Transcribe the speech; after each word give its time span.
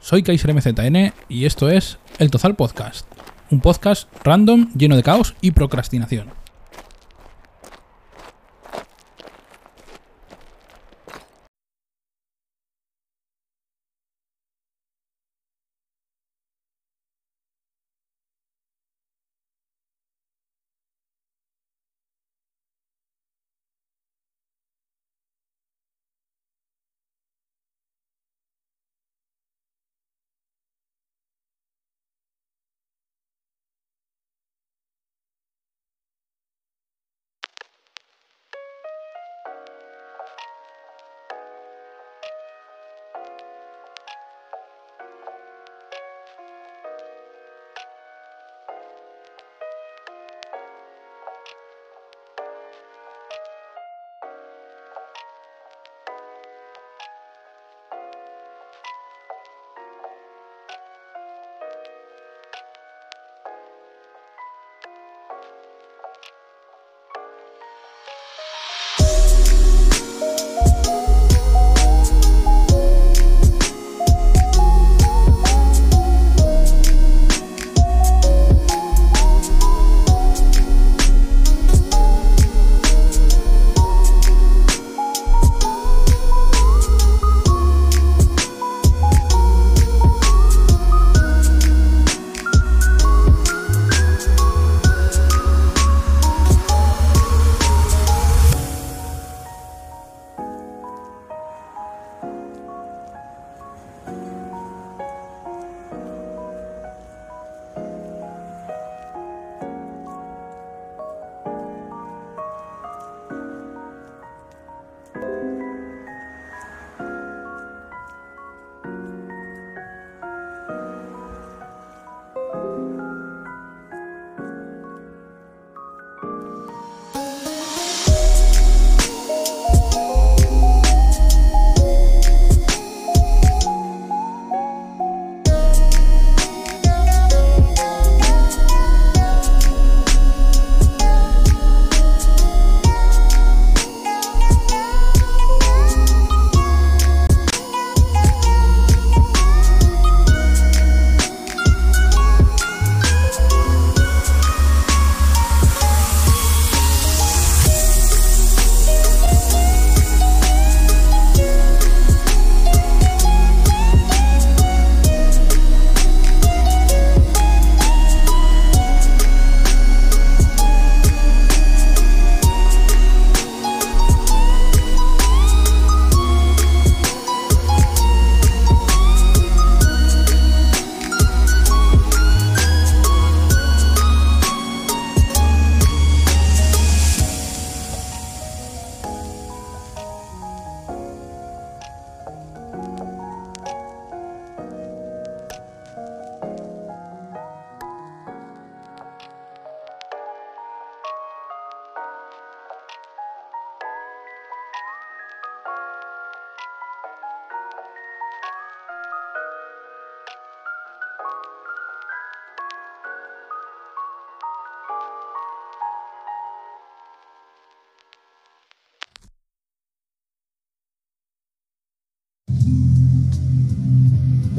soy 0.00 0.22
Kaiser 0.22 0.54
MZN 0.54 1.12
y 1.28 1.44
esto 1.44 1.68
es 1.68 1.98
El 2.18 2.30
Tozal 2.30 2.56
Podcast, 2.56 3.06
un 3.50 3.60
podcast 3.60 4.08
random 4.24 4.70
lleno 4.74 4.96
de 4.96 5.02
caos 5.02 5.34
y 5.40 5.52
procrastinación. 5.52 6.28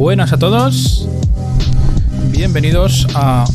Buenas 0.02 0.34
a 0.34 0.40
todos, 0.40 1.08
bienvenidos 2.32 3.06
a 3.14 3.46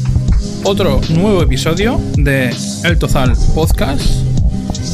otro 0.62 1.00
nuevo 1.08 1.42
episodio 1.42 2.00
de 2.16 2.54
El 2.84 2.98
Tozal 3.00 3.32
Podcast. 3.52 4.00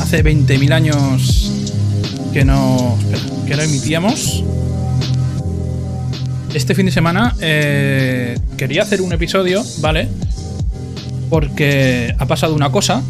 Hace 0.00 0.24
20.000 0.24 0.72
años 0.72 1.52
que 2.32 2.46
no, 2.46 2.96
que 3.46 3.54
no 3.54 3.62
emitíamos. 3.64 4.42
Este 6.54 6.74
fin 6.74 6.86
de 6.86 6.92
semana 6.92 7.36
eh, 7.42 8.38
quería 8.56 8.80
hacer 8.80 9.02
un 9.02 9.12
episodio, 9.12 9.62
¿vale? 9.80 10.08
Porque 11.28 12.14
ha 12.18 12.24
pasado 12.24 12.54
una 12.54 12.72
cosa, 12.72 13.02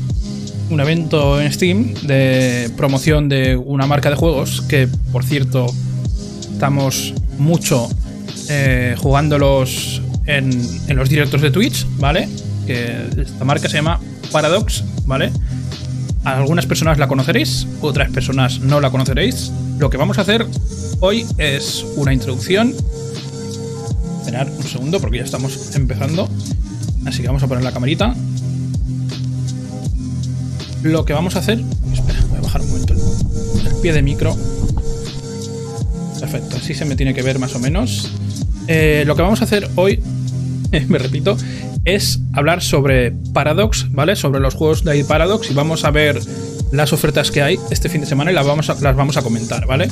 un 0.69 0.81
evento 0.81 1.41
en 1.41 1.53
Steam 1.53 1.95
de 2.03 2.73
promoción 2.77 3.29
de 3.29 3.55
una 3.55 3.87
marca 3.87 4.11
de 4.11 4.17
juegos 4.17 4.63
que, 4.63 4.89
por 5.13 5.23
cierto, 5.23 5.73
estamos 6.53 7.15
mucho 7.39 7.89
eh, 8.49 8.97
jugándolos 8.99 10.03
en, 10.27 10.97
los 10.97 11.09
directos 11.09 11.41
de 11.41 11.50
Twitch, 11.50 11.87
¿vale? 11.99 12.29
Que 12.67 13.06
esta 13.19 13.44
marca 13.44 13.69
se 13.69 13.77
llama 13.77 14.00
Paradox, 14.31 14.85
¿vale? 15.06 15.33
Algunas 16.25 16.67
personas 16.67 16.99
la 16.99 17.09
conoceréis, 17.09 17.67
otras 17.81 18.11
personas 18.11 18.61
no 18.61 18.81
la 18.81 18.91
conoceréis. 18.91 19.50
Lo 19.79 19.91
que 19.91 19.97
vamos 19.97 20.19
a 20.19 20.21
hacer 20.23 20.47
hoy 21.00 21.27
es 21.39 21.85
una 21.97 22.12
introducción. 22.12 22.75
Esperar 24.21 24.49
un 24.49 24.62
segundo 24.62 25.00
porque 25.00 25.19
ya 25.19 25.25
estamos 25.25 25.75
empezando. 25.75 26.29
Así 27.06 27.23
que 27.23 27.27
vamos 27.27 27.43
a 27.43 27.49
poner 27.49 27.65
la 27.65 27.73
camarita. 27.73 28.15
Lo 30.85 31.05
que 31.05 31.12
vamos 31.12 31.35
a 31.35 31.41
hacer. 31.41 31.61
Espera, 31.93 32.21
voy 32.29 32.38
a 32.38 32.43
bajar 32.43 32.61
un 32.61 32.69
momento 32.69 32.95
el 32.95 33.75
pie 33.83 33.93
de 33.93 34.03
micro. 34.03 34.37
Perfecto, 36.21 36.56
así 36.56 36.73
se 36.73 36.85
me 36.85 36.95
tiene 36.95 37.15
que 37.15 37.23
ver 37.23 37.41
más 37.41 37.55
o 37.56 37.59
menos. 37.59 38.09
Eh, 38.69 39.05
lo 39.06 39.17
que 39.17 39.23
vamos 39.23 39.41
a 39.41 39.44
hacer 39.44 39.69
hoy, 39.76 40.00
me 40.88 40.99
repito, 40.99 41.37
es 41.85 42.20
hablar 42.32 42.62
sobre 42.62 43.12
Paradox, 43.32 43.87
¿vale? 43.91 44.17
Sobre 44.17 44.41
los 44.41 44.55
juegos 44.55 44.85
de 44.85 45.05
Paradox 45.05 45.50
y 45.50 45.55
vamos 45.55 45.85
a 45.85 45.91
ver 45.91 46.20
las 46.73 46.93
ofertas 46.93 47.31
que 47.31 47.43
hay 47.43 47.59
este 47.70 47.88
fin 47.88 48.00
de 48.00 48.06
semana 48.06 48.31
y 48.31 48.35
las 48.35 48.47
vamos 48.47 48.70
a, 48.70 48.75
las 48.81 48.97
vamos 48.97 49.17
a 49.17 49.23
comentar, 49.23 49.67
¿vale? 49.67 49.88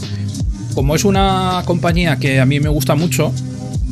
Como 0.74 0.94
es 0.94 1.04
una 1.04 1.62
compañía 1.66 2.16
que 2.16 2.40
a 2.40 2.46
mí 2.46 2.60
me 2.60 2.68
gusta 2.68 2.94
mucho, 2.94 3.32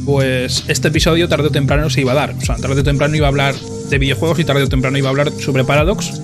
pues 0.04 0.64
este 0.68 0.88
episodio 0.88 1.28
tarde 1.28 1.48
o 1.48 1.50
temprano 1.50 1.90
se 1.90 2.00
iba 2.00 2.12
a 2.12 2.14
dar. 2.14 2.30
O 2.30 2.40
sea, 2.40 2.56
tarde 2.56 2.80
o 2.80 2.84
temprano 2.84 3.14
iba 3.14 3.26
a 3.26 3.28
hablar 3.28 3.54
de 3.54 3.98
videojuegos 3.98 4.38
y 4.38 4.44
tarde 4.44 4.62
o 4.62 4.68
temprano 4.68 4.96
iba 4.96 5.08
a 5.08 5.10
hablar 5.10 5.32
sobre 5.32 5.64
Paradox. 5.64 6.20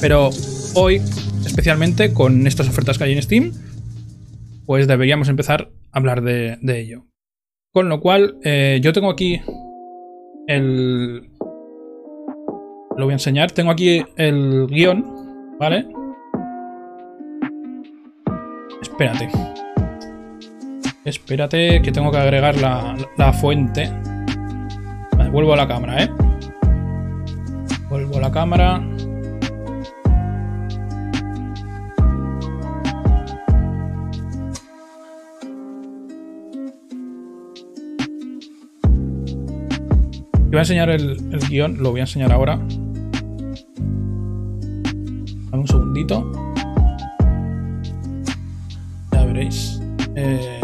Pero 0.00 0.30
hoy, 0.74 1.00
especialmente 1.46 2.12
con 2.12 2.46
estas 2.46 2.68
ofertas 2.68 2.98
que 2.98 3.04
hay 3.04 3.12
en 3.12 3.22
Steam, 3.22 3.52
pues 4.66 4.86
deberíamos 4.86 5.28
empezar 5.28 5.70
a 5.92 5.98
hablar 5.98 6.22
de, 6.22 6.58
ello. 6.66 7.06
Con 7.74 7.88
lo 7.88 7.98
cual, 7.98 8.36
eh, 8.44 8.78
yo 8.80 8.92
tengo 8.92 9.10
aquí 9.10 9.42
el... 10.46 11.28
Lo 12.96 13.04
voy 13.04 13.10
a 13.10 13.14
enseñar. 13.14 13.50
Tengo 13.50 13.72
aquí 13.72 14.00
el 14.14 14.68
guion, 14.68 15.56
¿vale? 15.58 15.84
Espérate. 18.80 19.28
Espérate 21.04 21.82
que 21.82 21.90
tengo 21.90 22.12
que 22.12 22.18
agregar 22.18 22.54
la, 22.56 23.32
fuente. 23.32 23.90
Vale, 25.16 25.30
vuelvo 25.30 25.54
a 25.54 25.56
la 25.56 25.66
cámara, 25.66 26.04
¿eh? 26.04 26.10
Vuelvo 27.88 28.18
a 28.18 28.20
la 28.20 28.30
cámara. 28.30 28.93
Voy 40.54 40.60
a 40.60 40.62
enseñar 40.62 40.88
el, 40.88 41.10
el 41.32 41.40
guion, 41.48 41.82
lo 41.82 41.90
voy 41.90 42.00
a 42.00 42.04
enseñar 42.04 42.30
ahora. 42.32 42.54
Un 45.52 45.66
segundito. 45.66 46.30
Ya 49.12 49.24
veréis. 49.24 49.80
Eh... 50.14 50.63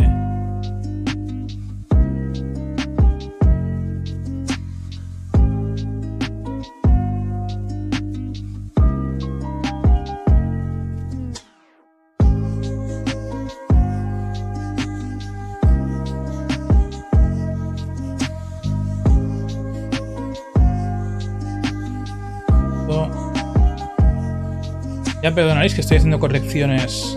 Perdonaréis 25.34 25.74
que 25.74 25.80
estoy 25.80 25.98
haciendo 25.98 26.18
correcciones 26.18 27.16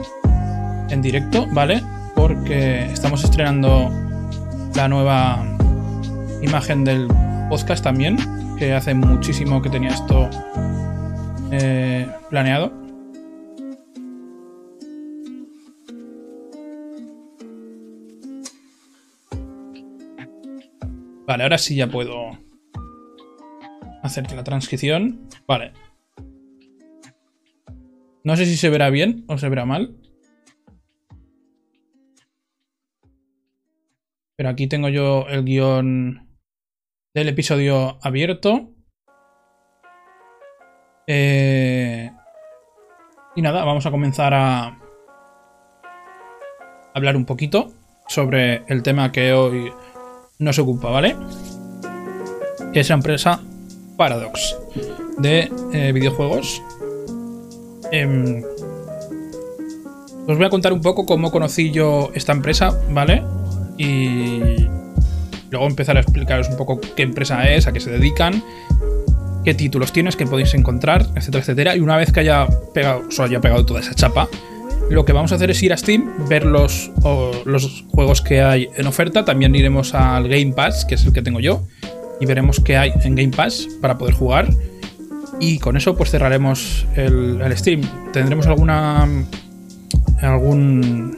en 0.90 1.02
directo, 1.02 1.48
¿vale? 1.52 1.82
Porque 2.16 2.86
estamos 2.92 3.24
estrenando 3.24 3.90
la 4.76 4.88
nueva 4.88 5.44
imagen 6.42 6.84
del 6.84 7.08
podcast 7.50 7.84
también, 7.84 8.18
que 8.58 8.74
hace 8.74 8.94
muchísimo 8.94 9.62
que 9.62 9.70
tenía 9.70 9.90
esto 9.90 10.30
eh, 11.52 12.08
planeado. 12.30 12.72
Vale, 21.26 21.44
ahora 21.44 21.58
sí 21.58 21.76
ya 21.76 21.88
puedo 21.88 22.38
hacer 24.04 24.32
la 24.32 24.44
transcripción. 24.44 25.28
Vale, 25.48 25.74
no 28.24 28.36
sé 28.36 28.46
si 28.46 28.58
se 28.58 28.70
verá 28.70 28.90
bien 28.90 29.26
o 29.28 29.38
se 29.38 29.50
verá 29.50 29.66
mal. 29.66 29.96
Pero 34.36 34.50
aquí 34.50 34.68
tengo 34.68 34.90
yo 34.90 35.28
el 35.30 35.44
guion 35.44 36.28
del 37.14 37.30
episodio 37.30 38.00
abierto. 38.02 38.72
Eh, 41.06 42.12
y 43.36 43.42
nada, 43.42 43.64
vamos 43.66 43.86
a 43.86 43.92
comenzar 43.92 44.34
a 44.34 44.80
hablar 46.94 47.16
un 47.16 47.26
poquito 47.26 47.74
sobre 48.08 48.64
el 48.68 48.84
tema 48.84 49.12
que 49.12 49.34
hoy 49.34 49.72
nos 50.40 50.60
ocupa, 50.60 50.90
¿vale? 50.90 51.16
es 52.74 52.90
la 52.90 52.96
empresa 52.96 53.42
Paradox 53.98 54.58
de 55.20 55.52
eh, 55.74 55.92
videojuegos 55.94 56.62
Em, 57.94 58.42
os 60.28 60.36
voy 60.36 60.46
a 60.46 60.50
contar 60.50 60.74
un 60.74 60.82
poco 60.82 61.06
cómo 61.06 61.30
conocí 61.30 61.70
yo 61.70 62.10
esta 62.16 62.32
empresa, 62.32 62.76
¿vale? 62.90 63.22
Y 63.78 64.40
luego 65.52 65.68
empezar 65.68 65.98
a 65.98 66.00
explicaros 66.00 66.50
un 66.50 66.58
poco 66.58 66.82
qué 66.96 67.04
empresa 67.04 67.48
es, 67.52 67.68
a 67.68 67.72
qué 67.72 67.80
se 67.80 67.92
dedican, 67.92 68.44
qué 69.46 69.54
títulos 69.54 69.94
tienes, 69.94 70.16
qué 70.16 70.26
podéis 70.26 70.56
encontrar, 70.56 71.06
etcétera, 71.16 71.42
etcétera. 71.42 71.76
Y 71.76 71.82
una 71.82 71.96
vez 71.96 72.12
que 72.12 72.22
haya 72.22 72.48
pegado, 72.74 73.04
o 73.16 73.22
haya 73.22 73.40
pegado 73.40 73.64
toda 73.64 73.82
esa 73.82 73.94
chapa, 73.94 74.28
lo 74.90 75.06
que 75.06 75.14
vamos 75.14 75.32
a 75.32 75.36
hacer 75.36 75.52
es 75.52 75.62
ir 75.62 75.72
a 75.72 75.78
Steam, 75.78 76.28
ver 76.28 76.48
los, 76.48 76.90
los 77.46 77.86
juegos 77.92 78.24
que 78.24 78.42
hay 78.42 78.70
en 78.76 78.88
oferta. 78.88 79.24
También 79.24 79.54
iremos 79.54 79.94
al 79.94 80.28
Game 80.28 80.54
Pass, 80.54 80.84
que 80.86 80.96
es 80.96 81.06
el 81.06 81.14
que 81.14 81.22
tengo 81.22 81.40
yo, 81.40 81.68
y 82.20 82.26
veremos 82.26 82.60
qué 82.60 82.76
hay 82.76 82.92
en 83.04 83.14
Game 83.14 83.36
Pass 83.36 83.68
para 83.82 84.00
poder 84.00 84.16
jugar. 84.16 84.50
Y 85.40 85.60
con 85.60 85.78
eso 85.78 85.96
pues 85.96 86.12
cerraremos 86.12 86.86
el, 86.96 87.42
Steam. 87.58 87.82
Tendremos 88.12 88.48
alguna... 88.48 89.08
algún... 90.22 91.18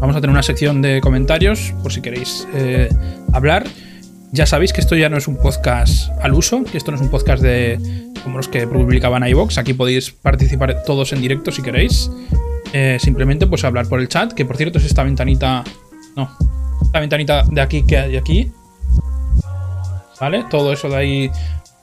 Vamos 0.00 0.16
a 0.16 0.20
tener 0.20 0.30
una 0.30 0.42
sección 0.42 0.82
de 0.82 1.00
comentarios 1.00 1.74
por 1.82 1.92
si 1.92 2.00
queréis 2.00 2.46
eh, 2.54 2.88
hablar. 3.32 3.66
Ya 4.32 4.44
sabéis 4.44 4.72
que 4.72 4.80
esto 4.80 4.96
ya 4.96 5.08
no 5.08 5.16
es 5.16 5.28
un 5.28 5.36
podcast 5.36 6.10
al 6.20 6.34
uso, 6.34 6.64
que 6.64 6.76
esto 6.76 6.90
no 6.90 6.96
es 6.96 7.02
un 7.02 7.10
podcast 7.10 7.42
de 7.42 7.78
como 8.22 8.38
los 8.38 8.48
que 8.48 8.66
publicaban 8.66 9.26
iVox. 9.26 9.56
Aquí 9.56 9.72
podéis 9.72 10.10
participar 10.10 10.82
todos 10.84 11.12
en 11.12 11.20
directo 11.20 11.52
si 11.52 11.62
queréis. 11.62 12.10
Eh, 12.72 12.98
simplemente 13.00 13.46
pues 13.46 13.64
hablar 13.64 13.88
por 13.88 14.00
el 14.00 14.08
chat, 14.08 14.32
que 14.32 14.44
por 14.44 14.56
cierto 14.56 14.78
es 14.78 14.84
esta 14.84 15.04
ventanita... 15.04 15.64
No, 16.16 16.28
esta 16.82 17.00
ventanita 17.00 17.44
de 17.44 17.60
aquí 17.60 17.84
que 17.84 17.98
hay 17.98 18.16
aquí. 18.16 18.50
¿Vale? 20.20 20.44
Todo 20.50 20.72
eso 20.72 20.88
de 20.88 20.96
ahí 20.96 21.30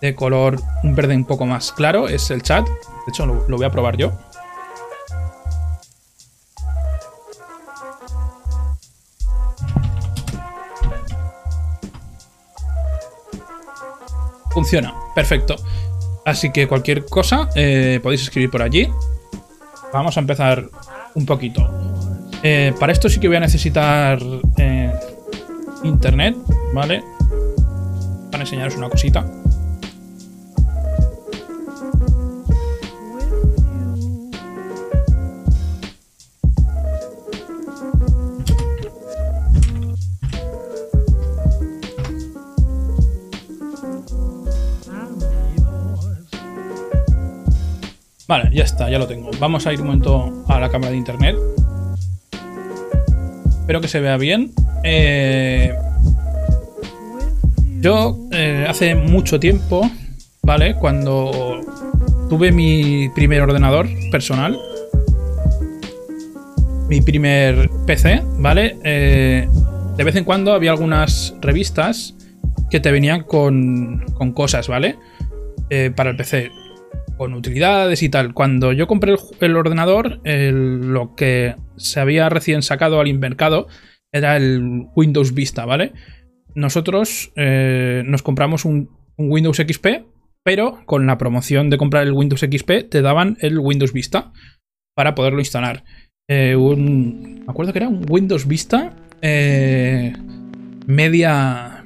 de 0.03 0.15
color 0.15 0.59
un 0.83 0.95
verde 0.95 1.15
un 1.15 1.23
poco 1.23 1.45
más 1.45 1.71
claro 1.71 2.09
es 2.09 2.29
el 2.29 2.43
chat. 2.43 2.67
De 2.67 2.73
hecho, 3.07 3.25
lo, 3.25 3.45
voy 3.47 3.65
a 3.65 3.69
probar 3.69 3.95
yo. 3.95 4.11
Funciona, 14.51 14.93
perfecto. 15.15 15.55
Así 16.25 16.51
que 16.51 16.67
cualquier 16.67 17.05
cosa 17.05 17.49
eh, 17.55 18.01
podéis 18.03 18.23
escribir 18.23 18.51
por 18.51 18.61
allí. 18.61 18.89
Vamos 19.93 20.17
a 20.17 20.19
empezar 20.19 20.65
un 21.15 21.25
poquito. 21.25 21.69
Eh, 22.43 22.73
para 22.77 22.91
esto 22.91 23.07
sí 23.07 23.21
que 23.21 23.29
voy 23.29 23.37
a 23.37 23.39
necesitar 23.39 24.19
eh, 24.57 24.91
internet, 25.83 26.35
¿vale? 26.73 27.01
Para 28.29 28.43
enseñaros 28.43 28.75
una 28.75 28.89
cosita. 28.89 29.25
Vale, 48.33 48.49
ya 48.51 48.63
está, 48.63 48.89
ya 48.89 48.97
lo 48.97 49.05
tengo. 49.05 49.29
Vamos 49.39 49.67
a 49.67 49.73
ir 49.73 49.79
un 49.79 49.85
momento 49.85 50.43
a 50.47 50.59
la 50.59 50.69
cámara 50.69 50.89
de 50.89 50.97
internet. 50.97 51.35
Espero 53.59 53.79
que 53.79 53.87
se 53.87 53.99
vea 53.99 54.17
bien. 54.17 54.51
Eh, 54.83 55.71
yo 57.79 58.17
eh, 58.31 58.65
hace 58.67 58.95
mucho 58.95 59.39
tiempo, 59.39 59.87
¿vale? 60.41 60.73
Cuando 60.73 61.61
tuve 62.27 62.51
mi 62.51 63.07
primer 63.09 63.39
ordenador 63.39 63.87
personal, 64.09 64.57
mi 66.89 67.01
primer 67.01 67.69
PC, 67.85 68.23
¿vale? 68.39 68.79
Eh, 68.83 69.47
de 69.95 70.03
vez 70.03 70.15
en 70.15 70.23
cuando 70.23 70.53
había 70.53 70.71
algunas 70.71 71.35
revistas 71.39 72.15
que 72.71 72.79
te 72.79 72.91
venían 72.91 73.25
con, 73.25 74.03
con 74.15 74.31
cosas, 74.31 74.67
¿vale? 74.67 74.97
para 75.95 76.11
el 76.11 76.15
PC 76.15 76.51
con 77.23 77.35
utilidades 77.35 78.03
y 78.03 78.09
tal. 78.09 78.33
Cuando 78.33 78.73
yo 78.73 78.85
compré 78.85 79.15
el, 79.39 79.55
ordenador, 79.55 80.19
lo 80.25 81.15
que 81.15 81.55
se 81.77 82.01
había 82.01 82.27
recién 82.27 82.61
sacado 82.63 82.99
al 82.99 83.13
mercado 83.13 83.67
era 84.11 84.35
el 84.35 84.87
Windows 84.93 85.33
Vista, 85.33 85.63
¿vale? 85.63 85.93
Nosotros 86.53 87.31
eh, 87.37 88.03
nos 88.05 88.23
compramos 88.23 88.65
un, 88.65 88.89
Windows 89.17 89.55
XP, 89.55 89.87
pero 90.43 90.85
con 90.85 91.07
la 91.07 91.17
promoción 91.17 91.69
de 91.69 91.77
comprar 91.77 92.03
el 92.03 92.11
Windows 92.11 92.41
XP 92.41 92.89
te 92.89 93.01
daban 93.01 93.37
el 93.39 93.57
Windows 93.57 93.93
Vista 93.93 94.33
para 94.93 95.15
poderlo 95.15 95.39
instalar. 95.39 95.85
Eh, 96.27 96.57
me 96.57 97.45
acuerdo 97.47 97.71
que 97.71 97.79
era 97.79 97.87
un 97.87 98.05
Windows 98.09 98.45
Vista 98.49 98.97
eh, 99.21 100.11
media, 100.87 101.85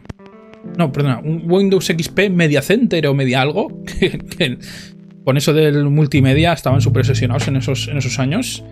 No, 0.79 0.91
perdona, 0.91 1.19
un 1.19 1.43
Windows 1.45 1.85
XP 1.85 2.31
Media 2.31 2.63
Center 2.63 3.05
o 3.05 3.13
Media 3.13 3.41
algo. 3.41 3.83
con 5.27 5.35
eso 5.35 5.51
del 5.51 5.89
multimedia 5.89 6.53
estaban 6.53 6.79
súper 6.79 7.01
obsesionados 7.01 7.49
en 7.49 7.57
esos, 7.57 7.89
en 7.89 7.97
esos 7.97 8.17
años. 8.17 8.63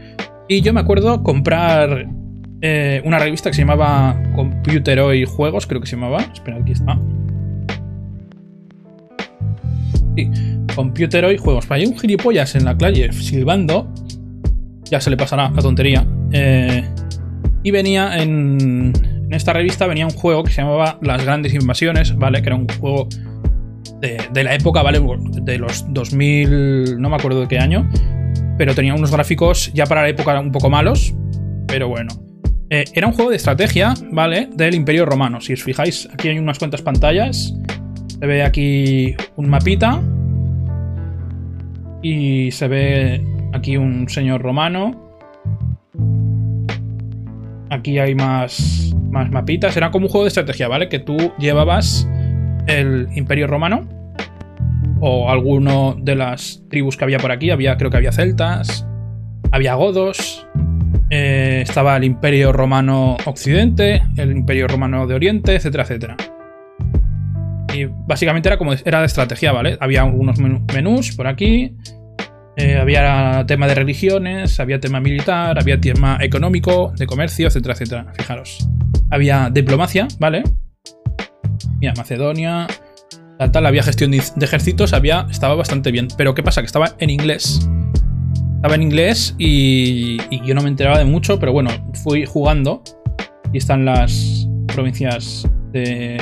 Y 0.48 0.62
yo 0.62 0.72
me 0.72 0.80
acuerdo 0.80 1.22
comprar 1.22 2.08
eh, 2.62 3.02
una 3.04 3.20
revista 3.20 3.50
que 3.50 3.56
se 3.56 3.64
llamaba 3.64 4.24
Computer 4.34 5.02
Hoy 5.02 5.26
Juegos, 5.26 5.68
creo 5.68 5.82
que 5.82 5.88
se 5.88 5.98
llamaba. 5.98 6.22
Espera, 6.22 6.56
aquí 6.56 6.72
está. 6.72 6.98
Sí, 10.16 10.32
Computer 10.74 11.26
Hoy 11.26 11.36
Juegos. 11.36 11.70
Hay 11.70 11.88
un 11.88 12.00
gilipollas 12.00 12.56
en 12.56 12.64
la 12.64 12.78
calle 12.78 13.12
silbando. 13.12 13.94
Ya 14.86 15.02
se 15.02 15.10
le 15.10 15.18
pasará 15.18 15.50
la 15.50 15.62
tontería. 15.62 16.08
Eh, 16.32 16.86
y 17.64 17.72
venía 17.72 18.18
en, 18.24 18.94
en 19.26 19.34
esta 19.34 19.52
revista 19.52 19.88
venía 19.88 20.06
un 20.06 20.14
juego 20.14 20.46
que 20.46 20.54
se 20.54 20.62
llamaba 20.62 21.00
Las 21.02 21.22
Grandes 21.22 21.54
Invasiones, 21.54 22.16
¿vale? 22.16 22.42
Que 22.42 22.48
era 22.48 22.56
un 22.56 22.70
juego 22.80 23.10
de, 24.32 24.44
la 24.44 24.54
época, 24.54 24.82
¿vale? 24.82 25.02
De 25.42 25.58
los 25.58 25.86
2000, 25.94 27.00
no 27.00 27.10
me 27.10 27.16
acuerdo 27.16 27.42
de 27.42 27.48
qué 27.48 27.60
año, 27.60 27.90
pero 28.58 28.76
tenía 28.76 28.94
unos 28.94 29.12
gráficos 29.12 29.72
ya 29.74 29.86
para 29.86 30.04
la 30.04 30.10
época 30.10 30.40
un 30.40 30.52
poco 30.52 30.70
malos, 30.70 31.14
pero 31.68 31.88
bueno. 31.88 32.14
Eh, 32.70 32.86
era 32.94 33.08
un 33.08 33.14
juego 33.14 33.30
de 33.30 33.38
estrategia, 33.38 33.94
¿vale? 34.12 34.50
Del 34.54 34.74
Imperio 34.74 35.06
Romano. 35.06 35.40
Si 35.40 35.54
os 35.54 35.64
fijáis, 35.64 36.10
aquí 36.12 36.30
hay 36.30 36.40
unas 36.40 36.58
cuantas 36.58 36.82
pantallas. 36.82 37.54
Se 38.08 38.26
ve 38.26 38.44
aquí 38.44 39.16
un 39.36 39.50
mapita. 39.50 40.02
Y 42.02 42.52
se 42.52 42.68
ve 42.68 43.24
aquí 43.54 43.78
un 43.78 44.10
señor 44.10 44.42
romano. 44.42 45.02
Aquí 47.70 48.00
hay 48.00 48.16
más, 48.16 48.96
más 49.12 49.30
mapitas. 49.30 49.78
Era 49.78 49.92
como 49.92 50.08
un 50.08 50.12
juego 50.12 50.24
de 50.26 50.30
estrategia, 50.30 50.68
¿vale? 50.68 50.90
Que 50.90 51.00
tú 51.00 51.18
llevabas 51.38 52.08
el 52.68 53.08
Imperio 53.16 53.46
Romano 53.46 53.95
o 55.00 55.30
alguno 55.30 55.96
de 56.00 56.16
las 56.16 56.64
tribus 56.70 56.98
que 56.98 57.04
había 57.04 57.20
por 57.20 57.32
aquí. 57.32 57.52
Había, 57.52 57.78
creo 57.78 57.90
que 57.90 57.98
había 57.98 58.12
celtas, 58.12 58.88
había 59.52 59.76
godos, 59.76 60.48
eh, 61.10 61.62
estaba 61.62 61.98
el 61.98 62.04
Imperio 62.04 62.52
Romano 62.52 63.18
Occidente, 63.26 64.04
el 64.18 64.32
Imperio 64.32 64.68
Romano 64.68 65.06
de 65.08 65.16
Oriente, 65.16 65.56
etcétera, 65.56 65.84
etcétera. 65.84 66.18
Y 67.74 67.86
básicamente 67.86 68.50
era 68.50 68.58
como 68.58 68.74
era 68.74 69.02
de 69.02 69.06
estrategia, 69.06 69.52
¿vale? 69.52 69.78
Había 69.80 70.02
algunos 70.02 70.40
menús 70.40 71.16
por 71.16 71.28
aquí. 71.28 71.76
Eh, 72.58 72.78
había 72.78 73.44
tema 73.48 73.68
de 73.68 73.76
religiones, 73.76 74.60
había 74.62 74.80
tema 74.80 75.02
militar, 75.02 75.60
había 75.60 75.80
tema 75.80 76.18
económico, 76.22 76.94
de 76.98 77.06
comercio, 77.06 77.48
etcétera, 77.48 77.74
etcétera. 77.74 78.06
Fijaros. 78.14 78.70
Había 79.12 79.50
diplomacia, 79.50 80.08
¿vale? 80.20 80.44
Mira, 81.80 81.94
Macedonia, 81.98 82.66
tal, 83.38 83.52
tal, 83.52 83.66
había 83.66 83.84
gestión 83.84 84.12
de 84.12 84.22
ejércitos, 84.42 84.94
había, 84.94 85.28
estaba 85.30 85.56
bastante 85.56 85.92
bien. 85.92 86.08
Pero 86.18 86.34
¿qué 86.36 86.44
pasa? 86.44 86.62
Que 86.62 86.68
estaba 86.68 86.96
en 87.00 87.10
inglés. 87.10 87.68
Estaba 88.56 88.76
en 88.76 88.84
inglés 88.84 89.36
y, 89.38 90.18
yo 90.46 90.56
no 90.56 90.62
me 90.62 90.70
enteraba 90.70 90.98
de 90.98 91.06
mucho, 91.06 91.40
pero 91.40 91.52
bueno, 91.54 91.70
fui 92.04 92.26
jugando 92.26 92.82
y 93.54 93.58
están 93.58 93.86
las 93.86 94.48
provincias 94.74 95.48
de... 95.72 96.18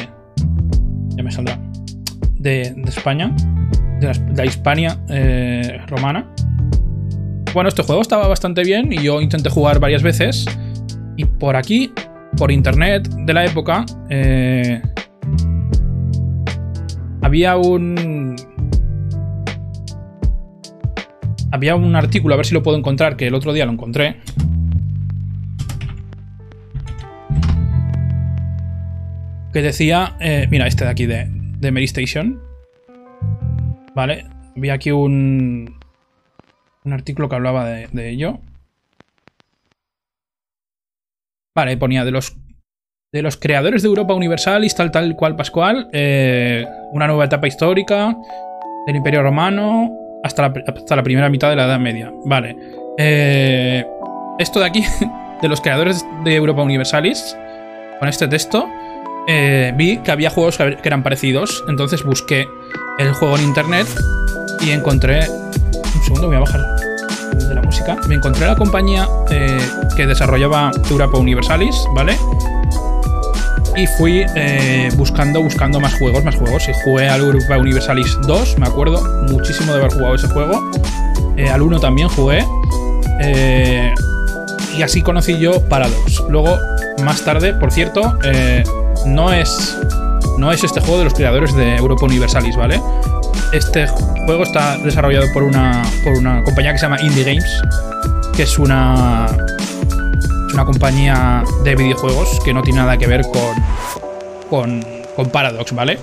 Ya 1.15 1.23
me 1.23 1.31
saldrá. 1.31 1.59
De, 2.39 2.75
España, 2.85 3.33
de 4.01 4.11
la, 4.35 4.45
Hispania 4.45 4.99
eh, 5.07 5.79
romana. 5.87 6.29
Bueno, 7.53 7.69
este 7.69 7.83
juego 7.83 8.01
estaba 8.01 8.27
bastante 8.27 8.63
bien 8.63 8.91
y 8.91 9.01
yo 9.01 9.21
intenté 9.21 9.49
jugar 9.49 9.79
varias 9.79 10.03
veces. 10.03 10.45
Y 11.15 11.23
por 11.23 11.55
aquí, 11.55 11.93
por 12.35 12.51
internet 12.51 13.07
de 13.07 13.33
la 13.33 13.45
época, 13.45 13.85
eh, 14.09 14.81
había 17.23 17.57
un... 17.57 18.35
Había 21.51 21.75
un 21.75 21.95
artículo, 21.95 22.33
a 22.33 22.37
ver 22.37 22.45
si 22.45 22.53
lo 22.53 22.61
puedo 22.61 22.77
encontrar, 22.77 23.15
que 23.15 23.27
el 23.27 23.33
otro 23.33 23.53
día 23.53 23.65
lo 23.65 23.71
encontré. 23.71 24.17
Que 29.51 29.61
decía... 29.61 30.15
Eh, 30.19 30.47
mira, 30.51 30.67
este 30.67 30.83
de 30.83 30.91
aquí 30.91 31.05
de, 31.05 31.27
de 31.29 31.71
Mary 31.71 31.85
Station. 31.85 32.41
Vale. 33.95 34.25
Había 34.55 34.73
aquí 34.73 34.91
un... 34.91 35.79
Un 36.83 36.93
artículo 36.93 37.29
que 37.29 37.35
hablaba 37.35 37.65
de, 37.65 37.87
de 37.91 38.09
ello. 38.09 38.39
Vale, 41.55 41.77
ponía 41.77 42.03
de 42.03 42.11
los 42.11 42.35
de 43.13 43.21
los 43.21 43.37
creadores 43.37 43.83
de 43.83 43.87
Europa 43.87 44.15
Universalis, 44.15 44.73
tal, 44.73 44.89
tal 44.89 45.15
cual 45.15 45.35
Pascual, 45.35 45.87
eh, 45.93 46.65
una 46.91 47.05
nueva 47.05 47.25
etapa 47.25 47.47
histórica 47.47 48.17
del 48.87 48.95
Imperio 48.95 49.21
Romano 49.21 49.91
hasta 50.23 50.51
la, 50.95 51.03
primera 51.03 51.29
mitad 51.29 51.51
de 51.51 51.55
la 51.55 51.65
Edad 51.65 51.79
Media. 51.79 52.11
Vale. 52.25 52.57
Eh, 52.97 53.85
esto 54.39 54.59
de 54.59 54.65
aquí, 54.65 54.83
de 55.41 55.47
los 55.47 55.61
creadores 55.61 56.03
de 56.23 56.35
Europa 56.35 56.63
Universalis, 56.63 57.37
con 57.99 58.09
este 58.09 58.27
texto, 58.27 58.67
eh, 59.27 59.71
vi 59.75 59.97
que 59.99 60.11
había 60.11 60.31
juegos 60.31 60.57
que 60.57 60.77
eran 60.83 61.03
parecidos, 61.03 61.63
entonces 61.69 62.03
busqué 62.03 62.47
el 62.97 63.13
juego 63.13 63.37
en 63.37 63.43
internet 63.43 63.87
y 64.65 64.71
encontré... 64.71 65.19
Un 65.95 66.03
segundo, 66.03 66.27
voy 66.27 66.37
a 66.37 66.39
bajar 66.39 66.61
de 67.47 67.53
la 67.53 67.61
música. 67.61 67.95
Me 68.07 68.15
encontré 68.15 68.47
la 68.47 68.55
compañía 68.55 69.07
que 69.95 70.07
desarrollaba 70.07 70.71
Europa 70.89 71.17
Universalis, 71.17 71.75
¿vale? 71.93 72.17
Y 73.75 73.87
fui 73.87 74.25
eh, 74.35 74.89
buscando, 74.95 75.41
buscando 75.41 75.79
más 75.79 75.93
juegos, 75.95 76.23
más 76.23 76.35
juegos. 76.35 76.67
Y 76.69 76.73
jugué 76.83 77.09
al 77.09 77.21
Europa 77.21 77.57
Universalis 77.57 78.17
2, 78.27 78.59
me 78.59 78.67
acuerdo 78.67 79.25
muchísimo 79.29 79.73
de 79.73 79.79
haber 79.79 79.93
jugado 79.93 80.15
ese 80.15 80.27
juego. 80.27 80.71
Eh, 81.37 81.49
al 81.49 81.61
1 81.61 81.79
también 81.79 82.09
jugué. 82.09 82.45
Eh, 83.21 83.93
y 84.77 84.81
así 84.81 85.01
conocí 85.01 85.37
yo 85.39 85.61
Paradox. 85.67 86.23
Luego, 86.29 86.57
más 87.03 87.23
tarde, 87.23 87.53
por 87.53 87.71
cierto, 87.71 88.17
no, 89.05 89.31
es, 89.31 89.77
no 90.37 90.51
es 90.51 90.63
este 90.63 90.79
juego 90.79 90.99
de 90.99 91.03
los 91.05 91.13
creadores 91.13 91.55
de 91.55 91.75
Europa 91.75 92.05
Universalis, 92.05 92.55
¿vale? 92.55 92.81
Este 93.51 93.87
juego 94.25 94.43
está 94.43 94.77
desarrollado 94.77 95.31
por 95.31 95.43
una, 95.43 95.83
por 96.03 96.13
una 96.13 96.43
compañía 96.43 96.71
que 96.71 96.79
se 96.79 96.85
llama 96.85 97.01
Indie 97.01 97.23
Games, 97.23 97.61
que 98.35 98.43
es 98.43 98.57
una 98.57 99.27
una 100.53 100.65
compañía 100.65 101.43
de 101.63 101.75
videojuegos 101.75 102.39
que 102.43 102.53
no 102.53 102.61
tiene 102.61 102.79
nada 102.79 102.97
que 102.97 103.07
ver 103.07 103.25
con, 104.49 104.83
con, 105.15 105.29
Paradox, 105.29 105.73
¿vale? 105.73 105.97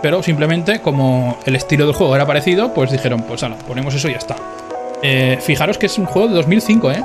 Pero 0.00 0.22
simplemente 0.22 0.80
como 0.80 1.38
el 1.44 1.56
estilo 1.56 1.86
del 1.86 1.94
juego 1.94 2.14
era 2.14 2.26
parecido, 2.26 2.72
pues 2.74 2.90
dijeron, 2.90 3.22
pues 3.22 3.42
ala, 3.42 3.56
ponemos 3.56 3.94
eso 3.94 4.08
y 4.08 4.12
ya 4.12 4.18
está. 4.18 4.36
Eh, 5.02 5.38
fijaros 5.40 5.78
que 5.78 5.86
es 5.86 5.98
un 5.98 6.06
juego 6.06 6.28
de 6.28 6.34
2005, 6.34 6.92
¿eh? 6.92 7.04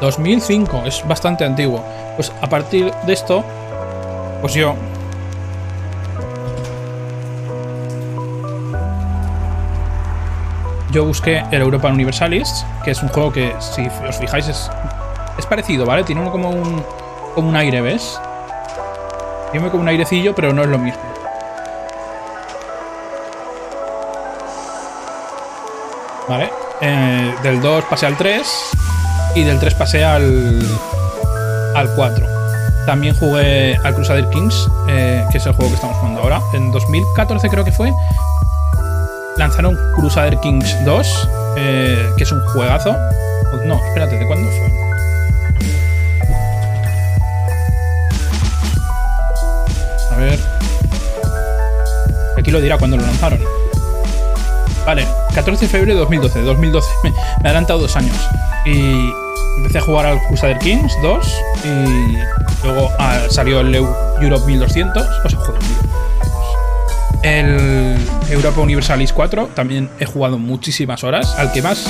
2005, 0.00 0.82
es 0.86 1.06
bastante 1.06 1.44
antiguo. 1.44 1.84
Pues 2.16 2.32
a 2.40 2.48
partir 2.48 2.92
de 3.06 3.12
esto, 3.12 3.44
pues 4.40 4.54
yo... 4.54 4.74
Yo 10.92 11.04
busqué 11.04 11.44
el 11.52 11.62
Europa 11.62 11.88
Universalis, 11.88 12.66
que 12.82 12.90
es 12.90 13.00
un 13.00 13.10
juego 13.10 13.32
que, 13.32 13.54
si 13.60 13.86
os 14.08 14.16
fijáis, 14.16 14.48
es 14.48 14.68
es 15.38 15.46
parecido, 15.46 15.86
¿vale? 15.86 16.04
Tiene 16.04 16.28
como 16.30 16.50
un, 16.50 16.84
como 17.34 17.48
un 17.48 17.56
aire, 17.56 17.80
¿ves? 17.80 18.20
Tiene 19.52 19.68
como 19.70 19.82
un 19.82 19.88
airecillo, 19.88 20.34
pero 20.34 20.52
no 20.52 20.62
es 20.62 20.68
lo 20.68 20.78
mismo. 20.78 21.02
¿Vale? 26.28 26.50
Eh, 26.80 27.34
del 27.42 27.60
2 27.60 27.84
pasé 27.90 28.06
al 28.06 28.16
3 28.16 28.70
y 29.34 29.42
del 29.42 29.58
3 29.58 29.74
pasé 29.74 30.04
al, 30.04 30.62
al 31.74 31.90
4. 31.94 32.26
También 32.86 33.14
jugué 33.14 33.76
al 33.84 33.94
Crusader 33.94 34.28
Kings, 34.30 34.68
eh, 34.88 35.24
que 35.30 35.38
es 35.38 35.46
el 35.46 35.52
juego 35.52 35.70
que 35.70 35.74
estamos 35.74 35.96
jugando 35.98 36.22
ahora. 36.22 36.40
En 36.54 36.70
2014 36.70 37.48
creo 37.48 37.64
que 37.64 37.72
fue. 37.72 37.92
Lanzaron 39.36 39.76
Crusader 39.96 40.38
Kings 40.40 40.84
2, 40.84 41.28
eh, 41.56 42.10
que 42.16 42.22
es 42.22 42.32
un 42.32 42.40
juegazo. 42.46 42.96
No, 43.64 43.74
espérate, 43.86 44.18
¿de 44.18 44.26
cuándo 44.26 44.48
fue? 44.50 44.89
Ver. 50.20 50.38
Aquí 52.38 52.50
lo 52.50 52.60
dirá 52.60 52.78
cuando 52.78 52.96
lo 52.96 53.02
lanzaron. 53.02 53.40
Vale, 54.86 55.06
14 55.34 55.66
de 55.66 55.70
febrero 55.70 55.94
de 55.94 56.00
2012. 56.00 56.42
2012. 56.42 56.88
Me, 57.04 57.10
he 57.10 57.12
adelantado 57.44 57.80
dos 57.80 57.96
años. 57.96 58.16
Y 58.64 59.12
empecé 59.58 59.78
a 59.78 59.82
jugar 59.82 60.06
al 60.06 60.22
Crusader 60.28 60.58
Kings 60.58 60.92
2. 61.02 61.34
Y 61.64 62.16
luego 62.64 62.90
ah, 62.98 63.20
salió 63.28 63.60
el 63.60 63.74
Europe 63.74 64.46
1200. 64.46 65.06
O 65.24 65.28
sea, 65.28 65.38
joder, 65.38 65.60
El 67.22 67.96
Europa 68.30 68.60
Universalis 68.60 69.12
4 69.12 69.50
también 69.54 69.90
he 69.98 70.06
jugado 70.06 70.38
muchísimas 70.38 71.04
horas. 71.04 71.34
Al 71.36 71.52
que 71.52 71.62
más, 71.62 71.84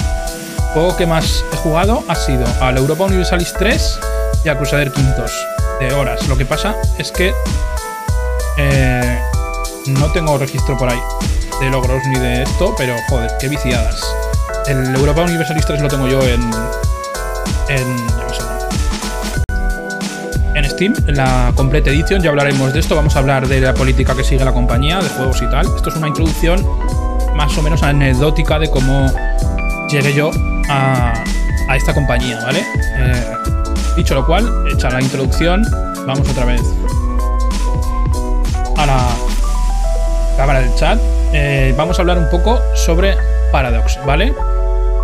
juego 0.74 0.96
que 0.96 1.06
más 1.06 1.44
he 1.52 1.56
jugado 1.56 2.02
ha 2.08 2.14
sido 2.14 2.44
al 2.60 2.76
Europa 2.76 3.04
Universalis 3.04 3.54
3 3.58 4.00
y 4.44 4.48
al 4.48 4.56
Crusader 4.56 4.92
Kings 4.92 5.16
2 5.16 5.32
de 5.80 5.94
horas. 5.94 6.26
Lo 6.28 6.36
que 6.36 6.44
pasa 6.44 6.74
es 6.98 7.12
que 7.12 7.32
Eh, 8.62 9.18
no 9.86 10.12
tengo 10.12 10.36
registro 10.36 10.76
por 10.76 10.90
ahí 10.90 11.00
de 11.60 11.70
logros 11.70 12.02
ni 12.06 12.18
de 12.18 12.42
esto, 12.42 12.74
pero 12.76 12.94
joder, 13.08 13.30
qué 13.40 13.48
viciadas. 13.48 14.02
El 14.66 14.94
Europa 14.94 15.22
Universalis 15.22 15.64
3 15.66 15.80
lo 15.80 15.88
tengo 15.88 16.06
yo 16.06 16.22
en. 16.22 16.42
En. 17.68 18.20
En 20.54 20.68
Steam, 20.68 20.94
en 21.06 21.16
la 21.16 21.52
Complete 21.54 21.90
Edition, 21.90 22.22
ya 22.22 22.30
hablaremos 22.30 22.72
de 22.74 22.80
esto. 22.80 22.94
Vamos 22.96 23.16
a 23.16 23.20
hablar 23.20 23.48
de 23.48 23.60
la 23.60 23.72
política 23.72 24.14
que 24.14 24.24
sigue 24.24 24.44
la 24.44 24.52
compañía, 24.52 25.00
de 25.00 25.08
juegos 25.08 25.40
y 25.40 25.46
tal. 25.46 25.66
Esto 25.74 25.88
es 25.88 25.96
una 25.96 26.08
introducción 26.08 26.66
más 27.34 27.56
o 27.56 27.62
menos 27.62 27.82
anecdótica 27.82 28.58
de 28.58 28.68
cómo 28.68 29.10
llegué 29.88 30.12
yo 30.12 30.30
a, 30.68 31.14
esta 31.74 31.94
compañía, 31.94 32.40
¿vale? 32.44 32.62
Eh, 32.98 33.32
dicho 33.96 34.14
lo 34.14 34.26
cual, 34.26 34.52
hecha 34.70 34.90
la 34.90 35.00
introducción, 35.00 35.64
vamos 36.04 36.28
otra 36.28 36.44
vez 36.44 36.60
a 38.82 38.86
la 38.86 40.36
cámara 40.36 40.60
del 40.60 40.74
chat. 40.74 40.98
Eh, 41.32 41.74
vamos 41.76 41.98
a 41.98 42.02
hablar 42.02 42.18
un 42.18 42.28
poco 42.30 42.58
sobre 42.74 43.14
Paradox, 43.52 43.98
¿vale? 44.06 44.32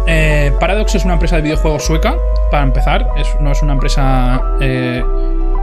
Eh, 0.06 0.52
Paradox 0.58 0.94
es 0.94 1.04
una 1.04 1.14
empresa 1.14 1.36
de 1.36 1.42
videojuegos 1.42 1.84
sueca, 1.84 2.16
para 2.50 2.62
empezar, 2.62 3.08
no 3.40 3.52
es 3.52 3.62
una 3.62 3.74
empresa 3.74 4.40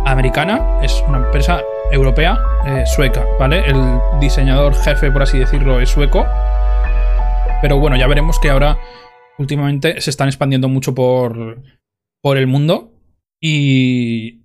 americana, 0.06 0.80
es 0.82 1.04
una 1.08 1.20
empresa 1.20 1.62
europea 1.92 2.40
sueca, 2.86 3.26
¿vale? 3.40 3.66
El 3.66 3.82
diseñador 4.20 4.76
jefe, 4.76 5.12
por 5.12 5.24
así 5.24 5.40
decirlo, 5.40 5.80
es 5.80 5.90
sueco. 5.90 6.26
Pero 7.62 7.80
bueno, 7.80 7.96
ya 7.96 8.08
veremos 8.08 8.40
que 8.40 8.50
ahora 8.50 8.78
últimamente 9.38 10.02
se 10.02 10.10
están 10.10 10.28
expandiendo 10.28 10.68
mucho 10.68 10.94
por, 10.94 11.62
por 12.22 12.38
el 12.38 12.48
mundo. 12.48 12.92
Y, 13.42 14.44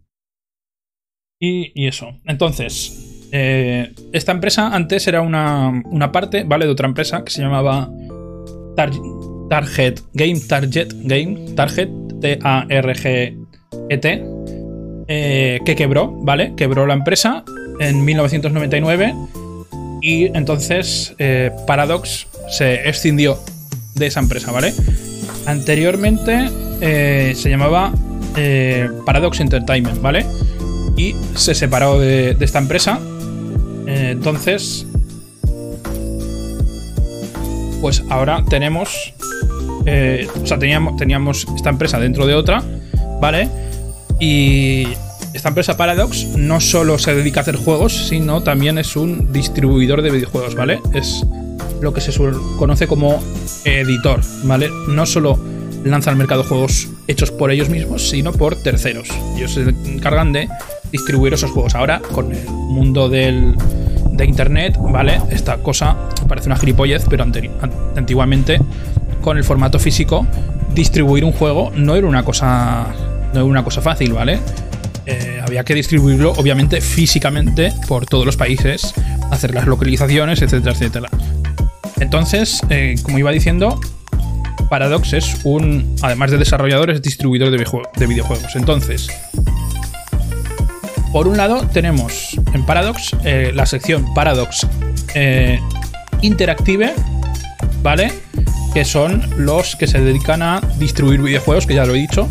y, 1.40 1.86
eso. 1.86 2.18
Entonces, 2.24 3.07
eh, 3.32 3.92
esta 4.12 4.32
empresa 4.32 4.74
antes 4.74 5.06
era 5.06 5.20
una, 5.20 5.82
una, 5.86 6.10
parte, 6.12 6.44
¿vale? 6.44 6.66
De 6.66 6.72
otra 6.72 6.88
empresa 6.88 7.24
que 7.24 7.30
se 7.30 7.42
llamaba 7.42 7.90
Target 8.76 10.00
Game, 10.14 10.40
Target 10.40 10.88
Game, 11.04 11.54
Target, 11.54 11.88
T-A-R-G-E-T, 12.20 13.44
eh, 15.08 15.60
que 15.64 15.76
quebró, 15.76 16.12
¿vale? 16.22 16.54
Quebró 16.56 16.86
la 16.86 16.94
empresa 16.94 17.44
en 17.80 18.04
1999 18.04 19.14
y 20.00 20.26
entonces 20.36 21.14
eh, 21.18 21.50
Paradox 21.66 22.28
se 22.50 22.88
escindió 22.88 23.38
de 23.94 24.06
esa 24.06 24.20
empresa, 24.20 24.52
¿vale? 24.52 24.72
Anteriormente 25.46 26.48
se 26.80 27.50
llamaba 27.50 27.92
Paradox 29.04 29.40
Entertainment, 29.40 30.00
¿vale? 30.00 30.24
Y 30.96 31.14
se 31.34 31.54
separó 31.54 31.98
de, 31.98 32.36
esta 32.40 32.58
empresa. 32.58 33.00
Eh, 33.88 34.10
entonces, 34.10 34.86
pues 37.80 38.04
ahora 38.10 38.44
tenemos, 38.46 39.14
o 40.42 40.46
sea, 40.46 40.58
teníamos, 40.58 40.96
teníamos 40.98 41.46
esta 41.56 41.70
empresa 41.70 41.98
dentro 41.98 42.26
de 42.26 42.34
otra, 42.34 42.62
¿vale? 43.18 43.48
Y 44.20 44.88
esta 45.32 45.48
empresa 45.48 45.78
Paradox 45.78 46.36
no 46.36 46.60
solo 46.60 46.98
se 46.98 47.14
dedica 47.14 47.40
a 47.40 47.42
hacer 47.42 47.56
juegos, 47.56 48.08
sino 48.08 48.42
también 48.42 48.76
es 48.76 48.94
un 48.94 49.32
distribuidor 49.32 50.02
de 50.02 50.10
videojuegos, 50.10 50.54
¿vale? 50.54 50.80
Es 50.92 51.24
lo 51.80 51.94
que 51.94 52.02
se 52.02 52.12
conoce 52.58 52.86
como 52.86 53.22
editor, 53.64 54.20
¿vale? 54.44 54.68
No 54.88 55.06
solo 55.06 55.38
lanza 55.82 56.10
al 56.10 56.16
mercado 56.16 56.44
juegos 56.44 56.88
hechos 57.06 57.30
por 57.30 57.50
ellos 57.50 57.70
mismos, 57.70 58.10
sino 58.10 58.32
por 58.32 58.54
terceros. 58.56 59.08
Ellos 59.36 59.54
se 59.54 59.62
encargan 59.62 60.32
de 60.32 60.46
distribuir 60.90 61.34
esos 61.34 61.50
juegos. 61.50 61.74
Ahora, 61.74 62.00
con 62.00 62.32
el 62.32 62.46
mundo 62.48 63.08
del, 63.08 63.54
de 64.12 64.24
Internet, 64.24 64.76
¿vale? 64.80 65.20
Esta 65.30 65.58
cosa 65.58 65.96
parece 66.28 66.48
una 66.48 66.56
gilipollez, 66.56 67.04
pero 67.08 67.24
antiguamente, 67.96 68.60
con 69.22 69.38
el 69.38 69.44
formato 69.44 69.78
físico, 69.78 70.26
distribuir 70.74 71.24
un 71.24 71.32
juego 71.32 71.72
no 71.74 71.96
era 71.96 72.06
una 72.06 72.24
cosa, 72.24 72.86
no 73.32 73.40
era 73.40 73.44
una 73.44 73.64
cosa 73.64 73.80
fácil, 73.80 74.12
¿vale? 74.12 74.38
Eh, 75.06 75.40
había 75.42 75.64
que 75.64 75.74
distribuirlo, 75.74 76.32
obviamente, 76.32 76.80
físicamente 76.80 77.72
por 77.86 78.04
todos 78.04 78.26
los 78.26 78.36
países, 78.36 78.92
hacer 79.30 79.54
las 79.54 79.66
localizaciones, 79.66 80.42
etcétera, 80.42 80.72
etcétera. 80.72 81.08
Entonces, 82.00 82.60
eh, 82.68 82.94
como 83.02 83.18
iba 83.18 83.30
diciendo, 83.30 83.80
Paradox 84.68 85.14
es 85.14 85.40
un, 85.44 85.96
además 86.02 86.30
de 86.30 86.38
desarrollador, 86.38 86.90
es 86.90 87.02
distribuidor 87.02 87.50
de, 87.50 88.06
videojuegos. 88.06 88.54
Entonces, 88.54 89.08
por 91.12 91.28
un 91.28 91.36
lado 91.36 91.66
tenemos 91.72 92.38
en 92.52 92.64
Paradox 92.66 93.16
eh, 93.24 93.52
la 93.54 93.66
sección 93.66 94.12
Paradox 94.14 94.66
eh, 95.14 95.60
Interactive, 96.22 96.94
¿vale? 97.82 98.12
Que 98.74 98.84
son 98.84 99.22
los 99.36 99.76
que 99.76 99.86
se 99.86 100.00
dedican 100.00 100.42
a 100.42 100.60
distribuir 100.78 101.20
videojuegos, 101.20 101.66
que 101.66 101.74
ya 101.74 101.84
lo 101.84 101.94
he 101.94 101.98
dicho. 101.98 102.28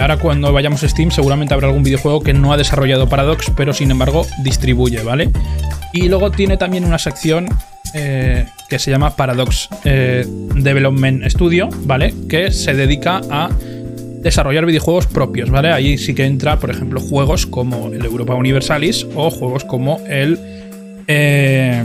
ahora 0.00 0.16
cuando 0.18 0.52
vayamos 0.52 0.82
a 0.84 0.88
Steam 0.88 1.10
seguramente 1.10 1.52
habrá 1.52 1.68
algún 1.68 1.82
videojuego 1.82 2.20
que 2.20 2.32
no 2.32 2.52
ha 2.52 2.56
desarrollado 2.56 3.08
Paradox, 3.08 3.52
pero 3.56 3.72
sin 3.72 3.90
embargo 3.90 4.26
distribuye, 4.42 5.02
¿vale? 5.02 5.30
Y 5.92 6.08
luego 6.08 6.30
tiene 6.30 6.56
también 6.56 6.84
una 6.84 6.98
sección 6.98 7.48
eh, 7.94 8.46
que 8.68 8.78
se 8.78 8.90
llama 8.90 9.16
Paradox 9.16 9.68
eh, 9.84 10.26
Development 10.26 11.24
Studio, 11.30 11.68
¿vale? 11.84 12.12
Que 12.28 12.50
se 12.50 12.74
dedica 12.74 13.20
a 13.30 13.48
desarrollar 14.26 14.66
videojuegos 14.66 15.06
propios, 15.06 15.50
¿vale? 15.50 15.70
Ahí 15.70 15.96
sí 15.98 16.12
que 16.12 16.24
entra, 16.24 16.58
por 16.58 16.70
ejemplo, 16.70 17.00
juegos 17.00 17.46
como 17.46 17.92
el 17.92 18.04
Europa 18.04 18.34
Universalis 18.34 19.06
o 19.14 19.30
juegos 19.30 19.64
como 19.64 20.00
el. 20.08 20.36
Eh, 21.06 21.84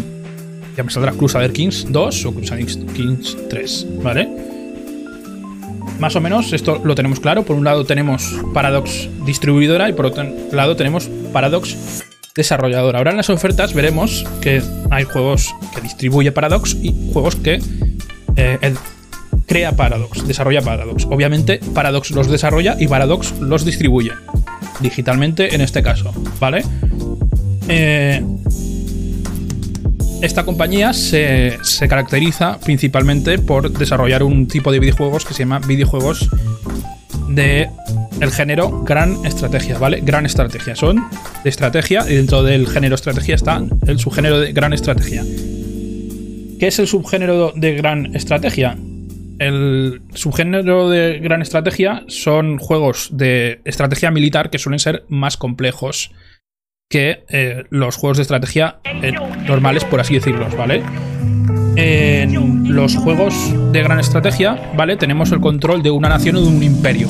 ya 0.76 0.84
me 0.84 0.90
saldrá 0.90 1.12
Crusader 1.12 1.54
Kings 1.54 1.86
2 1.92 2.26
o 2.26 2.34
Crusader 2.34 2.66
Kings 2.66 3.38
3, 3.48 3.88
¿vale? 4.02 4.28
Más 6.00 6.16
o 6.16 6.22
menos 6.22 6.52
esto 6.52 6.82
lo 6.84 6.96
tenemos 6.96 7.20
claro. 7.20 7.44
Por 7.44 7.56
un 7.56 7.64
lado 7.64 7.86
tenemos 7.86 8.34
Paradox 8.56 9.08
distribuidora 9.24 9.88
y 9.88 9.94
por 9.94 10.08
otro 10.08 10.26
lado 10.52 10.76
tenemos 10.76 11.12
Paradox 11.32 12.04
desarrollador. 12.34 12.96
Ahora 12.96 13.12
en 13.12 13.18
las 13.18 13.30
ofertas 13.30 13.76
veremos 13.76 14.26
que 14.42 14.64
hay 14.90 15.04
juegos 15.04 15.54
que 15.76 15.82
distribuye 15.82 16.32
Paradox 16.32 16.76
y 16.82 17.12
juegos 17.14 17.36
que 17.36 17.60
eh, 18.36 18.74
crea 19.52 19.76
Paradox, 19.76 20.26
desarrolla 20.26 20.62
Paradox. 20.62 21.06
Obviamente 21.10 21.60
Paradox 21.74 22.12
los 22.12 22.32
desarrolla 22.32 22.78
y 22.80 22.88
Paradox 22.88 23.34
los 23.42 23.66
distribuye 23.66 24.14
digitalmente 24.80 25.54
en 25.54 25.60
este 25.60 25.84
caso, 25.84 26.14
¿vale? 26.40 26.64
Eh, 27.68 28.24
esta 30.22 30.46
compañía 30.46 30.94
se, 30.94 31.58
se, 31.64 31.90
caracteriza 31.90 32.60
principalmente 32.62 33.40
por 33.40 33.70
desarrollar 33.70 34.24
un 34.24 34.48
tipo 34.48 34.72
de 34.72 34.80
videojuegos 34.80 35.26
que 35.26 35.34
se 35.34 35.40
llama 35.40 35.60
videojuegos 35.60 36.30
de 37.28 37.70
el 38.22 38.32
género 38.32 38.84
gran 38.84 39.26
estrategia, 39.26 39.78
¿vale? 39.78 40.00
Gran 40.00 40.26
estrategia. 40.26 40.78
Son 40.78 41.04
de 41.44 41.50
estrategia 41.50 42.06
y 42.10 42.16
dentro 42.16 42.42
del 42.44 42.70
género 42.70 42.96
estrategia 42.96 43.36
está 43.36 43.62
el 43.86 44.00
subgénero 44.00 44.40
de 44.40 44.54
gran 44.54 44.72
estrategia. 44.72 45.24
¿Qué 46.58 46.68
es 46.68 46.80
el 46.80 46.88
subgénero 46.88 47.52
de 47.54 47.74
gran 47.74 48.16
estrategia? 48.16 48.78
El 49.42 50.04
subgénero 50.14 50.88
de 50.88 51.18
gran 51.18 51.42
estrategia 51.42 52.04
son 52.06 52.60
juegos 52.60 53.10
de 53.12 53.60
estrategia 53.66 54.12
militar 54.12 54.52
que 54.52 54.60
suelen 54.60 54.78
ser 54.78 55.04
más 55.10 55.36
complejos 55.36 56.12
que 56.88 57.24
eh, 57.28 57.64
los 57.72 57.96
juegos 57.96 58.18
de 58.18 58.22
estrategia 58.22 58.82
eh, 59.02 59.14
normales, 59.48 59.84
por 59.84 60.00
así 60.00 60.14
decirlo, 60.14 60.48
¿vale? 60.56 60.84
En 61.76 62.76
los 62.76 62.96
juegos 62.96 63.34
de 63.72 63.82
gran 63.82 64.00
estrategia, 64.00 64.74
¿vale? 64.76 64.96
Tenemos 64.96 65.32
el 65.32 65.42
control 65.42 65.82
de 65.82 65.90
una 65.90 66.10
nación 66.10 66.36
o 66.36 66.42
de 66.42 66.48
un 66.48 66.62
imperio. 66.62 67.08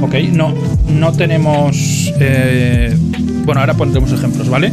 ¿Ok? 0.00 0.14
No, 0.32 0.52
no 0.88 1.12
tenemos... 1.12 2.12
Eh, 2.18 2.96
bueno, 3.44 3.60
ahora 3.60 3.74
pondremos 3.74 4.10
ejemplos, 4.10 4.48
¿vale? 4.48 4.72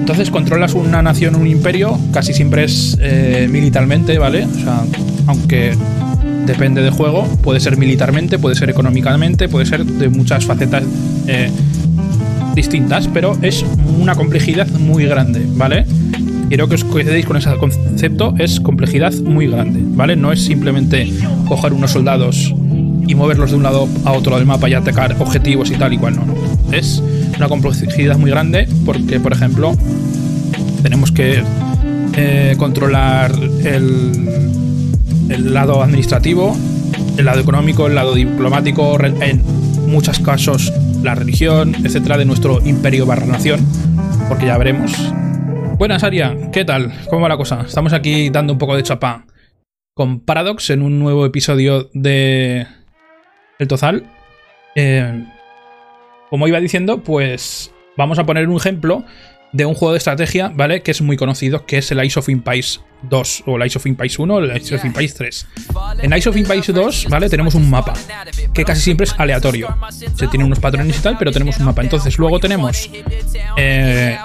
Entonces 0.00 0.30
controlas 0.30 0.74
una 0.74 1.02
nación, 1.02 1.36
un 1.36 1.46
imperio, 1.46 1.98
casi 2.12 2.32
siempre 2.32 2.64
es 2.64 2.98
eh, 3.00 3.48
militarmente, 3.50 4.18
¿vale? 4.18 4.44
O 4.44 4.54
sea, 4.54 4.82
aunque 5.26 5.76
depende 6.46 6.82
del 6.82 6.90
juego, 6.90 7.24
puede 7.42 7.60
ser 7.60 7.76
militarmente, 7.76 8.38
puede 8.38 8.56
ser 8.56 8.70
económicamente, 8.70 9.48
puede 9.48 9.66
ser 9.66 9.84
de 9.84 10.08
muchas 10.08 10.44
facetas 10.46 10.82
eh, 11.28 11.50
distintas, 12.54 13.08
pero 13.08 13.38
es 13.42 13.64
una 14.00 14.16
complejidad 14.16 14.66
muy 14.68 15.04
grande, 15.04 15.46
¿vale? 15.54 15.86
Quiero 16.48 16.68
que 16.68 16.74
os 16.74 16.84
coincidéis 16.84 17.26
con 17.26 17.36
ese 17.36 17.54
concepto, 17.58 18.34
es 18.38 18.58
complejidad 18.58 19.12
muy 19.14 19.46
grande, 19.46 19.80
¿vale? 19.84 20.16
No 20.16 20.32
es 20.32 20.44
simplemente 20.44 21.08
coger 21.46 21.72
unos 21.72 21.92
soldados 21.92 22.52
y 23.06 23.14
moverlos 23.14 23.50
de 23.50 23.56
un 23.56 23.62
lado 23.62 23.88
a 24.04 24.12
otro 24.12 24.36
del 24.36 24.46
mapa 24.46 24.68
y 24.68 24.74
atacar 24.74 25.14
objetivos 25.20 25.70
y 25.70 25.74
tal 25.74 25.92
y 25.92 25.98
cual, 25.98 26.16
no, 26.16 26.26
no. 26.26 26.34
Es 26.72 27.00
una 27.40 27.48
complejidad 27.48 28.18
muy 28.18 28.30
grande 28.30 28.68
porque, 28.84 29.18
por 29.18 29.32
ejemplo, 29.32 29.74
tenemos 30.82 31.10
que 31.10 31.42
eh, 32.14 32.54
controlar 32.58 33.32
el, 33.64 34.12
el 35.30 35.54
lado 35.54 35.82
administrativo, 35.82 36.54
el 37.16 37.24
lado 37.24 37.40
económico, 37.40 37.86
el 37.86 37.94
lado 37.94 38.14
diplomático, 38.14 39.02
en 39.02 39.42
muchos 39.86 40.18
casos 40.18 40.70
la 41.02 41.14
religión, 41.14 41.74
etcétera, 41.82 42.18
de 42.18 42.26
nuestro 42.26 42.60
imperio 42.62 43.06
barra 43.06 43.24
nación, 43.24 43.66
porque 44.28 44.44
ya 44.44 44.58
veremos. 44.58 44.92
Buenas, 45.78 46.04
Aria, 46.04 46.36
¿qué 46.52 46.66
tal? 46.66 46.92
¿Cómo 47.08 47.22
va 47.22 47.30
la 47.30 47.38
cosa? 47.38 47.62
Estamos 47.66 47.94
aquí 47.94 48.28
dando 48.28 48.52
un 48.52 48.58
poco 48.58 48.76
de 48.76 48.82
chapa 48.82 49.24
con 49.94 50.20
Paradox 50.20 50.68
en 50.68 50.82
un 50.82 50.98
nuevo 50.98 51.24
episodio 51.24 51.88
de 51.94 52.66
El 53.58 53.66
Tozal. 53.66 54.04
Eh, 54.76 55.24
como 56.30 56.48
iba 56.48 56.60
diciendo, 56.60 57.02
pues 57.02 57.72
vamos 57.96 58.18
a 58.18 58.24
poner 58.24 58.48
un 58.48 58.56
ejemplo 58.56 59.04
de 59.52 59.66
un 59.66 59.74
juego 59.74 59.92
de 59.92 59.98
estrategia, 59.98 60.50
¿vale? 60.54 60.82
Que 60.82 60.92
es 60.92 61.02
muy 61.02 61.16
conocido, 61.16 61.66
que 61.66 61.78
es 61.78 61.90
el 61.90 62.02
Ice 62.04 62.18
of 62.18 62.28
Empires 62.28 62.80
2, 63.02 63.44
o 63.46 63.56
el 63.56 63.66
Ice 63.66 63.78
of 63.78 63.86
Empires 63.86 64.18
1, 64.18 64.34
o 64.34 64.38
el 64.38 64.56
Ice 64.56 64.74
of 64.74 64.84
Empires 64.84 65.14
3. 65.14 65.46
En 66.02 66.12
Ice 66.16 66.28
of 66.28 66.36
Empires 66.36 66.72
2, 66.72 67.06
¿vale? 67.08 67.28
Tenemos 67.28 67.54
un 67.54 67.68
mapa, 67.70 67.94
que 68.52 68.64
casi 68.64 68.80
siempre 68.80 69.04
es 69.04 69.14
aleatorio. 69.18 69.76
Se 70.14 70.26
tiene 70.28 70.44
unos 70.44 70.60
patrones 70.60 70.98
y 70.98 71.00
tal, 71.00 71.16
pero 71.18 71.32
tenemos 71.32 71.58
un 71.58 71.66
mapa. 71.66 71.82
Entonces 71.82 72.18
luego 72.18 72.40
tenemos 72.40 72.90
eh, 73.56 74.18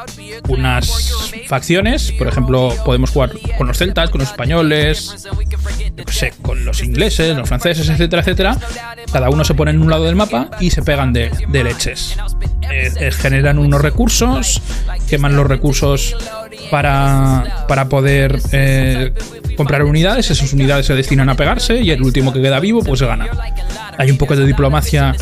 unas 0.47 1.31
facciones, 1.47 2.11
por 2.11 2.27
ejemplo, 2.27 2.73
podemos 2.83 3.11
jugar 3.11 3.31
con 3.57 3.67
los 3.67 3.77
celtas, 3.77 4.09
con 4.09 4.19
los 4.19 4.29
españoles, 4.29 5.27
no 5.95 6.11
sé, 6.11 6.33
con 6.41 6.65
los 6.65 6.83
ingleses, 6.83 7.35
los 7.35 7.47
franceses, 7.47 7.87
etcétera, 7.89 8.21
etcétera. 8.21 8.57
Cada 9.11 9.29
uno 9.29 9.43
se 9.43 9.53
pone 9.53 9.71
en 9.71 9.81
un 9.81 9.89
lado 9.89 10.05
del 10.05 10.15
mapa 10.15 10.49
y 10.59 10.71
se 10.71 10.81
pegan 10.81 11.13
de, 11.13 11.31
de 11.47 11.63
leches. 11.63 12.17
Eh, 12.71 12.91
eh, 12.99 13.11
generan 13.11 13.59
unos 13.59 13.81
recursos, 13.81 14.61
queman 15.07 15.35
los 15.35 15.47
recursos 15.47 16.15
para, 16.71 17.65
para 17.67 17.89
poder 17.89 18.39
eh, 18.65 19.11
comprar 19.55 19.83
unidades, 19.83 20.31
esas 20.31 20.51
unidades 20.53 20.85
se 20.85 20.95
destinan 20.95 21.29
a 21.29 21.35
pegarse 21.35 21.81
y 21.81 21.91
el 21.91 22.01
último 22.01 22.33
que 22.33 22.41
queda 22.41 22.59
vivo 22.59 22.83
pues 22.83 23.01
gana. 23.01 23.27
Hay 23.97 24.11
un 24.11 24.17
poco 24.17 24.35
de 24.35 24.45
diplomacia 24.45 25.15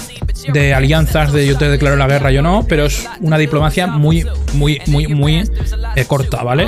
de 0.51 0.73
alianzas, 0.73 1.31
de 1.31 1.45
yo 1.45 1.57
te 1.57 1.69
declaro 1.69 1.95
la 1.95 2.07
guerra, 2.07 2.31
yo 2.31 2.41
no, 2.41 2.65
pero 2.67 2.85
es 2.85 3.07
una 3.19 3.37
diplomacia 3.37 3.87
muy, 3.87 4.25
muy, 4.53 4.81
muy, 4.87 5.07
muy 5.07 5.43
corta, 6.07 6.43
¿vale? 6.43 6.67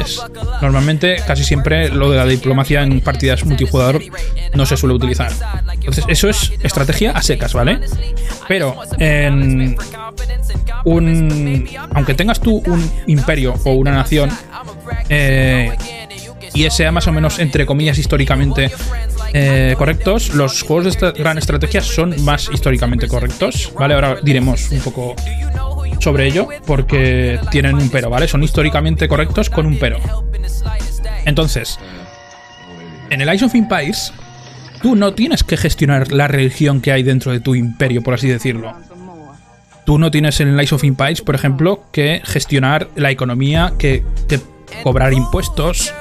normalmente, 0.61 1.17
casi 1.25 1.43
siempre 1.43 1.89
lo 1.89 2.11
de 2.11 2.17
la 2.17 2.25
diplomacia 2.25 2.83
en 2.83 3.01
partidas 3.01 3.45
multijugador 3.45 4.01
no 4.53 4.65
se 4.65 4.77
suele 4.77 4.95
utilizar. 4.95 5.31
Entonces, 5.73 6.05
eso 6.07 6.29
es 6.29 6.53
estrategia 6.63 7.11
a 7.11 7.21
secas, 7.21 7.53
¿vale? 7.53 7.79
Pero 8.47 8.75
en 8.99 9.75
un. 10.85 11.67
Aunque 11.93 12.13
tengas 12.13 12.39
tú 12.39 12.61
un 12.65 12.91
imperio 13.07 13.55
o 13.63 13.73
una 13.73 13.91
nación, 13.91 14.29
eh, 15.09 15.71
y 16.55 16.69
sea 16.69 16.91
más 16.91 17.05
o 17.07 17.11
menos, 17.11 17.37
entre 17.39 17.65
comillas, 17.65 17.97
históricamente 17.97 18.71
eh, 19.33 19.75
correctos, 19.77 20.33
los 20.33 20.63
juegos 20.63 20.85
de 20.85 20.89
esta 20.91 21.11
gran 21.11 21.37
estrategia 21.37 21.81
son 21.81 22.23
más 22.23 22.49
históricamente 22.51 23.07
correctos, 23.07 23.71
¿vale? 23.77 23.93
Ahora 23.93 24.17
diremos 24.23 24.71
un 24.71 24.79
poco 24.79 25.15
sobre 25.99 26.27
ello, 26.27 26.47
porque 26.65 27.39
tienen 27.51 27.75
un 27.75 27.89
pero, 27.89 28.09
¿vale? 28.09 28.27
Son 28.27 28.41
históricamente 28.41 29.07
correctos 29.09 29.49
con 29.49 29.65
un 29.65 29.77
pero. 29.77 29.99
Entonces, 31.25 31.77
en 33.09 33.21
el 33.21 33.33
Ice 33.33 33.45
of 33.45 33.53
Empires, 33.53 34.13
tú 34.81 34.95
no 34.95 35.13
tienes 35.13 35.43
que 35.43 35.57
gestionar 35.57 36.13
la 36.13 36.29
religión 36.29 36.79
que 36.79 36.93
hay 36.93 37.03
dentro 37.03 37.33
de 37.33 37.41
tu 37.41 37.55
imperio, 37.55 38.01
por 38.01 38.13
así 38.13 38.29
decirlo. 38.29 38.73
Tú 39.85 39.99
no 39.99 40.09
tienes 40.09 40.39
en 40.39 40.47
el 40.47 40.63
Ice 40.63 40.73
of 40.73 40.83
Empires, 40.85 41.21
por 41.21 41.35
ejemplo, 41.35 41.83
que 41.91 42.21
gestionar 42.23 42.89
la 42.95 43.11
economía, 43.11 43.73
que, 43.77 44.03
que 44.27 44.39
cobrar 44.83 45.13
impuestos, 45.13 45.93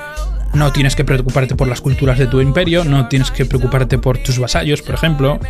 no 0.54 0.72
tienes 0.72 0.96
que 0.96 1.04
preocuparte 1.04 1.54
por 1.54 1.68
las 1.68 1.80
culturas 1.80 2.18
de 2.18 2.26
tu 2.26 2.40
imperio, 2.40 2.84
no 2.84 3.08
tienes 3.08 3.30
que 3.30 3.44
preocuparte 3.44 3.98
por 3.98 4.18
tus 4.18 4.38
vasallos, 4.38 4.82
por 4.82 4.94
ejemplo, 4.94 5.40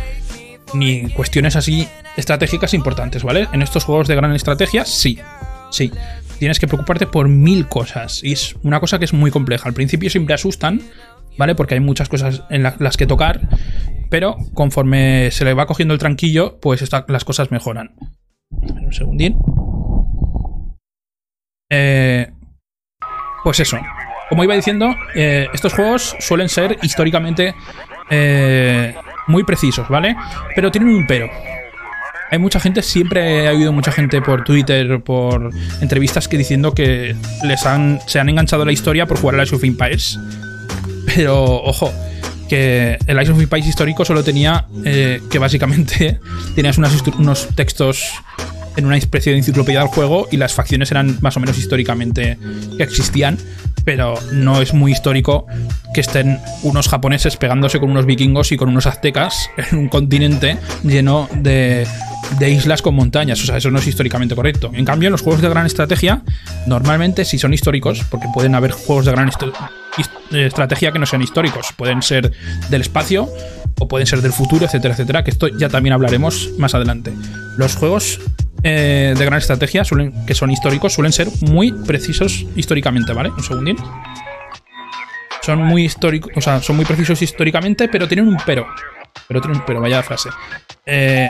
ni 0.73 1.09
cuestiones 1.11 1.55
así 1.55 1.87
estratégicas 2.17 2.73
importantes, 2.73 3.23
¿vale? 3.23 3.47
En 3.51 3.61
estos 3.61 3.83
juegos 3.83 4.07
de 4.07 4.15
gran 4.15 4.33
estrategia, 4.33 4.85
sí, 4.85 5.19
sí. 5.71 5.91
Tienes 6.39 6.59
que 6.59 6.67
preocuparte 6.67 7.07
por 7.07 7.29
mil 7.29 7.67
cosas. 7.67 8.23
Y 8.23 8.33
es 8.33 8.55
una 8.63 8.79
cosa 8.79 8.99
que 8.99 9.05
es 9.05 9.13
muy 9.13 9.31
compleja. 9.31 9.69
Al 9.69 9.73
principio 9.73 10.09
siempre 10.09 10.35
asustan, 10.35 10.81
¿vale? 11.37 11.55
Porque 11.55 11.75
hay 11.75 11.79
muchas 11.79 12.09
cosas 12.09 12.43
en 12.49 12.63
las 12.63 12.97
que 12.97 13.07
tocar. 13.07 13.47
Pero 14.09 14.35
conforme 14.53 15.31
se 15.31 15.45
le 15.45 15.53
va 15.53 15.65
cogiendo 15.65 15.93
el 15.93 15.99
tranquillo, 15.99 16.59
pues 16.59 16.83
las 17.07 17.23
cosas 17.23 17.51
mejoran. 17.51 17.95
Un 18.49 18.91
segundín. 18.91 19.37
Eh, 21.69 22.31
pues 23.43 23.59
eso. 23.59 23.77
Como 24.29 24.43
iba 24.43 24.55
diciendo, 24.55 24.95
eh, 25.13 25.47
estos 25.53 25.73
juegos 25.73 26.15
suelen 26.19 26.49
ser 26.49 26.77
históricamente 26.81 27.55
eh, 28.09 28.95
muy 29.27 29.43
precisos, 29.43 29.87
¿vale? 29.89 30.15
Pero 30.55 30.71
tienen 30.71 30.89
un 30.89 31.07
pero. 31.07 31.29
Hay 32.31 32.39
mucha 32.39 32.59
gente, 32.59 32.81
siempre 32.81 33.47
ha 33.47 33.51
habido 33.51 33.71
mucha 33.71 33.91
gente 33.91 34.21
por 34.21 34.43
Twitter, 34.43 34.99
por 35.01 35.51
entrevistas 35.79 36.27
que 36.27 36.37
diciendo 36.37 36.73
que 36.73 37.15
les 37.43 37.65
han, 37.65 37.99
se 38.07 38.19
han 38.19 38.29
enganchado 38.29 38.63
a 38.63 38.65
la 38.65 38.71
historia 38.71 39.05
por 39.05 39.19
jugar 39.19 39.39
a 39.39 39.43
Ice 39.43 39.55
of 39.55 39.63
Empires. 39.63 40.19
Pero, 41.05 41.43
ojo, 41.43 41.93
que 42.49 42.97
el 43.05 43.21
Ice 43.21 43.31
of 43.31 43.39
Empires 43.39 43.67
histórico 43.67 44.03
solo 44.05 44.23
tenía 44.23 44.65
eh, 44.83 45.21
que 45.29 45.37
básicamente 45.37 46.19
tenías 46.55 46.77
unos 46.77 47.47
textos 47.55 48.11
en 48.75 48.85
una 48.85 48.97
especie 48.97 49.31
de 49.31 49.39
enciclopedia 49.39 49.79
del 49.79 49.89
juego 49.89 50.27
y 50.31 50.37
las 50.37 50.53
facciones 50.53 50.91
eran 50.91 51.17
más 51.21 51.37
o 51.37 51.39
menos 51.39 51.57
históricamente 51.57 52.37
que 52.77 52.83
existían, 52.83 53.37
pero 53.83 54.15
no 54.31 54.61
es 54.61 54.73
muy 54.73 54.91
histórico 54.91 55.45
que 55.93 56.01
estén 56.01 56.39
unos 56.63 56.87
japoneses 56.87 57.37
pegándose 57.37 57.79
con 57.79 57.91
unos 57.91 58.05
vikingos 58.05 58.51
y 58.51 58.57
con 58.57 58.69
unos 58.69 58.85
aztecas 58.85 59.49
en 59.71 59.77
un 59.77 59.89
continente 59.89 60.57
lleno 60.83 61.29
de, 61.33 61.87
de 62.39 62.49
islas 62.49 62.81
con 62.81 62.95
montañas. 62.95 63.41
O 63.41 63.45
sea, 63.45 63.57
eso 63.57 63.71
no 63.71 63.79
es 63.79 63.87
históricamente 63.87 64.35
correcto. 64.35 64.71
En 64.73 64.85
cambio, 64.85 65.09
los 65.09 65.21
juegos 65.21 65.41
de 65.41 65.49
gran 65.49 65.65
estrategia 65.65 66.23
normalmente 66.65 67.25
sí 67.25 67.37
son 67.37 67.53
históricos, 67.53 68.03
porque 68.09 68.27
pueden 68.33 68.55
haber 68.55 68.71
juegos 68.71 69.05
de 69.05 69.11
gran 69.11 69.29
estrategia 70.31 70.91
que 70.91 70.99
no 70.99 71.05
sean 71.05 71.21
históricos. 71.21 71.67
Pueden 71.77 72.01
ser 72.01 72.31
del 72.69 72.81
espacio 72.81 73.29
o 73.79 73.87
pueden 73.87 74.07
ser 74.07 74.21
del 74.21 74.33
futuro, 74.33 74.65
etcétera, 74.65 74.93
etcétera, 74.93 75.23
que 75.23 75.31
esto 75.31 75.47
ya 75.47 75.69
también 75.69 75.93
hablaremos 75.93 76.49
más 76.57 76.73
adelante. 76.75 77.13
Los 77.57 77.75
juegos 77.75 78.19
eh, 78.67 79.13
de 79.15 79.25
gran 79.25 79.37
estrategia, 79.37 79.85
suelen, 79.85 80.25
que 80.25 80.33
son 80.33 80.49
históricos, 80.49 80.91
suelen 80.91 81.13
ser 81.13 81.27
muy 81.41 81.71
precisos 81.71 82.47
históricamente, 82.55 83.13
¿vale? 83.13 83.29
Un 83.29 83.43
segundín. 83.43 83.77
Son 85.43 85.61
muy 85.61 85.85
históricos, 85.85 86.31
o 86.35 86.41
sea, 86.41 86.59
son 86.63 86.75
muy 86.75 86.85
precisos 86.85 87.21
históricamente, 87.21 87.87
pero 87.87 88.07
tienen 88.07 88.27
un 88.27 88.37
pero. 88.43 88.65
Pero 89.27 89.39
tienen 89.39 89.59
un 89.59 89.65
pero, 89.67 89.81
vaya 89.81 90.01
frase. 90.01 90.29
Eh, 90.83 91.29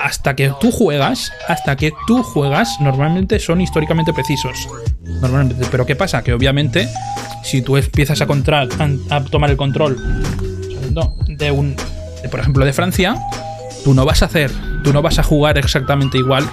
hasta 0.00 0.34
que 0.34 0.52
tú 0.60 0.72
juegas, 0.72 1.32
hasta 1.46 1.76
que 1.76 1.92
tú 2.08 2.24
juegas, 2.24 2.80
normalmente 2.80 3.38
son 3.38 3.60
históricamente 3.60 4.12
precisos. 4.12 4.68
Normalmente. 5.22 5.64
Pero 5.70 5.86
¿qué 5.86 5.94
pasa? 5.94 6.24
Que 6.24 6.32
obviamente, 6.32 6.88
si 7.44 7.62
tú 7.62 7.76
empiezas 7.76 8.20
a, 8.20 8.24
a 8.24 9.24
tomar 9.24 9.50
el 9.50 9.56
control 9.56 9.96
de 11.28 11.50
un, 11.52 11.76
de, 11.76 12.28
por 12.28 12.40
ejemplo, 12.40 12.64
de 12.64 12.72
Francia, 12.72 13.14
tú 13.86 13.94
no 13.94 14.04
vas 14.04 14.20
a 14.22 14.24
hacer, 14.24 14.50
tú 14.82 14.92
no 14.92 15.00
vas 15.00 15.20
a 15.20 15.22
jugar 15.22 15.58
exactamente 15.58 16.18
igual 16.18 16.44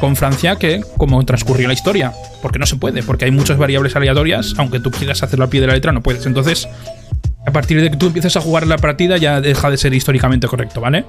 con 0.00 0.16
Francia 0.16 0.56
que 0.56 0.80
como 0.96 1.22
transcurrió 1.26 1.68
la 1.68 1.74
historia. 1.74 2.14
Porque 2.40 2.58
no 2.58 2.64
se 2.64 2.76
puede, 2.76 3.02
porque 3.02 3.26
hay 3.26 3.30
muchas 3.30 3.58
variables 3.58 3.94
aleatorias, 3.94 4.54
aunque 4.56 4.80
tú 4.80 4.90
quieras 4.90 5.22
hacerlo 5.22 5.44
al 5.44 5.50
pie 5.50 5.60
de 5.60 5.66
la 5.66 5.74
letra, 5.74 5.92
no 5.92 6.02
puedes. 6.02 6.24
Entonces, 6.24 6.66
a 7.46 7.50
partir 7.52 7.78
de 7.82 7.90
que 7.90 7.98
tú 7.98 8.06
empieces 8.06 8.38
a 8.38 8.40
jugar 8.40 8.66
la 8.66 8.78
partida, 8.78 9.18
ya 9.18 9.42
deja 9.42 9.70
de 9.70 9.76
ser 9.76 9.92
históricamente 9.92 10.46
correcto, 10.46 10.80
¿vale? 10.80 11.04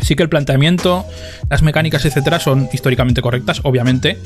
Sí 0.00 0.16
que 0.16 0.22
el 0.22 0.30
planteamiento, 0.30 1.04
las 1.50 1.60
mecánicas, 1.60 2.06
etcétera, 2.06 2.40
son 2.40 2.66
históricamente 2.72 3.20
correctas, 3.20 3.60
obviamente. 3.64 4.16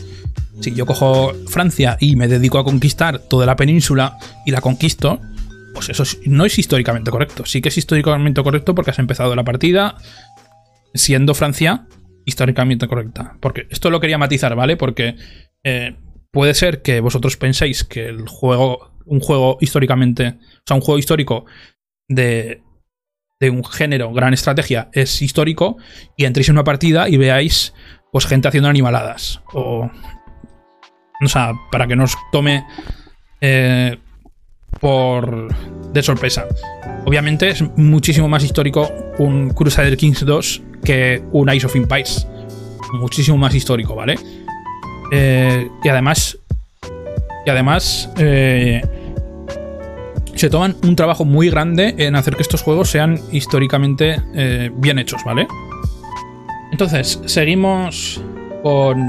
Si 0.60 0.76
yo 0.76 0.86
cojo 0.86 1.32
Francia 1.48 1.96
y 1.98 2.14
me 2.14 2.28
dedico 2.28 2.60
a 2.60 2.64
conquistar 2.64 3.18
toda 3.18 3.46
la 3.46 3.56
península 3.56 4.16
y 4.46 4.52
la 4.52 4.60
conquisto, 4.60 5.18
pues 5.74 5.90
eso 5.90 6.04
no 6.24 6.46
es 6.46 6.58
históricamente 6.58 7.10
correcto. 7.10 7.44
Sí 7.44 7.60
que 7.60 7.68
es 7.68 7.76
históricamente 7.76 8.42
correcto 8.42 8.74
porque 8.74 8.92
has 8.92 8.98
empezado 8.98 9.34
la 9.34 9.44
partida 9.44 9.96
siendo 10.94 11.34
Francia 11.34 11.86
históricamente 12.24 12.88
correcta. 12.88 13.36
Porque 13.40 13.66
esto 13.70 13.90
lo 13.90 14.00
quería 14.00 14.16
matizar, 14.16 14.54
¿vale? 14.54 14.76
Porque 14.76 15.16
eh, 15.62 15.96
puede 16.30 16.54
ser 16.54 16.82
que 16.82 17.00
vosotros 17.00 17.36
penséis 17.36 17.84
que 17.84 18.06
el 18.06 18.26
juego, 18.28 18.92
un 19.04 19.20
juego 19.20 19.58
históricamente, 19.60 20.38
o 20.38 20.62
sea, 20.66 20.76
un 20.76 20.80
juego 20.80 20.98
histórico 20.98 21.44
de, 22.08 22.62
de 23.40 23.50
un 23.50 23.64
género, 23.64 24.12
gran 24.12 24.32
estrategia, 24.32 24.88
es 24.92 25.20
histórico 25.20 25.76
y 26.16 26.24
entréis 26.24 26.48
en 26.48 26.54
una 26.54 26.64
partida 26.64 27.08
y 27.08 27.16
veáis 27.16 27.74
pues 28.12 28.26
gente 28.26 28.48
haciendo 28.48 28.68
animaladas. 28.68 29.42
O, 29.52 29.90
o 31.22 31.28
sea, 31.28 31.52
para 31.70 31.86
que 31.86 31.96
nos 31.96 32.16
tome 32.32 32.64
eh, 33.40 33.98
por 34.80 35.48
de 35.92 36.02
sorpresa. 36.02 36.46
Obviamente 37.06 37.50
es 37.50 37.62
muchísimo 37.76 38.28
más 38.28 38.44
histórico 38.44 38.90
un 39.18 39.50
Crusader 39.50 39.96
Kings 39.96 40.24
2 40.24 40.62
que 40.84 41.22
un 41.32 41.52
Ice 41.52 41.66
of 41.66 41.76
Empires. 41.76 42.26
Muchísimo 42.92 43.36
más 43.36 43.54
histórico, 43.54 43.94
¿vale? 43.94 44.16
Eh, 45.12 45.68
y 45.82 45.88
además. 45.88 46.38
Y 47.46 47.50
además. 47.50 48.10
Eh, 48.18 48.82
se 50.34 50.50
toman 50.50 50.76
un 50.82 50.96
trabajo 50.96 51.24
muy 51.24 51.48
grande 51.48 51.94
en 51.96 52.16
hacer 52.16 52.34
que 52.34 52.42
estos 52.42 52.60
juegos 52.60 52.90
sean 52.90 53.20
históricamente 53.30 54.20
eh, 54.34 54.70
bien 54.74 54.98
hechos, 54.98 55.22
¿vale? 55.24 55.46
Entonces, 56.72 57.20
seguimos 57.26 58.20
con, 58.64 59.06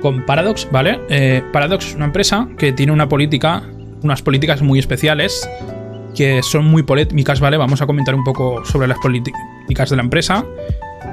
con 0.00 0.26
Paradox, 0.26 0.66
¿vale? 0.72 0.98
Paradox 1.52 1.86
es 1.86 1.94
una 1.94 2.06
empresa 2.06 2.48
que 2.58 2.72
tiene 2.72 2.90
una 2.90 3.08
política, 3.08 3.62
unas 4.02 4.22
políticas 4.22 4.62
muy 4.62 4.78
especiales 4.78 5.48
que 6.14 6.42
son 6.42 6.64
muy 6.64 6.82
polémicas, 6.82 7.40
¿vale? 7.40 7.56
Vamos 7.56 7.82
a 7.82 7.86
comentar 7.86 8.14
un 8.14 8.24
poco 8.24 8.64
sobre 8.64 8.88
las 8.88 8.98
políticas 8.98 9.90
de 9.90 9.96
la 9.96 10.02
empresa. 10.02 10.44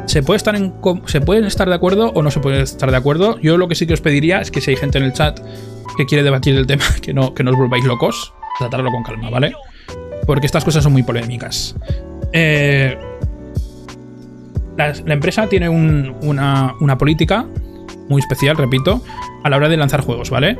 Se, 0.06 0.24
puede 0.24 0.38
estar 0.38 0.56
se 1.06 1.22
pueden 1.22 1.46
estar 1.46 1.67
de 1.67 1.76
acuerdo 1.76 2.12
o 2.15 2.24
no 2.24 2.32
se 2.32 2.39
puede 2.39 2.62
estar 2.62 2.89
de 2.89 2.98
acuerdo. 2.98 3.38
Yo 3.39 3.58
lo 3.58 3.67
que 3.67 3.76
sí 3.76 3.86
que 3.86 3.93
os 3.93 4.02
pediría 4.02 4.39
es 4.39 4.50
que 4.50 4.62
si 4.62 4.72
hay 4.72 4.78
gente 4.78 4.98
en 4.98 5.04
el 5.04 5.13
chat 5.13 5.39
que 5.98 6.06
quiere 6.06 6.24
debatir 6.24 6.56
el 6.56 6.65
tema, 6.65 6.86
que 7.02 7.13
no, 7.13 7.34
que 7.34 7.43
no 7.43 7.52
os 7.52 7.58
volváis 7.58 7.84
locos, 7.84 8.34
tratarlo 8.60 8.91
con 8.91 9.04
calma, 9.04 9.30
¿vale? 9.30 9.54
Porque 10.26 10.46
estas 10.46 10.63
cosas 10.63 10.84
son 10.84 10.93
muy 10.93 11.04
polémicas. 11.04 11.76
Eh, 12.32 12.98
la, 14.78 15.13
empresa 15.13 15.48
tiene 15.48 15.69
una, 15.69 16.98
política 16.98 17.46
muy 18.10 18.19
especial, 18.19 18.58
repito, 18.58 19.04
a 19.43 19.50
la 19.50 19.58
hora 19.58 19.69
de 19.69 19.78
lanzar 19.78 20.02
juegos, 20.02 20.30
¿vale? 20.30 20.58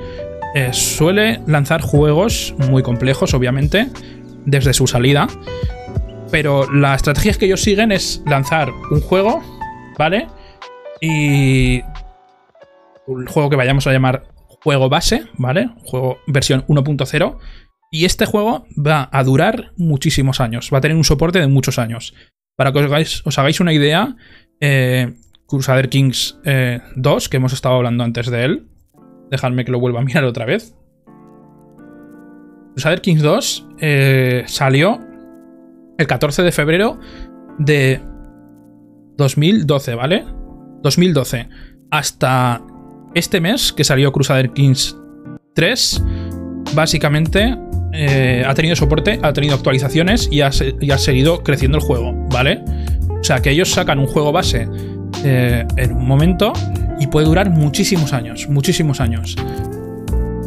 Eh, 0.56 0.72
suele 0.72 1.42
lanzar 1.48 1.82
juegos 1.82 2.54
muy 2.70 2.84
complejos, 2.84 3.34
obviamente, 3.34 3.89
desde 4.46 4.74
su 4.74 4.88
salida. 4.88 5.28
Pero 6.32 6.72
la 6.72 6.96
estrategia 6.96 7.34
que 7.34 7.46
ellos 7.46 7.62
siguen 7.62 7.92
es 7.92 8.22
lanzar 8.26 8.72
un 8.92 9.02
juego, 9.02 9.42
¿vale? 9.98 10.28
Y. 11.02 11.82
Un 13.06 13.26
juego 13.28 13.50
que 13.50 13.58
vayamos 13.58 13.86
a 13.86 13.92
llamar 13.92 14.24
juego 14.63 14.89
base, 14.89 15.26
¿vale? 15.38 15.70
Juego 15.84 16.20
versión 16.28 16.66
1.0. 16.68 17.38
Y 17.92 18.06
este 18.06 18.26
juego 18.26 18.66
va 18.76 19.10
a 19.12 19.24
durar 19.24 19.74
muchísimos 19.78 20.39
años. 20.39 20.70
Va 20.74 20.78
a 20.78 20.82
tener 20.82 20.98
un 20.98 21.04
soporte 21.04 21.39
de 21.39 21.48
muchos 21.48 21.78
años. 21.78 22.16
Para 22.56 22.72
que 22.72 22.80
os 22.80 23.38
hagáis, 23.38 23.60
una 23.60 23.74
idea, 23.74 24.16
eh, 24.60 25.13
Crusader 25.48 25.89
Kings 25.89 26.39
2, 26.44 26.46
eh, 26.46 27.30
que 27.30 27.38
hemos 27.38 27.54
estado 27.54 27.76
hablando 27.76 28.04
antes 28.04 28.32
de 28.32 28.46
él. 28.46 28.68
Dejadme 29.34 29.65
que 29.65 29.72
lo 29.72 29.80
vuelva 29.80 30.00
a 30.00 30.04
mirar 30.04 30.26
otra 30.26 30.46
vez. 30.46 30.76
Crusader 32.74 33.02
Kings 33.02 33.24
2 33.24 33.67
eh, 33.80 34.43
salió 34.46 35.00
el 35.98 36.06
14 36.06 36.43
de 36.43 36.52
febrero 36.52 37.00
de 37.58 38.00
2012, 39.17 39.96
¿vale? 39.96 40.24
2012. 40.84 41.50
Hasta 41.89 42.62
este 43.15 43.41
mes 43.41 43.74
que 43.74 43.84
salió 43.84 44.12
Crusader 44.12 44.52
Kings 44.52 44.96
3, 45.56 46.04
básicamente 46.76 47.58
eh, 47.91 48.43
ha 48.46 48.54
tenido 48.54 48.76
soporte, 48.76 49.19
ha 49.24 49.34
tenido 49.34 49.56
actualizaciones 49.56 50.30
y 50.32 50.41
ha, 50.41 50.52
seguido 50.52 51.41
creciendo 51.41 51.80
el 51.80 51.84
juego, 51.84 52.13
¿vale? 52.30 52.63
O 53.19 53.24
sea, 53.24 53.41
que 53.41 53.50
ellos 53.50 53.72
sacan 53.72 53.98
un 53.98 54.06
juego 54.06 54.32
base 54.32 54.67
eh, 55.23 55.65
en 55.78 55.93
un 55.93 56.08
momento 56.08 56.54
y 56.99 57.08
puede 57.08 57.28
durar 57.28 57.49
muchísimos 57.49 58.13
años, 58.13 58.47
muchísimos 58.49 58.99
años. 58.99 59.36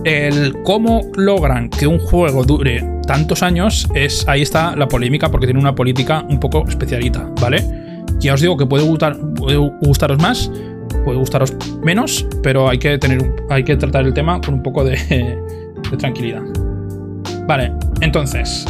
El 0.04 0.54
cómo 0.62 1.02
logran 1.16 1.68
que 1.68 1.86
un 1.86 1.98
juego 1.98 2.44
dure 2.44 2.84
tantos 3.06 3.42
años 3.42 3.88
es 3.94 4.26
ahí 4.28 4.42
está 4.42 4.76
la 4.76 4.88
polémica 4.88 5.30
porque 5.30 5.46
tiene 5.46 5.60
una 5.60 5.74
política 5.74 6.24
un 6.28 6.38
poco 6.38 6.64
especialita, 6.68 7.28
¿vale? 7.40 7.64
Ya 8.18 8.34
os 8.34 8.40
digo 8.40 8.56
que 8.56 8.66
puede, 8.66 8.84
gustar, 8.84 9.16
puede 9.34 9.56
gustaros 9.56 10.18
más, 10.18 10.50
puede 11.04 11.18
gustaros 11.18 11.56
menos, 11.82 12.26
pero 12.42 12.68
hay 12.68 12.78
que 12.78 12.98
tener, 12.98 13.34
hay 13.50 13.64
que 13.64 13.76
tratar 13.76 14.06
el 14.06 14.14
tema 14.14 14.40
con 14.40 14.54
un 14.54 14.62
poco 14.62 14.84
de 14.84 15.38
tranquilidad. 15.98 16.42
Vale, 17.46 17.72
entonces, 18.00 18.64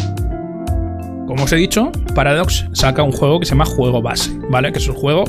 como 1.27 1.45
os 1.45 1.53
he 1.53 1.57
dicho, 1.57 1.91
Paradox 2.15 2.67
saca 2.73 3.03
un 3.03 3.13
juego 3.13 3.41
que 3.41 3.47
se 3.47 3.51
llama 3.51 3.65
juego 3.65 4.01
base, 4.01 4.31
¿vale? 4.51 4.71
Que 4.71 4.79
es 4.79 4.89
un 4.89 4.95
juego 4.95 5.25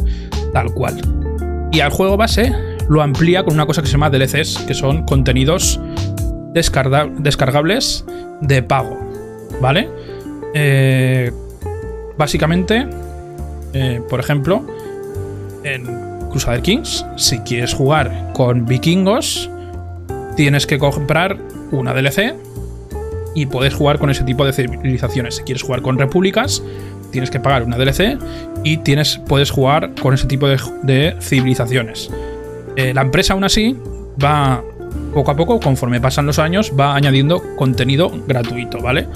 tal 0.53 0.73
cual. 0.73 0.99
Y 1.71 1.79
al 1.79 1.91
juego 1.91 2.17
base 2.17 2.53
lo 2.89 3.01
amplía 3.01 3.43
con 3.43 3.53
una 3.53 3.65
cosa 3.65 3.81
que 3.81 3.87
se 3.87 3.93
llama 3.93 4.09
DLCs, 4.09 4.59
que 4.67 4.73
son 4.73 5.03
contenidos 5.03 5.79
descargables 6.53 8.05
de 8.41 8.63
pago, 8.63 8.97
¿vale? 9.61 9.89
Eh, 10.53 11.31
básicamente, 12.17 12.87
eh, 13.73 14.01
por 14.09 14.19
ejemplo, 14.19 14.65
en 15.63 15.85
Crusader 16.29 16.61
Kings, 16.61 17.05
si 17.15 17.39
quieres 17.39 17.73
jugar 17.73 18.31
con 18.33 18.65
vikingos, 18.65 19.49
tienes 20.35 20.65
que 20.65 20.79
comprar 20.79 21.37
una 21.71 21.93
DLC 21.93 22.35
y 23.35 23.45
puedes 23.45 23.73
jugar 23.73 23.99
con 23.99 24.09
ese 24.09 24.23
tipo 24.23 24.45
de 24.45 24.53
civilizaciones. 24.53 25.35
Si 25.35 25.43
quieres 25.43 25.61
jugar 25.61 25.81
con 25.81 25.97
repúblicas, 25.97 26.63
tienes 27.11 27.29
que 27.29 27.39
pagar 27.39 27.63
una 27.63 27.77
DLC 27.77 28.17
y 28.63 28.79
puedes 29.27 29.51
jugar 29.51 29.91
con 30.01 30.13
ese 30.13 30.27
tipo 30.27 30.47
de, 30.47 31.15
civilizaciones. 31.21 32.09
Eh, 32.75 32.93
la 32.93 33.01
empresa 33.01 33.33
aún 33.33 33.43
así 33.43 33.75
va 34.23 34.63
poco 35.13 35.31
a 35.31 35.35
poco, 35.35 35.59
conforme 35.59 35.99
pasan 35.99 36.25
los 36.25 36.39
años, 36.39 36.73
va 36.77 36.95
añadiendo 36.95 37.41
contenido 37.55 38.11
gratuito, 38.27 38.79
¿vale? 38.79 39.07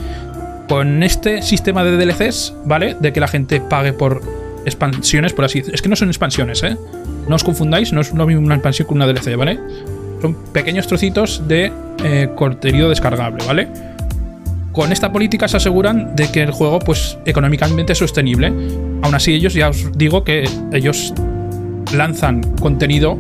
Con 0.68 1.04
este 1.04 1.42
sistema 1.42 1.84
de 1.84 1.98
DLCs, 1.98 2.54
¿vale? 2.66 2.96
De 3.00 3.14
que 3.14 3.20
la 3.20 3.28
gente 3.28 3.62
pague 3.62 3.94
por 3.94 4.22
expansiones, 4.66 5.34
por 5.34 5.46
así 5.46 5.60
decirlo. 5.60 5.76
Es 5.76 5.82
que 5.82 5.90
no 5.90 5.96
son 5.96 6.10
expansiones, 6.10 6.64
¿eh? 6.64 6.78
No 7.28 7.36
os 7.36 7.44
confundáis, 7.44 7.94
no 7.94 8.02
es 8.02 8.14
lo 8.14 8.26
mismo 8.26 8.42
una 8.44 8.56
expansión 8.56 8.88
que 8.88 8.94
una 8.94 9.06
DLC, 9.06 9.36
¿vale? 9.36 9.60
Son 10.22 10.36
pequeños 10.54 10.88
trocitos 10.88 11.48
de 11.48 11.72
eh, 12.04 12.30
contenido 12.36 12.90
descargable, 12.90 13.44
¿vale? 13.46 13.68
Con 14.72 14.92
esta 14.92 15.12
política 15.12 15.48
se 15.48 15.58
aseguran 15.58 16.16
de 16.16 16.32
que 16.32 16.42
el 16.42 16.52
juego, 16.52 16.80
pues, 16.80 17.18
económicamente 17.26 17.94
es 17.94 18.00
sostenible. 18.00 18.48
Aún 19.02 19.14
así, 19.14 19.34
ellos 19.34 19.54
ya 19.54 19.70
os 19.70 19.92
digo 19.98 20.24
que 20.24 20.48
ellos 20.72 21.14
lanzan 21.94 22.42
contenido 22.60 23.20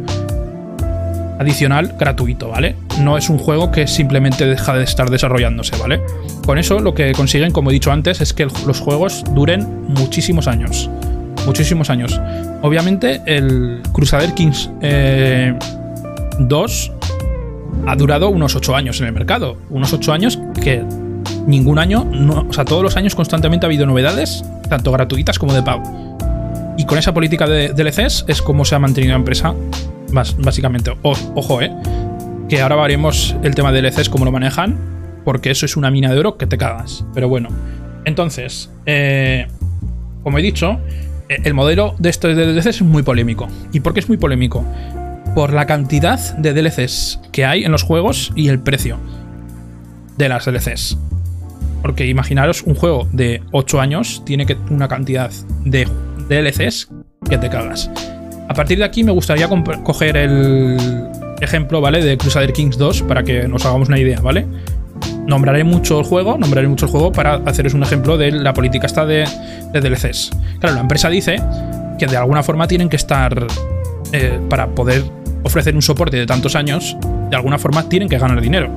adicional 1.40 1.96
gratuito, 2.00 2.50
¿vale? 2.50 2.76
No 3.02 3.18
es 3.18 3.30
un 3.30 3.38
juego 3.38 3.72
que 3.72 3.88
simplemente 3.88 4.46
deja 4.46 4.76
de 4.76 4.84
estar 4.84 5.10
desarrollándose, 5.10 5.76
¿vale? 5.78 6.00
Con 6.46 6.58
eso 6.58 6.80
lo 6.80 6.94
que 6.94 7.12
consiguen, 7.14 7.52
como 7.52 7.72
he 7.72 7.74
dicho 7.74 7.92
antes, 7.92 8.22
es 8.22 8.34
que 8.34 8.46
los 8.46 8.80
juegos 8.80 9.24
duren 9.34 9.68
muchísimos 9.88 10.48
años. 10.48 10.90
Muchísimos 11.46 11.90
años. 11.90 12.20
Obviamente, 12.62 13.22
el 13.26 13.82
Crusader 13.92 14.34
Kings 14.36 14.70
2 14.80 14.82
eh, 14.84 15.58
ha 17.88 17.96
durado 17.96 18.30
unos 18.30 18.56
8 18.56 18.76
años 18.76 19.02
en 19.02 19.08
el 19.08 19.14
mercado. 19.14 19.58
Unos 19.70 19.92
8 19.92 20.14
años 20.14 20.40
que 20.62 20.84
ningún 21.46 21.80
año, 21.80 22.08
o 22.48 22.54
sea, 22.54 22.66
todos 22.66 22.84
los 22.84 22.98
años 22.98 23.16
constantemente 23.16 23.66
ha 23.66 23.68
habido 23.68 23.86
novedades, 23.86 24.44
tanto 24.70 24.92
gratuitas 24.92 25.40
como 25.40 25.54
de 25.54 25.64
pago. 25.64 25.84
Y 26.78 26.86
con 26.86 26.98
esa 26.98 27.14
política 27.14 27.48
de 27.48 27.70
DLCs 27.70 28.26
es 28.28 28.42
como 28.42 28.66
se 28.66 28.76
ha 28.76 28.80
mantenido 28.80 29.14
la 29.14 29.20
empresa, 29.20 29.54
básicamente. 30.40 30.92
ojo, 31.02 31.62
eh, 31.62 31.72
que 32.50 32.62
ahora 32.62 32.76
veremos 32.76 33.36
el 33.44 33.56
tema 33.56 33.72
de 33.72 33.82
DLCs, 33.82 34.10
cómo 34.10 34.26
lo 34.26 34.32
manejan, 34.32 34.78
porque 35.24 35.52
eso 35.52 35.66
es 35.66 35.78
una 35.78 35.92
mina 35.92 36.12
de 36.12 36.20
oro 36.20 36.38
que 36.38 36.48
te 36.48 36.58
cagas. 36.58 37.06
Pero 37.14 37.30
bueno, 37.30 37.50
entonces, 38.06 38.70
eh, 38.86 39.48
como 40.24 40.40
he 40.40 40.42
dicho, 40.42 40.80
e, 41.30 41.42
el 41.44 41.54
modelo 41.54 41.96
de 42.00 42.10
estos 42.10 42.36
DLCs 42.36 42.66
es 42.66 42.82
muy 42.82 43.04
polémico. 43.04 43.48
¿Y 43.72 43.80
por 43.82 43.94
qué 43.94 44.00
es 44.00 44.08
muy 44.08 44.18
polémico? 44.18 44.66
Por 45.36 45.54
la 45.54 45.66
cantidad 45.66 46.20
de 46.38 46.54
DLCs 46.54 47.20
que 47.32 47.46
hay 47.46 47.64
en 47.64 47.72
los 47.72 47.84
juegos 47.84 48.32
y 48.36 48.50
el 48.50 48.60
precio 48.60 48.98
de 50.18 50.30
las 50.30 50.46
DLCs. 50.46 50.98
Porque 51.82 52.08
imaginaros, 52.08 52.64
un 52.64 52.76
juego 52.76 53.08
de 53.12 53.42
8 53.52 53.82
años 53.82 54.24
tiene 54.26 54.46
una 54.70 54.88
cantidad 54.88 55.32
de 55.66 55.88
DLCs 56.30 56.90
que 57.30 57.38
te 57.38 57.50
cagas. 57.50 57.90
A 58.50 58.54
partir 58.54 58.78
de 58.78 58.84
aquí 58.84 59.04
me 59.04 59.12
gustaría 59.12 59.48
coger 59.48 60.18
el 60.18 60.78
ejemplo, 61.42 61.82
¿vale? 61.82 62.04
De 62.04 62.18
Crusader 62.18 62.54
Kings 62.54 62.78
2 62.78 63.04
para 63.04 63.24
que 63.24 63.48
nos 63.48 63.66
hagamos 63.66 63.88
una 63.88 64.00
idea, 64.00 64.20
¿vale? 64.20 64.46
Nombraré 65.26 65.64
mucho 65.64 66.00
el 66.00 66.06
juego, 66.06 66.38
nombraré 66.38 66.68
mucho 66.68 66.86
el 66.86 66.92
juego 66.92 67.12
para 67.12 67.36
haceros 67.46 67.74
un 67.74 67.84
ejemplo 67.84 68.18
de 68.18 68.32
la 68.32 68.54
política 68.54 68.88
esta 68.88 69.06
de, 69.06 69.26
DLCs. 69.74 70.32
Claro, 70.60 70.76
la 70.76 70.82
empresa 70.82 71.10
dice 71.10 71.38
que 71.98 72.08
de 72.08 72.18
alguna 72.18 72.44
forma 72.44 72.68
tienen 72.68 72.90
que 72.90 72.96
estar, 72.96 73.48
eh, 74.12 74.40
para 74.50 74.68
poder 74.68 75.04
ofrecer 75.44 75.76
un 75.76 75.82
soporte 75.82 76.18
de 76.18 76.26
tantos 76.26 76.56
años, 76.56 76.98
de 77.30 77.36
alguna 77.36 77.58
forma 77.58 77.88
tienen 77.88 78.10
que 78.10 78.18
ganar 78.18 78.42
dinero. 78.42 78.70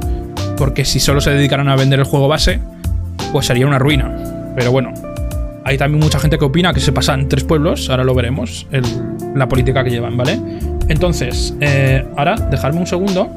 Porque 0.56 0.84
si 0.84 1.00
solo 1.00 1.20
se 1.20 1.30
dedicaran 1.30 1.68
a 1.68 1.76
vender 1.76 1.98
el 1.98 2.04
juego 2.04 2.28
base, 2.28 2.60
pues 3.34 3.46
sería 3.46 3.66
una 3.66 3.80
ruina. 3.80 4.14
Pero 4.54 4.70
bueno, 4.70 4.94
hay 5.64 5.76
también 5.76 6.00
mucha 6.00 6.20
gente 6.20 6.38
que 6.38 6.44
opina 6.44 6.72
que 6.72 6.78
se 6.78 6.92
pasan 6.92 7.28
tres 7.28 7.42
pueblos, 7.42 7.90
ahora 7.90 8.04
lo 8.04 8.14
veremos, 8.14 8.68
la 9.34 9.48
política 9.48 9.82
que 9.82 9.90
llevan, 9.90 10.16
¿vale? 10.16 10.38
Entonces, 10.86 11.52
eh, 11.60 12.06
ahora, 12.16 12.36
dejarme 12.36 12.78
un 12.78 12.86
segundo. 12.86 13.28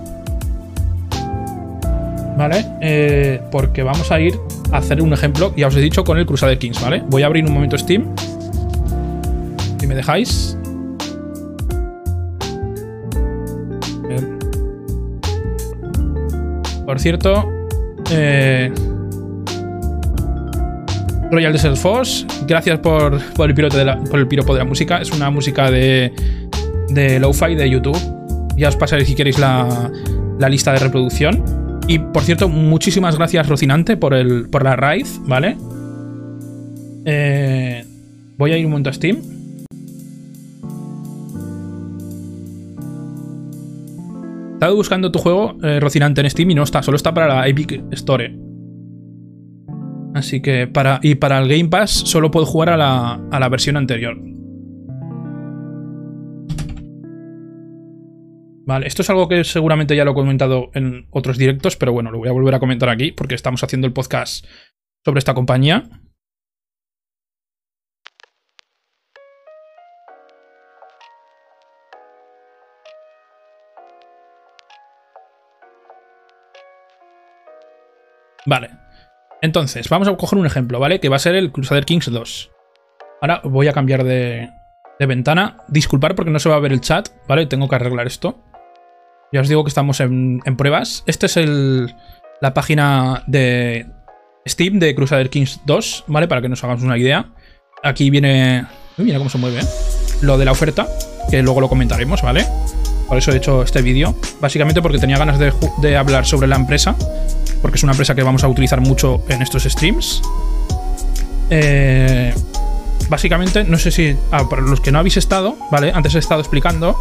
¿Vale? 2.38 2.64
Eh, 2.80 3.42
porque 3.50 3.82
vamos 3.82 4.12
a 4.12 4.20
ir 4.20 4.36
a 4.72 4.78
hacer 4.78 5.02
un 5.02 5.14
ejemplo, 5.14 5.52
ya 5.58 5.66
os 5.66 5.76
he 5.76 5.82
dicho, 5.82 6.04
con 6.04 6.20
el 6.20 6.28
Crusader 6.28 6.60
Kings, 6.60 6.80
¿vale? 6.80 7.02
Voy 7.08 7.24
a 7.24 7.26
abrir 7.26 7.44
un 7.44 7.54
momento 7.56 7.76
Steam. 7.76 8.06
Si 9.80 9.88
me 9.88 9.96
dejáis. 9.96 10.56
Por 16.86 17.00
cierto, 17.00 17.52
eh, 18.12 18.72
Royal 21.32 21.52
Desert 21.52 21.76
Foss, 21.76 22.26
gracias 22.48 22.80
por, 22.80 23.20
el 23.40 23.54
piropo 23.54 23.76
de 23.76 23.86
la, 23.86 23.98
por 23.98 24.20
el 24.20 24.28
piropo 24.28 24.54
de 24.54 24.60
la 24.60 24.66
música. 24.66 25.00
Es 25.02 25.12
una 25.12 25.30
música 25.30 25.70
de, 25.70 26.12
de 26.90 27.20
lo-fi 27.20 27.56
de 27.56 27.70
YouTube. 27.70 27.98
Ya 28.56 28.70
os 28.70 28.76
pasaré 28.76 29.06
si 29.06 29.14
queréis 29.14 29.38
la, 29.38 29.92
la, 30.40 30.50
lista 30.50 30.72
de 30.74 30.80
reproducción. 30.80 31.44
Y 31.88 32.00
por 32.00 32.24
cierto, 32.24 32.50
muchísimas 32.50 33.18
gracias, 33.18 33.48
Rocinante, 33.48 33.98
por, 33.98 34.14
el, 34.14 34.50
por 34.50 34.64
la 34.64 34.76
raíz, 34.76 35.20
¿vale? 35.26 35.58
Eh, 37.06 37.86
voy 38.38 38.52
a 38.52 38.58
ir 38.58 38.66
un 38.66 38.72
momento 38.72 38.90
a 38.90 38.94
Steam. 38.94 39.18
He 44.50 44.54
estado 44.54 44.76
buscando 44.76 45.12
tu 45.12 45.20
juego, 45.20 45.56
eh, 45.62 45.80
Rocinante, 45.80 46.22
en 46.22 46.30
Steam 46.30 46.50
y 46.52 46.56
no 46.56 46.64
está, 46.64 46.82
solo 46.82 46.96
está 46.98 47.14
para 47.14 47.28
la 47.28 47.48
Epic 47.48 47.84
Store. 47.92 48.47
Así 50.18 50.42
que 50.42 50.68
para. 50.68 51.00
Y 51.04 51.16
para 51.16 51.38
el 51.40 51.48
Game 51.48 51.70
Pass 51.70 51.92
solo 51.92 52.32
puedo 52.32 52.46
jugar 52.46 52.70
a 52.70 52.78
la, 52.78 53.22
a 53.32 53.40
la 53.40 53.50
versión 53.50 53.78
anterior. 53.78 54.18
Vale, 58.66 58.86
esto 58.88 59.02
es 59.02 59.10
algo 59.10 59.30
que 59.30 59.46
seguramente 59.46 59.96
ya 59.96 60.04
lo 60.04 60.12
he 60.12 60.16
comentado 60.16 60.72
en 60.74 61.08
otros 61.12 61.38
directos, 61.38 61.78
pero 61.78 61.94
bueno, 61.94 62.12
lo 62.12 62.18
voy 62.18 62.28
a 62.28 62.34
volver 62.34 62.56
a 62.56 62.60
comentar 62.60 62.90
aquí 62.90 63.14
porque 63.14 63.36
estamos 63.36 63.64
haciendo 63.64 63.88
el 63.88 63.94
podcast 63.94 64.46
sobre 65.06 65.20
esta 65.20 65.34
compañía. 65.34 65.84
Vale. 78.46 78.87
Entonces, 79.42 79.90
vamos 79.90 80.08
a 80.08 80.16
coger 80.16 80.40
un 80.40 80.46
ejemplo, 80.46 80.80
¿vale? 80.80 81.00
Que 81.00 81.10
va 81.10 81.18
a 81.18 81.20
ser 81.20 81.36
el 81.36 81.52
Crusader 81.52 81.86
Kings 81.86 82.12
2. 82.12 82.52
Ahora 83.22 83.42
voy 83.44 83.68
a 83.68 83.74
cambiar 83.74 84.04
de, 84.04 84.50
ventana. 85.00 85.58
Disculpar 85.68 86.16
porque 86.16 86.32
no 86.32 86.40
se 86.40 86.50
va 86.50 86.56
a 86.56 86.60
ver 86.60 86.72
el 86.72 86.82
chat, 86.82 87.10
¿vale? 87.28 87.46
Tengo 87.46 87.68
que 87.68 87.76
arreglar 87.76 88.08
esto. 88.08 88.44
Ya 89.32 89.42
os 89.42 89.50
digo 89.50 89.64
que 89.64 89.70
estamos 89.70 90.00
en, 90.00 90.42
pruebas. 90.58 91.04
Esta 91.06 91.26
es 91.26 91.38
el, 91.38 91.94
la 92.42 92.54
página 92.54 93.24
de 93.28 93.88
Steam 94.48 94.80
de 94.80 94.96
Crusader 94.96 95.30
Kings 95.30 95.62
2, 95.66 96.06
¿vale? 96.08 96.28
Para 96.28 96.42
que 96.42 96.50
nos 96.50 96.64
hagamos 96.64 96.84
una 96.84 96.98
idea. 96.98 97.30
Aquí 97.84 98.10
viene... 98.10 98.66
Mira 98.98 99.20
cómo 99.20 99.30
se 99.30 99.38
mueve, 99.38 99.60
¿eh? 99.60 99.66
Lo 100.22 100.38
de 100.40 100.46
la 100.46 100.52
oferta, 100.52 100.88
que 101.30 101.44
luego 101.44 101.62
lo 101.62 101.70
comentaremos, 101.70 102.24
¿vale? 102.24 102.46
Por 103.08 103.18
eso 103.18 103.32
he 103.32 103.38
hecho 103.38 103.64
este 103.64 103.82
vídeo. 103.82 104.16
Básicamente 104.42 104.82
porque 104.82 105.00
tenía 105.00 105.18
ganas 105.18 105.40
de, 105.40 105.98
hablar 105.98 106.26
sobre 106.26 106.48
la 106.48 106.56
empresa. 106.56 106.96
Porque 107.62 107.78
es 107.78 107.84
una 107.84 107.94
empresa 107.94 108.16
que 108.16 108.24
vamos 108.24 108.44
a 108.44 108.48
utilizar 108.48 108.82
mucho 108.82 109.22
en 109.30 109.42
estos 109.42 109.64
streams. 109.64 110.22
Eh, 111.50 112.34
básicamente, 113.10 113.64
no 113.64 113.78
sé 113.78 113.92
si... 113.92 114.16
Ah, 114.32 114.50
para 114.50 114.62
los 114.62 114.82
que 114.82 114.92
no 114.92 115.00
habéis 115.00 115.18
estado, 115.18 115.56
¿vale? 115.72 115.92
Antes 115.94 116.16
he 116.16 116.20
estado 116.20 116.42
explicando 116.42 116.98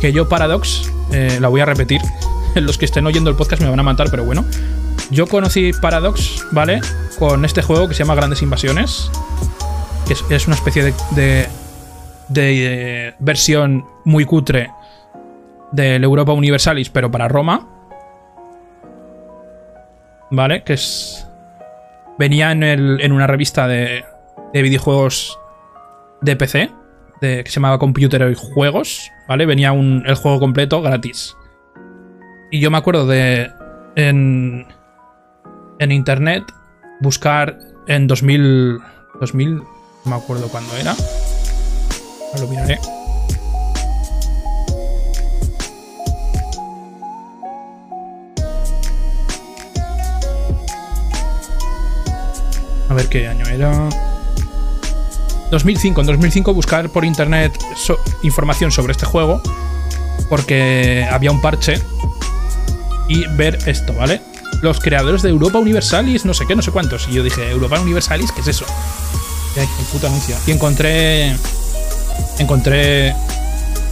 que 0.00 0.12
yo 0.12 0.28
Paradox, 0.28 0.90
eh, 1.12 1.38
la 1.40 1.48
voy 1.48 1.60
a 1.60 1.66
repetir. 1.66 2.00
Los 2.54 2.78
que 2.78 2.86
estén 2.86 3.06
oyendo 3.06 3.28
el 3.30 3.36
podcast 3.36 3.62
me 3.62 3.68
van 3.68 3.80
a 3.80 3.82
matar, 3.82 4.10
pero 4.10 4.24
bueno. 4.24 4.44
Yo 5.10 5.26
conocí 5.26 5.72
Paradox, 5.72 6.46
¿vale? 6.52 6.80
Con 7.18 7.44
este 7.44 7.62
juego 7.62 7.88
que 7.88 7.94
se 7.94 8.02
llama 8.02 8.14
Grandes 8.14 8.42
Invasiones. 8.42 9.10
Es, 10.30 10.46
una 10.46 10.56
especie 10.56 10.84
de, 10.84 10.94
de, 11.12 11.48
de, 12.28 13.14
versión 13.18 13.86
muy 14.04 14.24
cutre 14.24 14.70
del 15.72 16.04
Europa 16.04 16.32
Universalis, 16.32 16.90
pero 16.90 17.10
para 17.10 17.28
Roma. 17.28 17.68
¿Vale? 20.30 20.62
Que 20.64 20.74
es. 20.74 21.26
Venía 22.18 22.52
en, 22.52 22.62
el, 22.62 23.00
en 23.00 23.12
una 23.12 23.26
revista 23.26 23.68
de, 23.68 24.04
de 24.52 24.62
videojuegos 24.62 25.38
de 26.22 26.36
PC, 26.36 26.70
de, 27.20 27.44
que 27.44 27.50
se 27.50 27.56
llamaba 27.56 27.78
Computer 27.78 28.30
y 28.30 28.34
Juegos, 28.34 29.10
¿vale? 29.28 29.44
Venía 29.46 29.72
un, 29.72 30.02
el 30.06 30.14
juego 30.14 30.40
completo 30.40 30.80
gratis. 30.80 31.36
Y 32.50 32.60
yo 32.60 32.70
me 32.70 32.78
acuerdo 32.78 33.06
de. 33.06 33.50
En, 33.96 34.66
en 35.78 35.92
internet, 35.92 36.44
buscar 37.00 37.58
en 37.86 38.06
2000. 38.06 38.78
2000. 39.20 39.56
No 39.56 39.64
me 40.04 40.16
acuerdo 40.16 40.48
cuándo 40.48 40.76
era. 40.76 40.94
Lo 42.38 42.46
miraré. 42.48 42.78
A 52.88 52.94
ver 52.94 53.08
qué 53.08 53.26
año 53.26 53.46
era. 53.46 53.88
2005. 55.50 56.00
En 56.00 56.06
2005 56.06 56.54
buscar 56.54 56.88
por 56.90 57.04
internet 57.04 57.52
información 58.22 58.70
sobre 58.70 58.92
este 58.92 59.06
juego. 59.06 59.40
Porque 60.28 61.06
había 61.10 61.30
un 61.30 61.40
parche. 61.40 61.80
Y 63.08 63.26
ver 63.36 63.58
esto, 63.66 63.92
¿vale? 63.94 64.20
Los 64.62 64.80
creadores 64.80 65.22
de 65.22 65.28
Europa 65.28 65.58
Universalis, 65.58 66.24
no 66.24 66.34
sé 66.34 66.44
qué, 66.46 66.56
no 66.56 66.62
sé 66.62 66.72
cuántos. 66.72 67.06
Y 67.08 67.12
yo 67.12 67.22
dije, 67.22 67.50
¿Europa 67.50 67.80
Universalis? 67.80 68.32
¿Qué 68.32 68.40
es 68.40 68.48
eso? 68.48 68.66
Ay, 69.56 69.68
puto 69.92 70.08
anuncio. 70.08 70.36
Y 70.46 70.50
encontré. 70.50 71.36
Encontré 72.38 73.14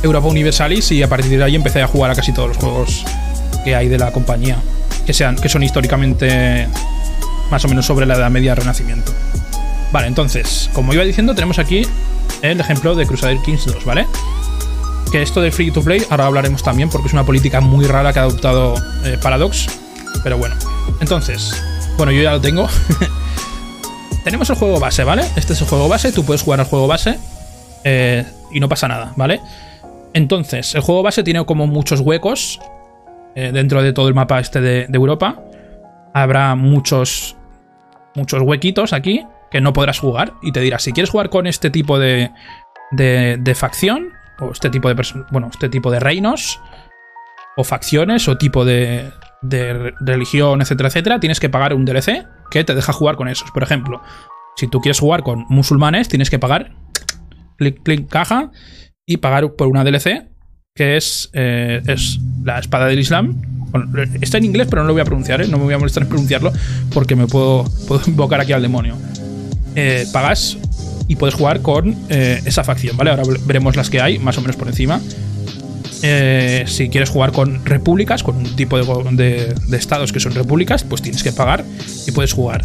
Europa 0.02 0.26
Universalis 0.28 0.92
y 0.92 1.02
a 1.02 1.08
partir 1.08 1.38
de 1.38 1.44
ahí 1.44 1.54
empecé 1.54 1.80
a 1.80 1.86
jugar 1.86 2.10
a 2.10 2.14
casi 2.14 2.32
todos 2.32 2.48
los 2.48 2.56
juegos 2.58 3.04
que 3.64 3.74
hay 3.74 3.88
de 3.88 3.98
la 3.98 4.12
compañía. 4.12 4.58
Que, 5.06 5.12
sean, 5.12 5.36
que 5.36 5.48
son 5.48 5.62
históricamente 5.62 6.68
más 7.50 7.64
o 7.64 7.68
menos 7.68 7.86
sobre 7.86 8.06
la 8.06 8.14
Edad 8.14 8.30
Media 8.30 8.54
Renacimiento. 8.54 9.12
Vale, 9.92 10.08
entonces, 10.08 10.70
como 10.72 10.92
iba 10.92 11.04
diciendo, 11.04 11.34
tenemos 11.34 11.60
aquí 11.60 11.86
el 12.42 12.60
ejemplo 12.60 12.94
de 12.94 13.06
Crusader 13.06 13.38
Kings 13.38 13.64
2, 13.66 13.84
¿vale? 13.84 14.06
Que 15.12 15.22
esto 15.22 15.40
de 15.40 15.52
free 15.52 15.70
to 15.70 15.82
play, 15.82 16.02
ahora 16.10 16.26
hablaremos 16.26 16.62
también 16.62 16.90
porque 16.90 17.06
es 17.06 17.12
una 17.12 17.24
política 17.24 17.60
muy 17.60 17.86
rara 17.86 18.12
que 18.12 18.18
ha 18.18 18.22
adoptado 18.22 18.74
eh, 19.04 19.18
Paradox. 19.22 19.68
Pero 20.22 20.36
bueno, 20.36 20.56
entonces, 21.00 21.62
bueno, 21.96 22.10
yo 22.10 22.22
ya 22.22 22.32
lo 22.32 22.40
tengo. 22.40 22.68
tenemos 24.24 24.50
el 24.50 24.56
juego 24.56 24.80
base, 24.80 25.04
¿vale? 25.04 25.22
Este 25.36 25.52
es 25.52 25.60
el 25.60 25.68
juego 25.68 25.88
base, 25.88 26.10
tú 26.10 26.24
puedes 26.24 26.42
jugar 26.42 26.60
al 26.60 26.66
juego 26.66 26.88
base 26.88 27.18
eh, 27.84 28.24
y 28.50 28.58
no 28.58 28.68
pasa 28.68 28.88
nada, 28.88 29.12
¿vale? 29.16 29.40
Entonces, 30.12 30.74
el 30.74 30.80
juego 30.80 31.02
base 31.02 31.22
tiene 31.22 31.44
como 31.46 31.66
muchos 31.68 32.00
huecos 32.00 32.58
eh, 33.36 33.50
dentro 33.52 33.82
de 33.82 33.92
todo 33.92 34.08
el 34.08 34.14
mapa 34.14 34.40
este 34.40 34.60
de 34.60 34.86
Europa 34.92 35.36
habrá 36.14 36.54
muchos, 36.54 37.36
muchos 38.14 38.40
huequitos 38.40 38.92
aquí 38.92 39.26
que 39.50 39.60
no 39.60 39.72
podrás 39.72 39.98
jugar 39.98 40.34
y 40.42 40.52
te 40.52 40.60
dirá, 40.60 40.78
si 40.78 40.92
quieres 40.92 41.10
jugar 41.10 41.28
con 41.28 41.46
este 41.46 41.70
tipo 41.70 41.98
de, 41.98 42.30
de, 42.90 43.54
facción, 43.54 44.10
o 44.40 44.50
este 44.50 44.70
tipo 44.70 44.92
de, 44.92 45.02
bueno, 45.30 45.48
este 45.52 45.68
tipo 45.68 45.90
de 45.90 46.00
reinos, 46.00 46.60
o 47.56 47.62
facciones, 47.62 48.26
o 48.26 48.36
tipo 48.36 48.64
de, 48.64 49.12
de 49.42 49.92
religión, 50.00 50.60
etcétera, 50.60 50.88
etcétera, 50.88 51.20
tienes 51.20 51.38
que 51.38 51.50
pagar 51.50 51.74
un 51.74 51.84
DLC 51.84 52.26
que 52.50 52.64
te 52.64 52.74
deja 52.74 52.92
jugar 52.92 53.16
con 53.16 53.28
esos. 53.28 53.50
Por 53.52 53.62
ejemplo, 53.62 54.02
si 54.56 54.66
tú 54.66 54.80
quieres 54.80 54.98
jugar 54.98 55.22
con 55.22 55.44
musulmanes, 55.48 56.08
tienes 56.08 56.30
que 56.30 56.38
pagar, 56.38 56.72
clic, 57.56 57.82
clic, 57.82 58.08
caja, 58.08 58.50
y 59.06 59.18
pagar 59.18 59.52
por 59.52 59.68
una 59.68 59.84
DLC 59.84 60.28
que 60.74 60.96
es, 60.96 61.30
eh, 61.32 61.80
es 61.86 62.18
la 62.42 62.58
espada 62.58 62.86
del 62.86 62.98
Islam. 62.98 63.40
Está 64.20 64.38
en 64.38 64.44
inglés, 64.44 64.66
pero 64.70 64.82
no 64.82 64.88
lo 64.88 64.94
voy 64.94 65.02
a 65.02 65.04
pronunciar, 65.04 65.42
¿eh? 65.42 65.48
no 65.48 65.58
me 65.58 65.64
voy 65.64 65.74
a 65.74 65.78
molestar 65.78 66.02
en 66.02 66.08
pronunciarlo 66.08 66.52
porque 66.92 67.16
me 67.16 67.26
puedo, 67.26 67.64
invocar 68.06 68.40
aquí 68.40 68.52
al 68.52 68.62
demonio. 68.62 68.96
Eh, 69.76 70.06
pagas 70.12 70.56
y 71.08 71.16
puedes 71.16 71.34
jugar 71.34 71.60
con 71.60 71.96
esa 72.08 72.64
facción, 72.64 72.96
¿vale? 72.96 73.10
Ahora 73.10 73.24
veremos 73.46 73.76
las 73.76 73.90
que 73.90 74.00
hay, 74.00 74.18
más 74.18 74.38
o 74.38 74.40
menos 74.40 74.56
por 74.56 74.68
encima. 74.68 75.00
si 76.00 76.88
quieres 76.88 77.10
jugar 77.10 77.32
con 77.32 77.64
repúblicas, 77.64 78.22
con 78.22 78.36
un 78.36 78.56
tipo 78.56 78.78
de, 78.78 79.54
estados 79.72 80.12
que 80.12 80.20
son 80.20 80.32
repúblicas, 80.32 80.84
pues 80.84 81.02
tienes 81.02 81.22
que 81.22 81.32
pagar 81.32 81.64
y 82.06 82.12
puedes 82.12 82.32
jugar. 82.32 82.64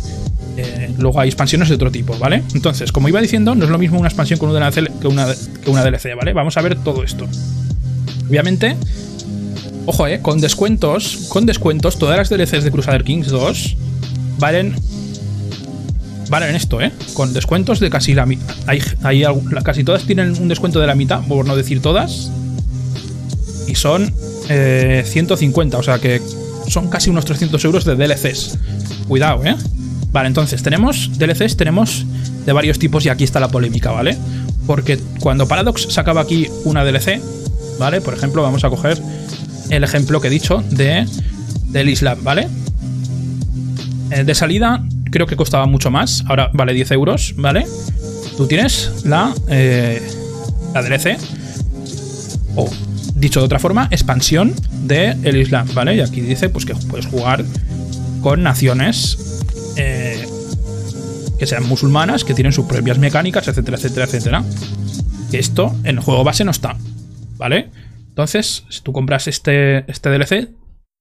luego 0.98 1.20
hay 1.20 1.28
expansiones 1.28 1.68
de 1.68 1.76
otro 1.76 1.92
tipo, 1.92 2.18
¿vale? 2.18 2.44
Entonces, 2.54 2.94
como 2.94 3.10
iba 3.10 3.20
diciendo, 3.20 3.56
no 3.56 3.66
es 3.66 3.72
lo 3.72 3.78
mismo 3.78 4.00
una 4.00 4.08
expansión 4.08 4.40
con 4.40 4.50
una 4.50 4.72
DLC 4.72 4.90
que 5.02 5.08
una, 5.08 5.28
que 5.64 5.70
una 5.70 5.84
DLC, 5.84 6.16
¿vale? 6.16 6.32
Vamos 6.32 6.56
a 6.56 6.62
ver 6.62 6.76
todo 6.78 7.04
esto. 7.04 7.28
Obviamente, 8.30 8.78
ojo, 9.90 10.06
eh, 10.06 10.22
con 10.22 10.40
descuentos, 10.40 11.26
con 11.30 11.48
descuentos, 11.48 11.98
todas 11.98 12.16
las 12.16 12.30
DLCs 12.30 12.64
de 12.64 12.70
Crusader 12.72 13.04
Kings 13.04 13.30
2 13.30 13.76
valen 14.38 14.76
valen 16.30 16.56
esto, 16.56 16.80
¿eh? 16.80 16.92
Con 17.16 17.34
descuentos 17.34 17.80
de 17.80 17.90
casi 17.90 18.14
la 18.14 18.28
mitad. 18.28 18.54
Hay, 18.68 18.84
hay, 19.02 19.24
casi 19.64 19.84
todas 19.84 20.04
tienen 20.04 20.40
un 20.40 20.48
descuento 20.48 20.80
de 20.80 20.86
la 20.86 20.94
mitad, 20.94 21.22
por 21.28 21.44
no 21.48 21.56
decir 21.56 21.82
todas. 21.82 22.32
Y 23.68 23.74
son 23.74 24.14
150, 24.48 25.76
eh, 25.76 25.80
o 25.80 25.84
sea 25.84 25.98
que 25.98 26.22
son 26.68 26.90
casi 26.92 27.10
unos 27.10 27.26
300 27.26 27.66
euros 27.66 27.84
de 27.84 27.96
DLCs. 27.96 28.60
Cuidado, 29.08 29.44
¿eh? 29.44 29.56
Vale, 30.12 30.28
entonces 30.28 30.62
tenemos 30.62 31.18
DLCs, 31.18 31.58
tenemos 31.58 32.06
de 32.46 32.54
varios 32.54 32.78
tipos 32.78 33.08
y 33.08 33.10
aquí 33.10 33.24
está 33.24 33.40
la 33.40 33.48
polémica, 33.48 33.90
¿vale? 33.90 34.16
Porque 34.68 35.00
cuando 35.20 35.48
Paradox 35.48 35.88
sacaba 35.90 36.22
aquí 36.22 36.48
una 36.64 36.86
DLC, 36.86 37.20
¿vale? 37.80 38.02
Por 38.02 38.14
ejemplo, 38.14 38.44
vamos 38.44 38.64
a 38.64 38.70
coger 38.70 39.02
el 39.70 39.84
ejemplo 39.84 40.22
que 40.22 40.28
he 40.28 40.32
dicho 40.32 40.64
de, 40.70 41.06
del 41.68 41.90
Islam, 41.90 42.20
¿vale? 42.24 42.48
Eh, 44.12 44.24
de 44.24 44.36
salida 44.36 44.84
creo 45.12 45.28
que 45.28 45.36
costaba 45.36 45.66
mucho 45.66 45.92
más. 45.92 46.24
Ahora 46.28 46.50
vale 46.54 46.74
10 46.74 46.92
euros, 46.92 47.34
¿vale? 47.38 47.66
Tú 48.38 48.48
tienes 48.48 49.04
la, 49.06 49.34
eh, 49.48 50.02
la 50.74 50.82
DLC. 50.82 51.18
O, 52.56 52.70
dicho 53.16 53.40
de 53.40 53.46
otra 53.46 53.60
forma, 53.60 53.88
expansión 53.92 54.54
de 54.84 55.16
el 55.24 55.38
Islam, 55.38 55.68
¿vale? 55.74 55.96
Y 55.96 56.02
aquí 56.02 56.22
dice 56.22 56.50
pues 56.50 56.66
que 56.66 56.74
puedes 56.74 57.06
jugar 57.06 57.44
con 58.22 58.44
naciones 58.44 59.18
eh, 59.76 60.28
que 61.38 61.46
sean 61.46 61.68
musulmanas, 61.68 62.24
que 62.24 62.34
tienen 62.34 62.54
sus 62.54 62.66
propias 62.66 62.98
mecánicas, 62.98 63.48
etcétera, 63.48 63.78
etcétera, 63.78 64.06
etcétera. 64.06 64.44
Esto 65.32 65.76
en 65.84 65.98
el 65.98 66.00
juego 66.00 66.24
base 66.24 66.44
no 66.44 66.52
está, 66.52 66.76
¿vale? 67.38 67.70
Entonces, 68.20 68.66
si 68.68 68.82
tú 68.82 68.92
compras 68.92 69.30
este, 69.30 69.90
este 69.90 70.10
DLC, 70.10 70.50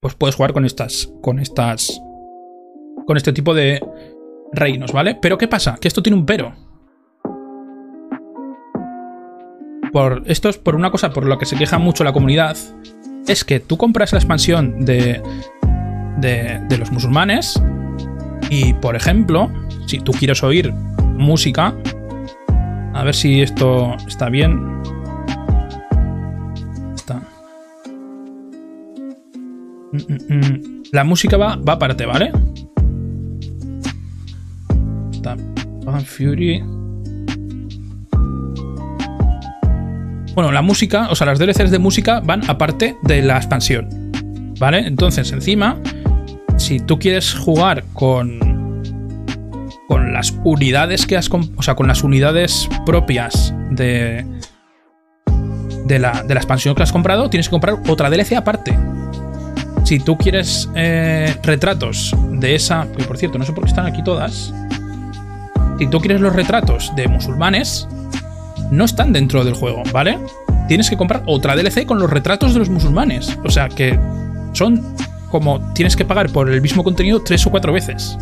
pues 0.00 0.14
puedes 0.14 0.36
jugar 0.36 0.52
con 0.52 0.64
estas, 0.64 1.12
con 1.20 1.40
estas, 1.40 2.00
con 3.08 3.16
este 3.16 3.32
tipo 3.32 3.54
de 3.54 3.84
reinos, 4.52 4.92
¿vale? 4.92 5.18
Pero 5.20 5.36
¿qué 5.36 5.48
pasa? 5.48 5.78
Que 5.80 5.88
esto 5.88 6.00
tiene 6.00 6.16
un 6.16 6.24
pero. 6.24 6.54
Por, 9.90 10.22
esto 10.26 10.48
es 10.48 10.58
por 10.58 10.76
una 10.76 10.92
cosa 10.92 11.10
por 11.10 11.26
lo 11.26 11.38
que 11.38 11.46
se 11.46 11.56
queja 11.56 11.78
mucho 11.78 12.04
la 12.04 12.12
comunidad, 12.12 12.56
es 13.26 13.42
que 13.42 13.58
tú 13.58 13.76
compras 13.76 14.12
la 14.12 14.20
expansión 14.20 14.84
de, 14.84 15.20
de, 16.18 16.60
de 16.68 16.78
los 16.78 16.92
musulmanes 16.92 17.60
y, 18.48 18.74
por 18.74 18.94
ejemplo, 18.94 19.50
si 19.86 19.98
tú 19.98 20.12
quieres 20.12 20.44
oír 20.44 20.72
música, 21.16 21.74
a 22.94 23.02
ver 23.02 23.16
si 23.16 23.42
esto 23.42 23.96
está 24.06 24.28
bien. 24.28 24.78
La 30.93 31.05
música 31.05 31.36
va, 31.36 31.57
va 31.57 31.74
aparte, 31.74 32.07
¿vale? 32.07 32.32
Está. 35.12 35.36
Fury. 36.05 36.62
Bueno, 40.34 40.53
la 40.53 40.62
música, 40.62 41.09
o 41.11 41.16
sea, 41.16 41.26
las 41.26 41.39
DLCs 41.39 41.70
de 41.70 41.78
música 41.78 42.20
van 42.20 42.49
aparte 42.49 42.97
de 43.03 43.22
la 43.22 43.36
expansión. 43.36 43.89
¿Vale? 44.59 44.86
Entonces, 44.86 45.32
encima, 45.32 45.80
si 46.57 46.80
tú 46.80 46.99
quieres 46.99 47.34
jugar 47.34 47.84
con 47.93 48.39
con 49.89 50.12
las 50.12 50.34
unidades 50.45 51.07
que 51.07 51.16
has 51.16 51.30
o 51.30 51.62
sea, 51.62 51.74
con 51.74 51.89
las 51.89 52.05
unidades 52.05 52.68
propias 52.84 53.55
de 53.70 54.26
de 55.86 55.99
la, 55.99 56.22
de 56.22 56.34
la 56.34 56.41
expansión 56.41 56.74
que 56.74 56.82
has 56.82 56.93
comprado, 56.93 57.30
tienes 57.30 57.49
que 57.49 57.53
comprar 57.53 57.78
otra 57.89 58.11
DLC 58.11 58.34
aparte. 58.34 58.78
Si 59.84 60.00
tú 60.00 60.18
quieres 60.18 60.68
eh, 60.74 61.34
retratos 61.42 62.14
de 62.32 62.54
esa, 62.54 62.86
que 62.96 63.04
por 63.04 63.16
cierto, 63.16 63.38
no 63.38 63.44
sé 63.44 63.52
por 63.52 63.64
qué 63.64 63.70
están 63.70 63.86
aquí 63.86 64.02
todas. 64.02 64.52
Si 65.78 65.86
tú 65.86 66.00
quieres 66.00 66.20
los 66.20 66.34
retratos 66.34 66.92
de 66.96 67.08
musulmanes, 67.08 67.88
no 68.70 68.84
están 68.84 69.12
dentro 69.12 69.44
del 69.44 69.54
juego, 69.54 69.82
¿vale? 69.92 70.18
Tienes 70.66 70.90
que 70.90 70.96
comprar 70.96 71.22
otra 71.26 71.56
DLC 71.56 71.86
con 71.86 71.98
los 71.98 72.10
retratos 72.10 72.52
de 72.52 72.58
los 72.58 72.68
musulmanes. 72.68 73.38
O 73.44 73.50
sea 73.50 73.68
que 73.68 73.98
son 74.52 74.82
como 75.30 75.72
tienes 75.74 75.96
que 75.96 76.04
pagar 76.04 76.30
por 76.30 76.50
el 76.50 76.60
mismo 76.60 76.84
contenido 76.84 77.22
tres 77.22 77.46
o 77.46 77.50
cuatro 77.50 77.72
veces. 77.72 78.18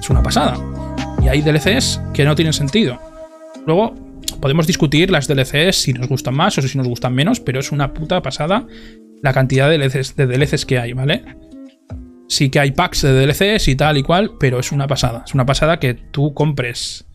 Es 0.00 0.10
una 0.10 0.22
pasada. 0.22 0.56
Y 1.22 1.28
hay 1.28 1.42
DLCs 1.42 2.00
que 2.12 2.24
no 2.24 2.34
tienen 2.34 2.52
sentido. 2.52 2.98
Luego, 3.66 3.94
podemos 4.40 4.66
discutir 4.66 5.10
las 5.10 5.28
DLCs 5.28 5.76
si 5.76 5.92
nos 5.92 6.08
gustan 6.08 6.34
más 6.34 6.58
o 6.58 6.62
si 6.62 6.76
nos 6.76 6.88
gustan 6.88 7.14
menos, 7.14 7.40
pero 7.40 7.60
es 7.60 7.70
una 7.72 7.92
puta 7.92 8.20
pasada 8.22 8.66
la 9.22 9.32
cantidad 9.32 9.70
de 9.70 9.78
DLCs, 9.78 10.16
de 10.16 10.66
que 10.66 10.78
hay, 10.78 10.92
¿vale? 10.92 11.24
Sí 12.28 12.50
que 12.50 12.58
hay 12.58 12.72
packs 12.72 13.02
de 13.02 13.26
DLCs 13.26 13.68
y 13.68 13.76
tal 13.76 13.96
y 13.96 14.02
cual, 14.02 14.32
pero 14.38 14.58
es 14.58 14.72
una 14.72 14.86
pasada. 14.86 15.22
Es 15.24 15.34
una 15.34 15.46
pasada 15.46 15.78
que 15.78 15.94
tú 15.94 16.34
compres. 16.34 17.06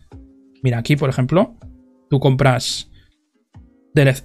Mira, 0.62 0.78
aquí, 0.78 0.96
por 0.96 1.10
ejemplo, 1.10 1.54
tú 2.08 2.18
compras 2.18 2.90
DLC. 3.94 4.24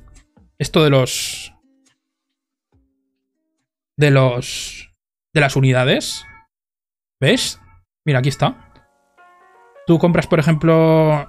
Esto 0.58 0.84
de 0.84 0.90
los. 0.90 1.54
De 3.98 4.12
los. 4.12 4.94
De 5.34 5.42
las 5.42 5.56
unidades. 5.56 6.24
¿Ves? 7.20 7.60
Mira, 8.06 8.20
aquí 8.20 8.30
está. 8.30 8.72
Tú 9.88 10.00
compras, 10.00 10.28
por 10.28 10.40
ejemplo. 10.40 11.28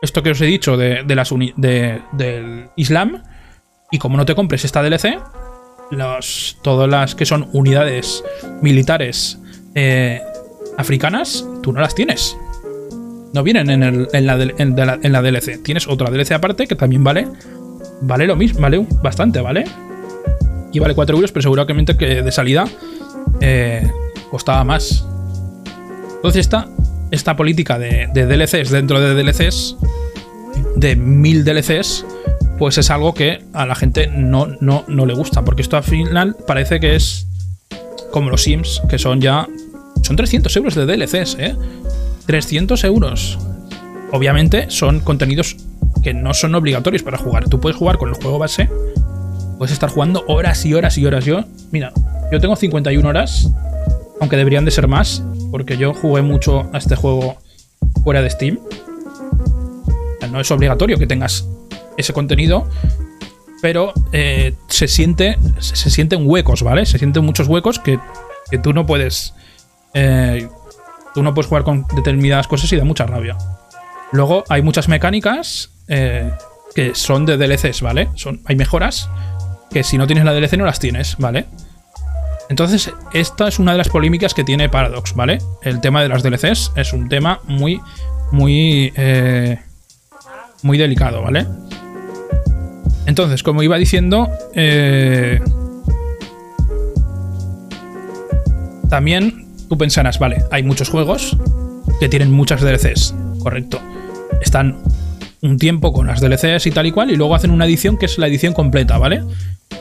Esto 0.00 0.22
que 0.22 0.30
os 0.30 0.40
he 0.40 0.46
dicho 0.46 0.76
de, 0.76 1.04
las 1.14 1.30
de, 1.56 2.02
del 2.12 2.70
Islam. 2.76 3.22
Y 3.92 3.98
como 3.98 4.16
no 4.16 4.24
te 4.24 4.34
compres 4.34 4.64
esta 4.64 4.82
DLC, 4.82 5.20
todas 6.62 6.88
las 6.88 7.14
que 7.14 7.26
son 7.26 7.48
unidades 7.52 8.24
militares 8.62 9.38
eh, 9.74 10.20
africanas, 10.76 11.46
tú 11.62 11.72
no 11.72 11.80
las 11.80 11.94
tienes. 11.94 12.36
No 13.34 13.42
vienen 13.42 13.70
en, 13.70 14.26
la, 14.26 15.22
DLC. 15.22 15.62
Tienes 15.62 15.86
otra 15.88 16.10
DLC 16.10 16.32
aparte 16.32 16.66
que 16.66 16.74
también 16.74 17.04
vale. 17.04 17.28
Vale 18.00 18.26
lo 18.26 18.36
mismo, 18.36 18.60
vale 18.60 18.84
bastante, 19.02 19.40
¿vale? 19.40 19.64
Y 20.72 20.78
vale 20.78 20.94
4 20.94 21.14
euros, 21.14 21.30
pero 21.30 21.42
seguramente 21.42 21.96
que 21.96 22.22
de 22.22 22.32
salida 22.32 22.64
eh, 23.40 23.88
costaba 24.30 24.64
más. 24.64 25.06
Entonces 26.16 26.40
esta, 26.40 26.68
esta 27.10 27.36
política 27.36 27.78
de, 27.78 28.08
de, 28.12 28.26
DLCs 28.26 28.70
dentro 28.70 29.00
de 29.00 29.14
DLCs, 29.14 29.76
de 30.76 30.96
mil 30.96 31.44
DLCs, 31.44 32.04
pues 32.62 32.78
es 32.78 32.90
algo 32.90 33.12
que 33.12 33.42
a 33.54 33.66
la 33.66 33.74
gente 33.74 34.06
no, 34.06 34.46
no, 34.60 34.84
no 34.86 35.04
le 35.04 35.14
gusta, 35.14 35.44
porque 35.44 35.62
esto 35.62 35.76
al 35.76 35.82
final 35.82 36.36
parece 36.46 36.78
que 36.78 36.94
es 36.94 37.26
como 38.12 38.30
los 38.30 38.44
Sims, 38.44 38.80
que 38.88 39.00
son 39.00 39.20
ya... 39.20 39.48
Son 40.02 40.14
300 40.14 40.56
euros 40.58 40.76
de 40.76 40.86
DLCs, 40.86 41.38
¿eh? 41.40 41.56
300 42.26 42.84
euros. 42.84 43.36
Obviamente 44.12 44.66
son 44.70 45.00
contenidos 45.00 45.56
que 46.04 46.14
no 46.14 46.34
son 46.34 46.54
obligatorios 46.54 47.02
para 47.02 47.18
jugar. 47.18 47.48
Tú 47.48 47.58
puedes 47.58 47.76
jugar 47.76 47.98
con 47.98 48.10
el 48.10 48.14
juego 48.14 48.38
base, 48.38 48.70
puedes 49.58 49.72
estar 49.72 49.90
jugando 49.90 50.22
horas 50.28 50.64
y 50.64 50.72
horas 50.72 50.96
y 50.98 51.04
horas. 51.04 51.24
Yo, 51.24 51.42
mira, 51.72 51.92
yo 52.30 52.38
tengo 52.38 52.54
51 52.54 53.08
horas, 53.08 53.50
aunque 54.20 54.36
deberían 54.36 54.64
de 54.64 54.70
ser 54.70 54.86
más, 54.86 55.24
porque 55.50 55.76
yo 55.78 55.94
jugué 55.94 56.22
mucho 56.22 56.70
a 56.72 56.78
este 56.78 56.94
juego 56.94 57.38
fuera 58.04 58.22
de 58.22 58.30
Steam. 58.30 58.60
No 60.30 60.40
es 60.40 60.48
obligatorio 60.52 60.96
que 60.96 61.08
tengas 61.08 61.44
ese 61.96 62.12
contenido, 62.12 62.68
pero 63.60 63.92
eh, 64.12 64.54
se 64.68 64.88
siente 64.88 65.38
se 65.60 65.90
sienten 65.90 66.28
huecos, 66.28 66.62
¿vale? 66.62 66.86
Se 66.86 66.98
sienten 66.98 67.24
muchos 67.24 67.48
huecos 67.48 67.78
que, 67.78 67.98
tú 68.62 68.72
no 68.72 68.84
puedes 68.84 69.34
eh, 69.94 70.48
tú 71.14 71.22
no 71.22 71.34
puedes 71.34 71.48
jugar 71.48 71.64
con 71.64 71.86
determinadas 71.94 72.48
cosas 72.48 72.72
y 72.72 72.76
da 72.76 72.84
mucha 72.84 73.06
rabia. 73.06 73.36
Luego 74.12 74.44
hay 74.48 74.62
muchas 74.62 74.88
mecánicas 74.88 75.70
eh, 75.88 76.30
que 76.74 76.94
son 76.94 77.24
de 77.26 77.36
DLCs, 77.36 77.80
¿vale? 77.80 78.08
Son, 78.14 78.40
hay 78.44 78.56
mejoras 78.56 79.08
que 79.70 79.82
si 79.84 79.96
no 79.98 80.06
tienes 80.06 80.24
la 80.24 80.32
DLC 80.32 80.54
no 80.58 80.66
las 80.66 80.78
tienes, 80.78 81.16
¿vale? 81.18 81.46
Entonces, 82.48 82.92
esta 83.14 83.48
es 83.48 83.58
una 83.58 83.72
de 83.72 83.78
las 83.78 83.88
polémicas 83.88 84.34
que 84.34 84.44
tiene 84.44 84.68
Paradox, 84.68 85.14
¿vale? 85.14 85.38
El 85.62 85.80
tema 85.80 86.02
de 86.02 86.08
las 86.08 86.22
DLCs 86.22 86.72
es 86.76 86.92
un 86.92 87.08
tema 87.08 87.40
muy, 87.44 87.80
muy, 88.30 88.92
eh, 88.96 89.58
muy 90.62 90.76
delicado, 90.76 91.22
¿vale? 91.22 91.46
Entonces, 93.06 93.42
como 93.42 93.62
iba 93.62 93.76
diciendo, 93.78 94.28
eh, 94.54 95.40
también 98.88 99.46
tú 99.68 99.76
pensarás, 99.78 100.18
vale, 100.18 100.44
hay 100.50 100.62
muchos 100.62 100.88
juegos 100.88 101.36
que 101.98 102.08
tienen 102.08 102.30
muchas 102.30 102.60
DLCs, 102.60 103.14
correcto. 103.40 103.80
Están 104.40 104.76
un 105.40 105.58
tiempo 105.58 105.92
con 105.92 106.06
las 106.06 106.20
DLCs 106.20 106.66
y 106.66 106.70
tal 106.70 106.86
y 106.86 106.92
cual, 106.92 107.10
y 107.10 107.16
luego 107.16 107.34
hacen 107.34 107.50
una 107.50 107.64
edición 107.64 107.98
que 107.98 108.06
es 108.06 108.18
la 108.18 108.28
edición 108.28 108.52
completa, 108.52 108.98
¿vale? 108.98 109.22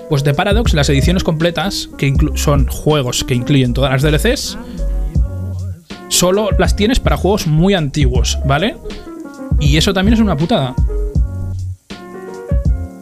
Pues 0.09 0.24
de 0.24 0.34
Paradox, 0.34 0.74
las 0.74 0.89
ediciones 0.89 1.24
completas, 1.24 1.89
que 1.97 2.13
son 2.36 2.67
juegos 2.67 3.24
que 3.24 3.36
incluyen 3.36 3.74
todas 3.74 3.91
las 3.91 4.01
DLCs, 4.01 4.57
solo 6.07 6.49
las 6.57 6.76
tienes 6.76 6.99
para 6.99 7.17
juegos 7.17 7.47
muy 7.47 7.74
antiguos, 7.74 8.39
¿vale? 8.45 8.76
Y 9.59 9.78
eso 9.78 9.93
también 9.93 10.15
es 10.15 10.19
una 10.19 10.36
putada. 10.36 10.76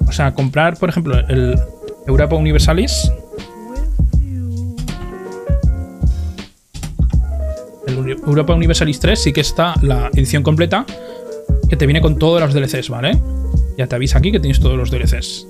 O 0.10 0.12
sea, 0.12 0.34
comprar, 0.34 0.76
por 0.78 0.90
ejemplo, 0.90 1.20
el 1.30 1.56
Europa 2.08 2.36
Universalis. 2.36 3.12
El 7.88 8.10
Europa 8.10 8.56
Universalis 8.56 9.00
3 9.00 9.22
sí 9.22 9.32
que 9.32 9.42
está 9.42 9.76
la 9.84 10.10
edición 10.14 10.42
completa 10.42 10.84
que 11.70 11.76
te 11.76 11.86
viene 11.86 12.02
con 12.02 12.18
todos 12.18 12.42
los 12.42 12.56
DLCs, 12.56 12.90
¿vale? 12.90 13.22
Ya 13.78 13.86
te 13.86 13.96
avisa 13.96 14.18
aquí 14.18 14.32
que 14.32 14.40
tienes 14.40 14.60
todos 14.60 14.76
los 14.76 14.90
DLCs. 14.90 15.48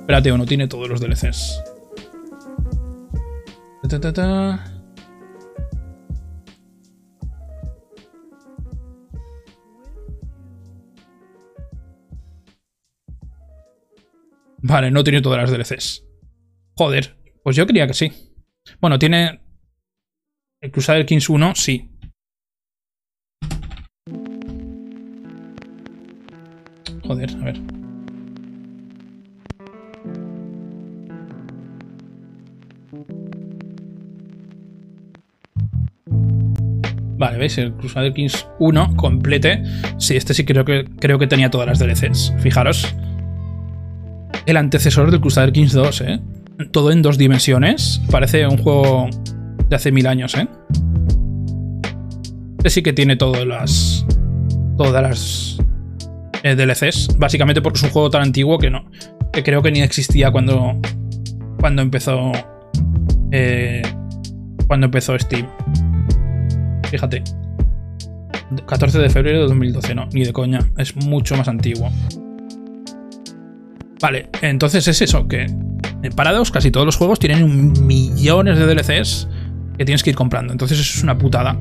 Espérate, 0.00 0.32
o 0.32 0.38
no 0.38 0.44
tiene 0.44 0.66
todos 0.66 0.88
los 0.88 1.00
DLCs. 1.00 1.62
Vale, 14.62 14.90
no 14.90 15.04
tiene 15.04 15.22
todas 15.22 15.38
las 15.38 15.50
DLCs. 15.50 16.04
Joder, 16.74 17.16
pues 17.42 17.56
yo 17.56 17.66
creía 17.66 17.86
que 17.86 17.94
sí. 17.94 18.12
Bueno, 18.80 18.98
tiene. 18.98 19.40
El 20.60 20.72
Crusader 20.72 21.06
Kings 21.06 21.28
1, 21.28 21.54
sí. 21.54 21.88
Joder, 27.04 27.30
a 27.30 27.44
ver. 27.44 27.60
Vale, 37.16 37.38
¿veis? 37.38 37.58
El 37.58 37.72
Crusader 37.74 38.12
Kings 38.12 38.46
1 38.58 38.96
complete. 38.96 39.62
Sí, 39.98 40.16
este 40.16 40.34
sí 40.34 40.44
creo 40.44 40.64
que, 40.64 40.84
creo 41.00 41.18
que 41.18 41.26
tenía 41.26 41.50
todas 41.50 41.66
las 41.66 41.78
DLCs. 41.78 42.34
Fijaros. 42.40 42.94
El 44.46 44.56
antecesor 44.56 45.10
del 45.10 45.20
Crusader 45.20 45.52
Kings 45.52 45.72
2, 45.72 46.00
¿eh? 46.02 46.20
Todo 46.72 46.90
en 46.90 47.02
dos 47.02 47.18
dimensiones. 47.18 48.00
Parece 48.10 48.46
un 48.46 48.58
juego 48.58 49.08
de 49.68 49.76
hace 49.76 49.92
mil 49.92 50.06
años, 50.06 50.34
¿eh? 50.34 50.48
Este 52.58 52.70
sí 52.70 52.82
que 52.82 52.92
tiene 52.92 53.16
todas 53.16 53.46
las... 53.46 54.06
Todas 54.76 55.02
las 55.02 55.58
eh, 56.42 56.54
DLCs. 56.54 57.18
Básicamente 57.18 57.62
porque 57.62 57.78
es 57.78 57.82
un 57.84 57.90
juego 57.90 58.10
tan 58.10 58.22
antiguo 58.22 58.58
que 58.58 58.70
no... 58.70 58.90
Que 59.32 59.42
creo 59.42 59.62
que 59.62 59.70
ni 59.70 59.80
existía 59.80 60.30
cuando... 60.30 60.80
Cuando 61.60 61.82
empezó... 61.82 62.32
Eh, 63.30 63.82
cuando 64.66 64.86
empezó 64.86 65.18
Steam. 65.18 65.46
Fíjate. 66.90 67.22
14 68.66 68.98
de 68.98 69.10
febrero 69.10 69.40
de 69.40 69.44
2012, 69.44 69.94
no, 69.94 70.08
ni 70.12 70.24
de 70.24 70.32
coña. 70.32 70.60
Es 70.78 70.96
mucho 70.96 71.36
más 71.36 71.48
antiguo. 71.48 71.90
Vale, 74.00 74.28
entonces 74.42 74.86
es 74.86 75.02
eso, 75.02 75.26
que 75.26 75.42
en 75.42 76.12
Paradox 76.14 76.50
casi 76.50 76.70
todos 76.70 76.86
los 76.86 76.96
juegos 76.96 77.18
tienen 77.18 77.72
millones 77.86 78.58
de 78.58 78.66
DLCs 78.66 79.28
que 79.76 79.84
tienes 79.84 80.02
que 80.02 80.10
ir 80.10 80.16
comprando. 80.16 80.52
Entonces 80.52 80.78
eso 80.78 80.98
es 80.98 81.02
una 81.02 81.18
putada. 81.18 81.58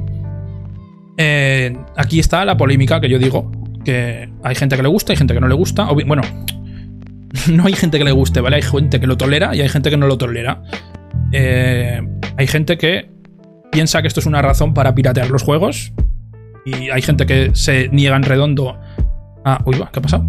Eh, 1.17 1.75
aquí 1.95 2.19
está 2.19 2.45
la 2.45 2.57
polémica 2.57 3.01
que 3.01 3.09
yo 3.09 3.17
digo, 3.17 3.51
que 3.83 4.29
hay 4.43 4.55
gente 4.55 4.75
que 4.75 4.83
le 4.83 4.89
gusta, 4.89 5.13
hay 5.13 5.17
gente 5.17 5.33
que 5.33 5.39
no 5.39 5.47
le 5.47 5.55
gusta. 5.55 5.88
bueno, 6.05 6.21
no 7.51 7.65
hay 7.65 7.73
gente 7.73 7.97
que 7.97 8.03
le 8.03 8.11
guste, 8.11 8.41
¿vale? 8.41 8.57
Hay 8.57 8.61
gente 8.61 8.99
que 8.99 9.07
lo 9.07 9.17
tolera 9.17 9.55
y 9.55 9.61
hay 9.61 9.69
gente 9.69 9.89
que 9.89 9.97
no 9.97 10.07
lo 10.07 10.17
tolera. 10.17 10.61
Eh, 11.31 12.01
hay 12.38 12.47
gente 12.47 12.77
que 12.77 13.09
piensa 13.71 14.01
que 14.01 14.07
esto 14.07 14.19
es 14.19 14.25
una 14.25 14.41
razón 14.41 14.73
para 14.73 14.93
piratear 14.93 15.29
los 15.29 15.41
juegos. 15.41 15.93
Y 16.65 16.89
hay 16.89 17.01
gente 17.01 17.25
que 17.25 17.51
se 17.53 17.88
niega 17.89 18.15
en 18.17 18.23
redondo 18.23 18.77
a... 19.45 19.61
Uy, 19.65 19.77
va, 19.77 19.89
¿qué 19.91 19.99
ha 19.99 20.01
pasado? 20.01 20.25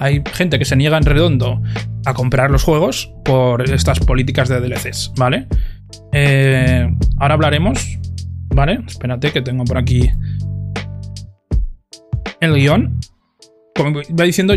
Hay 0.00 0.22
gente 0.32 0.58
que 0.58 0.64
se 0.64 0.76
niega 0.76 0.96
en 0.96 1.04
redondo 1.04 1.62
a 2.06 2.14
comprar 2.14 2.50
los 2.50 2.64
juegos 2.64 3.12
por 3.22 3.62
estas 3.70 4.00
políticas 4.00 4.48
de 4.48 4.58
DLCs, 4.58 5.12
¿vale? 5.16 5.46
Eh, 6.12 6.88
ahora 7.18 7.34
hablaremos, 7.34 7.98
¿vale? 8.48 8.80
Espérate 8.86 9.30
que 9.30 9.42
tengo 9.42 9.64
por 9.64 9.76
aquí 9.76 10.10
el 12.40 12.54
guion. 12.54 12.98
Como 13.74 14.00
iba 14.00 14.24
diciendo, 14.24 14.54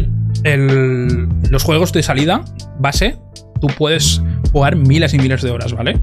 los 1.50 1.64
juegos 1.64 1.92
de 1.92 2.04
salida 2.04 2.46
base 2.80 3.18
tú 3.60 3.68
puedes 3.78 4.22
jugar 4.54 4.78
miles 4.78 5.14
y 5.14 5.20
miles 5.20 5.42
de 5.42 5.52
horas, 5.52 5.74
¿vale? 5.74 6.00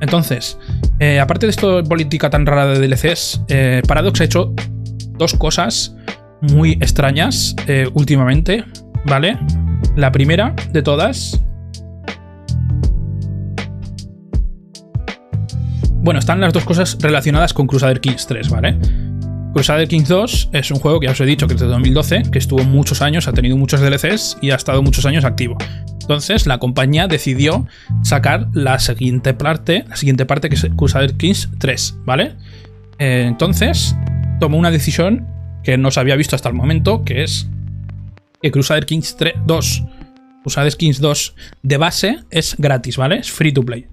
Entonces, 0.00 0.58
eh, 0.98 1.20
aparte 1.20 1.46
de 1.46 1.50
esto 1.50 1.84
política 1.84 2.30
tan 2.30 2.46
rara 2.46 2.66
de 2.66 2.80
DLCs, 2.80 3.44
eh, 3.46 3.82
Paradox 3.86 4.20
ha 4.20 4.24
hecho 4.24 4.52
dos 5.18 5.34
cosas 5.34 5.94
muy 6.42 6.72
extrañas 6.72 7.54
eh, 7.66 7.88
últimamente, 7.94 8.64
¿vale? 9.06 9.38
La 9.96 10.12
primera 10.12 10.54
de 10.72 10.82
todas... 10.82 11.42
Bueno, 16.02 16.18
están 16.18 16.40
las 16.40 16.52
dos 16.52 16.64
cosas 16.64 16.98
relacionadas 17.00 17.54
con 17.54 17.68
Crusader 17.68 18.00
Kings 18.00 18.26
3, 18.26 18.50
¿vale? 18.50 18.76
Crusader 19.52 19.86
Kings 19.86 20.08
2 20.08 20.50
es 20.52 20.70
un 20.70 20.78
juego 20.80 20.98
que 20.98 21.06
ya 21.06 21.12
os 21.12 21.20
he 21.20 21.26
dicho 21.26 21.46
que 21.46 21.54
es 21.54 21.60
de 21.60 21.66
2012, 21.66 22.22
que 22.32 22.38
estuvo 22.38 22.64
muchos 22.64 23.02
años, 23.02 23.28
ha 23.28 23.32
tenido 23.32 23.56
muchos 23.56 23.80
DLCs 23.80 24.38
y 24.40 24.50
ha 24.50 24.56
estado 24.56 24.82
muchos 24.82 25.06
años 25.06 25.24
activo. 25.24 25.56
Entonces 26.00 26.46
la 26.46 26.58
compañía 26.58 27.06
decidió 27.06 27.66
sacar 28.02 28.48
la 28.52 28.80
siguiente 28.80 29.34
parte, 29.34 29.84
la 29.88 29.96
siguiente 29.96 30.26
parte 30.26 30.48
que 30.48 30.56
es 30.56 30.66
Crusader 30.76 31.14
Kings 31.14 31.50
3, 31.58 31.98
¿vale? 32.04 32.34
Eh, 32.98 33.26
entonces 33.28 33.94
tomó 34.40 34.58
una 34.58 34.70
decisión 34.70 35.28
que 35.62 35.78
no 35.78 35.90
se 35.90 36.00
había 36.00 36.16
visto 36.16 36.36
hasta 36.36 36.48
el 36.48 36.54
momento, 36.54 37.04
que 37.04 37.22
es 37.22 37.48
que 38.40 38.50
Crusader 38.50 38.86
Kings 38.86 39.16
3, 39.16 39.34
2, 39.46 39.84
Crusader 40.42 40.76
Kings 40.76 41.00
2 41.00 41.34
de 41.62 41.76
base 41.76 42.18
es 42.30 42.56
gratis, 42.58 42.96
¿vale? 42.96 43.16
Es 43.16 43.30
free 43.30 43.52
to 43.52 43.62
play. 43.62 43.86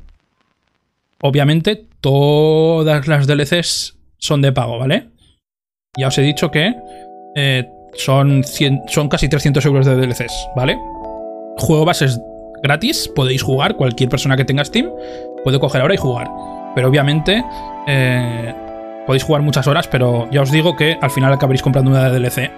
Obviamente 1.22 1.86
todas 2.02 3.08
las 3.08 3.28
DLCs 3.28 3.98
son 4.18 4.42
de 4.42 4.52
pago, 4.52 4.80
¿vale? 4.80 5.10
Ya 5.98 6.08
os 6.08 6.18
he 6.18 6.22
dicho 6.22 6.50
que 6.50 6.74
eh, 7.36 7.68
son, 7.94 8.44
casi 9.10 9.30
300 9.30 9.66
euros 9.66 9.86
de 9.86 9.96
DLCs, 9.96 10.50
¿vale? 10.56 10.78
Juego 11.58 11.86
bases 11.86 12.20
gratis, 12.64 13.10
podéis 13.16 13.44
jugar, 13.44 13.76
cualquier 13.76 14.10
persona 14.10 14.36
que 14.38 14.46
tenga 14.46 14.66
Steam 14.66 14.90
puede 15.44 15.60
coger 15.60 15.82
ahora 15.82 15.94
y 15.94 15.98
jugar. 15.98 16.30
Pero 16.76 16.90
obviamente 16.90 17.44
eh, 17.88 18.54
podéis 19.10 19.24
jugar 19.24 19.42
muchas 19.42 19.66
horas, 19.66 19.88
pero 19.88 20.30
ya 20.30 20.44
os 20.44 20.52
digo 20.52 20.76
que 20.76 20.96
al 21.02 21.10
final 21.10 21.34
acabaréis 21.34 21.64
comprando 21.64 21.90
una 21.90 22.12
DLC. 22.12 22.52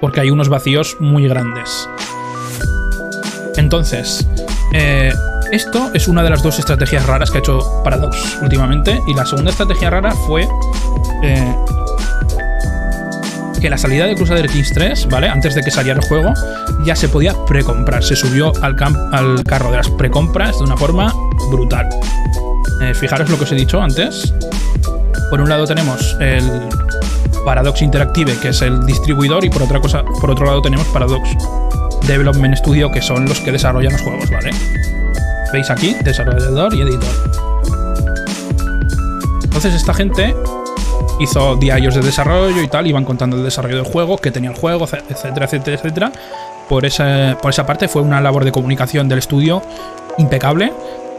Porque 0.00 0.20
hay 0.20 0.30
unos 0.30 0.48
vacíos 0.48 0.96
muy 1.00 1.26
grandes. 1.26 1.88
Entonces, 3.56 4.24
eh, 4.72 5.12
esto 5.50 5.90
es 5.92 6.06
una 6.06 6.22
de 6.22 6.30
las 6.30 6.44
dos 6.44 6.60
estrategias 6.60 7.04
raras 7.06 7.32
que 7.32 7.38
ha 7.38 7.40
hecho 7.40 7.82
Paradox 7.82 8.38
últimamente. 8.40 9.00
Y 9.08 9.14
la 9.14 9.26
segunda 9.26 9.50
estrategia 9.50 9.90
rara 9.90 10.12
fue 10.12 10.46
eh, 11.24 11.56
que 13.60 13.68
la 13.68 13.76
salida 13.76 14.06
de 14.06 14.14
Crusader 14.14 14.48
Kings 14.48 14.72
3, 14.74 15.08
¿vale? 15.08 15.28
Antes 15.28 15.56
de 15.56 15.62
que 15.62 15.72
saliera 15.72 15.98
el 15.98 16.06
juego, 16.06 16.32
ya 16.84 16.94
se 16.94 17.08
podía 17.08 17.34
precomprar. 17.48 18.04
Se 18.04 18.14
subió 18.14 18.52
al, 18.62 18.76
al 19.10 19.42
carro 19.42 19.72
de 19.72 19.78
las 19.78 19.90
precompras 19.90 20.56
de 20.56 20.66
una 20.66 20.76
forma 20.76 21.12
brutal. 21.50 21.88
Eh, 22.80 22.94
fijaros 22.94 23.28
lo 23.28 23.38
que 23.38 23.42
os 23.42 23.50
he 23.50 23.56
dicho 23.56 23.82
antes. 23.82 24.32
Por 25.34 25.40
un 25.40 25.48
lado 25.48 25.66
tenemos 25.66 26.16
el 26.20 26.48
Paradox 27.44 27.82
Interactive, 27.82 28.38
que 28.38 28.50
es 28.50 28.62
el 28.62 28.86
distribuidor, 28.86 29.44
y 29.44 29.50
por 29.50 29.64
otra 29.64 29.80
cosa, 29.80 30.04
por 30.04 30.30
otro 30.30 30.46
lado 30.46 30.62
tenemos 30.62 30.86
Paradox 30.86 31.28
Development 32.06 32.54
Studio, 32.54 32.92
que 32.92 33.02
son 33.02 33.24
los 33.24 33.40
que 33.40 33.50
desarrollan 33.50 33.94
los 33.94 34.02
juegos, 34.02 34.30
¿vale? 34.30 34.52
Veis 35.52 35.68
aquí, 35.70 35.96
desarrollador 36.04 36.72
y 36.74 36.82
editor. 36.82 37.10
Entonces 39.42 39.74
esta 39.74 39.92
gente 39.92 40.36
hizo 41.18 41.56
diarios 41.56 41.96
de 41.96 42.02
desarrollo 42.02 42.62
y 42.62 42.68
tal, 42.68 42.86
iban 42.86 43.04
contando 43.04 43.36
el 43.36 43.42
desarrollo 43.42 43.82
del 43.82 43.86
juego, 43.86 44.18
que 44.18 44.30
tenía 44.30 44.50
el 44.50 44.56
juego, 44.56 44.84
etcétera, 44.84 45.46
etcétera, 45.46 45.76
etcétera. 45.76 46.12
Por 46.68 46.86
esa, 46.86 47.36
por 47.42 47.50
esa 47.50 47.66
parte 47.66 47.88
fue 47.88 48.02
una 48.02 48.20
labor 48.20 48.44
de 48.44 48.52
comunicación 48.52 49.08
del 49.08 49.18
estudio 49.18 49.62
impecable, 50.16 50.72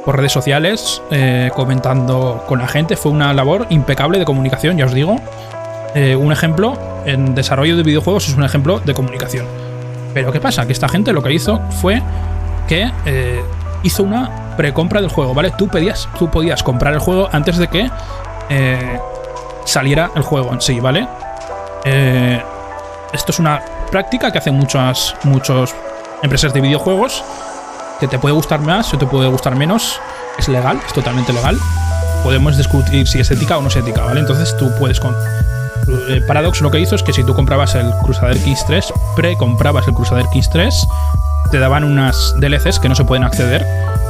por 0.05 0.17
redes 0.17 0.31
sociales, 0.31 1.01
eh, 1.09 1.49
comentando 1.55 2.43
con 2.47 2.59
la 2.59 2.67
gente, 2.67 2.95
fue 2.95 3.11
una 3.11 3.33
labor 3.33 3.65
impecable 3.71 4.19
de 4.19 4.25
comunicación, 4.25 4.77
ya 4.77 4.85
os 4.85 4.93
digo. 4.93 5.19
Eh, 5.95 6.15
un 6.15 6.31
ejemplo, 6.31 6.77
en 7.05 7.33
desarrollo 7.33 7.75
de 7.75 7.83
videojuegos 7.83 8.29
es 8.29 8.35
un 8.35 8.43
ejemplo 8.43 8.79
de 8.79 8.93
comunicación. 8.93 9.47
Pero 10.13 10.31
¿qué 10.31 10.39
pasa? 10.39 10.65
Que 10.65 10.73
esta 10.73 10.87
gente 10.87 11.11
lo 11.11 11.23
que 11.23 11.33
hizo 11.33 11.59
fue 11.81 12.01
que 12.67 12.91
eh, 13.05 13.43
hizo 13.81 14.03
una 14.03 14.53
precompra 14.55 15.01
del 15.01 15.09
juego, 15.09 15.33
¿vale? 15.33 15.51
Tú, 15.57 15.67
pedías, 15.67 16.07
tú 16.19 16.29
podías 16.29 16.61
comprar 16.61 16.93
el 16.93 16.99
juego 16.99 17.27
antes 17.31 17.57
de 17.57 17.67
que 17.67 17.89
saliera 19.65 20.11
el 20.15 20.21
juego 20.21 20.53
en 20.53 20.61
sí, 20.61 20.79
¿vale? 20.79 21.07
Esto 23.11 23.31
es 23.31 23.39
una 23.39 23.59
práctica 23.89 24.31
que 24.31 24.37
hacen 24.37 24.53
muchas, 24.53 25.15
muchas 25.23 25.73
empresas 26.21 26.53
de 26.53 26.61
videojuegos, 26.61 27.23
que 27.99 28.07
te 28.07 28.19
puede 28.19 28.33
gustar 28.33 28.59
más 28.61 28.93
o 28.93 28.97
te 28.97 29.05
puede 29.05 29.27
gustar 29.29 29.55
menos. 29.55 29.99
Es 30.37 30.47
legal, 30.47 30.79
es 30.85 30.93
totalmente 30.93 31.33
legal. 31.33 31.57
Podemos 32.23 32.57
discutir 32.57 33.07
si 33.07 33.19
es 33.19 33.31
ética 33.31 33.57
o 33.57 33.61
no 33.61 33.67
es 33.67 33.75
ética, 33.75 34.01
¿vale? 34.03 34.19
Entonces 34.19 34.55
tú 34.57 34.71
puedes 34.79 34.99
con... 34.99 35.15
Eh, 36.09 36.21
Paradox 36.27 36.61
lo 36.61 36.71
que 36.71 36.79
hizo 36.79 36.95
es 36.95 37.03
que 37.03 37.13
si 37.13 37.23
tú 37.23 37.35
comprabas 37.35 37.75
el 37.75 37.91
Crusader 38.03 38.37
Kings 38.39 38.65
3, 38.65 38.93
pre-comprabas 39.15 39.87
el 39.87 39.93
Crusader 39.93 40.25
Kings 40.33 40.49
3, 40.49 40.87
te 41.51 41.59
daban 41.59 41.83
unas 41.83 42.33
DLCs 42.39 42.79
que 42.79 42.89
no 42.89 42.95
se 42.95 43.03
pueden 43.03 43.23
acceder 43.23 43.65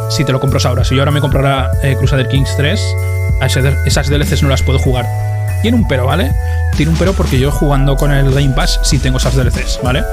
si 0.10 0.24
te 0.24 0.32
lo 0.32 0.40
compras 0.40 0.66
ahora. 0.66 0.86
Si 0.86 0.96
yo 0.96 1.02
ahora 1.02 1.12
me 1.12 1.20
comprara 1.22 1.70
eh, 1.84 1.96
Crusader 1.98 2.30
Kings 2.30 2.56
3, 2.56 2.82
esas 3.86 4.10
DLCs 4.10 4.44
no 4.44 4.50
las 4.50 4.64
puedo 4.64 4.80
jugar 4.80 5.06
tiene 5.66 5.80
un 5.80 5.88
pero, 5.88 6.06
¿vale? 6.06 6.32
Tiene 6.78 6.92
un 6.92 6.98
pero 7.00 7.14
porque 7.14 7.40
yo 7.40 7.50
jugando 7.50 7.96
con 7.96 8.12
el 8.12 8.32
Game 8.32 8.54
Pass 8.54 8.80
sí 8.84 9.00
tengo 9.00 9.18
esas 9.18 9.34
DLCs, 9.34 9.80
¿vale? 9.82 10.04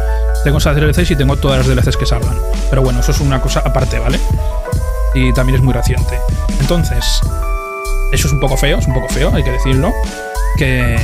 Tengo 0.44 0.56
esas 0.56 0.74
DLCs 0.74 1.10
y 1.10 1.16
tengo 1.16 1.36
todas 1.36 1.58
las 1.58 1.66
DLCs 1.66 1.98
que 1.98 2.06
salgan. 2.06 2.38
Pero 2.70 2.80
bueno, 2.80 3.00
eso 3.00 3.10
es 3.10 3.20
una 3.20 3.38
cosa 3.38 3.60
aparte, 3.62 3.98
¿vale? 3.98 4.18
Y 5.12 5.30
también 5.34 5.56
es 5.56 5.62
muy 5.62 5.74
reciente. 5.74 6.18
Entonces, 6.58 7.20
eso 8.12 8.28
es 8.28 8.32
un 8.32 8.40
poco 8.40 8.56
feo, 8.56 8.78
es 8.78 8.86
un 8.86 8.94
poco 8.94 9.10
feo, 9.10 9.30
hay 9.34 9.42
que 9.42 9.50
decirlo. 9.50 9.92
Que 10.56 10.98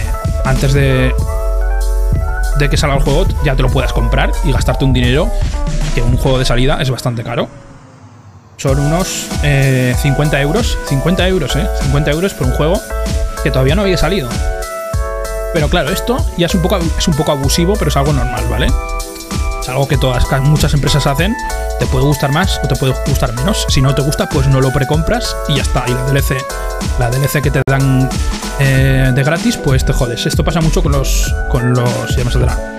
antes 0.46 0.72
de, 0.72 1.12
de 2.58 2.70
que 2.70 2.78
salga 2.78 2.96
el 2.96 3.02
juego 3.02 3.26
ya 3.44 3.54
te 3.54 3.60
lo 3.60 3.68
puedas 3.68 3.92
comprar 3.92 4.32
y 4.44 4.52
gastarte 4.52 4.86
un 4.86 4.94
dinero 4.94 5.30
que 5.94 6.00
un 6.00 6.16
juego 6.16 6.38
de 6.38 6.46
salida 6.46 6.78
es 6.80 6.90
bastante 6.90 7.22
caro. 7.22 7.50
Son 8.56 8.80
unos 8.80 9.28
50 9.42 9.44
eh, 9.44 10.42
euros. 10.42 10.78
50 10.86 11.28
euros, 11.28 11.54
¿eh? 11.54 11.66
50 11.82 12.10
euros 12.12 12.32
por 12.32 12.46
un 12.46 12.54
juego 12.54 12.80
que 13.40 13.50
todavía 13.50 13.74
no 13.74 13.82
había 13.82 13.96
salido. 13.96 14.28
Pero 15.52 15.68
claro, 15.68 15.90
esto 15.90 16.16
ya 16.36 16.46
es 16.46 16.54
un 16.54 16.62
poco, 16.62 16.78
es 16.98 17.08
un 17.08 17.14
poco 17.14 17.32
abusivo, 17.32 17.74
pero 17.74 17.88
es 17.88 17.96
algo 17.96 18.12
normal, 18.12 18.44
¿vale? 18.50 18.66
Es 19.60 19.68
algo 19.68 19.88
que 19.88 19.96
todas, 19.96 20.24
muchas 20.42 20.74
empresas 20.74 21.06
hacen. 21.06 21.34
Te 21.78 21.86
puede 21.86 22.04
gustar 22.04 22.32
más 22.32 22.60
o 22.62 22.68
te 22.68 22.76
puede 22.76 22.94
gustar 23.06 23.34
menos. 23.34 23.66
Si 23.68 23.80
no 23.80 23.94
te 23.94 24.02
gusta, 24.02 24.28
pues 24.28 24.46
no 24.48 24.60
lo 24.60 24.72
precompras 24.72 25.36
y 25.48 25.56
ya 25.56 25.62
está. 25.62 25.84
Y 25.86 25.92
la 25.92 26.04
DLC, 26.04 26.36
la 26.98 27.10
DLC 27.10 27.42
que 27.42 27.50
te 27.50 27.62
dan 27.68 28.08
eh, 28.60 29.10
de 29.14 29.22
gratis, 29.22 29.56
pues 29.56 29.84
te 29.84 29.92
jodes. 29.92 30.26
Esto 30.26 30.44
pasa 30.44 30.60
mucho 30.60 30.82
con 30.82 30.92
los. 30.92 31.34
con 31.50 31.72
los. 31.72 32.16
Ya 32.16 32.24
me 32.24 32.30
saldrá. 32.30 32.77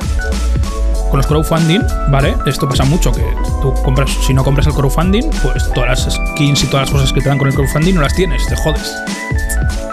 Con 1.09 1.17
los 1.17 1.27
crowdfunding, 1.27 1.81
¿vale? 2.09 2.35
Esto 2.45 2.69
pasa 2.69 2.85
mucho, 2.85 3.11
que 3.11 3.23
tú 3.61 3.73
compras, 3.83 4.11
si 4.25 4.33
no 4.33 4.43
compras 4.43 4.67
el 4.67 4.73
crowdfunding, 4.73 5.29
pues 5.41 5.71
todas 5.73 6.05
las 6.05 6.15
skins 6.15 6.63
y 6.63 6.67
todas 6.67 6.87
las 6.87 6.91
cosas 6.91 7.13
que 7.13 7.21
te 7.21 7.29
dan 7.29 7.37
con 7.37 7.47
el 7.47 7.53
crowdfunding 7.53 7.95
no 7.95 8.01
las 8.01 8.13
tienes, 8.13 8.45
te 8.47 8.55
jodes 8.55 8.95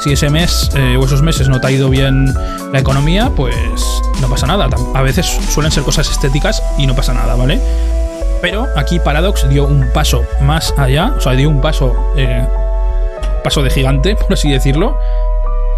si 0.07 0.13
ese 0.13 0.31
mes 0.31 0.71
eh, 0.77 0.97
o 0.97 1.05
esos 1.05 1.21
meses 1.23 1.49
no 1.49 1.61
te 1.61 1.67
ha 1.67 1.71
ido 1.73 1.91
bien 1.91 2.33
la 2.73 2.79
economía, 2.79 3.33
pues 3.35 3.57
no 4.21 4.29
pasa 4.29 4.47
nada. 4.47 4.69
A 4.95 5.03
veces 5.03 5.27
suelen 5.27 5.73
ser 5.73 5.83
cosas 5.83 6.09
estéticas 6.09 6.63
y 6.79 6.87
no 6.87 6.95
pasa 6.95 7.13
nada, 7.13 7.35
¿vale? 7.35 7.61
Pero 8.41 8.69
aquí 8.77 9.01
Paradox 9.01 9.49
dio 9.49 9.67
un 9.67 9.91
paso 9.93 10.25
más 10.43 10.73
allá, 10.77 11.15
o 11.17 11.21
sea, 11.21 11.33
dio 11.33 11.49
un 11.49 11.61
paso, 11.61 12.13
eh, 12.17 12.47
paso 13.43 13.63
de 13.63 13.71
gigante, 13.71 14.15
por 14.21 14.35
así 14.35 14.51
decirlo. 14.51 14.97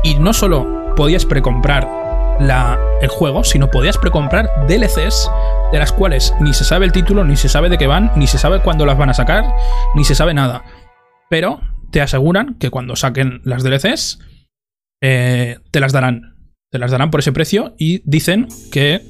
Y 0.02 0.16
no 0.16 0.34
solo 0.34 0.94
podías 0.94 1.24
precomprar 1.24 1.88
la, 2.40 2.78
el 3.02 3.08
juego, 3.08 3.44
sino 3.44 3.70
podías 3.70 3.98
precomprar 3.98 4.48
DLCs 4.66 5.30
de 5.72 5.78
las 5.78 5.92
cuales 5.92 6.34
ni 6.40 6.54
se 6.54 6.64
sabe 6.64 6.86
el 6.86 6.92
título, 6.92 7.24
ni 7.24 7.36
se 7.36 7.48
sabe 7.48 7.68
de 7.68 7.78
qué 7.78 7.86
van, 7.86 8.12
ni 8.16 8.26
se 8.26 8.38
sabe 8.38 8.60
cuándo 8.60 8.86
las 8.86 8.98
van 8.98 9.10
a 9.10 9.14
sacar, 9.14 9.44
ni 9.94 10.04
se 10.04 10.14
sabe 10.14 10.34
nada. 10.34 10.64
Pero 11.28 11.60
te 11.90 12.00
aseguran 12.00 12.54
que 12.54 12.70
cuando 12.70 12.96
saquen 12.96 13.40
las 13.44 13.62
DLCs, 13.62 14.20
eh, 15.02 15.58
te 15.70 15.80
las 15.80 15.92
darán. 15.92 16.36
Te 16.70 16.78
las 16.78 16.90
darán 16.90 17.10
por 17.10 17.20
ese 17.20 17.32
precio 17.32 17.74
y 17.78 18.02
dicen 18.04 18.48
que 18.72 19.02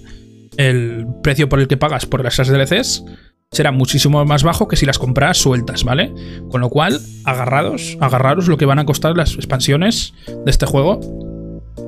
el 0.56 1.06
precio 1.22 1.48
por 1.48 1.60
el 1.60 1.68
que 1.68 1.76
pagas 1.76 2.06
por 2.06 2.24
esas 2.26 2.48
DLCs 2.48 3.04
será 3.50 3.72
muchísimo 3.72 4.24
más 4.24 4.42
bajo 4.42 4.68
que 4.68 4.76
si 4.76 4.86
las 4.86 4.98
compras 4.98 5.38
sueltas, 5.38 5.84
¿vale? 5.84 6.12
Con 6.50 6.60
lo 6.60 6.68
cual, 6.68 7.00
agarrados, 7.24 7.96
agarraros 8.00 8.46
lo 8.46 8.58
que 8.58 8.66
van 8.66 8.78
a 8.78 8.84
costar 8.84 9.16
las 9.16 9.34
expansiones 9.34 10.14
de 10.26 10.50
este 10.50 10.66
juego. 10.66 11.00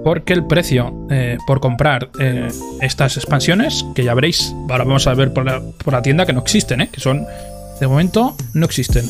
Porque 0.05 0.33
el 0.33 0.47
precio 0.47 1.07
eh, 1.11 1.37
por 1.47 1.61
comprar 1.61 2.11
eh, 2.19 2.49
estas 2.81 3.17
expansiones, 3.17 3.85
que 3.95 4.05
ya 4.05 4.15
veréis, 4.15 4.55
ahora 4.71 4.85
vamos 4.85 5.07
a 5.07 5.15
ver 5.15 5.33
por 5.33 5.45
la, 5.45 5.61
por 5.85 5.93
la 5.93 6.03
tienda 6.03 6.25
que 6.25 6.33
no 6.33 6.41
existen, 6.41 6.81
¿eh? 6.81 6.89
que 6.91 7.01
son, 7.01 7.27
de 7.81 7.87
momento, 7.87 8.35
no 8.55 8.65
existen. 8.65 9.05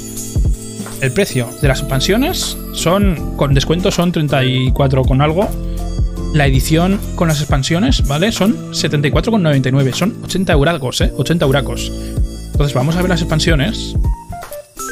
El 1.00 1.12
precio 1.12 1.48
de 1.62 1.68
las 1.68 1.80
expansiones 1.80 2.58
son, 2.74 3.36
con 3.36 3.54
descuento, 3.54 3.90
son 3.90 4.12
34 4.12 5.02
con 5.04 5.22
algo. 5.22 5.48
La 6.34 6.46
edición 6.46 7.00
con 7.14 7.28
las 7.28 7.40
expansiones, 7.40 8.06
¿vale? 8.06 8.30
Son 8.32 8.72
74,99. 8.72 9.94
Son 9.94 10.16
80 10.24 10.52
euracos, 10.52 11.00
¿eh? 11.00 11.12
80 11.16 11.44
euracos. 11.44 11.90
Entonces 12.52 12.74
vamos 12.74 12.96
a 12.96 13.00
ver 13.00 13.08
las 13.08 13.22
expansiones. 13.22 13.96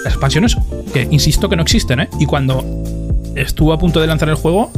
Las 0.02 0.14
expansiones 0.14 0.56
que, 0.94 1.06
insisto, 1.10 1.48
que 1.48 1.56
no 1.56 1.62
existen, 1.62 2.00
¿eh? 2.00 2.08
Y 2.18 2.24
cuando 2.24 2.64
estuvo 3.34 3.72
a 3.72 3.78
punto 3.78 4.00
de 4.00 4.06
lanzar 4.06 4.30
el 4.30 4.36
juego, 4.36 4.72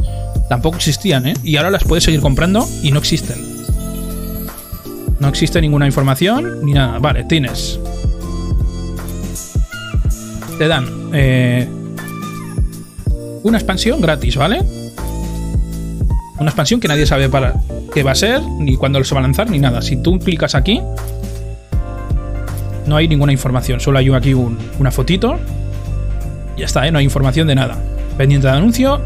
tampoco 0.51 0.75
existían, 0.75 1.25
¿eh? 1.27 1.33
Y 1.45 1.55
ahora 1.55 1.71
las 1.71 1.85
puedes 1.85 2.03
seguir 2.03 2.19
comprando 2.19 2.67
y 2.83 2.91
no 2.91 2.99
existen. 2.99 3.37
No 5.17 5.29
existe 5.29 5.61
ninguna 5.61 5.85
información 5.85 6.65
ni 6.65 6.73
nada. 6.73 6.99
Vale, 6.99 7.23
tienes 7.23 7.79
te 10.57 10.67
dan 10.67 10.85
eh, 11.13 11.69
una 13.43 13.57
expansión 13.57 14.01
gratis, 14.01 14.35
¿vale? 14.35 14.61
Una 16.37 16.49
expansión 16.49 16.81
que 16.81 16.89
nadie 16.89 17.05
sabe 17.05 17.29
para 17.29 17.53
qué 17.93 18.03
va 18.03 18.11
a 18.11 18.15
ser, 18.15 18.41
ni 18.41 18.75
cuándo 18.75 19.01
se 19.05 19.15
va 19.15 19.19
a 19.19 19.23
lanzar, 19.23 19.49
ni 19.49 19.57
nada. 19.57 19.81
Si 19.81 20.03
tú 20.03 20.19
clicas 20.19 20.53
aquí, 20.53 20.81
no 22.87 22.97
hay 22.97 23.07
ninguna 23.07 23.31
información. 23.31 23.79
Solo 23.79 23.99
hay 23.99 24.13
aquí 24.13 24.33
una 24.33 24.91
fotito. 24.91 25.39
Ya 26.57 26.65
está, 26.65 26.85
¿eh? 26.85 26.91
No 26.91 26.99
hay 26.99 27.05
información 27.05 27.47
de 27.47 27.55
nada. 27.55 27.81
Pendiente 28.17 28.47
de 28.47 28.53
anuncio 28.53 28.99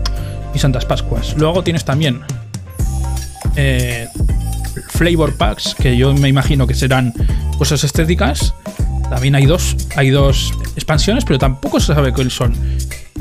y 0.56 0.60
Santas 0.60 0.86
Pascuas. 0.86 1.36
Luego 1.38 1.64
tienes 1.64 1.86
también 1.86 2.22
eh, 3.56 4.08
flavor 4.89 5.36
packs, 5.36 5.76
que 5.76 5.97
yo 5.97 6.14
me 6.14 6.30
imagino 6.30 6.66
que 6.66 6.74
serán 6.74 7.14
cosas 7.58 7.84
estéticas. 7.84 8.53
También 9.10 9.36
hay 9.36 9.45
dos, 9.45 9.76
hay 9.95 10.10
dos 10.10 10.53
expansiones, 10.76 11.26
pero 11.26 11.38
tampoco 11.38 11.80
se 11.80 11.93
sabe 11.93 12.12
cuáles 12.12 12.34
son. 12.34 12.53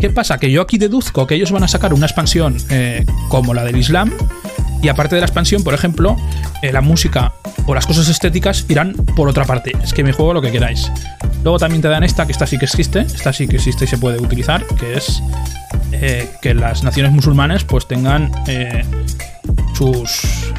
¿Qué 0.00 0.10
pasa? 0.10 0.38
Que 0.38 0.50
yo 0.50 0.62
aquí 0.62 0.78
deduzco 0.78 1.26
que 1.26 1.34
ellos 1.34 1.52
van 1.52 1.64
a 1.64 1.68
sacar 1.68 1.92
una 1.92 2.06
expansión 2.06 2.56
eh, 2.70 3.04
como 3.28 3.52
la 3.52 3.64
del 3.64 3.76
Islam. 3.76 4.12
Y 4.84 4.88
aparte 4.90 5.14
de 5.14 5.22
la 5.22 5.26
expansión, 5.26 5.64
por 5.64 5.72
ejemplo, 5.72 6.14
eh, 6.60 6.70
la 6.70 6.82
música 6.82 7.32
o 7.64 7.74
las 7.74 7.86
cosas 7.86 8.06
estéticas 8.10 8.66
irán 8.68 8.92
por 9.16 9.30
otra 9.30 9.46
parte. 9.46 9.72
Es 9.82 9.94
que 9.94 10.04
me 10.04 10.12
juego 10.12 10.34
lo 10.34 10.42
que 10.42 10.52
queráis. 10.52 10.92
Luego 11.42 11.58
también 11.58 11.80
te 11.80 11.88
dan 11.88 12.04
esta, 12.04 12.26
que 12.26 12.32
esta 12.32 12.46
sí 12.46 12.58
que 12.58 12.66
existe. 12.66 13.00
Esta 13.00 13.32
sí 13.32 13.48
que 13.48 13.56
existe 13.56 13.86
y 13.86 13.88
se 13.88 13.96
puede 13.96 14.20
utilizar, 14.20 14.62
que 14.78 14.92
es 14.98 15.22
eh, 15.92 16.28
que 16.42 16.52
las 16.52 16.84
naciones 16.84 17.12
musulmanes 17.12 17.64
pues 17.64 17.88
tengan 17.88 18.30
sus, 19.74 20.52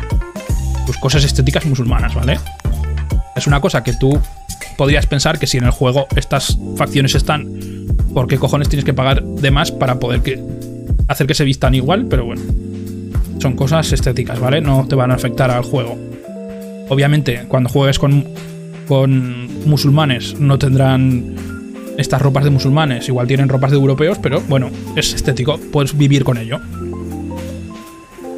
sus 0.87 0.97
cosas 0.97 1.23
estéticas 1.23 1.63
musulmanas, 1.67 2.15
¿vale? 2.15 2.39
Es 3.35 3.45
una 3.45 3.61
cosa 3.61 3.83
que 3.83 3.93
tú 3.93 4.19
podrías 4.75 5.05
pensar 5.05 5.37
que 5.37 5.45
si 5.45 5.59
en 5.59 5.65
el 5.65 5.71
juego 5.71 6.07
estas 6.15 6.57
facciones 6.77 7.13
están, 7.13 7.47
¿por 8.11 8.25
qué 8.25 8.39
cojones 8.39 8.69
tienes 8.69 8.85
que 8.85 8.93
pagar 8.95 9.21
de 9.23 9.51
más 9.51 9.71
para 9.71 9.99
poder 9.99 10.23
que, 10.23 10.41
hacer 11.07 11.27
que 11.27 11.35
se 11.35 11.43
vistan 11.43 11.75
igual? 11.75 12.07
Pero 12.09 12.25
bueno, 12.25 12.41
son 13.39 13.55
cosas 13.55 13.91
estéticas, 13.91 14.39
¿vale? 14.39 14.61
No 14.61 14.87
te 14.87 14.95
van 14.95 15.11
a 15.11 15.15
afectar 15.15 15.51
al 15.51 15.63
juego. 15.63 15.97
Obviamente, 16.89 17.45
cuando 17.47 17.69
juegues 17.69 17.99
con, 17.99 18.25
con 18.87 19.67
musulmanes 19.67 20.39
no 20.39 20.59
tendrán 20.59 21.35
estas 21.97 22.21
ropas 22.21 22.43
de 22.43 22.49
musulmanes, 22.49 23.07
igual 23.07 23.27
tienen 23.27 23.49
ropas 23.49 23.71
de 23.71 23.77
europeos, 23.77 24.19
pero 24.21 24.41
bueno, 24.47 24.69
es 24.95 25.13
estético, 25.13 25.59
puedes 25.71 25.97
vivir 25.97 26.23
con 26.23 26.37
ello. 26.37 26.59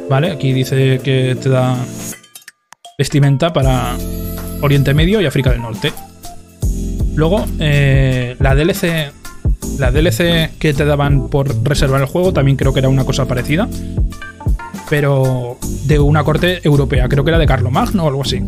¿Vale? 0.08 0.30
Aquí 0.30 0.52
dice 0.52 1.00
que 1.02 1.36
te 1.40 1.48
da 1.48 1.76
vestimenta 2.96 3.52
para 3.52 3.96
Oriente 4.62 4.94
Medio 4.94 5.20
y 5.20 5.26
África 5.26 5.50
del 5.50 5.62
Norte. 5.62 5.92
Luego, 7.14 7.44
eh, 7.58 8.36
la 8.38 8.54
DLC. 8.54 9.12
La 9.78 9.92
DLC 9.92 10.50
que 10.58 10.74
te 10.74 10.84
daban 10.84 11.28
por 11.28 11.64
reservar 11.64 12.00
el 12.00 12.06
juego 12.06 12.32
también 12.32 12.56
creo 12.56 12.72
que 12.72 12.80
era 12.80 12.88
una 12.88 13.04
cosa 13.04 13.26
parecida. 13.26 13.68
Pero 14.90 15.58
de 15.84 15.98
una 15.98 16.24
corte 16.24 16.60
europea. 16.64 17.08
Creo 17.08 17.24
que 17.24 17.30
era 17.30 17.38
de 17.38 17.46
Carlomagno 17.46 18.04
o 18.04 18.08
algo 18.08 18.22
así. 18.22 18.42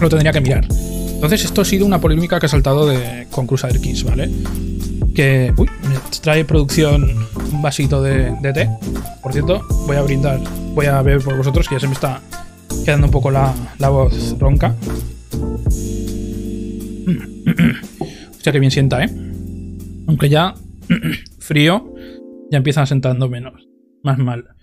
Lo 0.00 0.08
tendría 0.08 0.32
que 0.32 0.40
mirar. 0.40 0.66
Entonces, 0.68 1.44
esto 1.44 1.62
ha 1.62 1.64
sido 1.64 1.86
una 1.86 2.00
polémica 2.00 2.38
que 2.38 2.46
ha 2.46 2.48
saltado 2.48 2.86
de, 2.86 3.26
con 3.30 3.46
Crusader 3.46 3.80
Kings, 3.80 4.04
¿vale? 4.04 4.30
Que. 5.14 5.52
Uy, 5.56 5.68
me 5.88 5.96
trae 6.20 6.44
producción 6.44 7.26
un 7.52 7.62
vasito 7.62 8.02
de, 8.02 8.34
té. 8.52 8.68
Por 9.22 9.32
cierto, 9.32 9.64
voy 9.86 9.96
a 9.96 10.02
brindar. 10.02 10.40
Voy 10.74 10.86
a 10.86 11.00
ver 11.02 11.22
por 11.22 11.36
vosotros 11.36 11.68
que 11.68 11.76
ya 11.76 11.80
se 11.80 11.86
me 11.86 11.94
está 11.94 12.20
quedando 12.84 13.06
un 13.06 13.12
poco 13.12 13.30
la, 13.30 13.54
la 13.78 13.88
voz 13.88 14.38
ronca. 14.38 14.74
sea 18.46 18.52
que 18.52 18.60
bien 18.60 18.70
sienta, 18.70 19.02
¿eh? 19.02 19.10
Aunque 20.06 20.28
ya 20.28 20.54
frío, 21.40 21.92
ya 22.50 22.58
empieza 22.58 22.86
sentando 22.86 23.28
menos. 23.28 23.66
Más 24.04 24.18
mal. 24.18 24.55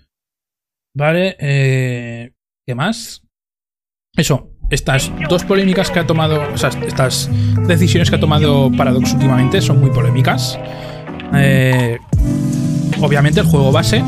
Vale, 0.96 1.36
eh, 1.40 2.30
¿qué 2.64 2.74
más? 2.76 3.22
Eso, 4.16 4.52
estas 4.70 5.10
dos 5.28 5.42
polémicas 5.44 5.90
que 5.90 5.98
ha 5.98 6.06
tomado, 6.06 6.40
o 6.52 6.56
sea, 6.56 6.70
estas 6.86 7.28
decisiones 7.66 8.10
que 8.10 8.16
ha 8.16 8.20
tomado 8.20 8.70
Paradox 8.70 9.12
últimamente 9.14 9.60
son 9.60 9.80
muy 9.80 9.90
polémicas. 9.90 10.56
Eh, 11.34 11.98
obviamente 13.00 13.40
el 13.40 13.46
juego 13.46 13.72
base 13.72 14.04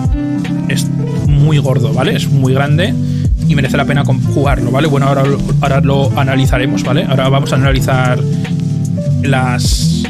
es 0.68 0.88
muy 1.26 1.58
gordo, 1.58 1.92
¿vale? 1.92 2.14
Es 2.14 2.28
muy 2.28 2.54
grande 2.54 2.94
y 3.48 3.54
merece 3.56 3.76
la 3.76 3.84
pena 3.84 4.04
jugarlo, 4.04 4.70
¿vale? 4.70 4.86
Bueno, 4.86 5.08
ahora, 5.08 5.24
ahora 5.60 5.80
lo 5.80 6.16
analizaremos, 6.16 6.84
¿vale? 6.84 7.04
Ahora 7.04 7.28
vamos 7.28 7.52
a 7.52 7.56
analizar 7.56 8.20
las 9.22 10.04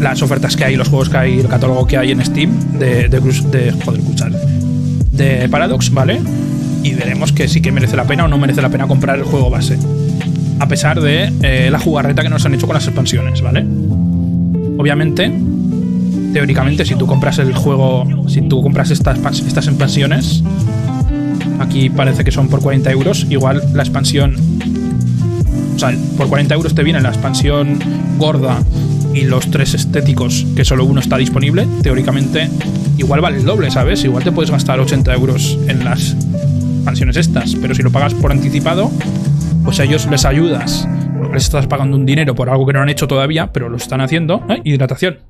las 0.00 0.20
ofertas 0.22 0.56
que 0.56 0.64
hay, 0.64 0.76
los 0.76 0.88
juegos 0.88 1.08
que 1.08 1.16
hay, 1.16 1.38
el 1.40 1.48
catálogo 1.48 1.86
que 1.86 1.96
hay 1.96 2.10
en 2.10 2.24
Steam 2.24 2.78
de, 2.78 3.08
de, 3.08 3.20
de 3.20 3.72
joder, 3.84 4.00
de 5.12 5.48
Paradox, 5.48 5.92
¿vale? 5.92 6.20
Y 6.82 6.94
veremos 6.94 7.32
que 7.32 7.46
sí 7.46 7.60
que 7.60 7.70
merece 7.70 7.96
la 7.96 8.04
pena 8.04 8.24
o 8.24 8.28
no 8.28 8.38
merece 8.38 8.60
la 8.62 8.68
pena 8.68 8.88
comprar 8.88 9.18
el 9.18 9.24
juego 9.24 9.50
base. 9.50 9.78
A 10.58 10.66
pesar 10.66 11.00
de 11.00 11.32
eh, 11.42 11.68
la 11.70 11.78
jugarreta 11.78 12.22
que 12.22 12.28
nos 12.28 12.44
han 12.44 12.54
hecho 12.54 12.66
con 12.66 12.74
las 12.74 12.86
expansiones, 12.86 13.40
¿vale? 13.40 13.64
Obviamente, 14.78 15.32
teóricamente, 16.32 16.84
si 16.84 16.96
tú 16.96 17.06
compras 17.06 17.38
el 17.38 17.54
juego, 17.54 18.04
si 18.28 18.42
tú 18.42 18.62
compras 18.62 18.90
estas, 18.90 19.18
estas 19.46 19.68
expansiones, 19.68 20.42
Aquí 21.62 21.90
parece 21.90 22.24
que 22.24 22.32
son 22.32 22.48
por 22.48 22.60
40 22.60 22.90
euros. 22.90 23.26
Igual 23.30 23.62
la 23.72 23.82
expansión. 23.82 24.36
O 25.76 25.78
sea, 25.78 25.96
por 26.16 26.28
40 26.28 26.54
euros 26.54 26.74
te 26.74 26.82
viene 26.82 27.00
la 27.00 27.08
expansión 27.08 27.78
gorda 28.18 28.58
y 29.14 29.22
los 29.22 29.50
tres 29.50 29.74
estéticos, 29.74 30.46
que 30.56 30.64
solo 30.64 30.84
uno 30.84 31.00
está 31.00 31.16
disponible. 31.16 31.66
Teóricamente, 31.82 32.48
igual 32.98 33.20
vale 33.20 33.38
el 33.38 33.44
doble, 33.44 33.70
¿sabes? 33.70 34.04
Igual 34.04 34.24
te 34.24 34.32
puedes 34.32 34.50
gastar 34.50 34.80
80 34.80 35.14
euros 35.14 35.58
en 35.68 35.84
las 35.84 36.16
expansiones 36.76 37.16
estas. 37.16 37.54
Pero 37.56 37.74
si 37.74 37.82
lo 37.82 37.90
pagas 37.90 38.14
por 38.14 38.32
anticipado, 38.32 38.90
pues 39.64 39.80
a 39.80 39.84
ellos 39.84 40.06
les 40.06 40.24
ayudas. 40.24 40.88
Les 41.32 41.44
estás 41.44 41.66
pagando 41.66 41.96
un 41.96 42.04
dinero 42.04 42.34
por 42.34 42.50
algo 42.50 42.66
que 42.66 42.72
no 42.72 42.80
han 42.80 42.88
hecho 42.88 43.08
todavía, 43.08 43.52
pero 43.52 43.68
lo 43.68 43.76
están 43.76 44.00
haciendo. 44.00 44.44
¿eh? 44.48 44.60
Hidratación. 44.64 45.20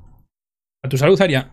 A 0.83 0.89
tu 0.89 0.97
salud, 0.97 1.21
Aria. 1.21 1.51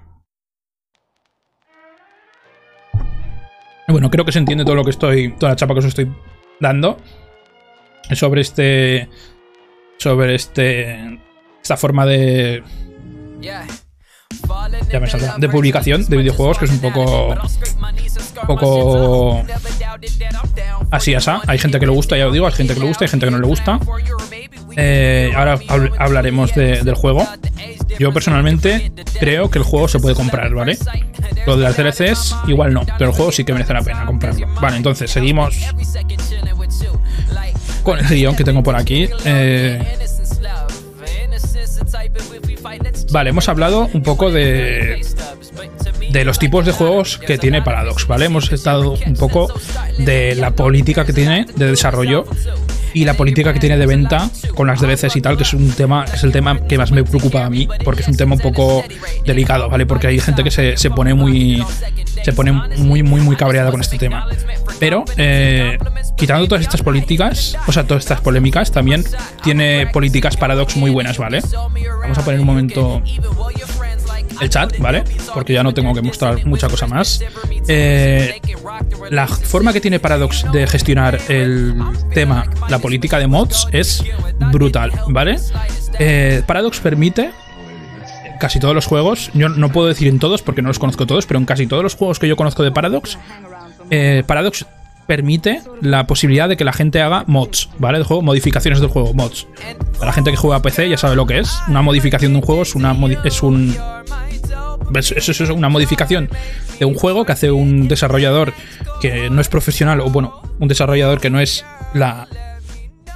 Bueno, 3.88 4.10
creo 4.10 4.26
que 4.26 4.32
se 4.32 4.40
entiende 4.40 4.66
todo 4.66 4.76
lo 4.76 4.84
que 4.84 4.92
estoy. 4.92 5.34
Toda 5.34 5.52
la 5.52 5.56
chapa 5.56 5.74
que 5.74 5.80
os 5.80 5.86
estoy 5.86 6.12
dando. 6.60 6.98
Sobre 8.12 8.42
este. 8.42 9.10
Sobre 9.98 10.36
este. 10.36 11.20
Esta 11.62 11.78
forma 11.78 12.06
de. 12.06 12.64
Ya 13.42 15.00
me 15.00 15.08
saldrá. 15.08 15.38
De 15.38 15.50
publicación 15.50 16.06
de 16.06 16.18
videojuegos, 16.18 16.58
que 16.58 16.66
es 16.66 16.72
un 16.72 16.80
poco. 16.80 17.30
Un 17.30 18.48
poco. 18.48 19.44
Así, 20.92 21.14
asá. 21.14 21.42
Hay 21.48 21.58
gente 21.58 21.80
que 21.80 21.86
le 21.86 21.92
gusta, 21.92 22.18
ya 22.18 22.28
os 22.28 22.34
digo, 22.34 22.48
hay 22.48 22.54
gente 22.54 22.74
que 22.74 22.80
le 22.80 22.88
gusta, 22.88 23.06
hay 23.06 23.10
gente 23.10 23.26
que 23.26 23.32
no 23.32 23.40
le 23.40 23.48
gusta. 23.48 23.80
Eh, 24.76 25.32
ahora 25.36 25.60
hablaremos 25.98 26.54
del 26.54 26.96
juego. 26.96 27.28
Yo 28.00 28.14
personalmente 28.14 28.92
creo 29.20 29.50
que 29.50 29.60
el 29.60 29.66
juego 29.66 29.88
se 29.88 30.00
puede 30.00 30.16
comprar, 30.16 30.54
¿vale? 30.54 30.78
Lo 31.46 31.58
de 31.58 31.64
las 31.64 31.76
DLCs 31.76 32.36
igual 32.48 32.74
no, 32.74 32.86
pero 32.98 33.10
el 33.10 33.16
juego 33.16 33.32
sí 33.32 33.44
que 33.44 33.54
merece 33.54 33.74
la 33.74 33.82
pena 33.82 34.06
comprarlo. 34.06 34.48
Vale, 34.62 34.78
entonces 34.78 35.12
seguimos 35.12 35.56
con 37.84 38.00
el 38.00 38.08
guion 38.08 38.36
que 38.36 38.44
tengo 38.44 38.64
por 38.64 38.76
aquí. 38.76 39.10
Eh, 39.26 39.98
vale, 43.12 43.30
hemos 43.30 43.50
hablado 43.50 43.90
un 43.94 44.04
poco 44.04 44.32
de 44.32 45.02
de 46.12 46.26
los 46.26 46.40
tipos 46.40 46.66
de 46.66 46.72
juegos 46.72 47.18
que 47.18 47.38
tiene 47.38 47.62
Paradox, 47.62 48.08
¿vale? 48.08 48.26
Hemos 48.26 48.52
estado 48.52 48.94
un 49.06 49.14
poco 49.14 49.52
de 50.00 50.36
la 50.36 50.52
política 50.52 51.06
que 51.06 51.14
tiene 51.14 51.46
de 51.56 51.68
desarrollo 51.68 52.26
y 52.94 53.06
la 53.06 53.14
política 53.16 53.54
que 53.54 53.60
tiene 53.60 53.78
de 53.78 53.86
venta 53.86 54.30
con 54.56 54.68
las 54.68 54.82
DLCs 54.82 55.16
y 55.16 55.22
tal, 55.22 55.38
que 55.38 55.44
es 55.44 55.54
un 55.54 55.72
tema, 55.72 56.06
es 56.06 56.24
el 56.24 56.32
tema 56.32 56.60
que 56.68 56.78
más 56.78 56.92
me 56.92 57.04
preocupa 57.04 57.46
a 57.46 57.50
mí, 57.50 57.68
porque 57.84 58.02
es 58.02 58.08
un 58.08 58.18
tema 58.18 58.36
un 58.36 58.42
poco 58.42 58.84
delicado, 59.26 59.70
¿vale? 59.70 59.86
Porque 59.86 60.08
hay 60.08 60.20
gente 60.20 60.44
que 60.44 60.52
se, 60.52 60.78
se 60.78 60.90
pone 60.90 61.14
muy. 61.14 61.64
se 62.24 62.34
pone 62.34 62.52
muy, 62.52 63.04
muy, 63.04 63.22
muy 63.22 63.36
cabreada 63.36 63.72
con 63.72 63.82
este 63.82 63.98
tema. 63.98 64.28
Pero, 64.80 65.06
eh, 65.18 65.78
quitando 66.16 66.48
todas 66.48 66.62
estas 66.62 66.82
políticas, 66.82 67.58
o 67.68 67.72
sea, 67.72 67.84
todas 67.84 68.04
estas 68.04 68.22
polémicas, 68.22 68.72
también 68.72 69.04
tiene 69.44 69.88
políticas 69.88 70.38
paradox 70.38 70.76
muy 70.76 70.92
buenas, 70.92 71.18
¿vale? 71.18 71.42
Vamos 72.02 72.18
a 72.18 72.24
poner 72.24 72.40
un 72.40 72.46
momento 72.46 73.02
el 74.42 74.50
chat, 74.50 74.78
¿vale? 74.80 75.04
Porque 75.34 75.54
ya 75.54 75.64
no 75.64 75.74
tengo 75.74 75.94
que 75.94 76.02
mostrar 76.02 76.46
mucha 76.46 76.68
cosa 76.70 76.88
más. 76.88 77.22
Eh, 77.68 78.40
la 79.10 79.28
forma 79.28 79.74
que 79.74 79.82
tiene 79.82 80.00
Paradox 80.00 80.46
de 80.52 80.68
gestionar 80.68 81.20
el 81.28 81.76
tema, 82.14 82.46
la 82.70 82.80
política 82.80 83.20
de 83.20 83.28
mods, 83.28 83.68
es 83.72 84.04
brutal, 84.52 84.92
¿vale? 85.08 85.38
Eh, 86.00 86.44
Paradox 86.46 86.80
permite 86.80 87.32
casi 88.40 88.60
todos 88.60 88.74
los 88.74 88.86
juegos, 88.86 89.30
yo 89.34 89.50
no 89.50 89.70
puedo 89.72 89.88
decir 89.88 90.08
en 90.08 90.18
todos 90.18 90.42
porque 90.42 90.62
no 90.62 90.70
los 90.70 90.80
conozco 90.80 91.06
todos, 91.06 91.26
pero 91.26 91.40
en 91.40 91.46
casi 91.46 91.68
todos 91.68 91.84
los 91.84 91.96
juegos 91.96 92.20
que 92.20 92.28
yo 92.28 92.38
conozco 92.38 92.64
de 92.64 92.72
Paradox, 92.72 93.18
eh, 93.92 94.24
Paradox 94.26 94.66
permite 95.10 95.64
la 95.82 96.06
posibilidad 96.06 96.48
de 96.48 96.56
que 96.56 96.64
la 96.64 96.72
gente 96.72 97.02
haga 97.02 97.24
mods, 97.26 97.72
¿vale? 97.80 97.98
De 97.98 98.04
juego, 98.04 98.22
modificaciones 98.22 98.80
del 98.80 98.92
juego, 98.92 99.12
mods. 99.16 99.48
Para 99.94 100.06
la 100.06 100.14
gente 100.14 100.30
que 100.30 100.38
juega 100.38 100.58
a 100.58 100.62
PC 100.62 100.88
ya 100.88 100.98
sabe 100.98 101.16
lo 101.16 101.26
que 101.26 101.40
es. 101.40 101.52
Una 101.68 101.82
modificación 101.82 102.32
de 102.32 102.38
un 102.38 102.46
juego 102.46 102.62
es, 102.62 102.76
una 102.76 102.96
es 103.26 103.42
un 103.42 103.76
eso 104.94 105.32
es 105.32 105.50
una 105.50 105.68
modificación 105.68 106.30
de 106.78 106.86
un 106.86 106.94
juego 106.94 107.26
que 107.26 107.32
hace 107.32 107.50
un 107.50 107.88
desarrollador 107.88 108.54
que 109.02 109.32
no 109.32 109.42
es 109.42 109.50
profesional, 109.50 110.00
o 110.02 110.12
bueno, 110.12 110.44
un 110.60 110.68
desarrollador 110.68 111.20
que 111.20 111.32
no 111.32 111.40
es 111.40 111.66
la, 111.96 112.28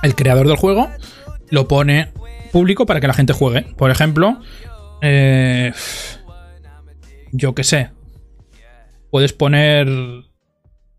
el 0.02 0.16
creador 0.16 0.48
del 0.48 0.58
juego, 0.58 0.89
lo 1.52 1.68
pone 1.68 2.12
público 2.52 2.88
para 2.88 3.02
que 3.02 3.08
la 3.08 3.14
gente 3.14 3.34
juegue. 3.34 3.68
Por 3.78 3.91
ejemplo, 3.91 4.41
eh, 5.04 5.74
yo 7.32 7.54
qué 7.54 7.64
sé, 7.64 7.91
puedes 9.12 9.32
poner 9.32 9.88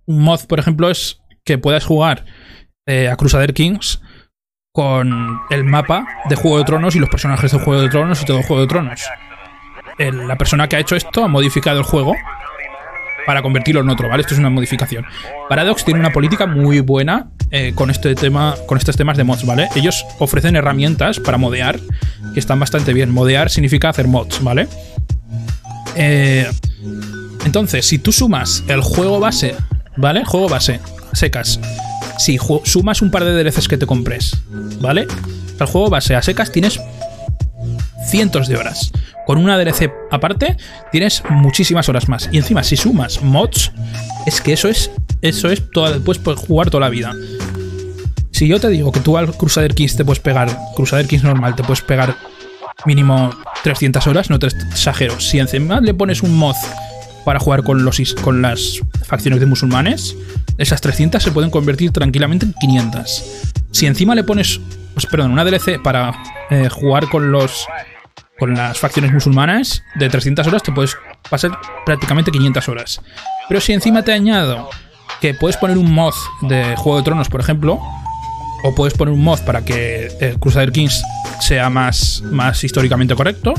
un 0.07 0.23
mod, 0.23 0.41
por 0.47 0.59
ejemplo, 0.59 0.91
es 0.91 1.21
que 1.45 1.59
puedas 1.59 1.85
jugar 1.85 2.25
eh, 2.87 3.09
a 3.09 3.17
Crusader 3.17 3.55
Kings 3.55 4.01
con 4.73 5.41
el 5.51 5.65
mapa 5.65 6.07
de 6.29 6.37
Juego 6.37 6.59
de 6.59 6.65
Tronos 6.65 6.97
y 6.97 6.99
los 6.99 7.09
personajes 7.09 7.53
de 7.53 7.59
Juego 7.59 7.83
de 7.83 7.89
Tronos 7.89 8.23
y 8.23 8.25
todo 8.25 8.43
Juego 8.43 8.63
de 8.63 8.69
Tronos 8.69 9.03
la 9.99 10.37
persona 10.37 10.69
que 10.69 10.77
ha 10.77 10.81
hecho 10.81 10.97
esto 10.97 11.25
ha 11.25 11.29
modificado 11.29 11.79
el 11.79 11.85
juego 11.85 12.15
para 13.27 13.41
convertirlo 13.41 13.81
en 13.81 13.89
otro, 13.89 14.09
¿vale? 14.09 14.21
Esto 14.21 14.35
es 14.35 14.41
una 14.41 14.51
modificación. 14.51 15.07
Paradox 15.49 15.85
tiene 15.85 15.99
una 16.01 16.13
política 16.13 16.47
muy 16.47 16.81
buena 16.81 17.31
eh, 17.51 17.73
con 17.75 17.91
este 17.91 18.15
tema, 18.15 18.55
con 18.67 18.77
estos 18.77 18.97
temas 18.97 19.17
de 19.17 19.25
mods, 19.25 19.47
¿vale? 19.47 19.69
Ellos 19.75 20.05
ofrecen 20.19 20.57
herramientas 20.57 21.21
para 21.21 21.39
modear 21.39 21.81
que 22.35 22.41
están 22.41 22.61
bastante 22.61 22.93
bien. 22.93 23.11
Modear 23.11 23.49
significa 23.49 23.89
hacer 23.89 24.09
mods, 24.09 24.43
¿vale? 24.43 24.69
Eh, 25.97 26.47
entonces, 27.47 27.87
si 27.87 27.99
tú 27.99 28.13
sumas 28.13 28.63
el 28.69 28.83
juego 28.83 29.21
base, 29.21 29.55
¿vale? 29.97 30.25
Juego 30.25 30.49
base, 30.49 30.81
secas. 31.13 31.61
Si 32.19 32.39
sumas 32.65 33.03
un 33.03 33.11
par 33.11 33.25
de 33.25 33.33
DLCs 33.33 33.69
que 33.69 33.79
te 33.79 33.87
compres, 33.87 34.37
¿vale? 34.81 35.07
El 35.59 35.67
juego 35.67 35.91
base 35.91 36.15
a 36.15 36.23
secas 36.23 36.53
tienes 36.53 36.81
cientos 38.07 38.49
de 38.49 38.57
horas. 38.57 38.93
Con 39.27 39.39
una 39.39 39.57
DLC 39.59 39.91
aparte 40.11 40.57
tienes 40.93 41.23
muchísimas 41.31 41.89
horas 41.89 42.09
más. 42.09 42.29
Y 42.31 42.39
encima, 42.39 42.63
si 42.63 42.77
sumas 42.77 43.23
mods, 43.23 43.73
es 44.27 44.41
que 44.41 44.53
eso 44.53 44.69
es. 44.69 44.91
Eso 45.23 45.49
es 45.49 45.71
toda, 45.71 45.99
puedes 46.01 46.21
jugar 46.41 46.69
toda 46.69 46.83
la 46.83 46.91
vida. 46.91 47.13
Si 48.31 48.47
yo 48.47 48.61
te 48.61 48.69
digo 48.69 48.93
que 48.93 49.01
tú 49.01 49.17
al 49.17 49.35
Crusader 49.35 49.75
Kings 49.75 49.97
te 49.97 50.05
puedes 50.05 50.21
pegar, 50.21 50.55
Crusader 50.75 51.07
Kings 51.07 51.25
normal, 51.25 51.55
te 51.55 51.63
puedes 51.63 51.81
pegar 51.81 52.15
mínimo 52.85 53.31
300 53.63 54.07
horas, 54.07 54.29
no 54.29 54.39
te 54.39 54.49
exagero. 54.49 55.19
Si 55.21 55.39
encima 55.39 55.81
le 55.81 55.95
pones 55.95 56.23
un 56.23 56.37
mod 56.37 56.57
para 57.25 57.39
jugar 57.39 57.63
con, 57.63 57.85
los, 57.85 58.15
con 58.23 58.43
las 58.43 58.81
facciones 59.07 59.41
de 59.41 59.47
musulmanes, 59.47 60.17
esas 60.59 60.81
300 60.81 61.23
se 61.23 61.33
pueden 61.33 61.51
convertir 61.51 61.91
tranquilamente 61.91 62.47
en 62.47 62.53
500. 62.53 63.25
Si 63.71 63.87
encima 63.87 64.15
le 64.15 64.25
pones, 64.25 64.61
pues, 64.95 65.07
perdón, 65.07 65.33
una 65.33 65.45
DLC 65.45 65.83
para 65.83 66.13
eh, 66.51 66.69
jugar 66.69 67.09
con 67.09 67.33
los 67.33 67.67
con 68.37 68.55
las 68.55 68.79
facciones 68.79 69.13
musulmanas, 69.13 69.83
de 69.95 70.09
300 70.09 70.47
horas 70.49 70.63
te 70.63 70.73
puedes 70.73 70.97
pasar 71.31 71.57
prácticamente 71.87 72.33
500 72.33 72.69
horas. 72.69 73.01
Pero 73.49 73.61
si 73.61 73.73
encima 73.73 74.03
te 74.03 74.13
añado 74.13 74.69
que 75.21 75.35
puedes 75.35 75.57
poner 75.57 75.79
un 75.79 75.93
mod 75.93 76.15
de 76.43 76.75
Juego 76.77 76.99
de 76.99 77.05
Tronos, 77.05 77.29
por 77.29 77.41
ejemplo, 77.41 77.81
o 78.65 78.75
puedes 78.75 78.95
poner 78.95 79.15
un 79.15 79.23
mod 79.23 79.41
para 79.41 79.65
que 79.65 80.37
Crusader 80.41 80.73
Kings 80.73 81.03
sea 81.41 81.71
más, 81.71 82.23
más 82.31 82.65
históricamente 82.65 83.15
correcto, 83.15 83.55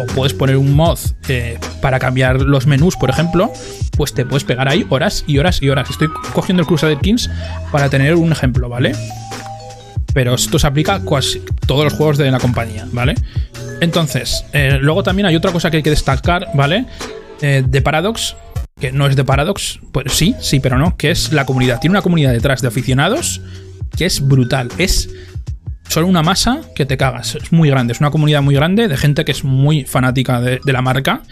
o 0.00 0.06
puedes 0.06 0.34
poner 0.34 0.56
un 0.56 0.72
mod 0.74 0.98
eh, 1.28 1.58
para 1.80 1.98
cambiar 1.98 2.40
los 2.40 2.66
menús, 2.66 2.96
por 2.96 3.10
ejemplo, 3.10 3.52
pues 3.96 4.14
te 4.14 4.24
puedes 4.24 4.44
pegar 4.44 4.68
ahí 4.68 4.86
horas 4.88 5.24
y 5.26 5.38
horas 5.38 5.62
y 5.62 5.68
horas. 5.68 5.90
Estoy 5.90 6.08
cogiendo 6.32 6.62
el 6.62 6.66
Crusader 6.66 6.98
Kings 6.98 7.30
para 7.70 7.88
tener 7.88 8.14
un 8.14 8.32
ejemplo, 8.32 8.68
¿vale? 8.68 8.92
Pero 10.12 10.34
esto 10.34 10.58
se 10.58 10.66
aplica 10.66 10.96
a 10.96 11.00
todos 11.66 11.84
los 11.84 11.92
juegos 11.92 12.18
de 12.18 12.30
la 12.30 12.38
compañía, 12.38 12.86
¿vale? 12.92 13.14
Entonces, 13.80 14.44
eh, 14.52 14.78
luego 14.80 15.02
también 15.02 15.26
hay 15.26 15.36
otra 15.36 15.52
cosa 15.52 15.70
que 15.70 15.78
hay 15.78 15.82
que 15.82 15.90
destacar, 15.90 16.48
¿vale? 16.54 16.86
Eh, 17.40 17.62
de 17.66 17.80
Paradox, 17.80 18.36
que 18.78 18.92
no 18.92 19.06
es 19.06 19.16
de 19.16 19.24
Paradox, 19.24 19.80
pues 19.92 20.12
sí, 20.12 20.34
sí, 20.40 20.60
pero 20.60 20.78
no, 20.78 20.96
que 20.96 21.10
es 21.10 21.32
la 21.32 21.46
comunidad. 21.46 21.80
Tiene 21.80 21.92
una 21.92 22.02
comunidad 22.02 22.32
detrás 22.32 22.60
de 22.60 22.68
aficionados 22.68 23.40
que 23.96 24.06
es 24.06 24.26
brutal. 24.26 24.68
Es 24.78 25.10
solo 25.90 26.06
una 26.06 26.22
masa 26.22 26.60
que 26.74 26.86
te 26.86 26.96
cagas. 26.96 27.34
Es 27.34 27.52
muy 27.52 27.68
grande, 27.68 27.92
es 27.92 28.00
una 28.00 28.12
comunidad 28.12 28.42
muy 28.42 28.54
grande 28.54 28.86
de 28.86 28.96
gente 28.96 29.24
que 29.24 29.32
es 29.32 29.42
muy 29.42 29.84
fanática 29.84 30.40
de, 30.40 30.60
la 30.64 30.82
marca. 30.82 31.22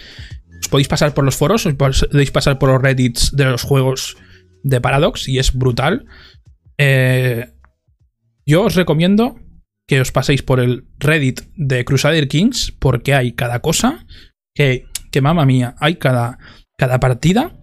Os 0.61 0.69
podéis 0.69 0.89
pasar 0.89 1.15
por 1.15 1.25
los 1.25 1.37
foros, 1.37 1.65
os 1.65 1.75
podéis 1.75 2.33
pasar 2.33 2.59
por 2.59 2.69
los 2.69 2.83
reddits 2.83 3.31
de 3.37 3.45
los 3.45 3.63
juegos 3.63 4.17
de 4.65 4.81
Paradox 4.81 5.29
y 5.29 5.39
es 5.39 5.55
brutal. 5.55 6.07
Eh, 6.77 7.53
yo 8.45 8.65
os 8.65 8.75
recomiendo 8.75 9.39
que 9.87 10.01
os 10.01 10.11
paséis 10.11 10.43
por 10.43 10.59
el 10.59 10.87
Reddit 10.99 11.43
de 11.55 11.85
Crusader 11.85 12.29
Kings, 12.29 12.73
porque 12.79 13.15
hay 13.15 13.33
cada 13.33 13.61
cosa 13.61 14.07
que, 14.55 14.87
que 15.13 15.21
mamá 15.21 15.47
mía, 15.47 15.77
hay 15.79 15.97
cada, 15.97 16.39
cada 16.77 16.99
partida 17.01 17.58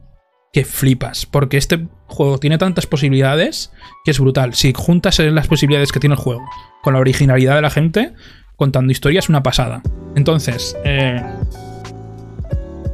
que 0.55 0.63
flipas, 0.63 1.25
porque 1.25 1.57
este 1.57 1.85
juego 2.07 2.37
tiene 2.37 2.57
tantas 2.57 2.87
posibilidades 2.87 3.73
que 4.05 4.11
es 4.11 4.19
brutal. 4.21 4.53
Si 4.53 4.71
juntas 4.73 5.19
las 5.19 5.49
posibilidades 5.49 5.91
que 5.91 5.99
tiene 5.99 6.15
el 6.15 6.21
juego 6.21 6.45
con 6.81 6.93
la 6.93 7.01
originalidad 7.01 7.55
de 7.55 7.61
la 7.61 7.69
gente, 7.69 8.13
contando 8.55 8.89
historias, 8.89 9.27
una 9.27 9.43
pasada. 9.43 9.81
Entonces, 10.15 10.73
eh, 10.85 11.21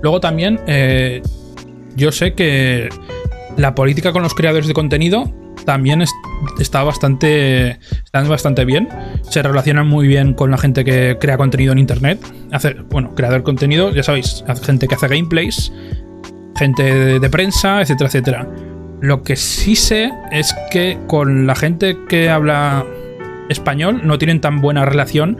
luego 0.01 0.20
también, 0.20 0.59
eh, 0.66 1.22
yo 1.95 2.12
sé 2.12 2.34
que 2.34 2.89
La 3.57 3.76
política 3.76 4.12
con 4.12 4.24
los 4.24 4.34
creadores 4.34 4.68
de 4.68 4.74
contenido 4.74 5.32
también 5.64 6.03
está 6.59 6.82
bastante, 6.82 7.78
están 8.03 8.28
bastante 8.28 8.66
bien. 8.66 8.89
Se 9.22 9.43
relacionan 9.43 9.88
muy 9.88 10.07
bien 10.07 10.34
con 10.34 10.49
la 10.49 10.57
gente 10.57 10.84
que 10.84 11.18
crea 11.20 11.38
contenido 11.38 11.74
en 11.74 11.78
internet. 11.78 12.20
Hace, 12.51 12.74
bueno, 12.89 13.14
creador 13.14 13.41
de 13.41 13.43
contenido, 13.43 13.93
ya 13.93 14.01
sabéis, 14.01 14.43
gente 14.64 14.88
que 14.88 14.95
hace 14.95 15.07
gameplays, 15.07 15.72
gente 16.56 17.20
de, 17.20 17.30
prensa, 17.30 17.82
etcétera, 17.82 18.08
etcétera. 18.08 18.47
Lo 19.02 19.24
que 19.24 19.36
sí 19.36 19.76
sé 19.76 20.12
es 20.32 20.56
que 20.70 20.99
con 21.08 21.47
la 21.47 21.56
gente 21.56 21.97
que 22.08 22.30
habla 22.30 22.86
español 23.49 24.02
no 24.04 24.18
tienen 24.18 24.41
tan 24.41 24.62
buena 24.62 24.86
relación 24.86 25.38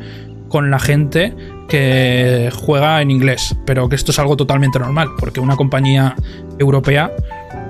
con 0.49 0.72
la 0.72 0.80
gente 0.80 1.34
que 1.70 2.49
juega 2.53 3.01
en 3.01 3.12
inglés, 3.12 3.55
pero 3.66 3.88
que 3.88 3.95
esto 3.95 4.12
es 4.12 4.20
algo 4.20 4.36
totalmente 4.36 4.80
normal, 4.80 5.09
porque 5.18 5.39
una 5.39 5.55
compañía 5.55 6.16
europea 6.59 7.12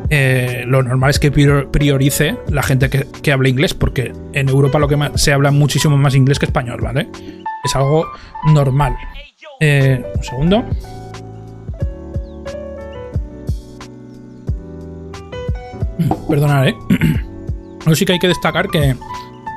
eh, 0.09 0.65
lo 0.67 0.83
normal 0.83 1.09
es 1.11 1.19
que 1.19 1.31
priorice 1.31 2.35
la 2.49 2.63
gente 2.63 2.89
que, 2.89 3.07
que 3.21 3.31
habla 3.31 3.47
inglés, 3.47 3.73
porque 3.73 4.11
en 4.33 4.49
Europa 4.49 4.77
lo 4.77 4.87
que 4.87 4.97
se 5.15 5.31
habla 5.31 5.51
muchísimo 5.51 5.95
más 5.97 6.15
inglés 6.15 6.37
que 6.37 6.45
español, 6.45 6.81
¿vale? 6.81 7.07
Es 7.63 7.75
algo 7.75 8.07
normal. 8.47 8.93
Eh, 9.61 10.03
un 10.15 10.23
segundo. 10.23 10.65
Perdonad, 16.29 16.67
¿eh? 16.67 16.75
Sí 17.95 18.05
que 18.05 18.13
hay 18.13 18.19
que 18.19 18.27
destacar 18.27 18.67
que 18.67 18.95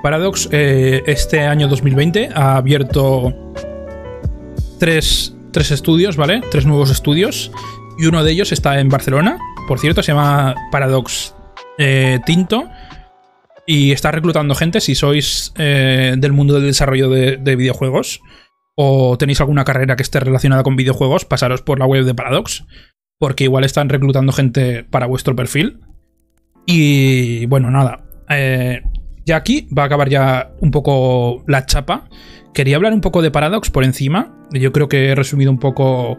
Paradox 0.02 0.48
eh, 0.50 1.02
este 1.06 1.40
año 1.40 1.68
2020 1.68 2.30
ha 2.34 2.56
abierto 2.56 3.34
tres, 4.78 5.36
tres 5.52 5.70
estudios, 5.70 6.16
¿vale? 6.16 6.42
Tres 6.50 6.66
nuevos 6.66 6.90
estudios. 6.90 7.50
Y 7.98 8.06
uno 8.06 8.24
de 8.24 8.32
ellos 8.32 8.50
está 8.50 8.80
en 8.80 8.88
Barcelona, 8.88 9.38
por 9.66 9.78
cierto, 9.78 10.02
se 10.02 10.12
llama 10.12 10.54
Paradox 10.70 11.34
eh, 11.78 12.20
Tinto. 12.26 12.68
Y 13.66 13.92
está 13.92 14.10
reclutando 14.10 14.54
gente 14.54 14.80
si 14.80 14.94
sois 14.94 15.54
eh, 15.56 16.16
del 16.18 16.32
mundo 16.32 16.54
del 16.54 16.64
desarrollo 16.64 17.08
de, 17.08 17.56
videojuegos 17.56 18.20
o 18.76 19.16
tenéis 19.16 19.40
alguna 19.40 19.64
carrera 19.64 19.96
que 19.96 20.02
esté 20.02 20.20
relacionada 20.20 20.64
con 20.64 20.76
videojuegos, 20.76 21.24
pasaros 21.24 21.62
por 21.62 21.78
la 21.78 21.86
web 21.86 22.04
de 22.04 22.14
Paradox, 22.14 22.64
porque 23.18 23.44
igual 23.44 23.64
están 23.64 23.88
reclutando 23.88 24.32
gente 24.32 24.84
para 24.84 25.06
vuestro 25.06 25.34
perfil. 25.34 25.80
Y 26.66 27.46
bueno, 27.46 27.70
nada. 27.70 28.04
Eh, 28.28 28.82
ya 29.26 29.36
aquí 29.36 29.68
va 29.76 29.84
a 29.84 29.86
acabar 29.86 30.08
ya 30.08 30.52
un 30.60 30.70
poco 30.70 31.44
la 31.46 31.66
chapa. 31.66 32.08
Quería 32.52 32.76
hablar 32.76 32.92
un 32.92 33.00
poco 33.00 33.22
de 33.22 33.30
Paradox 33.30 33.70
por 33.70 33.84
encima. 33.84 34.34
Yo 34.52 34.72
creo 34.72 34.88
que 34.88 35.08
he 35.08 35.14
resumido 35.14 35.50
un 35.50 35.58
poco 35.58 36.18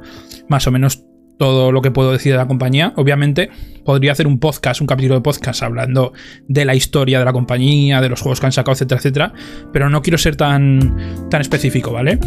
más 0.50 0.68
o 0.68 0.72
menos 0.72 1.06
todo 1.38 1.72
lo 1.72 1.82
que 1.82 1.92
puedo 1.92 2.12
decir 2.12 2.32
de 2.32 2.38
la 2.38 2.48
compañía. 2.48 2.94
Obviamente, 2.96 3.50
podría 3.84 4.12
hacer 4.12 4.28
un 4.28 4.40
podcast, 4.40 4.82
un 4.82 4.88
capítulo 4.88 5.16
de 5.16 5.22
podcast 5.22 5.64
hablando 5.64 6.14
de 6.48 6.66
la 6.66 6.76
historia 6.76 7.20
de 7.20 7.26
la 7.26 7.34
compañía, 7.34 8.02
de 8.02 8.10
los 8.10 8.22
juegos 8.22 8.40
que 8.40 8.46
han 8.46 8.52
sacado, 8.52 8.74
etcétera, 8.74 9.00
etcétera. 9.00 9.34
Pero 9.72 9.90
no 9.90 10.02
quiero 10.02 10.18
ser 10.18 10.36
tan, 10.36 11.30
tan 11.30 11.42
específico, 11.42 11.92
¿vale? 11.92 12.20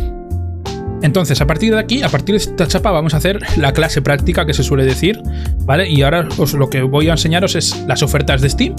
Entonces, 1.02 1.40
a 1.40 1.46
partir 1.46 1.72
de 1.72 1.80
aquí, 1.80 2.02
a 2.02 2.08
partir 2.08 2.34
de 2.34 2.38
esta 2.38 2.66
chapa, 2.66 2.90
vamos 2.90 3.14
a 3.14 3.18
hacer 3.18 3.40
la 3.56 3.72
clase 3.72 4.02
práctica 4.02 4.44
que 4.46 4.54
se 4.54 4.62
suele 4.62 4.84
decir, 4.84 5.22
¿vale? 5.64 5.88
Y 5.88 6.02
ahora 6.02 6.28
os 6.38 6.54
lo 6.54 6.68
que 6.68 6.82
voy 6.82 7.08
a 7.08 7.12
enseñaros 7.12 7.54
es 7.54 7.84
las 7.86 8.02
ofertas 8.02 8.40
de 8.40 8.50
Steam. 8.50 8.74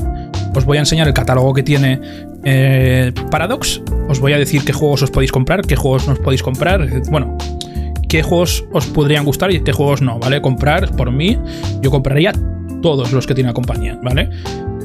Os 0.55 0.65
voy 0.65 0.78
a 0.78 0.82
enseñar 0.82 1.07
el 1.07 1.13
catálogo 1.13 1.53
que 1.53 1.63
tiene 1.63 1.99
eh, 2.43 3.13
Paradox. 3.32 3.82
Os 4.09 4.20
voy 4.20 4.34
a 4.34 4.38
decir 4.38 4.63
qué 4.65 4.74
juegos 4.74 5.03
os 5.03 5.11
podéis 5.11 5.32
comprar, 5.32 5.61
qué 5.61 5.76
juegos 5.76 6.07
no 6.07 6.13
os 6.13 6.20
podéis 6.20 6.43
comprar. 6.43 6.89
Bueno, 7.09 7.38
qué 8.09 8.24
juegos 8.24 8.65
os 8.74 8.88
podrían 8.88 9.24
gustar 9.24 9.51
y 9.51 9.61
qué 9.61 9.72
juegos 9.72 10.01
no, 10.01 10.20
¿vale? 10.20 10.41
Comprar, 10.41 10.93
por 10.95 11.11
mí, 11.11 11.38
yo 11.82 11.91
compraría 11.91 12.34
todos 12.82 13.13
los 13.13 13.28
que 13.28 13.36
tiene 13.36 13.49
la 13.49 13.53
compañía, 13.53 13.97
¿vale? 14.03 14.30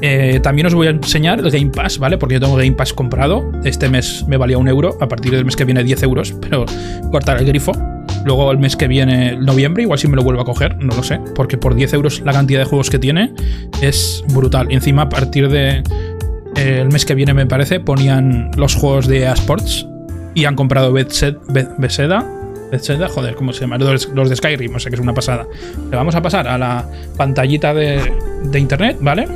Eh, 0.01 0.39
también 0.41 0.67
os 0.67 0.73
voy 0.73 0.87
a 0.87 0.89
enseñar 0.91 1.39
el 1.39 1.49
Game 1.49 1.71
Pass, 1.71 1.97
¿vale? 1.97 2.17
Porque 2.17 2.35
yo 2.35 2.41
tengo 2.41 2.55
Game 2.55 2.73
Pass 2.73 2.93
comprado. 2.93 3.51
Este 3.63 3.89
mes 3.89 4.25
me 4.27 4.37
valía 4.37 4.57
un 4.57 4.67
euro, 4.67 4.97
a 4.99 5.07
partir 5.07 5.31
del 5.31 5.45
mes 5.45 5.55
que 5.55 5.65
viene 5.65 5.83
10 5.83 6.03
euros, 6.03 6.33
pero 6.41 6.65
cortar 7.11 7.37
el 7.39 7.45
grifo. 7.45 7.71
Luego 8.25 8.51
el 8.51 8.57
mes 8.57 8.75
que 8.75 8.87
viene, 8.87 9.37
noviembre, 9.37 9.83
igual 9.83 9.99
si 9.99 10.07
me 10.07 10.15
lo 10.15 10.23
vuelvo 10.23 10.41
a 10.41 10.45
coger, 10.45 10.77
no 10.77 10.95
lo 10.95 11.03
sé, 11.03 11.19
porque 11.35 11.57
por 11.57 11.75
10 11.75 11.93
euros 11.93 12.21
la 12.25 12.33
cantidad 12.33 12.59
de 12.59 12.65
juegos 12.65 12.89
que 12.89 12.97
tiene 12.97 13.33
es 13.81 14.23
brutal. 14.33 14.71
Y 14.71 14.75
encima, 14.75 15.03
a 15.03 15.09
partir 15.09 15.47
de 15.49 15.83
eh, 16.55 16.79
el 16.81 16.89
mes 16.89 17.05
que 17.05 17.13
viene, 17.13 17.33
me 17.33 17.45
parece, 17.45 17.79
ponían 17.79 18.49
los 18.57 18.75
juegos 18.75 19.07
de 19.07 19.31
eSports 19.31 19.87
y 20.33 20.45
han 20.45 20.55
comprado 20.55 20.91
Bethesda 20.91 22.25
joder, 23.09 23.35
¿cómo 23.35 23.53
se 23.53 23.61
llama? 23.61 23.77
Los, 23.77 24.29
de 24.29 24.35
Skyrim, 24.35 24.75
o 24.75 24.79
sea 24.79 24.89
que 24.89 24.95
es 24.95 25.01
una 25.01 25.13
pasada. 25.13 25.45
Le 25.89 25.95
vamos 25.95 26.15
a 26.15 26.21
pasar 26.21 26.47
a 26.47 26.57
la 26.57 26.85
pantallita 27.17 27.73
de, 27.73 28.01
internet, 28.53 28.97
¿vale? 29.01 29.27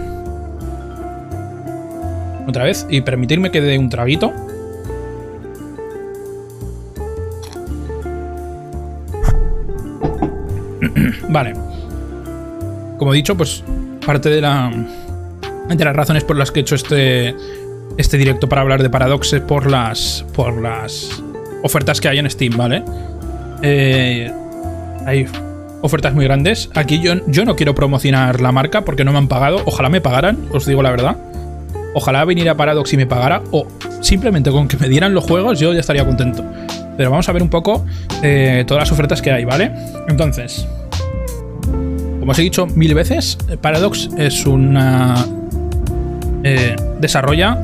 Otra 2.50 2.64
vez, 2.64 2.88
y 2.89 3.02
permitirme 3.02 3.52
que 3.52 3.62
dé 3.62 3.78
un 3.78 3.89
traguito. 3.89 4.34
vale. 11.30 11.54
Como 12.97 13.14
he 13.14 13.18
dicho, 13.18 13.38
pues 13.38 13.64
parte 14.04 14.30
de 14.30 14.41
la 14.41 14.72
de 15.70 15.86
las 15.86 15.95
razones 15.95 16.24
por 16.24 16.38
las 16.38 16.50
que 16.50 16.62
he 16.62 16.64
hecho 16.64 16.74
este 16.74 17.36
este 18.00 18.18
directo 18.18 18.50
para 18.50 18.62
hablar 18.62 18.82
de 18.82 18.89
Paradox 18.89 19.34
es 19.34 19.41
por 19.41 19.70
las 19.70 20.26
por 20.34 20.60
las 20.60 21.22
ofertas 21.62 22.02
que 22.02 22.08
hay 22.08 22.18
en 22.18 22.28
Steam, 22.32 22.58
¿vale? 22.58 22.84
Eh, 23.62 24.34
hay 25.06 25.28
ofertas 25.82 26.16
muy 26.16 26.26
grandes. 26.26 26.72
Aquí 26.74 27.00
yo, 27.00 27.14
yo 27.28 27.45
no 27.45 27.56
quiero 27.56 27.76
promocionar 27.76 28.41
la 28.41 28.52
marca 28.52 28.84
porque 28.84 29.06
no 29.06 29.12
me 29.12 29.20
han 29.20 29.28
pagado. 29.28 29.62
Ojalá 29.66 29.89
me 29.89 30.02
pagaran, 30.02 30.50
os 30.52 30.66
digo 30.66 30.82
la 30.82 30.89
verdad. 30.89 31.29
Ojalá 32.00 32.24
viniera 32.24 32.56
Paradox 32.56 32.93
y 32.93 32.97
me 32.97 33.06
pagara. 33.06 33.41
O 33.52 33.68
simplemente 34.00 34.52
con 34.52 34.70
que 34.70 34.78
me 34.78 34.88
dieran 34.88 35.14
los 35.14 35.26
juegos 35.26 35.60
yo 35.60 35.74
ya 35.74 35.82
estaría 35.82 36.06
contento. 36.06 36.45
Pero 36.95 37.12
vamos 37.12 37.28
a 37.28 37.34
ver 37.34 37.43
un 37.43 37.50
poco 37.50 37.86
eh, 38.24 38.64
todas 38.66 38.84
las 38.84 38.91
ofertas 38.93 39.22
que 39.22 39.34
hay, 39.34 39.43
¿vale? 39.43 39.74
Entonces, 40.08 40.66
como 42.22 42.32
os 42.32 42.39
he 42.39 42.41
dicho 42.41 42.68
mil 42.68 42.95
veces, 42.95 43.38
Paradox 43.62 44.10
es 44.18 44.45
una... 44.45 45.26
Eh, 46.45 46.78
desarrolla... 47.02 47.58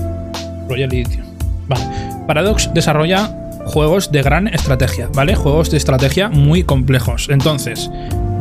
Vale. 1.69 1.86
Paradox 2.27 2.69
desarrolla 2.73 3.31
juegos 3.65 4.11
de 4.11 4.21
gran 4.21 4.49
estrategia, 4.49 5.07
¿vale? 5.13 5.36
Juegos 5.36 5.71
de 5.71 5.77
estrategia 5.77 6.27
muy 6.27 6.63
complejos. 6.63 7.29
Entonces, 7.29 7.89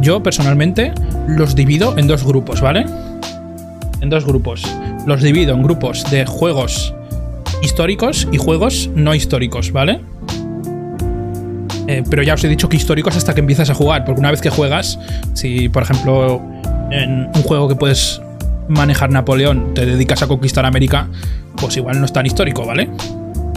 yo 0.01 0.25
personalmente 0.25 0.93
los 1.29 1.55
divido 1.55 1.97
en 1.97 2.09
dos 2.09 2.25
grupos, 2.25 2.61
¿vale? 2.61 2.85
En 4.01 4.11
dos 4.11 4.25
grupos. 4.25 4.65
Los 5.07 5.23
divido 5.23 5.55
en 5.55 5.63
grupos 5.63 6.11
de 6.11 6.27
juegos 6.27 6.95
históricos 7.63 8.29
y 8.33 8.39
juegos 8.39 8.91
no 8.95 9.15
históricos, 9.15 9.73
¿vale? 9.73 10.01
Eh, 11.87 12.03
pero 12.09 12.23
ya 12.23 12.35
os 12.35 12.45
he 12.45 12.49
dicho 12.49 12.69
que 12.69 12.77
históricos 12.77 13.17
hasta 13.17 13.35
que 13.35 13.41
empiezas 13.41 13.69
a 13.71 13.75
jugar, 13.75 14.05
porque 14.05 14.21
una 14.21 14.31
vez 14.31 14.41
que 14.41 14.51
juegas, 14.51 14.99
si 15.35 15.69
por 15.69 15.83
ejemplo 15.83 16.41
en 16.91 17.29
un 17.35 17.43
juego 17.43 17.69
que 17.69 17.77
puedes 17.77 18.21
manejar 18.69 19.11
Napoleón 19.11 19.75
te 19.75 19.85
dedicas 19.85 20.23
a 20.23 20.27
conquistar 20.27 20.65
América, 20.65 21.09
pues 21.57 21.77
igual 21.77 21.99
no 21.99 22.07
es 22.07 22.13
tan 22.13 22.25
histórico, 22.25 22.65
¿vale? 22.65 22.89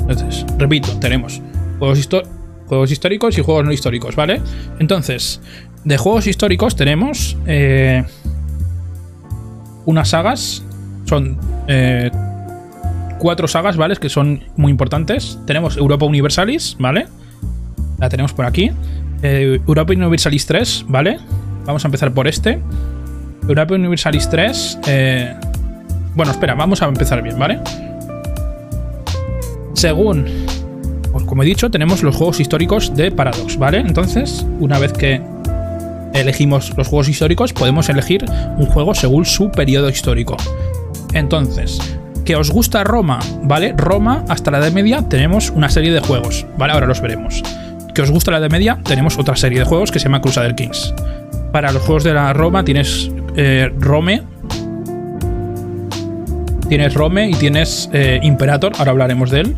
Entonces, 0.10 0.46
repito, 0.58 0.98
tenemos 1.00 1.42
Juegos, 1.80 2.92
históricos 2.92 3.38
y 3.38 3.42
juegos 3.42 3.66
no 3.66 3.72
históricos, 3.72 4.16
¿vale? 4.16 4.42
Entonces, 4.80 5.42
de 5.84 5.98
juegos 5.98 6.26
históricos 6.28 6.76
tenemos 6.76 7.38
eh, 7.46 8.04
unas 9.86 10.10
sagas. 10.10 10.64
Son 11.08 11.38
eh, 11.68 12.12
cuatro 13.18 13.48
sagas, 13.48 13.78
¿vale? 13.78 13.96
Que 13.96 14.10
son 14.10 14.44
muy 14.56 14.72
importantes. 14.72 15.40
Tenemos 15.46 15.78
Europa 15.78 16.06
Universalis, 16.06 16.76
¿vale? 16.80 17.08
La 17.98 18.10
tenemos 18.10 18.34
por 18.34 18.46
aquí. 18.46 18.72
Eh, 19.24 19.60
Europa 19.68 19.94
Universalis 19.94 20.46
3, 20.46 20.86
¿vale? 20.88 21.18
Vamos 21.66 21.84
a 21.84 21.88
empezar 21.88 22.14
por 22.14 22.28
este. 22.28 22.60
Europa 23.48 23.74
Universalis 23.74 24.30
3. 24.30 24.80
bueno, 26.16 26.32
espera, 26.32 26.56
vamos 26.56 26.82
a 26.82 26.86
empezar 26.86 27.22
bien, 27.22 27.40
¿vale? 27.40 27.60
Según 29.74 30.26
pues 31.18 31.26
como 31.26 31.42
he 31.42 31.46
dicho, 31.48 31.72
tenemos 31.72 32.04
los 32.04 32.16
juegos 32.16 32.40
históricos 32.40 32.96
de 32.96 33.12
Paradox, 33.12 33.58
¿vale? 33.58 33.80
Entonces, 33.80 34.46
una 34.60 34.78
vez 34.78 34.94
que 34.94 35.20
elegimos 36.14 36.78
los 36.78 36.88
juegos 36.88 37.10
históricos, 37.10 37.54
podemos 37.54 37.90
elegir 37.90 38.24
un 38.58 38.68
juego 38.68 38.94
según 38.94 39.26
su 39.26 39.50
periodo 39.50 39.90
histórico. 39.90 40.38
Entonces, 41.14 41.80
que 42.28 42.36
os 42.36 42.52
gusta 42.52 42.84
Roma, 42.84 43.20
¿vale? 43.44 43.74
Roma, 43.78 44.26
hasta 44.28 44.52
la 44.52 44.58
Edad 44.58 44.74
Media, 44.74 45.08
tenemos 45.08 45.50
una 45.50 45.70
serie 45.70 45.94
de 45.94 46.02
juegos, 46.02 46.46
¿vale? 46.58 46.74
Ahora 46.74 46.86
los 46.86 47.00
veremos. 47.00 47.42
Que 47.94 48.02
os 48.02 48.12
gusta 48.12 48.32
la 48.32 48.40
Edad 48.40 48.52
Media, 48.52 48.80
tenemos 48.84 49.18
otra 49.18 49.36
serie 49.36 49.60
de 49.60 49.66
juegos 49.66 49.92
que 49.92 50.00
se 50.00 50.06
llama 50.06 50.22
Crusader 50.22 50.54
Kings. 50.54 50.94
Para 51.54 51.72
los 51.72 51.82
juegos 51.84 52.04
de 52.04 52.14
la 52.14 52.34
Roma 52.34 52.66
tienes 52.66 53.10
eh, 53.38 53.72
Rome, 53.80 54.24
tienes 56.68 56.94
Rome 56.94 57.30
y 57.30 57.34
tienes 57.36 57.90
eh, 57.94 58.20
Imperator, 58.22 58.74
ahora 58.78 58.92
hablaremos 58.92 59.32
de 59.32 59.40
él. 59.40 59.56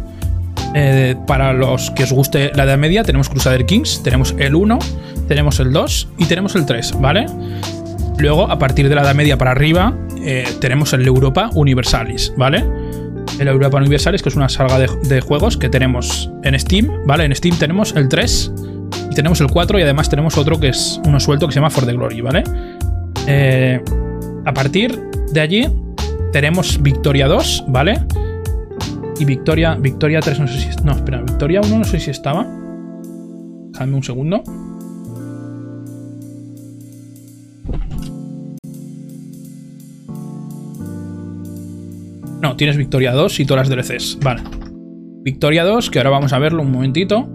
Eh, 0.76 1.16
para 1.26 1.54
los 1.54 1.90
que 1.92 2.04
os 2.04 2.14
guste 2.14 2.52
la 2.54 2.66
Edad 2.66 2.78
Media, 2.78 3.04
tenemos 3.04 3.30
Crusader 3.30 3.66
Kings, 3.66 4.04
tenemos 4.04 4.36
el 4.38 4.54
1, 4.54 4.78
tenemos 5.28 5.60
el 5.60 5.74
2 5.74 6.10
y 6.20 6.26
tenemos 6.26 6.56
el 6.56 6.68
3, 6.68 7.02
¿vale? 7.02 7.26
Luego, 8.20 8.52
a 8.52 8.60
partir 8.60 8.90
de 8.90 8.96
la 8.96 9.02
Edad 9.02 9.16
Media 9.16 9.38
para 9.38 9.52
arriba, 9.52 9.96
eh, 10.22 10.46
tenemos 10.60 10.94
el 10.94 11.06
Europa 11.06 11.50
Universalis, 11.54 12.34
¿vale? 12.38 12.64
El 13.40 13.48
Europa 13.48 13.78
Universalis, 13.78 14.22
que 14.22 14.30
es 14.30 14.36
una 14.36 14.50
saga 14.50 14.80
de, 14.80 15.22
juegos 15.22 15.58
que 15.58 15.70
tenemos 15.70 16.30
en 16.44 16.60
Steam, 16.60 16.90
¿vale? 17.06 17.26
En 17.26 17.36
Steam 17.36 17.58
tenemos 17.58 17.96
el 17.96 18.10
3 18.10 18.54
y 19.12 19.16
tenemos 19.16 19.40
el 19.42 19.48
4 19.48 19.80
y 19.80 19.82
además 19.84 20.10
tenemos 20.10 20.38
otro 20.38 20.60
que 20.60 20.70
es 20.70 21.00
uno 21.06 21.20
suelto 21.20 21.48
que 21.48 21.54
se 21.54 21.60
llama 21.60 21.70
For 21.70 21.86
the 21.86 21.94
Glory, 21.94 22.22
¿vale? 22.22 22.44
Eh, 23.28 23.82
a 24.46 24.54
partir 24.54 25.00
de 25.32 25.40
allí 25.40 25.68
tenemos 26.32 26.82
Victoria 26.82 27.28
2, 27.28 27.66
¿vale? 27.68 28.06
Y 29.20 29.26
Victoria, 29.26 29.76
Victoria 29.76 30.22
3, 30.22 30.40
no 30.40 30.48
sé 30.48 30.60
si... 30.60 30.84
No, 30.84 30.94
espera, 30.94 31.22
Victoria 31.22 31.62
1 31.62 31.78
no 31.78 31.84
sé 31.84 32.00
si 32.00 32.10
estaba. 32.10 32.48
Déjame 33.72 33.96
un 33.96 34.04
segundo. 34.04 34.44
No, 42.42 42.56
tienes 42.56 42.78
Victoria 42.78 43.12
2 43.12 43.40
y 43.40 43.46
todas 43.46 43.70
las 43.70 43.88
DLCs. 43.88 44.20
Vale. 44.22 44.44
Victoria 45.24 45.66
2, 45.66 45.90
que 45.90 46.00
ahora 46.00 46.12
vamos 46.12 46.32
a 46.34 46.40
verlo 46.40 46.62
un 46.62 46.72
momentito. 46.72 47.30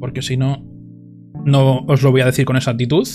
Porque 0.00 0.22
si 0.22 0.36
no, 0.36 0.64
no 1.44 1.80
os 1.86 2.02
lo 2.02 2.10
voy 2.10 2.20
a 2.20 2.26
decir 2.26 2.44
con 2.44 2.56
exactitud. 2.56 3.06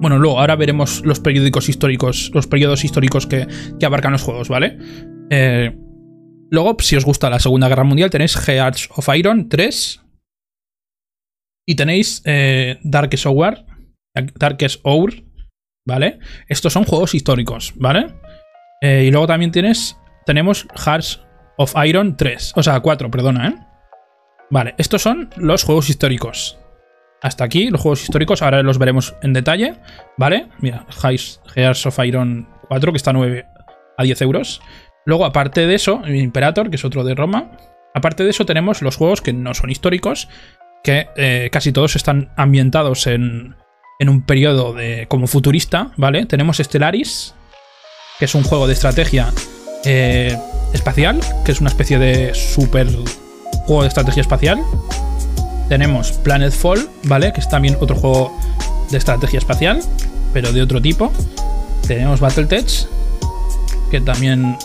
Bueno, 0.00 0.18
luego, 0.18 0.40
ahora 0.40 0.56
veremos 0.56 1.02
los 1.04 1.20
periódicos 1.20 1.68
históricos, 1.68 2.30
los 2.32 2.46
periodos 2.46 2.84
históricos 2.84 3.26
que, 3.26 3.46
abarcan 3.84 4.12
los 4.12 4.22
juegos, 4.22 4.48
¿vale? 4.48 4.78
Eh, 5.28 5.76
luego, 6.50 6.76
si 6.78 6.96
os 6.96 7.04
gusta 7.04 7.28
la 7.28 7.38
Segunda 7.38 7.68
Guerra 7.68 7.84
Mundial, 7.84 8.08
tenéis 8.08 8.36
Hearts 8.36 8.88
of 8.96 9.08
Iron 9.14 9.48
3. 9.48 10.00
Y 11.68 11.74
tenéis 11.74 12.22
eh, 12.24 12.78
Darkest 12.82 13.26
Hour. 13.26 13.64
Darkest 14.38 14.80
Hour, 14.84 15.14
¿vale? 15.86 16.18
Estos 16.48 16.72
son 16.72 16.84
juegos 16.84 17.14
históricos, 17.14 17.72
¿vale? 17.76 18.06
Eh, 18.82 19.04
y 19.06 19.10
luego 19.10 19.26
también 19.26 19.52
tienes 19.52 19.96
tenemos 20.26 20.66
Hearts 20.74 21.20
of 21.56 21.74
Iron 21.84 22.16
3. 22.16 22.52
O 22.56 22.62
sea, 22.62 22.80
4, 22.80 23.10
perdona, 23.10 23.48
¿eh? 23.48 23.54
Vale, 24.50 24.74
estos 24.78 25.02
son 25.02 25.30
los 25.36 25.62
juegos 25.62 25.90
históricos. 25.90 26.58
Hasta 27.22 27.44
aquí, 27.44 27.68
los 27.68 27.80
juegos 27.80 28.02
históricos, 28.02 28.42
ahora 28.42 28.62
los 28.62 28.78
veremos 28.78 29.14
en 29.22 29.32
detalle, 29.32 29.76
¿vale? 30.16 30.48
Mira, 30.58 30.86
Hearts 31.02 31.86
of 31.86 31.98
Iron 32.04 32.48
4, 32.68 32.92
que 32.92 32.96
está 32.96 33.10
a 33.10 33.14
9 33.14 33.46
a 33.98 34.02
10 34.02 34.22
euros. 34.22 34.62
Luego, 35.04 35.24
aparte 35.24 35.66
de 35.66 35.74
eso, 35.74 36.02
Imperator, 36.06 36.70
que 36.70 36.76
es 36.76 36.84
otro 36.84 37.04
de 37.04 37.14
Roma. 37.14 37.52
Aparte 37.94 38.24
de 38.24 38.30
eso, 38.30 38.46
tenemos 38.46 38.80
los 38.80 38.96
juegos 38.96 39.20
que 39.20 39.32
no 39.32 39.54
son 39.54 39.70
históricos, 39.70 40.28
que 40.82 41.08
eh, 41.16 41.50
casi 41.52 41.72
todos 41.72 41.94
están 41.94 42.32
ambientados 42.36 43.06
en, 43.06 43.56
en 43.98 44.08
un 44.08 44.22
periodo 44.22 44.72
de, 44.72 45.06
como 45.08 45.26
futurista, 45.26 45.92
¿vale? 45.96 46.24
Tenemos 46.26 46.56
Stellaris, 46.56 47.34
que 48.18 48.24
es 48.24 48.34
un 48.34 48.44
juego 48.44 48.66
de 48.66 48.72
estrategia 48.72 49.30
eh, 49.84 50.38
espacial, 50.72 51.20
que 51.44 51.52
es 51.52 51.60
una 51.60 51.70
especie 51.70 51.98
de 51.98 52.34
super 52.34 52.86
juego 53.66 53.82
de 53.82 53.88
estrategia 53.88 54.20
espacial. 54.20 54.62
Tenemos 55.68 56.12
Planetfall, 56.12 56.88
¿vale? 57.04 57.32
Que 57.32 57.40
es 57.40 57.48
también 57.48 57.76
otro 57.80 57.96
juego 57.96 58.36
de 58.90 58.98
estrategia 58.98 59.38
espacial, 59.38 59.82
pero 60.32 60.52
de 60.52 60.62
otro 60.62 60.82
tipo. 60.82 61.12
Tenemos 61.86 62.20
Battletech, 62.20 62.86
que 63.90 64.00
también... 64.00 64.56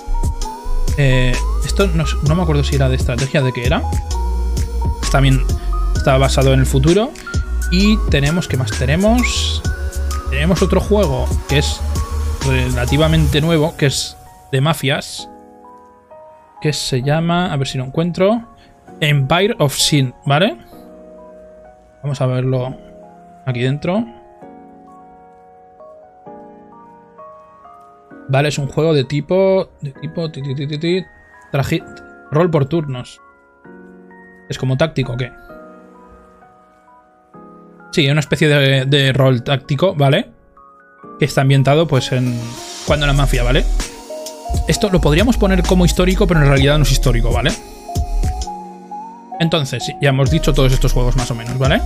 Eh, 0.97 1.35
esto 1.65 1.87
no, 1.87 2.05
no, 2.27 2.35
me 2.35 2.43
acuerdo 2.43 2.63
si 2.63 2.75
era 2.75 2.89
de 2.89 2.95
estrategia, 2.95 3.41
de 3.41 3.51
qué 3.51 3.65
era. 3.65 3.83
También 5.11 5.41
está 5.95 6.17
basado 6.17 6.53
en 6.53 6.59
el 6.59 6.65
futuro. 6.65 7.11
Y 7.71 7.97
tenemos, 8.09 8.47
¿qué 8.47 8.57
más 8.57 8.71
tenemos? 8.71 9.61
Tenemos 10.29 10.61
otro 10.61 10.79
juego 10.79 11.27
que 11.49 11.59
es 11.59 11.79
relativamente 12.45 13.41
nuevo, 13.41 13.75
que 13.77 13.87
es 13.87 14.14
de 14.55 14.61
mafias 14.61 15.29
que 16.61 16.71
se 16.71 17.01
llama, 17.01 17.51
a 17.51 17.57
ver 17.57 17.67
si 17.67 17.77
lo 17.77 17.83
encuentro, 17.83 18.47
Empire 19.01 19.53
of 19.59 19.75
Sin, 19.75 20.13
¿vale? 20.25 20.57
Vamos 22.01 22.21
a 22.21 22.25
verlo 22.25 22.73
aquí 23.45 23.61
dentro. 23.61 24.05
Vale, 28.29 28.47
es 28.47 28.57
un 28.57 28.67
juego 28.67 28.93
de 28.93 29.03
tipo... 29.03 29.71
De 29.81 29.91
tipo... 29.91 30.31
rol 32.31 32.49
por 32.49 32.65
turnos. 32.67 33.21
¿Es 34.47 34.57
como 34.57 34.77
táctico 34.77 35.17
qué? 35.17 35.33
Sí, 37.91 38.09
una 38.09 38.21
especie 38.21 38.47
de, 38.47 38.85
de, 38.85 39.11
rol 39.11 39.43
táctico, 39.43 39.95
¿vale? 39.95 40.31
Que 41.19 41.25
está 41.25 41.41
ambientado 41.41 41.87
pues 41.87 42.13
en... 42.13 42.39
Cuando 42.87 43.05
la 43.05 43.13
mafia, 43.13 43.43
¿vale? 43.43 43.65
Esto 44.67 44.89
lo 44.89 44.99
podríamos 44.99 45.37
poner 45.37 45.63
como 45.63 45.85
histórico, 45.85 46.25
pero 46.27 46.41
en 46.41 46.47
realidad 46.47 46.77
no 46.77 46.83
es 46.83 46.91
histórico, 46.91 47.31
¿vale? 47.31 47.51
Entonces, 49.39 49.91
ya 50.01 50.09
hemos 50.09 50.31
dicho 50.31 50.53
todos 50.53 50.71
estos 50.71 50.93
juegos 50.93 51.15
más 51.15 51.29
o 51.31 51.35
menos, 51.35 51.57
¿vale? 51.57 51.81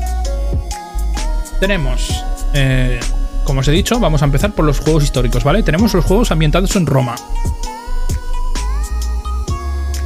Tenemos, 1.60 2.24
eh, 2.54 3.00
como 3.44 3.62
os 3.62 3.68
he 3.68 3.72
dicho, 3.72 4.00
vamos 4.00 4.22
a 4.22 4.26
empezar 4.26 4.52
por 4.52 4.66
los 4.66 4.80
juegos 4.80 5.04
históricos, 5.04 5.44
¿vale? 5.44 5.64
Tenemos 5.64 5.94
los 5.94 6.06
juegos 6.06 6.32
ambientados 6.32 6.76
en 6.76 6.86
Roma. 6.86 7.16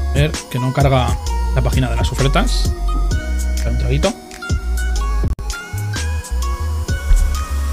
A 0.09 0.13
ver, 0.13 0.31
que 0.49 0.59
no 0.59 0.71
carga 0.73 1.17
la 1.55 1.61
página 1.61 1.89
de 1.89 1.95
las 1.95 2.11
ofertas. 2.11 2.71
Un 3.67 3.77
traguito. 3.77 4.13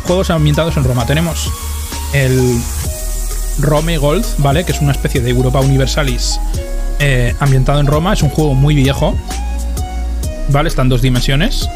Juegos 0.04 0.30
ambientados 0.30 0.76
en 0.76 0.84
Roma. 0.84 1.06
Tenemos 1.06 1.50
el 2.12 2.60
Rome 3.58 3.98
Gold, 3.98 4.24
¿vale? 4.38 4.64
Que 4.64 4.72
es 4.72 4.80
una 4.80 4.92
especie 4.92 5.20
de 5.20 5.30
Europa 5.30 5.60
Universalis 5.60 6.38
eh, 6.98 7.34
ambientado 7.40 7.80
en 7.80 7.86
Roma. 7.86 8.12
Es 8.12 8.22
un 8.22 8.30
juego 8.30 8.54
muy 8.54 8.74
viejo. 8.74 9.16
¿Vale? 10.48 10.68
Está 10.68 10.82
en 10.82 10.88
dos 10.88 11.02
dimensiones. 11.02 11.68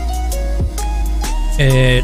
Eh, 1.59 2.03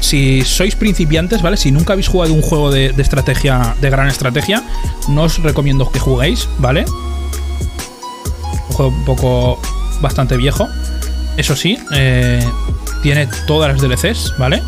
si 0.00 0.42
sois 0.42 0.76
principiantes, 0.76 1.42
¿vale? 1.42 1.56
Si 1.56 1.72
nunca 1.72 1.94
habéis 1.94 2.08
jugado 2.08 2.32
un 2.32 2.42
juego 2.42 2.70
de, 2.70 2.94
estrategia, 2.98 3.74
de 3.80 3.90
gran 3.90 4.08
estrategia, 4.08 4.62
no 5.08 5.22
os 5.22 5.42
recomiendo 5.42 5.90
que 5.90 5.98
juguéis, 5.98 6.48
¿vale? 6.58 6.84
Un 8.68 8.74
juego 8.74 8.92
un 8.92 9.04
poco 9.04 9.60
bastante 10.00 10.36
viejo. 10.36 10.68
Eso 11.36 11.56
sí, 11.56 11.78
eh, 11.92 12.44
tiene 13.02 13.28
todas 13.46 13.72
las 13.72 13.82
DLCs, 13.82 14.34
¿vale? 14.38 14.62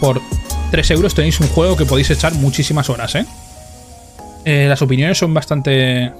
Por 0.00 0.22
3 0.70 0.90
euros 0.92 1.14
tenéis 1.14 1.40
un 1.40 1.48
juego 1.48 1.76
que 1.76 1.84
podéis 1.84 2.10
echar 2.10 2.32
muchísimas 2.34 2.88
horas, 2.88 3.14
¿eh? 3.16 3.26
Eh, 4.46 4.68
las 4.68 4.80
opiniones 4.80 5.18
son 5.18 5.34
bastante 5.34 6.12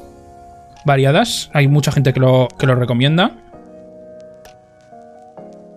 variadas. 0.84 1.48
Hay 1.54 1.68
mucha 1.68 1.92
gente 1.92 2.12
que 2.12 2.18
lo, 2.18 2.48
que 2.58 2.66
lo 2.66 2.74
recomienda. 2.74 3.30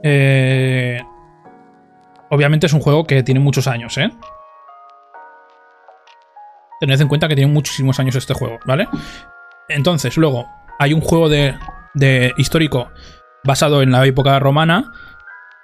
Eh, 0.01 0.99
obviamente 2.31 2.65
es 2.65 2.73
un 2.73 2.81
juego 2.81 3.05
que 3.05 3.21
tiene 3.21 3.39
muchos 3.39 3.67
años, 3.67 3.95
¿eh? 3.99 4.09
Tened 6.79 6.99
en 6.99 7.07
cuenta 7.07 7.27
que 7.27 7.35
tiene 7.35 7.51
muchísimos 7.51 7.99
años 7.99 8.15
este 8.15 8.33
juego, 8.33 8.57
¿vale? 8.65 8.87
Entonces, 9.67 10.17
luego, 10.17 10.47
hay 10.79 10.93
un 10.93 11.01
juego 11.01 11.29
de, 11.29 11.53
de 11.93 12.33
histórico 12.37 12.89
basado 13.43 13.83
en 13.83 13.91
la 13.91 14.03
época 14.07 14.39
romana 14.39 14.91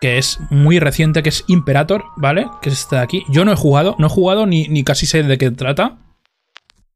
que 0.02 0.20
es 0.20 0.40
muy 0.52 0.78
reciente, 0.78 1.24
que 1.24 1.30
es 1.30 1.46
Imperator, 1.48 2.04
¿vale? 2.18 2.46
Que 2.62 2.70
es 2.70 2.82
este 2.82 2.98
de 2.98 3.02
aquí. 3.02 3.24
Yo 3.30 3.44
no 3.44 3.52
he 3.52 3.56
jugado, 3.56 3.96
no 3.98 4.06
he 4.06 4.10
jugado 4.10 4.46
ni, 4.46 4.68
ni 4.68 4.84
casi 4.84 5.08
sé 5.08 5.24
de 5.24 5.40
qué 5.40 5.50
trata. 5.50 5.98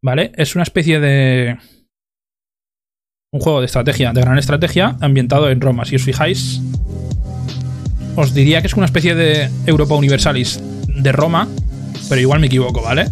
¿Vale? 0.02 0.32
Es 0.36 0.56
una 0.56 0.64
especie 0.64 1.00
de... 1.00 1.58
Un 3.32 3.42
juego 3.42 3.60
de 3.60 3.68
estrategia, 3.68 4.12
de 4.12 4.22
gran 4.22 4.38
estrategia, 4.40 4.98
ambientado 5.02 5.50
en 5.50 5.62
Roma. 5.62 5.86
Si 5.86 5.96
os 5.96 6.04
fijáis, 6.04 6.62
os 8.16 8.34
diría 8.34 8.62
que 8.62 8.68
es 8.68 8.74
una 8.74 8.86
especie 8.86 9.14
de 9.14 9.50
Europa 9.68 9.94
Universalis 9.94 10.60
de 10.88 11.12
Roma, 11.12 11.48
pero 12.08 12.20
igual 12.20 12.40
me 12.40 12.48
equivoco, 12.48 12.82
¿vale? 12.82 13.06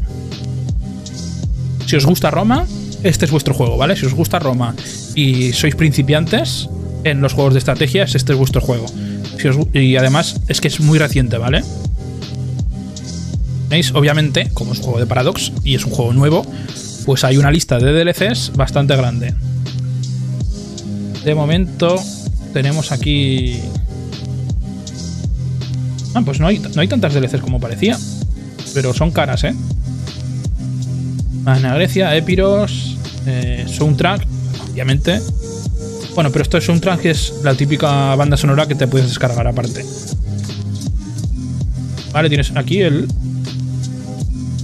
Si 1.86 1.96
os 1.96 2.06
gusta 2.06 2.32
Roma, 2.32 2.66
este 3.04 3.26
es 3.26 3.32
vuestro 3.32 3.54
juego, 3.54 3.78
¿vale? 3.78 3.96
Si 3.96 4.06
os 4.08 4.14
gusta 4.16 4.40
Roma 4.40 4.76
y 5.14 5.54
sois 5.54 5.76
principiantes 5.76 6.68
en 7.04 7.22
los 7.22 7.34
juegos 7.34 7.54
de 7.54 7.60
estrategias, 7.60 8.16
este 8.16 8.34
es 8.34 8.40
vuestro 8.40 8.60
juego. 8.60 8.88
y 9.74 9.96
además 9.98 10.42
es 10.48 10.60
que 10.62 10.68
es 10.68 10.80
muy 10.80 10.98
reciente, 10.98 11.38
¿vale? 11.38 11.62
¿Veis? 13.70 13.92
Obviamente, 13.94 14.50
como 14.54 14.74
es 14.74 14.80
un 14.80 14.86
juego 14.86 15.00
de 15.00 15.06
Paradox 15.06 15.52
y 15.64 15.76
es 15.76 15.86
un 15.86 15.92
juego 15.92 16.14
nuevo, 16.14 16.46
pues 17.06 17.24
hay 17.24 17.38
una 17.38 17.52
lista 17.52 17.80
de 17.80 17.92
DLCs 17.92 18.54
bastante 18.56 18.96
grande. 18.96 19.34
De 21.24 21.36
momento 21.36 22.02
tenemos 22.54 22.92
aquí... 22.92 23.60
Ah, 26.14 26.22
pues 26.24 26.40
no 26.40 26.48
hay, 26.48 26.60
no 26.60 26.82
hay 26.82 26.88
tantas 26.88 27.14
DLCs 27.14 27.42
como 27.42 27.60
parecía. 27.60 27.98
Pero 28.74 28.94
son 28.94 29.12
caras, 29.12 29.44
¿eh? 29.44 29.54
Magna 31.44 31.74
Grecia, 31.76 32.16
Epiros, 32.16 32.98
eh, 33.26 33.66
Soundtrack, 33.68 34.26
obviamente. 34.72 35.22
Bueno, 36.16 36.32
pero 36.32 36.44
esto 36.44 36.58
es 36.58 36.66
Soundtrack, 36.66 37.02
que 37.02 37.12
es 37.12 37.34
la 37.44 37.54
típica 37.56 38.16
banda 38.16 38.38
sonora 38.38 38.68
que 38.68 38.76
te 38.76 38.88
puedes 38.88 39.08
descargar 39.08 39.48
aparte. 39.48 39.86
Vale, 42.12 42.30
tienes 42.30 42.52
aquí 42.56 42.82
el 42.82 43.08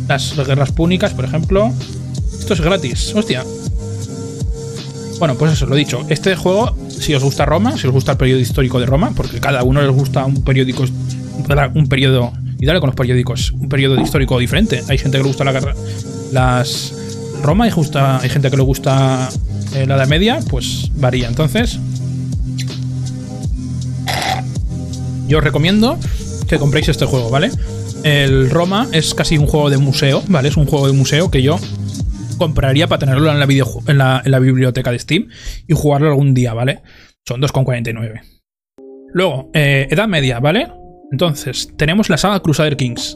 Las 0.08 0.36
guerras 0.36 0.72
púnicas, 0.72 1.14
por 1.14 1.26
ejemplo. 1.26 1.72
Esto 2.40 2.54
es 2.54 2.62
gratis. 2.62 3.14
Hostia. 3.16 3.44
Bueno, 5.20 5.36
pues 5.36 5.54
eso, 5.54 5.66
lo 5.66 5.76
dicho. 5.76 6.06
Este 6.10 6.36
juego, 6.36 6.76
si 6.90 7.14
os 7.14 7.24
gusta 7.24 7.46
Roma, 7.46 7.78
si 7.78 7.88
os 7.88 7.94
gusta 7.94 8.14
el 8.14 8.18
periodo 8.18 8.40
histórico 8.40 8.80
de 8.80 8.86
Roma, 8.86 9.14
porque 9.16 9.40
cada 9.40 9.64
uno 9.64 9.82
les 9.82 9.92
gusta 9.92 10.26
un 10.26 10.44
periódico, 10.44 10.84
un 11.74 11.88
periodo, 11.88 12.34
y 12.60 12.66
dale 12.66 12.80
con 12.80 12.88
los 12.88 12.96
periódicos, 12.96 13.52
un 13.52 13.70
periodo 13.70 14.02
histórico 14.02 14.38
diferente. 14.40 14.84
Hay 14.90 14.98
gente 14.98 15.18
que 15.18 15.24
le 15.24 15.28
gusta 15.28 15.46
la 15.46 15.54
guerra, 15.54 15.76
las 16.32 16.94
Roma, 17.42 17.68
y 17.68 17.72
justa, 17.72 18.20
hay 18.20 18.30
gente 18.30 18.50
que 18.50 18.58
le 18.58 18.64
gusta 18.64 19.30
eh, 19.76 19.86
la 19.86 19.96
Edad 19.96 20.08
Media, 20.08 20.40
pues 20.50 20.92
varía. 20.96 21.28
Entonces, 21.28 21.80
yo 25.28 25.38
os 25.38 25.44
recomiendo 25.44 25.98
que 26.48 26.60
compréis 26.60 26.90
este 26.90 27.06
juego, 27.06 27.30
¿vale? 27.30 27.52
El 28.04 28.50
Roma 28.50 28.88
es 28.92 29.14
casi 29.14 29.38
un 29.38 29.48
juego 29.48 29.70
de 29.70 29.78
museo, 29.78 30.24
¿vale? 30.28 30.50
Es 30.50 30.58
un 30.58 30.66
juego 30.66 30.88
de 30.88 30.94
museo 30.94 31.32
que 31.32 31.42
yo 31.42 31.58
compraría 32.38 32.88
para 32.88 33.00
tenerlo 33.00 33.32
en 33.32 33.98
la, 33.98 34.40
biblioteca 34.40 34.92
de 34.92 35.00
Steam 35.00 35.30
y 35.68 35.74
jugarlo 35.74 36.10
algún 36.10 36.34
día, 36.34 36.54
¿vale? 36.54 36.82
Son 37.26 37.42
2,49. 37.42 38.22
Luego, 39.14 39.50
eh, 39.54 39.88
Edad 39.90 40.10
Media, 40.10 40.42
¿vale? 40.42 40.68
Entonces, 41.12 41.72
tenemos 41.78 42.10
la 42.10 42.18
saga 42.18 42.42
Crusader 42.42 42.76
Kings. 42.76 43.16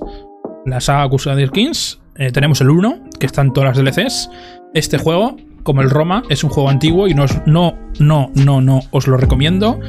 La 0.65 0.79
saga 0.79 1.09
Crusader 1.09 1.51
Kings, 1.51 1.99
eh, 2.15 2.31
tenemos 2.31 2.61
el 2.61 2.69
1, 2.69 3.09
que 3.19 3.25
están 3.25 3.51
todas 3.51 3.75
las 3.75 3.83
DLCs. 3.83 4.29
Este 4.73 4.97
juego, 4.97 5.35
como 5.63 5.81
el 5.81 5.89
Roma, 5.89 6.23
es 6.29 6.45
un 6.45 6.49
juego 6.49 6.69
antiguo 6.69 7.09
y 7.09 7.13
no, 7.13 7.25
no, 7.45 7.77
no, 7.99 8.31
no, 8.35 8.61
no 8.61 8.79
os 8.91 9.07
lo 9.07 9.17
recomiendo, 9.17 9.81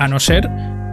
a 0.00 0.08
no 0.08 0.18
ser 0.18 0.50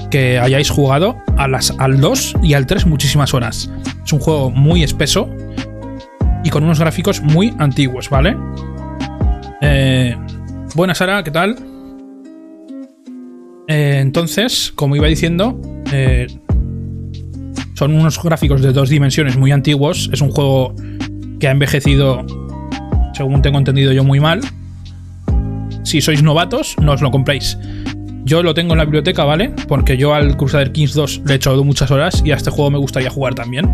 que 0.10 0.40
hayáis 0.40 0.70
jugado 0.70 1.18
a 1.38 1.48
las, 1.48 1.74
al 1.78 2.00
2 2.00 2.36
y 2.44 2.54
al 2.54 2.66
3 2.66 2.86
muchísimas 2.86 3.34
horas. 3.34 3.70
Es 4.04 4.14
un 4.14 4.20
juego 4.20 4.50
muy 4.50 4.84
espeso 4.84 5.30
y 6.44 6.50
con 6.50 6.64
unos 6.64 6.80
gráficos 6.80 7.22
muy 7.22 7.54
antiguos, 7.60 8.10
¿vale? 8.10 8.36
Eh, 9.62 10.16
buena 10.76 10.96
Sara, 10.96 11.24
¿qué 11.24 11.32
tal? 11.32 11.56
Eh, 13.68 14.00
entonces, 14.00 14.72
como 14.74 14.96
iba 14.96 15.08
diciendo, 15.08 15.62
eh, 15.92 16.28
son 17.76 17.94
unos 17.94 18.22
gráficos 18.22 18.62
de 18.62 18.74
dos 18.74 18.90
dimensiones 18.90 19.38
muy 19.38 19.52
antiguos. 19.52 20.10
Es 20.12 20.22
un 20.22 20.32
juego 20.32 20.74
que 21.40 21.48
ha 21.48 21.52
envejecido, 21.52 22.26
según 23.14 23.42
tengo 23.42 23.58
entendido 23.58 23.92
yo, 23.92 24.04
muy 24.04 24.20
mal. 24.20 24.42
Si 25.84 26.02
sois 26.02 26.24
novatos, 26.24 26.76
no 26.82 26.94
os 26.94 27.02
lo 27.02 27.12
compréis. 27.12 27.58
Yo 28.24 28.44
lo 28.44 28.54
tengo 28.54 28.74
en 28.74 28.80
la 28.80 28.86
biblioteca, 28.86 29.24
¿vale? 29.24 29.54
Porque 29.68 29.98
yo 29.98 30.14
al 30.14 30.38
Crusader 30.38 30.72
Kings 30.72 30.94
2 30.94 31.22
le 31.26 31.34
he 31.34 31.36
echado 31.38 31.64
muchas 31.64 31.90
horas 31.92 32.22
y 32.24 32.32
a 32.32 32.36
este 32.36 32.52
juego 32.52 32.70
me 32.70 32.78
gustaría 32.78 33.10
jugar 33.10 33.36
también. 33.36 33.66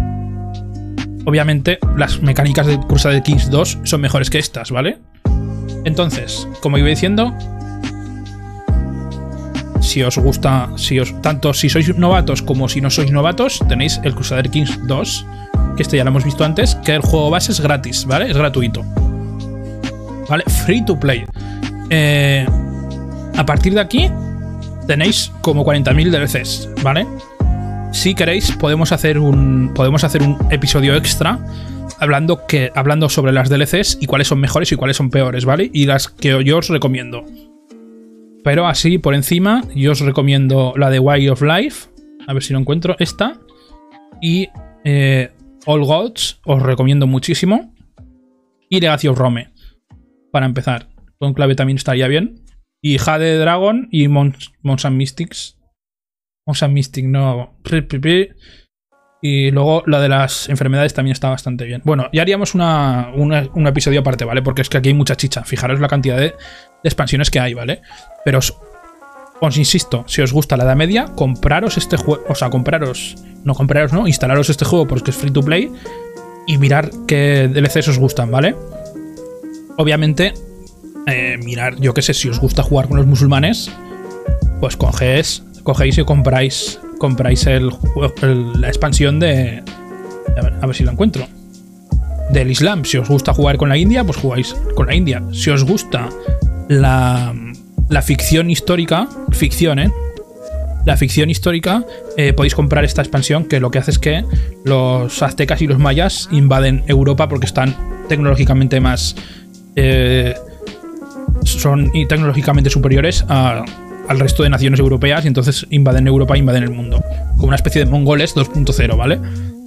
Obviamente, 1.26 1.80
las 1.98 2.22
mecánicas 2.22 2.68
de 2.68 2.80
Crusader 2.80 3.24
Kings 3.24 3.50
2 3.50 3.80
son 3.84 4.02
mejores 4.02 4.30
que 4.30 4.38
estas, 4.38 4.72
¿vale? 4.72 5.00
Entonces, 5.84 6.48
como 6.62 6.78
iba 6.78 6.88
diciendo, 6.88 7.34
si 9.82 10.04
os 10.04 10.18
gusta, 10.18 10.70
si 10.76 11.00
os, 11.00 11.20
tanto 11.22 11.54
si 11.54 11.70
sois 11.70 11.96
novatos 11.98 12.42
como 12.42 12.68
si 12.68 12.82
no 12.82 12.90
sois 12.90 13.12
novatos, 13.12 13.60
tenéis 13.68 14.00
el 14.04 14.14
Crusader 14.14 14.50
Kings 14.50 14.80
2, 14.88 15.26
que 15.78 15.84
este 15.84 15.98
ya 15.98 16.04
lo 16.04 16.10
hemos 16.10 16.26
visto 16.26 16.44
antes, 16.44 16.76
que 16.76 16.94
el 16.94 17.02
juego 17.02 17.30
base 17.30 17.52
es 17.52 17.62
gratis, 17.62 18.06
¿vale? 18.06 18.30
Es 18.30 18.38
gratuito. 18.38 18.84
¿Vale? 20.30 20.44
Free 20.66 20.84
to 20.86 21.00
play. 21.00 21.26
Eh, 21.90 22.46
a 23.38 23.46
partir 23.46 23.74
de 23.74 23.80
aquí, 23.80 24.10
tenéis 24.88 25.32
como 25.42 25.66
40.000 25.66 26.12
DLCs, 26.12 26.70
¿vale? 26.84 27.06
Si 27.92 28.14
queréis, 28.14 28.52
podemos 28.52 28.92
hacer 28.92 29.20
un, 29.20 29.72
podemos 29.74 30.04
hacer 30.04 30.22
un 30.22 30.38
episodio 30.52 30.96
extra 30.96 31.40
hablando, 32.00 32.46
que, 32.46 32.72
hablando 32.76 33.10
sobre 33.10 33.32
las 33.32 33.50
DLCs 33.50 34.00
y 34.02 34.06
cuáles 34.06 34.28
son 34.28 34.40
mejores 34.40 34.72
y 34.72 34.76
cuáles 34.76 34.98
son 34.98 35.10
peores, 35.10 35.46
¿vale? 35.46 35.70
Y 35.74 35.86
las 35.86 36.10
que 36.10 36.44
yo 36.44 36.58
os 36.58 36.70
recomiendo. 36.70 37.24
Pero 38.44 38.68
así, 38.68 38.98
por 38.98 39.16
encima, 39.16 39.64
yo 39.76 39.94
os 39.94 40.02
recomiendo 40.02 40.74
la 40.78 40.90
de 40.90 41.00
Way 41.00 41.30
of 41.30 41.42
Life. 41.42 41.90
A 42.28 42.34
ver 42.34 42.44
si 42.44 42.54
lo 42.54 42.60
encuentro. 42.60 42.96
Esta. 43.00 43.40
Y 44.22 44.50
eh, 44.84 45.32
All 45.66 45.84
Gods, 45.84 46.40
os 46.46 46.62
recomiendo 46.62 47.08
muchísimo. 47.08 47.74
Y 48.70 48.80
Legacy 48.80 49.08
of 49.08 49.18
Rome. 49.18 49.50
Para 50.32 50.46
empezar. 50.46 50.88
Con 51.18 51.34
clave 51.34 51.56
también 51.56 51.78
estaría 51.78 52.08
bien. 52.08 52.45
Y 52.86 53.00
Jade 53.00 53.40
Dragon 53.40 53.88
y 53.90 54.08
Mons, 54.10 54.52
Mystics. 54.92 55.58
Mons 56.46 56.70
Mystic, 56.70 57.06
no. 57.06 57.58
Y 59.24 59.50
luego 59.50 59.82
la 59.88 60.00
de 60.00 60.08
las 60.08 60.50
enfermedades 60.50 60.94
también 60.94 61.14
está 61.14 61.30
bastante 61.30 61.66
bien. 61.66 61.82
Bueno, 61.84 62.10
ya 62.14 62.22
haríamos 62.22 62.54
una, 62.54 63.10
un 63.16 63.66
episodio 63.66 64.02
aparte, 64.02 64.24
¿vale? 64.24 64.44
Porque 64.44 64.62
es 64.62 64.70
que 64.70 64.78
aquí 64.78 64.90
hay 64.90 64.94
mucha 64.94 65.16
chicha. 65.18 65.44
Fijaros 65.44 65.80
la 65.80 65.88
cantidad 65.88 66.20
de, 66.20 66.36
expansiones 66.84 67.32
que 67.32 67.40
hay, 67.40 67.56
¿vale? 67.56 67.82
Pero 68.24 68.38
os, 68.38 68.56
os, 69.42 69.58
insisto, 69.58 70.04
si 70.08 70.22
os 70.22 70.32
gusta 70.32 70.56
la 70.56 70.66
Edad 70.66 70.76
Media, 70.76 71.06
compraros 71.06 71.78
este 71.78 71.98
juego. 71.98 72.24
O 72.30 72.36
sea, 72.36 72.52
compraros. 72.52 73.16
No 73.44 73.56
compraros, 73.56 73.94
¿no? 73.94 74.06
Instalaros 74.06 74.52
este 74.52 74.64
juego 74.64 74.86
porque 74.86 75.10
es 75.10 75.18
free 75.18 75.32
to 75.32 75.42
play. 75.42 75.72
Y 76.46 76.60
mirar 76.60 76.92
qué 77.08 77.50
DLCs 77.52 77.88
os 77.88 77.98
gustan, 77.98 78.30
¿vale? 78.30 78.56
Obviamente, 79.76 80.36
eh, 81.08 81.38
mirar, 81.44 81.76
yo 81.80 81.94
qué 81.94 82.02
sé, 82.02 82.14
si 82.14 82.30
os 82.30 82.40
gusta 82.40 82.64
jugar 82.64 82.88
con 82.88 82.98
los 82.98 83.06
musulmanes, 83.06 83.72
pues 84.60 84.76
cogéis, 84.78 85.44
cogéis 85.64 85.98
y 85.98 86.04
compráis, 86.04 86.80
compráis 87.00 87.46
el, 87.48 87.72
la 88.60 88.68
expansión 88.68 89.20
de... 89.20 89.64
A 90.62 90.66
ver, 90.66 90.76
si 90.76 90.84
lo 90.84 90.92
encuentro. 90.92 91.28
Del 92.32 92.50
Islam. 92.50 92.86
Si 92.86 92.98
os 92.98 93.08
gusta 93.08 93.34
jugar 93.34 93.58
con 93.58 93.70
la 93.70 93.78
India, 93.78 94.04
pues 94.04 94.18
jugáis 94.18 94.56
con 94.76 94.88
la 94.88 94.96
India. 94.96 95.22
Si 95.32 95.50
os 95.52 95.64
gusta 95.64 96.10
la, 96.68 97.34
la 97.90 98.02
ficción 98.02 98.50
histórica, 98.50 99.08
ficción, 99.32 99.80
¿eh? 99.80 99.92
La 100.86 100.98
ficción 100.98 101.30
histórica, 101.30 101.84
eh, 102.18 102.34
podéis 102.34 102.54
comprar 102.54 102.86
esta 102.86 103.02
expansión 103.02 103.46
que 103.46 103.60
lo 103.60 103.72
que 103.72 103.80
hace 103.80 103.92
es 103.92 104.00
que 104.00 104.24
los 104.64 105.22
aztecas 105.24 105.62
y 105.62 105.68
los 105.68 105.80
mayas 105.80 106.30
invaden 106.32 106.84
Europa 106.88 107.28
porque 107.28 107.46
están 107.46 107.76
tecnológicamente 108.08 108.80
más... 108.80 109.16
Eh, 109.76 110.36
son 111.46 111.92
tecnológicamente 112.08 112.70
superiores 112.70 113.26
al 113.30 114.20
resto 114.20 114.44
de 114.44 114.50
naciones 114.50 114.80
europeas 114.80 115.26
y 115.26 115.28
entonces 115.28 115.66
invaden 115.70 116.08
Europa 116.08 116.36
e 116.36 116.40
invaden 116.40 116.64
el 116.64 116.72
mundo. 116.72 117.04
Como 117.36 117.48
una 117.48 117.56
especie 117.56 117.84
de 117.84 117.90
mongoles 117.90 118.36
2.0, 118.36 118.98
¿vale? 118.98 119.20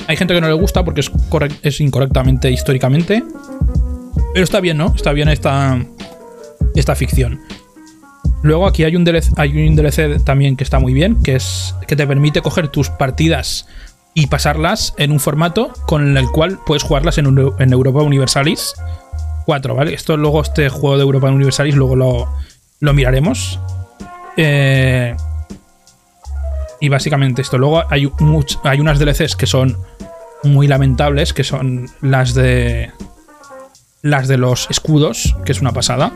Hay 0.07 0.17
gente 0.17 0.35
que 0.35 0.41
no 0.41 0.49
le 0.49 0.55
gusta 0.55 0.85
porque 0.85 1.03
es, 1.63 1.81
incorrectamente 1.81 2.51
históricamente. 2.51 3.23
Pero 4.33 4.45
está 4.45 4.61
bien, 4.61 4.77
¿no? 4.77 4.93
Está 4.95 5.13
bien 5.13 5.29
esta, 5.29 5.79
esta 6.75 6.95
ficción. 6.95 7.41
Luego 8.43 8.67
aquí 8.67 8.85
hay 8.85 8.95
un, 8.95 9.05
DLC, 9.05 9.33
hay 9.37 9.67
un 9.67 10.25
también 10.25 10.57
que 10.57 10.65
está 10.65 10.79
muy 10.79 10.95
bien, 10.95 11.21
que 11.23 11.35
es 11.35 11.75
que 11.87 11.97
te 11.97 12.07
permite 12.07 12.41
coger 12.41 12.69
tus 12.69 12.89
partidas 12.89 13.67
y 14.15 14.29
pasarlas 14.29 14.95
en 14.97 15.11
un 15.11 15.21
formato 15.21 15.73
con 15.87 16.17
el 16.17 16.29
cual 16.29 16.59
puedes 16.65 16.83
jugarlas 16.83 17.19
en 17.19 17.27
Europa 17.73 18.03
Universalis 18.03 18.75
¿vale? 19.49 19.95
Esto 19.95 20.17
luego, 20.17 20.43
este 20.43 20.69
juego 20.69 20.97
de 20.97 21.03
Europa 21.03 21.31
Universalis, 21.31 21.75
luego 21.75 21.97
lo, 21.97 22.93
miraremos. 22.93 23.59
Eh, 24.37 25.17
y 26.81 26.89
básicamente 26.89 27.43
esto. 27.43 27.59
Luego 27.59 27.83
hay, 27.91 28.11
hay 28.65 28.81
unas 28.81 28.99
DLCs 28.99 29.37
que 29.37 29.47
son 29.47 29.77
muy 30.45 30.69
lamentables, 30.69 31.33
que 31.33 31.45
son 31.45 31.87
las 32.03 32.35
de. 32.35 32.93
Las 34.03 34.29
de 34.29 34.39
los 34.39 34.71
escudos, 34.71 35.35
que 35.45 35.53
es 35.53 35.61
una 35.61 35.73
pasada. 35.73 36.13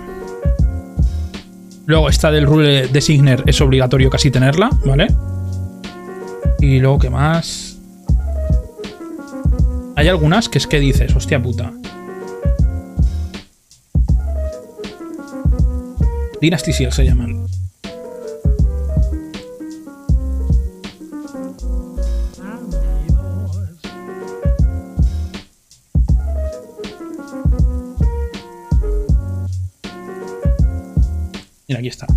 Luego 1.86 2.08
esta 2.08 2.30
del 2.30 2.46
rule 2.46 2.86
de 2.86 3.00
Signer 3.00 3.42
es 3.46 3.60
obligatorio 3.60 4.08
casi 4.08 4.30
tenerla, 4.30 4.70
¿vale? 4.84 5.08
Y 6.60 6.78
luego, 6.78 7.00
¿qué 7.00 7.10
más? 7.10 7.80
Hay 9.96 10.06
algunas 10.06 10.48
que 10.48 10.58
es 10.58 10.66
que 10.68 10.78
dices, 10.78 11.14
hostia 11.16 11.42
puta. 11.42 11.72
Dynasty 16.42 16.72
Seal 16.72 16.92
se 16.92 17.04
llaman. 17.04 17.46
Mira, 31.68 31.78
aquí 31.78 31.86
está. 31.86 32.08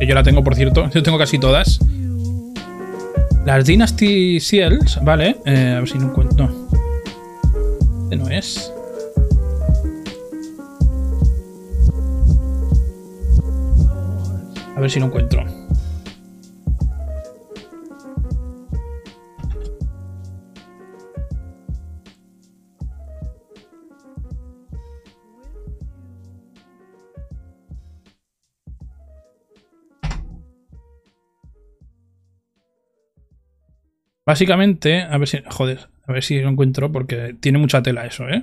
Que 0.00 0.08
yo 0.08 0.14
la 0.16 0.24
tengo, 0.24 0.42
por 0.42 0.56
cierto. 0.56 0.90
Yo 0.90 1.04
tengo 1.04 1.16
casi 1.16 1.38
todas. 1.38 1.78
Las 3.46 3.64
Dynasty 3.64 4.40
Seals, 4.40 4.98
vale. 5.04 5.36
Eh, 5.46 5.74
a 5.76 5.78
ver 5.78 5.88
si 5.88 5.98
no 5.98 6.06
encuentro. 6.06 6.50
Este 8.10 8.16
no 8.16 8.28
es. 8.28 8.73
ver 14.84 14.90
si 14.90 15.00
lo 15.00 15.06
encuentro. 15.06 15.42
Básicamente, 34.26 35.02
a 35.02 35.16
ver 35.16 35.28
si. 35.28 35.38
Joder, 35.48 35.88
a 36.06 36.12
ver 36.12 36.22
si 36.22 36.38
lo 36.40 36.50
encuentro 36.50 36.92
porque 36.92 37.34
tiene 37.40 37.56
mucha 37.56 37.82
tela 37.82 38.04
eso, 38.04 38.28
¿eh? 38.28 38.42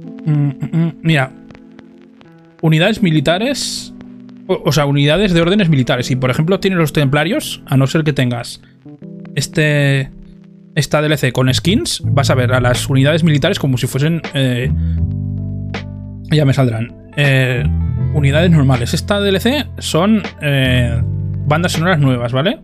Mm, 0.00 0.32
mm, 0.32 0.70
mm. 0.72 1.00
Mira. 1.02 1.32
Unidades 2.62 3.02
militares 3.02 3.94
o, 4.52 4.72
sea, 4.72 4.84
unidades 4.84 5.32
de 5.32 5.40
órdenes 5.40 5.68
militares. 5.68 6.10
Y 6.10 6.16
por 6.16 6.28
ejemplo, 6.28 6.58
tienes 6.58 6.78
los 6.78 6.92
templarios, 6.92 7.62
a 7.66 7.76
no 7.76 7.86
ser 7.86 8.02
que 8.02 8.12
tengas 8.12 8.60
este. 9.36 10.10
Esta 10.74 11.02
DLC 11.02 11.32
con 11.32 11.52
skins, 11.52 12.00
vas 12.04 12.30
a 12.30 12.34
ver 12.34 12.52
a 12.52 12.60
las 12.60 12.88
unidades 12.88 13.22
militares 13.22 13.58
como 13.58 13.76
si 13.76 13.86
fuesen. 13.86 14.22
Eh, 14.34 14.72
ya 16.30 16.44
me 16.44 16.52
saldrán. 16.52 16.92
Eh, 17.16 17.64
unidades 18.14 18.50
normales. 18.50 18.94
Esta 18.94 19.20
DLC 19.20 19.66
son 19.78 20.22
eh, 20.42 21.00
bandas 21.46 21.72
sonoras 21.72 22.00
nuevas, 22.00 22.32
¿vale? 22.32 22.60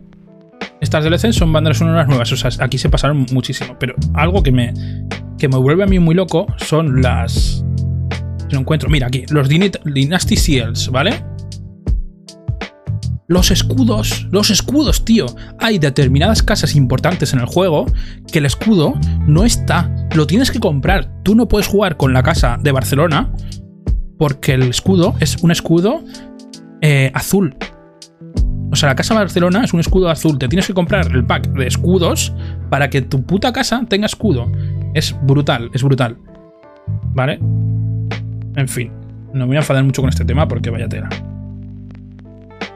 Estas 0.79 1.03
DLCs 1.03 1.35
son 1.35 1.51
bandas 1.51 1.77
sonoras 1.77 2.07
nuevas, 2.07 2.31
o 2.31 2.37
sea, 2.37 2.51
aquí 2.59 2.77
se 2.77 2.89
pasaron 2.89 3.25
muchísimo. 3.31 3.77
Pero 3.79 3.95
algo 4.13 4.43
que 4.43 4.51
me, 4.51 4.73
que 5.37 5.47
me 5.47 5.57
vuelve 5.57 5.83
a 5.83 5.87
mí 5.87 5.99
muy 5.99 6.15
loco 6.15 6.47
son 6.57 7.01
las... 7.01 7.63
Lo 8.51 8.59
encuentro, 8.59 8.89
mira 8.89 9.07
aquí, 9.07 9.25
los 9.29 9.49
Dynasty 9.49 10.35
Seals, 10.37 10.89
¿vale? 10.89 11.13
Los 13.29 13.51
escudos, 13.51 14.25
los 14.31 14.49
escudos, 14.49 15.03
tío. 15.03 15.25
Hay 15.59 15.79
determinadas 15.79 16.41
casas 16.41 16.77
importantes 16.77 17.33
en 17.33 17.39
el 17.39 17.45
juego 17.45 17.85
que 18.31 18.39
el 18.39 18.45
escudo 18.45 18.93
no 19.27 19.43
está. 19.43 19.93
Lo 20.15 20.25
tienes 20.25 20.49
que 20.49 20.61
comprar. 20.61 21.11
Tú 21.23 21.35
no 21.35 21.49
puedes 21.49 21.67
jugar 21.67 21.97
con 21.97 22.13
la 22.13 22.23
casa 22.23 22.57
de 22.61 22.71
Barcelona 22.71 23.33
porque 24.17 24.53
el 24.53 24.63
escudo 24.63 25.13
es 25.19 25.43
un 25.43 25.51
escudo 25.51 26.05
eh, 26.81 27.11
azul. 27.13 27.57
O 28.71 28.75
sea, 28.77 28.89
la 28.89 28.95
casa 28.95 29.13
Barcelona 29.13 29.65
es 29.65 29.73
un 29.73 29.81
escudo 29.81 30.09
azul. 30.09 30.39
Te 30.39 30.47
tienes 30.47 30.65
que 30.65 30.73
comprar 30.73 31.07
el 31.07 31.25
pack 31.25 31.49
de 31.49 31.67
escudos 31.67 32.33
para 32.69 32.89
que 32.89 33.01
tu 33.01 33.23
puta 33.23 33.51
casa 33.51 33.85
tenga 33.89 34.05
escudo. 34.05 34.49
Es 34.93 35.13
brutal, 35.23 35.69
es 35.73 35.83
brutal. 35.83 36.17
¿Vale? 37.13 37.39
En 38.55 38.67
fin. 38.69 38.93
No 39.33 39.41
me 39.41 39.47
voy 39.47 39.55
a 39.57 39.59
enfadar 39.59 39.83
mucho 39.83 40.01
con 40.01 40.09
este 40.09 40.23
tema 40.23 40.47
porque 40.47 40.69
vaya 40.69 40.87
tela. 40.87 41.09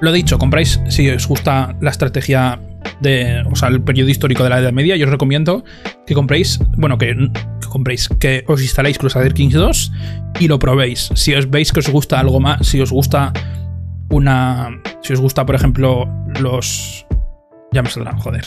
Lo 0.01 0.11
dicho, 0.11 0.39
compráis 0.39 0.81
si 0.89 1.09
os 1.09 1.27
gusta 1.27 1.75
la 1.79 1.91
estrategia 1.91 2.59
de, 3.01 3.43
o 3.49 3.55
sea, 3.55 3.69
el 3.69 3.81
periodo 3.83 4.09
histórico 4.09 4.43
de 4.43 4.49
la 4.49 4.59
Edad 4.59 4.71
Media, 4.71 4.95
yo 4.95 5.05
os 5.05 5.11
recomiendo 5.11 5.63
que 6.07 6.15
compréis, 6.15 6.59
bueno, 6.75 6.97
que, 6.97 7.15
que, 7.61 7.67
compréis, 7.67 8.09
que 8.19 8.43
os 8.47 8.61
instaléis 8.63 8.97
Crusader 8.97 9.33
Kings 9.33 9.53
2 9.53 9.91
y 10.39 10.47
lo 10.47 10.57
probéis. 10.57 11.11
Si 11.13 11.35
os 11.35 11.49
veis 11.49 11.71
que 11.71 11.81
os 11.81 11.89
gusta 11.89 12.19
algo 12.19 12.39
más, 12.39 12.67
si 12.67 12.81
os 12.81 12.91
gusta 12.91 13.31
una. 14.09 14.81
Si 15.01 15.13
os 15.13 15.19
gusta, 15.19 15.45
por 15.45 15.55
ejemplo, 15.55 16.07
los. 16.39 17.05
Ya 17.71 17.83
me 17.83 17.89
saldrán, 17.89 18.17
joder. 18.17 18.45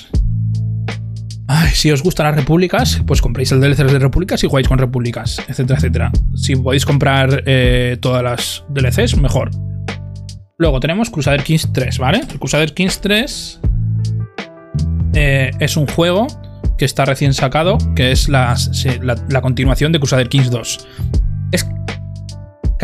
Ay, 1.47 1.71
si 1.73 1.91
os 1.93 2.03
gustan 2.03 2.27
las 2.27 2.37
repúblicas, 2.37 3.03
pues 3.07 3.21
compréis 3.21 3.53
el 3.53 3.61
DLC 3.61 3.85
de 3.85 3.99
repúblicas 3.99 4.43
y 4.43 4.49
jugáis 4.49 4.67
con 4.67 4.79
repúblicas, 4.79 5.39
etcétera, 5.47 5.79
etcétera. 5.79 6.13
Si 6.35 6.57
podéis 6.57 6.85
comprar 6.85 7.43
eh, 7.47 7.97
todas 8.01 8.23
las 8.23 8.65
DLCs, 8.71 9.17
mejor. 9.19 9.51
Luego 10.59 10.81
tenemos 10.81 11.11
Crusader 11.11 11.43
Kings 11.43 11.73
3, 11.73 11.99
¿vale? 11.99 12.21
Crusader 12.39 12.73
Kings 12.75 13.01
3 13.01 13.61
eh, 15.15 15.51
es 15.59 15.77
un 15.77 15.87
juego 15.87 16.27
que 16.79 16.85
está 16.85 17.05
recién 17.05 17.35
sacado, 17.35 17.79
que 17.95 18.13
es 18.13 18.29
la, 18.29 18.57
la, 19.03 19.17
la 19.29 19.41
continuación 19.41 19.93
de 19.93 19.99
Crusader 19.99 20.29
Kings 20.29 20.51
2 20.51 20.87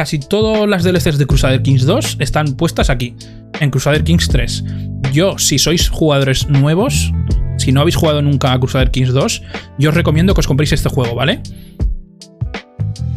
casi 0.01 0.19
todas 0.19 0.67
las 0.67 0.83
DLCs 0.83 1.19
de 1.19 1.27
Crusader 1.27 1.61
Kings 1.61 1.85
2 1.85 2.17
están 2.21 2.55
puestas 2.55 2.89
aquí, 2.89 3.17
en 3.61 3.71
Crusader 3.71 4.03
Kings 4.03 4.29
3. 4.29 4.65
Yo, 5.13 5.37
si 5.37 5.59
sois 5.59 5.91
jugadores 5.91 6.49
nuevos, 6.49 7.13
si 7.59 7.71
no 7.71 7.83
habéis 7.83 7.97
jugado 7.97 8.23
nunca 8.23 8.53
a 8.53 8.59
Crusader 8.59 8.91
Kings 8.91 9.13
2, 9.13 9.43
yo 9.79 9.91
os 9.91 9.95
recomiendo 9.95 10.33
que 10.33 10.41
os 10.41 10.47
compréis 10.47 10.73
este 10.73 10.89
juego, 10.89 11.15
¿vale? 11.15 11.43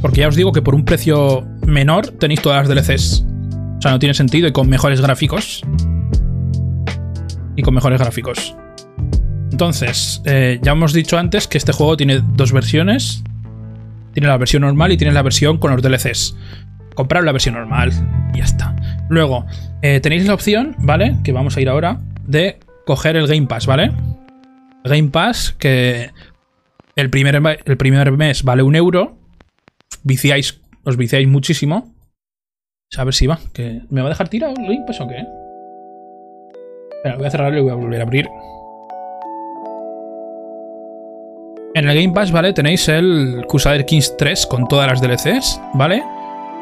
Porque 0.02 0.20
ya 0.20 0.28
os 0.28 0.36
digo 0.36 0.52
que 0.52 0.62
por 0.62 0.76
un 0.76 0.84
precio 0.84 1.48
menor 1.66 2.08
tenéis 2.08 2.42
todas 2.42 2.68
las 2.68 2.86
DLCs. 2.86 3.33
Sea, 3.84 3.92
no 3.92 4.00
tiene 4.00 4.14
sentido 4.14 4.48
y 4.48 4.52
con 4.52 4.70
mejores 4.70 5.02
gráficos. 5.02 5.64
Y 7.56 7.62
con 7.62 7.74
mejores 7.74 8.00
gráficos. 8.00 8.56
Entonces, 9.52 10.22
eh, 10.26 10.60
ya 10.62 10.72
hemos 10.72 10.94
dicho 10.94 11.18
antes 11.18 11.48
que 11.48 11.58
este 11.58 11.74
juego 11.74 11.98
tiene 11.98 12.22
dos 12.36 12.52
versiones. 12.52 13.24
Tiene 14.14 14.28
la 14.28 14.38
versión 14.38 14.62
normal 14.62 14.92
y 14.92 14.98
tiene 14.98 15.14
la 15.14 15.22
versión 15.22 15.58
con 15.58 15.72
los 15.72 15.82
DLCs 15.82 16.36
comprar 16.94 17.24
la 17.24 17.32
versión 17.32 17.56
normal 17.56 17.92
y 18.34 18.38
ya 18.38 18.44
está. 18.44 18.76
Luego, 19.10 19.46
eh, 19.82 20.00
tenéis 20.00 20.26
la 20.26 20.34
opción, 20.34 20.76
¿vale? 20.80 21.18
Que 21.24 21.32
vamos 21.32 21.58
a 21.58 21.62
ir 21.62 21.70
ahora, 21.70 22.00
de 22.26 22.60
coger 22.86 23.16
el 23.16 23.28
Game 23.28 23.48
Pass, 23.48 23.66
¿vale? 23.66 23.92
Game 24.84 25.10
Pass 25.10 25.56
que 25.58 26.12
el 26.96 27.10
primer, 27.10 27.62
el 27.66 27.78
primer 27.78 28.12
mes 28.12 28.44
vale 28.44 28.64
un 28.64 28.76
euro. 28.76 29.18
Viciáis, 30.04 30.62
os 30.84 30.98
viciáis 30.98 31.28
muchísimo. 31.28 31.93
A 32.98 33.04
ver 33.04 33.14
si 33.14 33.28
va. 33.28 33.40
Que 33.54 33.82
¿Me 33.90 34.02
va 34.02 34.08
a 34.08 34.10
dejar 34.10 34.30
tirado 34.30 34.54
Pass 34.88 35.02
o 35.02 35.08
qué? 35.08 35.26
Espera, 36.98 37.18
voy 37.18 37.26
a 37.26 37.32
cerrarlo 37.32 37.60
y 37.60 37.62
voy 37.62 37.72
a 37.72 37.76
volver 37.76 38.00
a 38.00 38.04
abrir. 38.04 38.28
En 41.76 41.90
el 41.90 41.96
Game 42.00 42.14
Pass, 42.14 42.32
¿vale? 42.32 42.54
Tenéis 42.54 42.88
el 42.88 43.46
Crusader 43.48 43.86
Kings 43.86 44.16
3 44.18 44.46
con 44.46 44.68
todas 44.68 44.88
las 44.88 45.02
DLCs, 45.02 45.60
¿vale? 45.74 46.04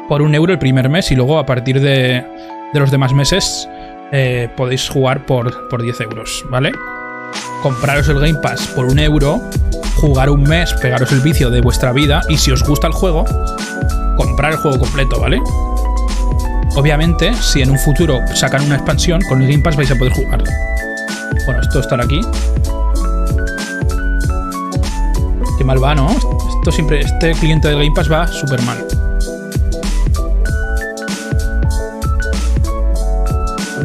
por 0.08 0.22
un 0.22 0.34
euro 0.34 0.52
el 0.52 0.58
primer 0.58 0.90
mes 0.90 1.10
y 1.10 1.16
luego 1.16 1.38
a 1.38 1.46
partir 1.46 1.80
de, 1.80 2.22
los 2.74 2.90
demás 2.90 3.12
meses 3.12 3.68
eh, 4.12 4.48
podéis 4.56 4.88
jugar 4.88 5.24
por, 5.26 5.68
por 5.68 5.82
10 5.82 6.00
euros, 6.02 6.44
¿vale? 6.50 6.72
Compraros 7.62 8.08
el 8.08 8.20
Game 8.20 8.38
Pass 8.42 8.66
por 8.74 8.84
un 8.84 8.98
euro, 8.98 9.40
jugar 9.96 10.28
un 10.28 10.42
mes, 10.42 10.74
pegaros 10.74 11.10
el 11.12 11.20
vicio 11.20 11.50
de 11.50 11.60
vuestra 11.60 11.92
vida 11.92 12.20
y 12.28 12.36
si 12.36 12.50
os 12.50 12.62
gusta 12.62 12.88
el 12.88 12.92
juego, 12.92 13.24
comprar 14.16 14.52
el 14.52 14.58
juego 14.58 14.80
completo, 14.80 15.18
¿vale? 15.20 15.40
Obviamente, 16.74 17.34
si 17.34 17.62
en 17.62 17.70
un 17.70 17.78
futuro 17.78 18.20
sacan 18.34 18.64
una 18.64 18.76
expansión, 18.76 19.20
con 19.22 19.42
el 19.42 19.48
Game 19.48 19.62
Pass 19.62 19.76
vais 19.76 19.90
a 19.90 19.96
poder 19.96 20.12
jugar. 20.12 20.42
Bueno, 21.44 21.60
esto 21.60 21.80
estará 21.80 22.04
aquí. 22.04 22.20
Qué 25.58 25.64
mal 25.64 25.82
va, 25.82 25.94
¿no? 25.94 26.10
Esto 26.10 26.72
siempre, 26.72 27.00
este 27.00 27.32
cliente 27.32 27.68
del 27.68 27.78
Game 27.78 27.92
Pass 27.94 28.10
va 28.10 28.26
súper 28.26 28.62
mal. 28.62 28.78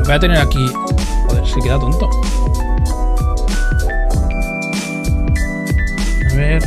voy 0.07 0.15
a 0.15 0.19
tener 0.19 0.37
aquí... 0.37 0.65
Joder, 1.27 1.45
se 1.45 1.59
queda 1.59 1.77
tonto. 1.77 2.09
A 6.31 6.35
ver... 6.35 6.63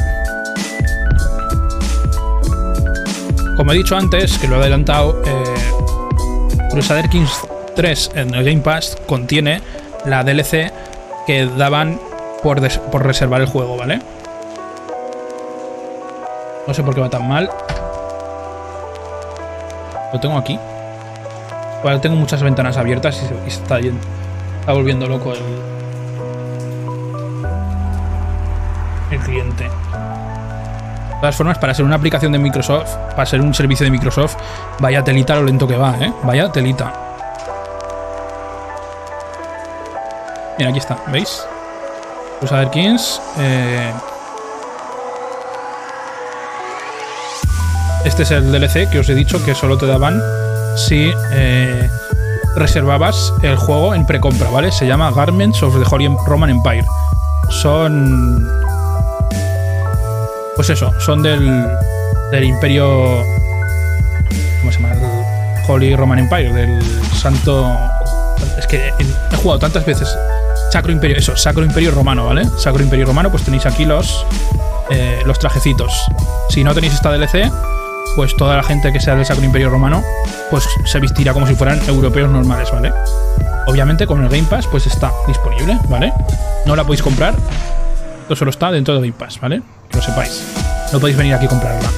Como 3.56 3.72
he 3.72 3.76
dicho 3.76 3.96
antes, 3.96 4.36
que 4.38 4.46
lo 4.46 4.56
he 4.56 4.58
adelantado, 4.58 5.22
eh, 5.24 5.59
Crusader 6.70 7.08
Kings 7.08 7.46
3 7.76 8.10
en 8.14 8.34
el 8.34 8.44
Game 8.44 8.60
Pass 8.60 8.96
contiene 9.06 9.60
la 10.04 10.24
DLC 10.24 10.72
que 11.26 11.46
daban 11.56 11.98
por, 12.42 12.60
por 12.90 13.04
reservar 13.04 13.40
el 13.40 13.46
juego, 13.46 13.76
¿vale? 13.76 14.00
No 16.66 16.74
sé 16.74 16.82
por 16.82 16.94
qué 16.94 17.00
va 17.00 17.10
tan 17.10 17.28
mal. 17.28 17.50
Lo 20.12 20.20
tengo 20.20 20.38
aquí 20.38 20.58
tengo 22.00 22.16
muchas 22.16 22.42
ventanas 22.42 22.76
abiertas 22.76 23.22
y 23.22 23.50
se, 23.50 23.62
está, 23.62 23.78
volviendo 24.72 25.06
loco 25.06 25.32
el 25.32 25.38
De 31.20 31.24
todas 31.24 31.36
formas, 31.36 31.58
para 31.58 31.74
ser 31.74 31.84
una 31.84 31.96
aplicación 31.96 32.32
de 32.32 32.38
Microsoft, 32.38 32.96
para 33.14 33.26
ser 33.26 33.42
un 33.42 33.52
servicio 33.52 33.84
de 33.84 33.90
Microsoft, 33.90 34.36
vaya 34.78 35.04
telita 35.04 35.36
lo 35.36 35.44
lento 35.44 35.68
que 35.68 35.76
va, 35.76 35.94
¿eh? 36.00 36.10
Vaya 36.22 36.50
telita. 36.50 36.94
Mira, 40.56 40.70
aquí 40.70 40.78
está, 40.78 40.96
¿veis? 41.08 41.44
Pues 42.38 42.50
a. 42.52 42.70
Eh, 43.38 43.92
este 48.06 48.22
es 48.22 48.30
el 48.30 48.50
DLC 48.50 48.88
que 48.90 49.00
os 49.00 49.08
he 49.10 49.14
dicho 49.14 49.44
que 49.44 49.54
solo 49.54 49.76
te 49.76 49.84
daban 49.84 50.22
si 50.74 51.12
eh, 51.32 51.90
reservabas 52.56 53.34
el 53.42 53.56
juego 53.56 53.94
en 53.94 54.06
precompra, 54.06 54.48
¿vale? 54.48 54.72
Se 54.72 54.86
llama 54.86 55.10
Garments 55.10 55.62
of 55.62 55.74
the 55.78 55.84
Holy 55.94 56.08
Roman 56.26 56.48
Empire. 56.48 56.86
Son. 57.50 58.69
Pues 60.60 60.68
eso, 60.68 60.92
son 61.00 61.22
del, 61.22 61.66
del 62.30 62.44
Imperio. 62.44 63.24
¿Cómo 64.60 64.70
se 64.70 64.78
llama? 64.78 64.94
Holy 65.66 65.96
Roman 65.96 66.18
Empire, 66.18 66.52
del 66.52 66.82
Santo. 67.14 67.66
Es 68.58 68.66
que 68.66 68.92
he 68.98 69.36
jugado 69.36 69.58
tantas 69.58 69.86
veces. 69.86 70.14
Sacro 70.70 70.92
Imperio, 70.92 71.16
eso, 71.16 71.34
Sacro 71.34 71.64
Imperio 71.64 71.92
Romano, 71.92 72.26
¿vale? 72.26 72.44
Sacro 72.58 72.82
Imperio 72.82 73.06
Romano, 73.06 73.30
pues 73.30 73.42
tenéis 73.42 73.64
aquí 73.64 73.86
los, 73.86 74.26
eh, 74.90 75.22
los 75.24 75.38
trajecitos. 75.38 75.94
Si 76.50 76.62
no 76.62 76.74
tenéis 76.74 76.92
esta 76.92 77.10
DLC, 77.10 77.50
pues 78.14 78.36
toda 78.36 78.54
la 78.54 78.62
gente 78.62 78.92
que 78.92 79.00
sea 79.00 79.14
del 79.16 79.24
Sacro 79.24 79.42
Imperio 79.46 79.70
Romano, 79.70 80.04
pues 80.50 80.68
se 80.84 81.00
vestirá 81.00 81.32
como 81.32 81.46
si 81.46 81.54
fueran 81.54 81.80
europeos 81.88 82.30
normales, 82.30 82.70
¿vale? 82.70 82.92
Obviamente 83.66 84.06
con 84.06 84.22
el 84.22 84.28
Game 84.28 84.46
Pass, 84.50 84.66
pues 84.66 84.86
está 84.86 85.10
disponible, 85.26 85.78
¿vale? 85.88 86.12
No 86.66 86.76
la 86.76 86.84
podéis 86.84 87.02
comprar, 87.02 87.32
esto 88.24 88.36
solo 88.36 88.50
está 88.50 88.70
dentro 88.70 88.92
del 88.92 89.04
Game 89.04 89.16
Pass, 89.18 89.40
¿vale? 89.40 89.62
Lo 90.00 90.06
sepáis. 90.06 90.42
No 90.94 90.98
podéis 90.98 91.18
venir 91.18 91.34
aquí 91.34 91.44
a 91.44 91.48
comprarla. 91.48 91.90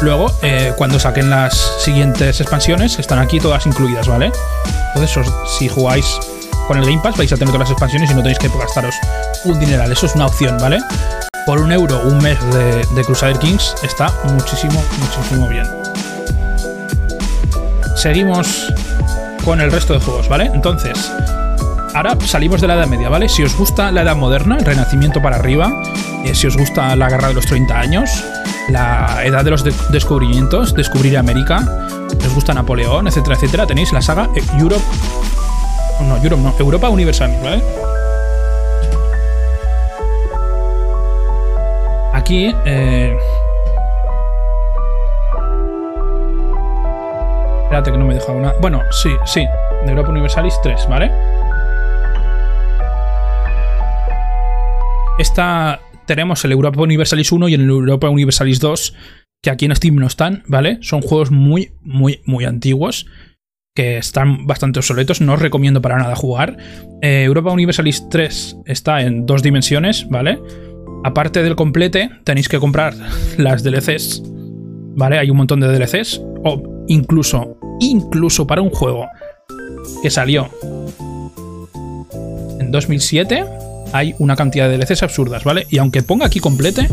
Luego, 0.00 0.30
eh, 0.42 0.72
cuando 0.76 1.00
saquen 1.00 1.28
las 1.28 1.54
siguientes 1.80 2.40
expansiones, 2.40 3.00
están 3.00 3.18
aquí 3.18 3.40
todas 3.40 3.66
incluidas, 3.66 4.06
¿vale? 4.06 4.30
Entonces, 4.94 5.26
si 5.58 5.68
jugáis 5.68 6.06
con 6.68 6.78
el 6.78 6.84
Game 6.84 7.00
Pass, 7.02 7.16
vais 7.16 7.32
a 7.32 7.36
tener 7.36 7.48
todas 7.52 7.68
las 7.68 7.70
expansiones 7.70 8.12
y 8.12 8.14
no 8.14 8.22
tenéis 8.22 8.38
que 8.38 8.48
gastaros 8.48 8.94
un 9.44 9.58
dineral. 9.58 9.90
Eso 9.90 10.06
es 10.06 10.14
una 10.14 10.26
opción, 10.26 10.56
¿vale? 10.58 10.78
Por 11.46 11.60
un 11.60 11.72
euro 11.72 12.00
un 12.04 12.18
mes 12.18 12.38
de, 12.52 12.86
de 12.94 13.04
Crusader 13.04 13.36
Kings 13.38 13.74
está 13.82 14.12
muchísimo, 14.24 14.80
muchísimo 15.00 15.48
bien. 15.48 15.68
Seguimos 17.96 18.72
con 19.44 19.60
el 19.60 19.72
resto 19.72 19.94
de 19.94 19.98
juegos, 19.98 20.28
¿vale? 20.28 20.48
Entonces, 20.54 21.10
ahora 21.94 22.18
salimos 22.26 22.60
de 22.60 22.66
la 22.66 22.74
Edad 22.74 22.86
Media, 22.88 23.08
¿vale? 23.08 23.28
Si 23.28 23.42
os 23.42 23.56
gusta 23.56 23.90
la 23.92 24.02
Edad 24.02 24.16
Moderna, 24.16 24.56
el 24.56 24.64
Renacimiento 24.64 25.22
para 25.22 25.36
arriba, 25.36 25.82
eh, 26.24 26.34
si 26.34 26.46
os 26.46 26.56
gusta 26.56 26.94
la 26.96 27.08
Guerra 27.08 27.28
de 27.28 27.34
los 27.34 27.46
30 27.46 27.78
años, 27.78 28.24
la 28.68 29.24
Edad 29.24 29.44
de 29.44 29.50
los 29.50 29.64
Descubrimientos, 29.90 30.74
descubrir 30.74 31.16
América, 31.16 31.64
os 32.26 32.34
gusta 32.34 32.52
Napoleón, 32.52 33.06
etcétera, 33.06 33.36
etcétera, 33.36 33.66
tenéis 33.66 33.92
la 33.92 34.02
saga 34.02 34.28
Europe. 34.58 34.84
No, 36.00 36.16
Europe 36.16 36.42
no, 36.42 36.54
Europa 36.58 36.88
Universal, 36.88 37.38
¿vale? 37.42 37.62
Aquí. 42.12 42.54
Eh, 42.64 43.16
Espérate 47.64 47.90
que 47.90 47.98
no 47.98 48.04
me 48.04 48.14
he 48.14 48.18
dejado 48.18 48.38
nada. 48.38 48.54
Bueno, 48.60 48.82
sí, 48.90 49.10
sí. 49.24 49.44
De 49.84 49.90
Europa 49.90 50.10
Universalis 50.10 50.54
3, 50.62 50.88
¿vale? 50.88 51.33
Esta 55.18 55.80
tenemos 56.06 56.44
el 56.44 56.52
Europa 56.52 56.82
Universalis 56.82 57.30
1 57.30 57.48
y 57.48 57.54
el 57.54 57.68
Europa 57.68 58.08
Universalis 58.08 58.58
2, 58.58 58.94
que 59.42 59.50
aquí 59.50 59.64
en 59.64 59.76
Steam 59.76 59.96
no 59.96 60.06
están, 60.06 60.42
¿vale? 60.46 60.78
Son 60.80 61.02
juegos 61.02 61.30
muy, 61.30 61.72
muy, 61.82 62.20
muy 62.26 62.44
antiguos, 62.44 63.06
que 63.76 63.96
están 63.96 64.46
bastante 64.46 64.80
obsoletos, 64.80 65.20
no 65.20 65.34
os 65.34 65.40
recomiendo 65.40 65.80
para 65.80 65.98
nada 65.98 66.16
jugar. 66.16 66.56
Eh, 67.00 67.22
Europa 67.24 67.52
Universalis 67.52 68.08
3 68.08 68.56
está 68.66 69.02
en 69.02 69.24
dos 69.24 69.42
dimensiones, 69.42 70.08
¿vale? 70.08 70.40
Aparte 71.04 71.42
del 71.42 71.54
complete, 71.54 72.10
tenéis 72.24 72.48
que 72.48 72.58
comprar 72.58 72.94
las 73.38 73.62
DLCs, 73.62 74.22
¿vale? 74.96 75.18
Hay 75.18 75.30
un 75.30 75.36
montón 75.36 75.60
de 75.60 75.68
DLCs, 75.68 76.20
o 76.44 76.84
incluso, 76.88 77.56
incluso 77.78 78.46
para 78.46 78.62
un 78.62 78.70
juego 78.70 79.06
que 80.02 80.10
salió 80.10 80.50
en 82.58 82.72
2007 82.72 83.44
hay 83.94 84.12
una 84.18 84.34
cantidad 84.34 84.68
de 84.68 84.76
DLCs 84.76 85.04
absurdas, 85.04 85.44
¿vale? 85.44 85.68
Y 85.70 85.78
aunque 85.78 86.02
ponga 86.02 86.26
aquí 86.26 86.40
complete, 86.40 86.88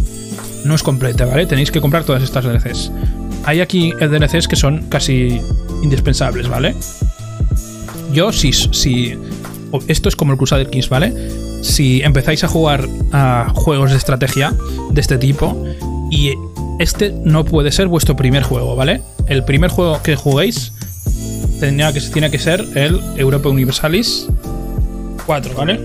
no 0.65 0.75
es 0.75 0.83
complete, 0.83 1.25
¿vale? 1.25 1.47
Tenéis 1.47 1.71
que 1.71 1.81
comprar 1.81 2.03
todas 2.03 2.21
estas 2.21 2.45
DLCs. 2.45 2.91
Hay 3.43 3.59
aquí 3.59 3.91
DLCs 3.91 4.47
que 4.47 4.55
son 4.55 4.83
casi 4.87 5.41
indispensables, 5.81 6.47
¿vale? 6.47 6.75
Yo, 8.13 8.31
si, 8.31 8.53
si 8.53 9.17
esto 9.87 10.09
es 10.09 10.15
como 10.15 10.33
el 10.33 10.37
Crusader 10.37 10.69
Kings, 10.69 10.89
¿vale? 10.89 11.11
Si 11.63 12.03
empezáis 12.03 12.43
a 12.43 12.47
jugar 12.47 12.87
a 13.11 13.51
juegos 13.51 13.89
de 13.89 13.97
estrategia 13.97 14.53
de 14.91 15.01
este 15.01 15.17
tipo 15.17 15.57
y 16.11 16.35
este 16.77 17.15
no 17.25 17.45
puede 17.45 17.71
ser 17.71 17.87
vuestro 17.87 18.15
primer 18.15 18.43
juego, 18.43 18.75
¿vale? 18.75 19.01
El 19.25 19.43
primer 19.43 19.71
juego 19.71 20.03
que 20.03 20.15
juguéis 20.15 20.73
que, 21.59 22.01
tiene 22.13 22.29
que 22.29 22.37
ser 22.37 22.63
el 22.75 23.01
Europa 23.17 23.49
Universalis 23.49 24.27
4, 25.25 25.55
¿vale? 25.55 25.79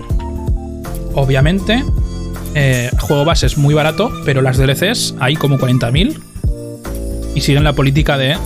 Obviamente, 1.17 1.83
eh, 2.53 2.91
juego 2.99 3.25
base 3.25 3.47
es 3.47 3.57
muy 3.57 3.73
barato, 3.73 4.11
pero 4.23 4.41
las 4.43 4.57
DLCs 4.57 5.15
hay 5.19 5.35
como 5.35 5.57
40.000 5.57 6.15
y 7.33 7.41
siguen 7.41 7.63
la 7.63 7.73
política 7.73 8.17
de 8.17 8.37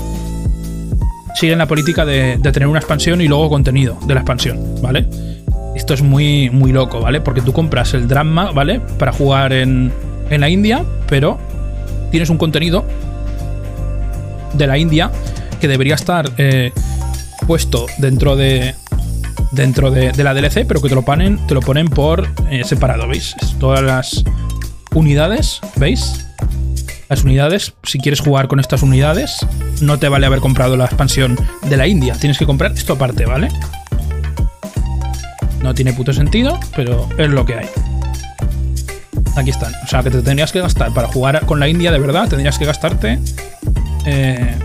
siguen 1.36 1.58
la 1.58 1.68
política 1.68 2.06
de, 2.06 2.38
tener 2.38 2.68
una 2.68 2.80
expansión 2.80 3.20
y 3.20 3.28
luego 3.28 3.50
contenido 3.50 3.98
de 4.06 4.14
la 4.14 4.22
expansión, 4.22 4.82
¿vale? 4.82 5.06
Esto 5.76 5.94
es 5.94 6.02
muy, 6.02 6.50
muy 6.50 6.72
loco, 6.72 7.02
¿vale? 7.02 7.20
Porque 7.20 7.42
tú 7.42 7.52
compras 7.52 7.94
el 7.94 8.08
drama, 8.08 8.52
¿vale? 8.52 8.80
Para 8.98 9.12
jugar 9.12 9.52
en, 9.52 9.92
en 10.30 10.42
la 10.42 10.50
India, 10.50 10.86
pero 11.08 11.38
tienes 12.10 12.30
un 12.30 12.38
contenido 12.38 12.86
de 14.54 14.68
la 14.68 14.78
India 14.78 15.12
que 15.60 15.68
debería 15.68 15.96
estar 15.96 16.30
eh, 16.38 16.72
puesto 17.48 17.86
dentro 17.98 18.36
de, 18.36 18.71
dentro 19.52 19.92
de, 19.92 20.12
la 20.24 20.34
DLC, 20.34 20.66
pero 20.68 20.82
que 20.82 20.90
te 20.90 20.96
lo 20.96 21.04
ponen, 21.04 21.46
te 21.48 21.54
lo 21.54 21.62
ponen 21.62 21.88
por 21.88 22.28
eh, 22.50 22.64
separado, 22.64 23.08
¿veis? 23.08 23.36
Todas 23.60 23.82
las 23.82 24.24
unidades, 24.94 25.60
¿veis? 25.76 26.26
Las 27.10 27.24
unidades, 27.24 27.74
si 27.84 28.00
quieres 28.00 28.22
jugar 28.22 28.48
con 28.48 28.60
estas 28.60 28.84
unidades, 28.84 29.46
no 29.82 30.00
te 30.00 30.08
vale 30.08 30.26
haber 30.26 30.40
comprado 30.40 30.78
la 30.78 30.86
expansión 30.86 31.38
de 31.64 31.78
la 31.78 31.88
India. 31.88 32.16
Tienes 32.16 32.38
que 32.38 32.46
comprar 32.46 32.72
esto 32.72 32.94
aparte, 32.94 33.26
¿vale? 33.26 33.50
No 35.62 35.74
tiene 35.74 35.94
puto 35.94 36.14
sentido, 36.14 36.58
pero 36.76 37.10
es 37.18 37.30
lo 37.30 37.46
que 37.46 37.56
hay. 37.56 37.70
Aquí 39.36 39.50
están. 39.50 39.74
O 39.84 39.88
sea, 39.88 40.04
que 40.04 40.10
te 40.10 40.22
tendrías 40.22 40.52
que 40.52 40.62
gastar 40.62 40.94
para 40.94 41.08
jugar 41.08 41.46
con 41.46 41.60
la 41.60 41.68
India 41.68 41.92
de 41.92 42.00
verdad, 42.00 42.30
tendrías 42.30 42.58
que 42.58 42.66
gastarte 42.66 43.20
eh, 44.06 44.56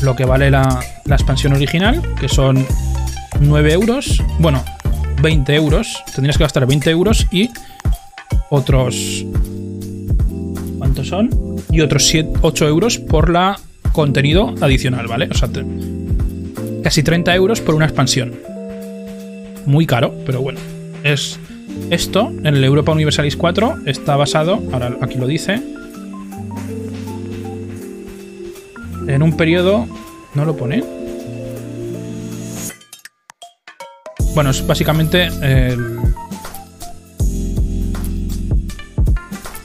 lo 0.00 0.16
que 0.16 0.24
vale 0.24 0.50
la, 0.50 0.80
la 1.04 1.14
expansión 1.14 1.52
original, 1.52 2.02
que 2.20 2.28
son 2.28 2.66
9 3.40 3.72
euros. 3.72 4.22
Bueno, 4.38 4.64
20 5.22 5.54
euros. 5.54 6.02
Tendrías 6.14 6.36
que 6.36 6.44
gastar 6.44 6.66
20 6.66 6.90
euros 6.90 7.26
y 7.30 7.50
otros... 8.50 9.24
¿Cuántos 10.78 11.08
son? 11.08 11.30
Y 11.70 11.80
otros 11.80 12.12
8 12.42 12.68
euros 12.68 12.98
por 12.98 13.30
la 13.30 13.58
contenido 13.92 14.54
adicional, 14.60 15.06
¿vale? 15.06 15.28
O 15.30 15.34
sea, 15.34 15.48
casi 16.82 17.02
30 17.02 17.34
euros 17.34 17.60
por 17.60 17.74
una 17.74 17.86
expansión. 17.86 18.34
Muy 19.64 19.86
caro, 19.86 20.14
pero 20.24 20.40
bueno. 20.42 20.60
Es 21.02 21.38
esto, 21.90 22.32
en 22.42 22.46
el 22.46 22.64
Europa 22.64 22.92
Universalis 22.92 23.36
4, 23.36 23.78
está 23.86 24.16
basado, 24.16 24.62
ahora 24.72 24.96
aquí 25.00 25.18
lo 25.18 25.26
dice, 25.26 25.60
en 29.06 29.22
un 29.22 29.36
periodo... 29.36 29.86
¿No 30.34 30.44
lo 30.44 30.54
pone? 30.54 30.84
Bueno, 34.36 34.50
es 34.50 34.66
básicamente 34.66 35.28
el... 35.40 35.96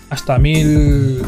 Hasta 0.09 0.37
mil... 0.37 1.21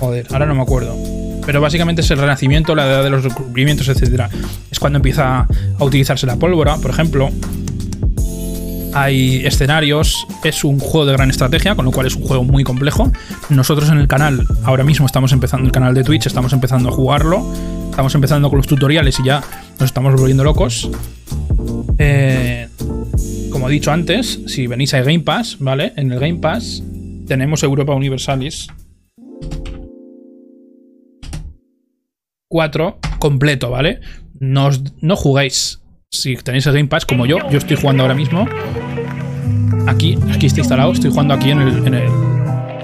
Joder, 0.00 0.26
ahora 0.30 0.46
no 0.46 0.54
me 0.54 0.62
acuerdo. 0.62 0.96
Pero 1.44 1.60
básicamente 1.60 2.00
es 2.00 2.10
el 2.10 2.16
renacimiento, 2.16 2.74
la 2.74 2.86
edad 2.86 3.04
de 3.04 3.10
los 3.10 3.22
descubrimientos, 3.22 3.86
etc. 3.88 4.30
Es 4.70 4.78
cuando 4.78 4.96
empieza 4.96 5.40
a 5.78 5.84
utilizarse 5.84 6.26
la 6.26 6.36
pólvora, 6.36 6.78
por 6.78 6.90
ejemplo. 6.90 7.28
Hay 8.94 9.44
escenarios, 9.44 10.26
es 10.44 10.62
un 10.62 10.78
juego 10.78 11.04
de 11.04 11.12
gran 11.12 11.28
estrategia, 11.28 11.74
con 11.74 11.84
lo 11.84 11.90
cual 11.90 12.06
es 12.06 12.14
un 12.14 12.22
juego 12.22 12.44
muy 12.44 12.62
complejo. 12.62 13.10
Nosotros 13.50 13.90
en 13.90 13.98
el 13.98 14.06
canal, 14.06 14.46
ahora 14.62 14.84
mismo 14.84 15.04
estamos 15.06 15.32
empezando 15.32 15.66
el 15.66 15.72
canal 15.72 15.94
de 15.94 16.04
Twitch, 16.04 16.26
estamos 16.26 16.52
empezando 16.52 16.90
a 16.90 16.92
jugarlo, 16.92 17.44
estamos 17.90 18.14
empezando 18.14 18.48
con 18.48 18.58
los 18.58 18.68
tutoriales 18.68 19.18
y 19.18 19.24
ya 19.24 19.42
nos 19.80 19.88
estamos 19.88 20.14
volviendo 20.14 20.44
locos. 20.44 20.88
Eh, 21.98 22.68
como 23.50 23.68
he 23.68 23.72
dicho 23.72 23.90
antes, 23.90 24.40
si 24.46 24.68
venís 24.68 24.94
a 24.94 25.02
Game 25.02 25.20
Pass, 25.20 25.56
¿vale? 25.58 25.92
En 25.96 26.12
el 26.12 26.20
Game 26.20 26.38
Pass 26.38 26.82
tenemos 27.26 27.62
Europa 27.62 27.94
Universalis 27.94 28.68
4 32.54 32.98
completo, 33.18 33.70
¿vale? 33.70 34.00
No, 34.38 34.70
no 35.00 35.16
jugáis. 35.16 35.80
Si 36.14 36.36
tenéis 36.36 36.64
el 36.66 36.74
Game 36.74 36.88
Pass 36.88 37.04
como 37.04 37.26
yo, 37.26 37.38
yo 37.50 37.58
estoy 37.58 37.76
jugando 37.76 38.04
ahora 38.04 38.14
mismo. 38.14 38.48
Aquí, 39.88 40.16
aquí 40.32 40.46
está 40.46 40.60
instalado, 40.60 40.92
estoy 40.92 41.10
jugando 41.10 41.34
aquí 41.34 41.50
en 41.50 41.60
el, 41.60 41.86
en 41.88 41.94
el, 41.94 42.08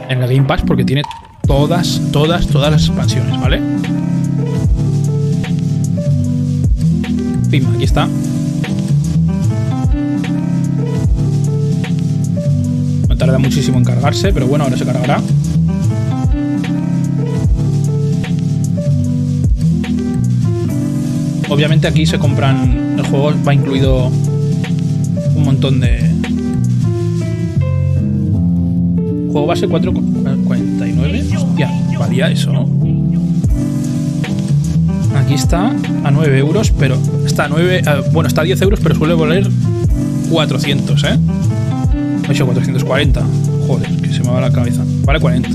en 0.09 0.23
el 0.23 0.35
Game 0.35 0.49
Pass 0.49 0.63
porque 0.67 0.85
tiene 0.85 1.03
todas, 1.47 2.01
todas, 2.13 2.49
todas 2.49 2.73
las 2.73 2.87
expansiones, 2.87 3.41
¿vale? 3.41 3.61
Pim, 7.51 7.65
aquí 7.77 7.85
está. 7.85 8.09
tarda 13.17 13.39
muchísimo 13.39 13.77
en 13.77 13.85
cargarse, 13.85 14.33
pero 14.33 14.47
bueno, 14.47 14.65
ahora 14.65 14.79
se 14.79 14.85
cargará. 14.87 15.21
Obviamente 21.51 21.87
aquí 21.89 22.07
se 22.07 22.19
compran. 22.19 22.95
El 22.97 23.05
juego 23.07 23.35
va 23.47 23.53
incluido 23.53 24.07
un 24.07 25.45
montón 25.45 25.81
de. 25.81 26.09
Juego 29.33 29.47
base 29.47 29.69
4.49. 29.69 31.99
valía 31.99 32.31
eso? 32.31 32.67
Aquí 35.17 35.35
está 35.35 35.75
a 36.05 36.11
9 36.11 36.39
euros, 36.39 36.71
pero 36.71 36.97
está 37.27 37.47
a 37.47 37.49
9. 37.49 37.83
bueno, 38.13 38.29
está 38.29 38.43
a 38.43 38.45
10 38.45 38.63
euros, 38.63 38.79
pero 38.81 38.95
suele 38.95 39.15
valer 39.15 39.51
400, 40.31 41.03
¿eh? 41.05 41.19
No 42.29 42.35
sé, 42.35 42.45
440. 42.45 43.23
Joder, 43.67 43.91
que 43.97 44.13
se 44.13 44.23
me 44.23 44.31
va 44.31 44.41
la 44.41 44.53
cabeza. 44.53 44.85
Vale 45.05 45.19
40. 45.19 45.49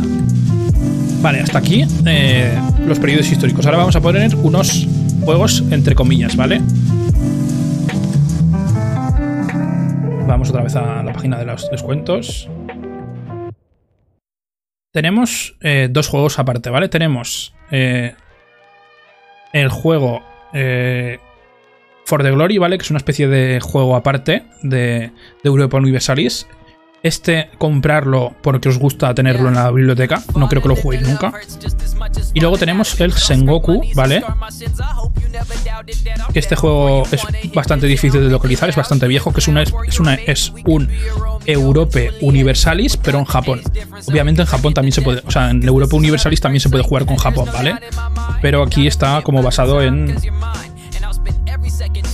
Vale, 1.22 1.40
hasta 1.40 1.58
aquí 1.58 1.86
eh, 2.06 2.54
los 2.86 3.00
periodos 3.00 3.32
históricos. 3.32 3.66
Ahora 3.66 3.78
vamos 3.78 3.96
a 3.96 4.02
poner 4.02 4.36
unos 4.36 4.86
juegos 5.26 5.64
entre 5.72 5.96
comillas, 5.96 6.36
¿vale? 6.36 6.62
Vamos 10.28 10.50
otra 10.52 10.62
vez 10.62 10.76
a 10.76 11.02
la 11.02 11.14
página 11.14 11.40
de 11.40 11.46
los 11.46 11.68
descuentos. 11.72 12.48
Tenemos 14.94 15.58
eh, 15.62 15.88
dos 15.90 16.08
juegos 16.08 16.38
aparte, 16.38 16.70
¿vale? 16.70 16.90
Tenemos 16.90 17.56
eh, 17.72 18.14
el 19.52 19.70
juego 19.70 20.24
eh, 20.54 21.18
For 22.06 22.22
the 22.22 22.30
Glory, 22.30 22.60
¿vale? 22.60 22.78
Que 22.78 22.84
es 22.84 22.92
una 22.92 23.00
especie 23.00 23.28
de 23.28 23.60
juego 23.60 23.96
aparte 23.96 24.44
de, 24.62 24.78
de 24.80 25.12
Europa 25.44 25.78
Universalis. 25.78 26.48
Este, 27.06 27.52
comprarlo 27.60 28.34
porque 28.42 28.68
os 28.68 28.80
gusta 28.80 29.14
tenerlo 29.14 29.50
en 29.50 29.54
la 29.54 29.70
biblioteca. 29.70 30.24
No 30.36 30.50
creo 30.50 30.64
que 30.64 30.70
lo 30.70 30.76
juguéis 30.76 31.04
nunca. 31.08 31.32
Y 32.34 32.40
luego 32.40 32.58
tenemos 32.58 33.00
el 33.00 33.14
Sengoku, 33.14 33.84
¿vale? 33.94 34.24
Que 36.34 36.40
este 36.40 36.56
juego 36.56 37.04
es 37.12 37.22
bastante 37.54 37.86
difícil 37.86 38.24
de 38.24 38.30
localizar, 38.32 38.70
es 38.70 38.76
bastante 38.76 39.08
viejo, 39.08 39.32
que 39.32 39.40
es, 39.40 39.48
una, 39.48 39.62
es, 39.62 40.00
una, 40.00 40.16
es 40.16 40.52
un 40.66 40.90
Europe 41.46 42.12
Universalis, 42.22 42.98
pero 42.98 43.20
en 43.20 43.26
Japón. 43.26 43.62
Obviamente 44.08 44.42
en 44.42 44.48
Japón 44.48 44.74
también 44.74 44.92
se 44.92 45.04
puede, 45.04 45.22
o 45.28 45.30
sea, 45.30 45.52
en 45.52 45.62
Europe 45.62 45.96
Universalis 45.96 46.42
también 46.42 46.60
se 46.60 46.70
puede 46.70 46.84
jugar 46.84 47.06
con 47.06 47.18
Japón, 47.18 47.48
¿vale? 47.54 47.76
Pero 48.42 48.64
aquí 48.64 48.88
está 48.88 49.22
como 49.22 49.44
basado 49.44 49.80
en 49.84 50.16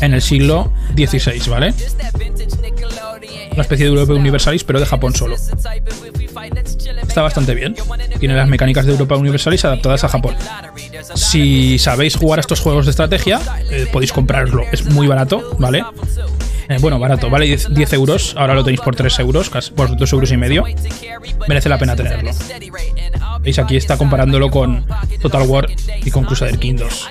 en 0.01 0.13
el 0.13 0.21
siglo 0.21 0.71
XVI, 0.95 1.49
¿vale? 1.49 1.73
Una 3.51 3.61
especie 3.61 3.85
de 3.85 3.91
Europa 3.91 4.13
Universalis, 4.13 4.63
pero 4.63 4.79
de 4.79 4.85
Japón 4.85 5.13
solo. 5.13 5.35
Está 7.07 7.21
bastante 7.21 7.53
bien. 7.53 7.75
Tiene 8.19 8.35
las 8.35 8.47
mecánicas 8.47 8.85
de 8.85 8.93
Europa 8.93 9.15
Universalis 9.15 9.65
adaptadas 9.65 10.03
a 10.03 10.09
Japón. 10.09 10.35
Si 11.15 11.77
sabéis 11.77 12.15
jugar 12.15 12.39
a 12.39 12.41
estos 12.41 12.61
juegos 12.61 12.85
de 12.85 12.91
estrategia, 12.91 13.39
eh, 13.69 13.87
podéis 13.91 14.13
comprarlo. 14.13 14.63
Es 14.71 14.85
muy 14.85 15.07
barato, 15.07 15.55
¿vale? 15.59 15.83
Eh, 16.69 16.77
bueno, 16.79 16.99
barato, 16.99 17.29
vale 17.29 17.45
10, 17.45 17.93
euros. 17.93 18.33
Ahora 18.37 18.53
lo 18.53 18.63
tenéis 18.63 18.79
por 18.79 18.95
3 18.95 19.19
euros, 19.19 19.49
casi 19.49 19.71
por 19.71 19.97
2 19.97 20.13
euros 20.13 20.31
y 20.31 20.37
medio. 20.37 20.63
Merece 21.47 21.67
la 21.67 21.77
pena 21.77 21.97
tenerlo. 21.97 22.31
Veis, 23.41 23.59
aquí 23.59 23.75
está 23.75 23.97
comparándolo 23.97 24.49
con 24.49 24.85
Total 25.21 25.47
War 25.47 25.67
y 26.03 26.11
con 26.11 26.23
Crusader 26.23 26.57
King 26.59 26.75
2. 26.75 27.09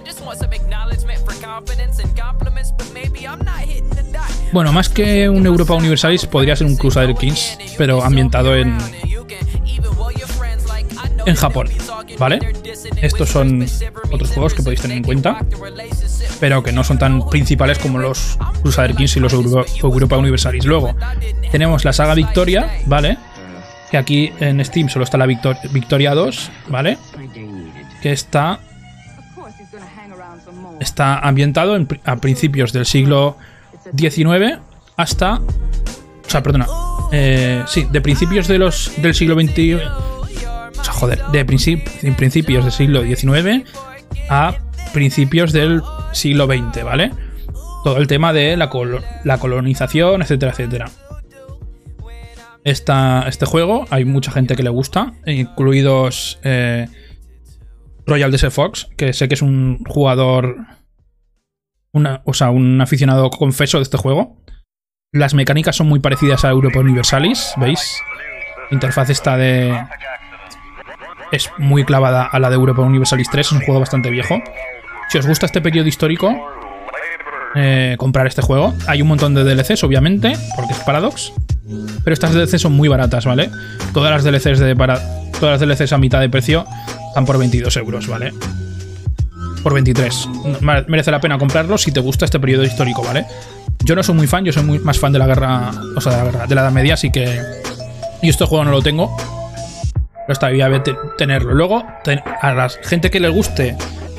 Bueno, 4.52 4.72
más 4.72 4.88
que 4.88 5.28
un 5.28 5.46
Europa 5.46 5.74
Universalis, 5.74 6.26
podría 6.26 6.56
ser 6.56 6.66
un 6.66 6.76
Crusader 6.76 7.14
Kings, 7.14 7.56
pero 7.78 8.02
ambientado 8.02 8.56
en. 8.56 8.76
en 11.24 11.34
Japón, 11.36 11.68
¿vale? 12.18 12.40
Estos 13.00 13.28
son 13.28 13.64
otros 14.10 14.30
juegos 14.30 14.54
que 14.54 14.62
podéis 14.62 14.80
tener 14.80 14.96
en 14.96 15.04
cuenta, 15.04 15.44
pero 16.40 16.62
que 16.64 16.72
no 16.72 16.82
son 16.82 16.98
tan 16.98 17.28
principales 17.28 17.78
como 17.78 17.98
los 17.98 18.38
Crusader 18.62 18.96
Kings 18.96 19.16
y 19.16 19.20
los 19.20 19.32
Europa 19.32 20.16
Universalis. 20.16 20.64
Luego, 20.64 20.96
tenemos 21.52 21.84
la 21.84 21.92
saga 21.92 22.14
Victoria, 22.14 22.68
¿vale? 22.86 23.18
Que 23.90 23.98
aquí 23.98 24.32
en 24.40 24.64
Steam 24.64 24.88
solo 24.88 25.04
está 25.04 25.16
la 25.16 25.26
Victoria 25.26 26.14
2, 26.14 26.50
¿vale? 26.68 26.98
Que 28.02 28.12
está 28.12 28.60
está 30.80 31.18
ambientado 31.18 31.78
a 32.04 32.16
principios 32.16 32.72
del 32.72 32.86
siglo 32.86 33.36
19 33.92 34.58
hasta... 34.96 35.34
O 35.34 36.30
sea, 36.30 36.42
perdona. 36.42 36.66
Eh, 37.12 37.62
sí, 37.66 37.86
de 37.90 38.00
principios 38.00 38.48
de 38.48 38.58
los, 38.58 38.92
del 38.98 39.14
siglo 39.14 39.34
XXI... 39.34 39.74
O 39.74 40.84
sea, 40.84 40.92
joder, 40.92 41.22
de 41.26 41.44
principios 41.44 42.64
del 42.64 42.72
siglo 42.72 43.02
XIX 43.02 43.64
a 44.28 44.56
principios 44.92 45.52
del 45.52 45.82
siglo 46.12 46.46
XX, 46.46 46.84
¿vale? 46.84 47.10
Todo 47.84 47.98
el 47.98 48.06
tema 48.06 48.32
de 48.32 48.56
la, 48.56 48.70
la 49.24 49.38
colonización, 49.38 50.22
etcétera, 50.22 50.52
etcétera. 50.52 50.90
este 52.64 53.46
juego 53.46 53.86
hay 53.90 54.04
mucha 54.04 54.30
gente 54.32 54.56
que 54.56 54.62
le 54.62 54.70
gusta, 54.70 55.14
incluidos 55.26 56.38
eh, 56.42 56.88
Royal 58.06 58.30
Desert 58.30 58.52
Fox, 58.52 58.88
que 58.96 59.12
sé 59.12 59.28
que 59.28 59.34
es 59.34 59.42
un 59.42 59.84
jugador 59.84 60.56
o 61.92 62.34
sea, 62.34 62.50
un 62.50 62.80
aficionado 62.80 63.30
confeso 63.30 63.78
de 63.78 63.82
este 63.82 63.96
juego. 63.96 64.36
Las 65.12 65.34
mecánicas 65.34 65.76
son 65.76 65.88
muy 65.88 66.00
parecidas 66.00 66.44
a 66.44 66.50
Europa 66.50 66.78
Universalis, 66.78 67.52
¿veis? 67.56 68.00
La 68.70 68.74
interfaz 68.74 69.10
está 69.10 69.36
de... 69.36 69.76
Es 71.32 71.50
muy 71.58 71.84
clavada 71.84 72.24
a 72.24 72.38
la 72.38 72.48
de 72.48 72.56
Europa 72.56 72.82
Universalis 72.82 73.28
3, 73.30 73.46
es 73.46 73.52
un 73.52 73.60
juego 73.60 73.80
bastante 73.80 74.10
viejo. 74.10 74.40
Si 75.08 75.18
os 75.18 75.26
gusta 75.26 75.46
este 75.46 75.60
periodo 75.60 75.88
histórico, 75.88 76.32
eh, 77.56 77.96
comprar 77.98 78.26
este 78.26 78.42
juego. 78.42 78.74
Hay 78.86 79.02
un 79.02 79.08
montón 79.08 79.34
de 79.34 79.42
DLCs, 79.42 79.82
obviamente, 79.82 80.32
porque 80.54 80.72
es 80.72 80.78
Paradox. 80.80 81.32
Pero 82.04 82.14
estas 82.14 82.32
DLCs 82.32 82.62
son 82.62 82.72
muy 82.72 82.88
baratas, 82.88 83.26
¿vale? 83.26 83.50
Todas 83.92 84.10
las 84.10 84.24
DLCs 84.24 84.60
de 84.60 84.76
para, 84.76 85.00
todas 85.38 85.60
las 85.60 85.78
DLCs 85.78 85.92
a 85.92 85.98
mitad 85.98 86.20
de 86.20 86.28
precio 86.28 86.64
están 87.08 87.26
por 87.26 87.38
22 87.38 87.76
euros, 87.76 88.06
¿vale? 88.06 88.32
Por 89.62 89.74
23. 89.74 90.28
Merece 90.88 91.10
la 91.10 91.20
pena 91.20 91.38
comprarlo 91.38 91.78
si 91.78 91.92
te 91.92 92.00
gusta 92.00 92.24
este 92.24 92.40
periodo 92.40 92.64
histórico, 92.64 93.02
¿vale? 93.02 93.26
Yo 93.84 93.94
no 93.94 94.02
soy 94.02 94.14
muy 94.14 94.26
fan, 94.26 94.44
yo 94.44 94.52
soy 94.52 94.62
muy 94.62 94.78
más 94.78 94.98
fan 94.98 95.12
de 95.12 95.18
la 95.18 95.26
guerra, 95.26 95.70
o 95.96 96.00
sea, 96.00 96.12
de 96.12 96.18
la, 96.18 96.24
guerra, 96.24 96.46
de 96.46 96.54
la 96.54 96.60
Edad 96.62 96.72
Media, 96.72 96.94
así 96.94 97.10
que... 97.10 97.40
Y 98.22 98.28
este 98.28 98.44
juego 98.44 98.64
no 98.64 98.70
lo 98.70 98.82
tengo, 98.82 99.16
pero 99.94 100.32
estaría 100.32 100.68
bien 100.68 100.82
tenerlo. 101.16 101.54
Luego, 101.54 101.82
a 102.42 102.52
la 102.52 102.68
gente 102.68 103.10
que 103.10 103.18
le 103.18 103.30
guste 103.30 103.76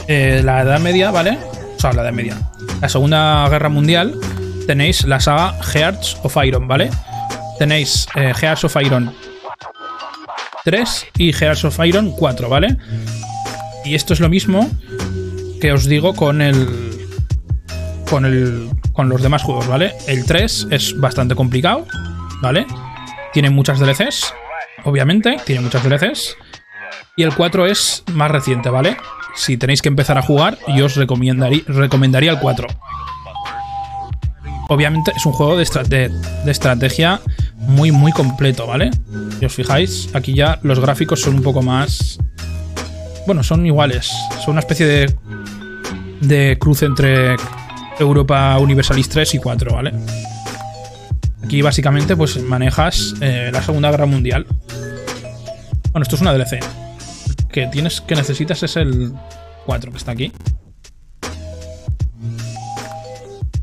eh, 0.08 0.42
la 0.44 0.62
Edad 0.62 0.80
Media, 0.80 1.12
¿vale? 1.12 1.38
O 1.78 1.80
sea, 1.80 1.94
la 1.94 2.02
Edad 2.02 2.12
Media. 2.12 2.36
La 2.82 2.90
Segunda 2.90 3.48
Guerra 3.50 3.70
Mundial, 3.70 4.16
tenéis 4.66 5.06
la 5.06 5.20
saga 5.20 5.54
Hearts 5.62 6.18
of 6.24 6.36
Iron, 6.44 6.68
¿vale? 6.68 6.90
Tenéis 7.60 8.08
eh, 8.16 8.34
Hearts 8.34 8.64
of 8.64 8.76
Iron 8.82 9.14
3 10.64 11.08
y 11.18 11.32
Hearts 11.32 11.66
of 11.66 11.80
Iron 11.86 12.12
4, 12.12 12.50
¿vale? 12.50 12.78
Y 13.84 13.96
esto 13.96 14.14
es 14.14 14.20
lo 14.20 14.30
mismo 14.30 14.70
que 15.62 15.72
os 15.72 15.86
digo 15.86 16.14
con 16.14 16.42
el. 16.42 16.68
Con 18.10 18.26
el. 18.26 18.70
Con 18.92 19.08
los 19.08 19.22
demás 19.22 19.44
juegos, 19.44 19.68
¿vale? 19.68 19.94
El 20.08 20.26
3 20.26 20.68
es 20.72 21.00
bastante 21.00 21.36
complicado, 21.36 21.86
¿vale? 22.42 22.66
Tiene 23.32 23.50
muchas 23.50 23.80
DLCs, 23.80 24.34
obviamente, 24.84 25.38
tiene 25.46 25.62
muchas 25.62 25.84
DLCs. 25.84 26.36
Y 27.16 27.24
el 27.24 27.34
4 27.34 27.68
es 27.68 28.04
más 28.14 28.32
reciente, 28.32 28.70
¿vale? 28.70 28.98
Si 29.36 29.56
tenéis 29.56 29.82
que 29.82 29.88
empezar 29.88 30.18
a 30.18 30.22
jugar, 30.22 30.58
yo 30.76 30.86
os 30.86 30.96
recomendaría, 30.96 31.64
recomendaría 31.68 32.32
el 32.32 32.40
4. 32.40 32.68
Obviamente 34.68 35.14
es 35.16 35.26
un 35.26 35.34
juego 35.34 35.58
de, 35.58 35.66
de, 35.88 36.52
estrategia 36.52 37.22
muy, 37.56 37.92
muy 37.92 38.12
completo, 38.12 38.68
¿vale? 38.68 38.92
Si 39.40 39.46
os 39.46 39.54
fijáis, 39.54 40.10
aquí 40.14 40.34
ya 40.34 40.60
los 40.64 40.80
gráficos 40.80 41.22
son 41.22 41.36
un 41.36 41.44
poco 41.44 41.62
más... 41.62 42.20
Bueno, 43.26 43.44
son 43.44 43.66
iguales. 43.66 44.12
Son 44.44 44.52
una 44.52 44.62
especie 44.62 44.86
de 44.86 45.14
de 46.22 46.58
cruce 46.60 46.86
entre 46.86 47.36
Europa 48.00 48.58
Universalis 48.60 49.10
3 49.10 49.36
y 49.36 49.38
4, 49.40 49.74
¿vale? 49.74 49.94
Aquí 51.44 51.62
básicamente 51.62 52.16
pues 52.16 52.42
manejas 52.42 53.16
eh, 53.22 53.50
la 53.52 53.62
Segunda 53.62 53.92
Guerra 53.92 54.06
Mundial. 54.06 54.46
Bueno, 55.92 56.04
esto 56.04 56.16
es 56.16 56.22
una 56.22 56.34
DLC. 56.34 56.60
Que 57.50 57.68
tienes 57.68 58.00
que 58.00 58.16
necesitas 58.16 58.64
es 58.64 58.78
el 58.78 59.14
4 59.66 59.92
que 59.92 59.98
está 59.98 60.12
aquí. 60.12 60.32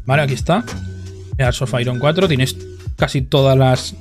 Vale, 0.05 0.23
aquí 0.23 0.35
está. 0.35 0.65
Hearts 1.39 1.63
of 1.63 1.75
Iron 1.81 1.99
4. 1.99 2.29
Tienes 2.29 2.57
casi 2.97 3.23
todas 3.23 3.57
las. 3.57 3.95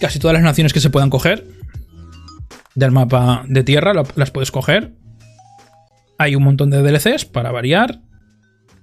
Casi 0.00 0.18
todas 0.18 0.34
las 0.34 0.42
naciones 0.42 0.72
que 0.72 0.80
se 0.80 0.90
puedan 0.90 1.10
coger. 1.10 1.46
Del 2.74 2.90
mapa 2.90 3.44
de 3.46 3.62
tierra 3.62 3.92
las 4.16 4.30
puedes 4.30 4.50
coger. 4.50 4.92
Hay 6.22 6.36
un 6.36 6.44
montón 6.44 6.70
de 6.70 6.80
DLCs 6.82 7.24
para 7.24 7.50
variar. 7.50 8.00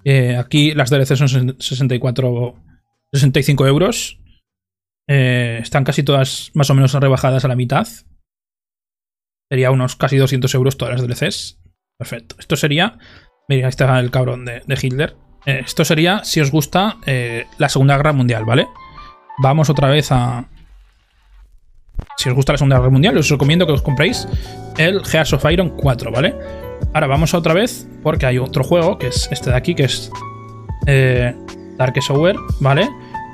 Eh, 0.03 0.36
aquí 0.36 0.74
las 0.74 0.90
DLCs 0.90 1.18
son 1.18 1.56
64, 1.57 2.56
65 3.14 3.66
euros. 3.68 4.20
Eh, 5.07 5.60
están 5.61 5.86
casi 5.86 6.03
todas 6.03 6.52
más 6.53 6.70
o 6.70 6.74
menos 6.74 6.94
rebajadas 6.94 7.45
a 7.45 7.48
la 7.48 7.56
mitad. 7.56 7.88
Sería 9.49 9.72
unos 9.72 9.95
casi 9.95 10.18
200 10.18 10.53
euros 10.53 10.76
todas 10.76 10.99
las 10.99 11.07
DLCs. 11.07 11.61
Perfecto. 11.98 12.36
Esto 12.40 12.57
sería... 12.57 12.98
Mira, 13.48 13.68
ahí 13.68 13.70
está 13.70 13.98
el 14.02 14.11
cabrón 14.11 14.44
de, 14.44 14.61
Hitler. 14.80 15.16
Eh, 15.45 15.61
esto 15.66 15.86
sería, 15.86 16.26
si 16.26 16.41
os 16.41 16.52
gusta, 16.52 16.98
la 17.57 17.70
Segunda 17.70 17.95
Guerra 17.95 18.11
Mundial, 18.11 18.44
¿vale? 18.44 18.68
Vamos 19.41 19.70
otra 19.70 19.88
vez 19.88 20.11
a... 20.11 20.49
Si 22.18 22.28
os 22.28 22.36
gusta 22.36 22.52
la 22.52 22.57
Segunda 22.57 22.78
Guerra 22.78 22.91
Mundial, 22.91 23.18
os 23.18 23.30
recomiendo 23.30 23.66
que 23.66 23.72
os 23.72 23.82
compréis 23.82 24.28
el 24.78 25.06
Gears 25.06 25.32
of 25.32 25.49
Iron 25.49 25.70
4, 25.70 26.11
¿vale? 26.11 26.36
Ahora 26.94 27.07
vamos 27.07 27.34
otra 27.34 27.53
vez, 27.53 27.88
porque 28.02 28.26
hay 28.26 28.40
otro 28.40 28.64
juego, 28.64 28.98
que 28.98 29.07
es 29.07 29.30
este 29.32 29.52
de 29.52 29.56
aquí, 29.56 29.76
que 29.76 29.84
es 29.84 30.11
eh, 30.88 31.36
Dark 31.78 32.02
Software, 32.02 32.36
¿vale? 32.60 32.90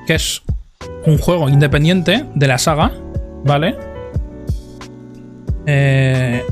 Que 0.05 0.15
es 0.15 0.41
un 1.05 1.17
juego 1.17 1.47
independiente 1.47 2.25
de 2.35 2.47
la 2.47 2.57
saga, 2.57 2.91
¿vale? 3.45 3.75
Eh, 5.65 6.43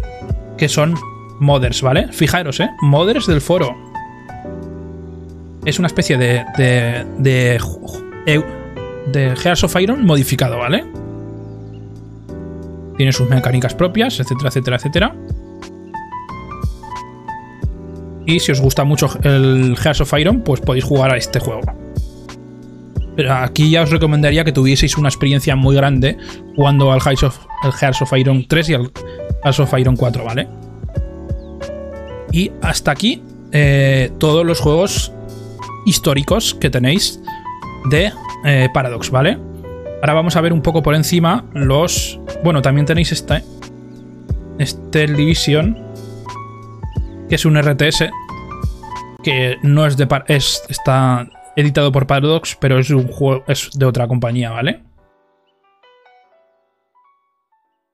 que 0.57 0.69
son 0.69 0.95
modders, 1.39 1.81
¿vale? 1.81 2.07
Fijaros, 2.13 2.61
¿eh? 2.61 2.69
Modders 2.81 3.27
del 3.27 3.41
foro. 3.41 3.75
Es 5.65 5.79
una 5.79 5.87
especie 5.87 6.17
de. 6.17 6.45
de. 6.57 7.05
de. 7.17 8.43
de 9.07 9.35
Gears 9.35 9.63
of 9.63 9.75
Iron 9.81 10.05
modificado, 10.05 10.57
¿vale? 10.57 10.85
Tiene 12.95 13.11
sus 13.11 13.29
mecánicas 13.29 13.75
propias, 13.75 14.19
etcétera, 14.19 14.49
etcétera, 14.49 14.77
etcétera. 14.77 15.15
Y 18.25 18.39
si 18.39 18.51
os 18.51 18.61
gusta 18.61 18.83
mucho 18.83 19.09
el 19.23 19.75
Gears 19.77 20.01
of 20.01 20.13
Iron, 20.19 20.41
pues 20.41 20.61
podéis 20.61 20.85
jugar 20.85 21.13
a 21.13 21.17
este 21.17 21.39
juego. 21.39 21.61
Pero 23.15 23.33
aquí 23.33 23.69
ya 23.69 23.83
os 23.83 23.91
recomendaría 23.91 24.43
que 24.43 24.51
tuvieseis 24.51 24.97
una 24.97 25.09
experiencia 25.09 25.55
muy 25.55 25.75
grande 25.75 26.17
jugando 26.55 26.91
al 26.91 27.01
Gears 27.01 27.23
of, 27.23 27.39
el 27.63 27.91
of 28.01 28.13
Iron 28.17 28.45
3 28.47 28.69
y 28.69 28.73
al 28.73 28.91
Gears 29.43 29.59
of 29.59 29.73
Iron 29.77 29.95
4, 29.95 30.23
¿vale? 30.23 30.47
Y 32.31 32.51
hasta 32.61 32.91
aquí 32.91 33.21
eh, 33.51 34.11
todos 34.17 34.45
los 34.45 34.59
juegos 34.59 35.11
históricos 35.85 36.55
que 36.55 36.69
tenéis 36.69 37.21
de 37.89 38.11
eh, 38.45 38.69
Paradox, 38.73 39.11
¿vale? 39.11 39.37
Ahora 40.01 40.13
vamos 40.13 40.35
a 40.35 40.41
ver 40.41 40.51
un 40.51 40.61
poco 40.61 40.81
por 40.81 40.95
encima 40.95 41.45
los... 41.53 42.19
Bueno, 42.43 42.61
también 42.61 42.85
tenéis 42.85 43.11
este... 43.11 43.43
Este 44.59 45.07
Division, 45.07 45.77
es 47.35 47.45
un 47.45 47.59
RTS 47.59 48.09
que 49.23 49.57
no 49.63 49.85
es 49.85 49.97
de... 49.97 50.07
Es, 50.27 50.63
está 50.69 51.29
editado 51.55 51.91
por 51.91 52.07
Paradox, 52.07 52.57
pero 52.59 52.79
es 52.79 52.89
un 52.89 53.07
juego 53.07 53.43
es 53.47 53.71
de 53.73 53.85
otra 53.85 54.07
compañía, 54.07 54.51
¿vale? 54.51 54.83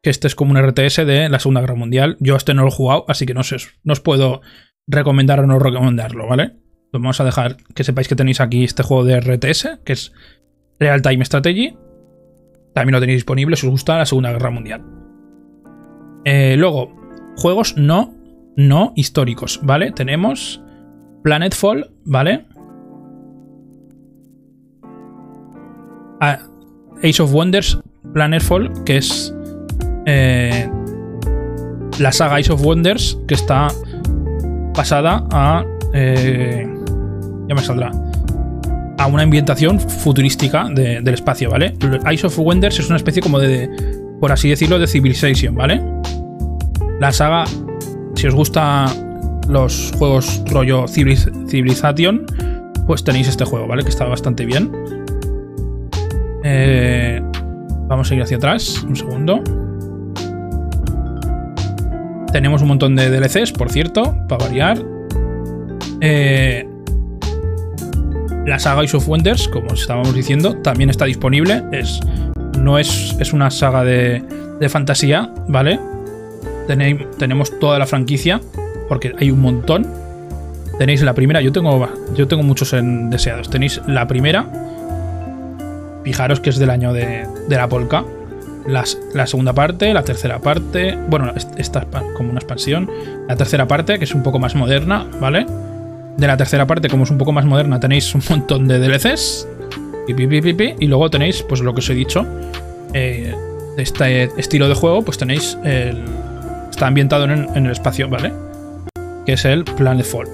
Que 0.01 0.09
este 0.09 0.27
es 0.27 0.35
como 0.35 0.51
un 0.51 0.61
RTS 0.61 1.05
de 1.05 1.29
la 1.29 1.39
Segunda 1.39 1.61
Guerra 1.61 1.75
Mundial. 1.75 2.17
Yo 2.19 2.35
este 2.35 2.53
no 2.53 2.63
lo 2.63 2.69
he 2.69 2.71
jugado, 2.71 3.05
así 3.07 3.25
que 3.25 3.33
no 3.33 3.43
sé, 3.43 3.57
no 3.83 3.93
os 3.93 3.99
puedo 3.99 4.41
recomendar 4.87 5.39
o 5.39 5.47
no 5.47 5.59
recomendarlo, 5.59 6.27
¿vale? 6.27 6.55
Vamos 6.91 7.19
a 7.21 7.23
dejar 7.23 7.57
que 7.75 7.83
sepáis 7.83 8.07
que 8.07 8.15
tenéis 8.15 8.41
aquí 8.41 8.63
este 8.63 8.83
juego 8.83 9.03
de 9.03 9.19
RTS, 9.19 9.79
que 9.85 9.93
es 9.93 10.11
Real 10.79 11.01
Time 11.01 11.23
Strategy. 11.23 11.77
También 12.73 12.93
lo 12.93 12.99
tenéis 12.99 13.17
disponible 13.17 13.55
si 13.55 13.67
os 13.67 13.71
gusta 13.71 13.97
la 13.97 14.05
Segunda 14.05 14.31
Guerra 14.31 14.49
Mundial. 14.49 14.83
Eh, 16.25 16.55
luego, 16.57 16.95
juegos 17.37 17.77
no, 17.77 18.18
no 18.59 18.91
históricos, 18.95 19.61
¿vale? 19.63 19.91
Tenemos 19.91 20.61
Planetfall, 21.23 21.89
¿vale? 22.03 22.45
Ace 27.01 27.23
of 27.23 27.33
Wonders, 27.33 27.79
Planetfall, 28.13 28.83
que 28.83 28.97
es 28.97 29.33
eh, 30.05 30.69
la 31.99 32.11
saga 32.11 32.35
Ace 32.35 32.51
of 32.51 32.61
Wonders, 32.61 33.17
que 33.27 33.35
está 33.35 33.69
pasada 34.73 35.25
a. 35.31 35.63
Eh, 35.93 36.67
ya 37.47 37.55
me 37.55 37.61
saldrá. 37.61 37.91
A 38.97 39.07
una 39.07 39.23
ambientación 39.23 39.79
futurística 39.79 40.67
del 40.67 41.07
espacio, 41.07 41.49
¿vale? 41.49 41.75
Ice 42.11 42.27
of 42.27 42.37
Wonders 42.37 42.77
es 42.79 42.89
una 42.89 42.97
especie 42.97 43.21
como 43.21 43.39
de, 43.39 43.69
por 44.19 44.33
así 44.33 44.49
decirlo, 44.49 44.77
de 44.77 44.87
Civilization, 44.87 45.55
¿vale? 45.55 45.81
La 46.99 47.13
saga, 47.13 47.45
si 48.19 48.27
os 48.27 48.35
gusta 48.35 48.85
los 49.47 49.93
juegos 49.97 50.43
rollo 50.47 50.89
Civilization, 50.89 52.25
pues 52.85 53.01
tenéis 53.01 53.29
este 53.29 53.45
juego, 53.45 53.65
¿vale? 53.65 53.83
Que 53.83 53.89
está 53.89 54.03
bastante 54.03 54.45
bien. 54.45 54.69
Eh, 56.43 57.21
vamos 57.87 58.11
a 58.11 58.15
ir 58.15 58.21
hacia 58.21 58.35
atrás, 58.35 58.83
un 58.83 58.97
segundo. 58.97 59.41
Tenemos 62.33 62.61
un 62.61 62.67
montón 62.67 62.97
de 62.97 63.09
DLCs, 63.09 63.53
por 63.53 63.71
cierto, 63.71 64.13
para 64.27 64.43
variar. 64.43 64.83
Eh, 66.01 66.67
la 68.45 68.59
saga 68.59 68.83
Ice 68.83 68.97
of 68.97 69.07
Wonders, 69.07 69.47
como 69.47 69.73
estábamos 69.73 70.13
diciendo, 70.13 70.57
también 70.57 70.89
está 70.89 71.05
disponible. 71.05 71.63
Es, 71.71 72.01
no 72.59 72.77
es, 72.77 73.15
es 73.17 73.31
una 73.31 73.49
saga 73.49 73.85
de, 73.85 74.21
de 74.59 74.67
fantasía, 74.67 75.33
¿vale? 75.47 75.79
Tenemos 76.75 77.59
toda 77.59 77.79
la 77.79 77.85
franquicia, 77.85 78.41
porque 78.87 79.13
hay 79.19 79.31
un 79.31 79.41
montón. 79.41 79.87
Tenéis 80.77 81.01
la 81.01 81.13
primera, 81.13 81.41
yo 81.41 81.51
tengo, 81.51 81.89
yo 82.15 82.27
tengo 82.27 82.43
muchos 82.43 82.73
deseados. 82.73 83.49
Tenéis 83.49 83.81
la 83.87 84.07
primera, 84.07 84.47
fijaros 86.03 86.39
que 86.39 86.49
es 86.49 86.57
del 86.57 86.69
año 86.69 86.93
de, 86.93 87.27
de 87.47 87.55
la 87.55 87.67
Polka 87.67 88.05
la 88.69 89.27
segunda 89.27 89.53
parte, 89.53 89.93
la 89.93 90.03
tercera 90.03 90.39
parte, 90.39 90.97
bueno, 91.07 91.33
esta 91.57 91.79
es 91.79 91.87
como 92.15 92.29
una 92.29 92.39
expansión, 92.39 92.89
la 93.27 93.35
tercera 93.35 93.67
parte, 93.67 93.97
que 93.97 94.05
es 94.05 94.13
un 94.13 94.23
poco 94.23 94.39
más 94.39 94.55
moderna, 94.55 95.07
¿vale? 95.19 95.45
De 96.17 96.27
la 96.27 96.37
tercera 96.37 96.67
parte, 96.67 96.89
como 96.89 97.03
es 97.03 97.09
un 97.09 97.17
poco 97.17 97.31
más 97.31 97.45
moderna, 97.45 97.79
tenéis 97.79 98.13
un 98.13 98.21
montón 98.29 98.67
de 98.67 98.79
DLCs, 98.79 99.47
y 100.07 100.87
luego 100.87 101.09
tenéis, 101.09 101.43
pues 101.43 101.61
lo 101.61 101.73
que 101.73 101.79
os 101.79 101.89
he 101.89 101.93
dicho, 101.93 102.25
eh, 102.93 103.33
este 103.77 104.23
estilo 104.37 104.67
de 104.67 104.75
juego, 104.75 105.03
pues 105.03 105.17
tenéis, 105.17 105.57
el, 105.63 106.03
está 106.79 106.87
ambientado 106.87 107.25
en, 107.25 107.65
el 107.65 107.71
espacio, 107.71 108.07
¿vale? 108.07 108.31
Que 109.25 109.33
es 109.33 109.43
el 109.43 109.65
Planetfall. 109.65 110.29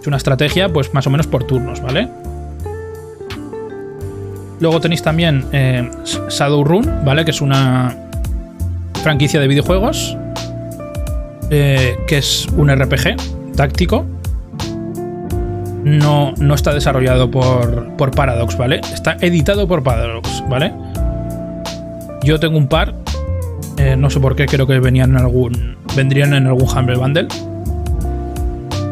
Es 0.00 0.06
una 0.06 0.18
estrategia, 0.18 0.72
pues 0.72 0.94
más 0.94 1.04
o 1.04 1.10
menos 1.10 1.26
por 1.26 1.42
turnos, 1.42 1.82
¿vale? 1.82 2.08
Luego 4.60 4.80
tenéis 4.80 5.02
también 5.02 5.44
eh, 5.50 5.90
Shadowrun, 6.28 7.04
¿vale? 7.04 7.24
Que 7.24 7.32
es 7.32 7.40
una 7.40 7.92
franquicia 9.02 9.40
de 9.40 9.48
videojuegos. 9.48 10.16
Eh, 11.50 11.96
que 12.06 12.18
es 12.18 12.46
un 12.56 12.72
RPG 12.72 13.16
táctico. 13.56 14.06
No, 15.82 16.34
no 16.38 16.54
está 16.54 16.72
desarrollado 16.72 17.32
por, 17.32 17.96
por 17.96 18.12
Paradox, 18.12 18.56
¿vale? 18.56 18.80
Está 18.94 19.16
editado 19.22 19.66
por 19.66 19.82
Paradox, 19.82 20.44
¿vale? 20.48 20.72
Yo 22.22 22.38
tengo 22.38 22.56
un 22.56 22.68
par. 22.68 22.94
No 23.96 24.10
sé 24.10 24.20
por 24.20 24.36
qué, 24.36 24.46
creo 24.46 24.66
que 24.66 24.78
venían 24.80 25.10
en 25.10 25.16
algún. 25.18 25.76
Vendrían 25.96 26.34
en 26.34 26.46
algún 26.46 26.68
Humble 26.68 26.96
Bundle. 26.96 27.28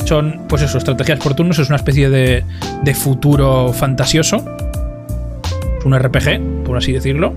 Son, 0.04 0.42
pues 0.48 0.62
eso, 0.62 0.78
estrategias 0.78 1.18
por 1.18 1.34
turnos. 1.34 1.58
Es 1.58 1.68
una 1.68 1.76
especie 1.76 2.08
de, 2.08 2.44
de 2.82 2.94
futuro 2.94 3.72
fantasioso 3.72 4.44
un 5.86 5.98
RPG, 5.98 6.64
por 6.64 6.76
así 6.76 6.92
decirlo, 6.92 7.32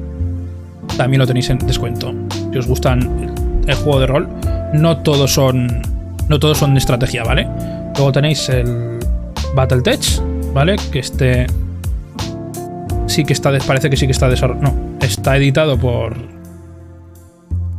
también 0.98 1.20
lo 1.20 1.28
tenéis 1.28 1.50
en 1.50 1.60
descuento. 1.60 2.14
Si 2.52 2.58
os 2.58 2.68
gustan 2.68 3.32
el, 3.68 3.76
juego 3.76 4.00
de 4.00 4.08
rol, 4.08 4.28
no 4.74 4.98
todos 4.98 5.34
son 5.34 5.82
no 6.28 6.40
todos 6.40 6.58
son 6.58 6.74
de 6.74 6.80
estrategia, 6.80 7.24
¿vale? 7.24 7.48
Luego 7.96 8.12
tenéis 8.12 8.50
el 8.50 9.00
Battletech, 9.56 10.22
¿vale? 10.54 10.76
Que 10.92 11.00
este 11.00 11.48
sí 13.08 13.24
que 13.24 13.34
está 13.34 13.58
parece 13.60 13.90
que 13.90 13.98
sí 13.98 14.08
que 14.08 14.12
está 14.12 14.28
desarrollado, 14.28 14.72
no, 14.72 15.06
está 15.06 15.38
editado 15.38 15.78
por 15.78 16.18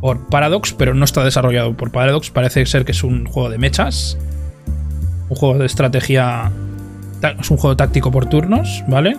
por 0.01 0.27
Paradox, 0.27 0.73
pero 0.73 0.93
no 0.93 1.05
está 1.05 1.23
desarrollado 1.23 1.73
por 1.73 1.91
Paradox, 1.91 2.31
parece 2.31 2.65
ser 2.65 2.83
que 2.83 2.91
es 2.91 3.03
un 3.03 3.25
juego 3.25 3.49
de 3.49 3.57
mechas, 3.57 4.17
un 5.29 5.35
juego 5.37 5.59
de 5.59 5.65
estrategia 5.65 6.51
es 7.39 7.51
un 7.51 7.57
juego 7.57 7.75
táctico 7.77 8.11
por 8.11 8.25
turnos, 8.25 8.83
¿vale? 8.87 9.17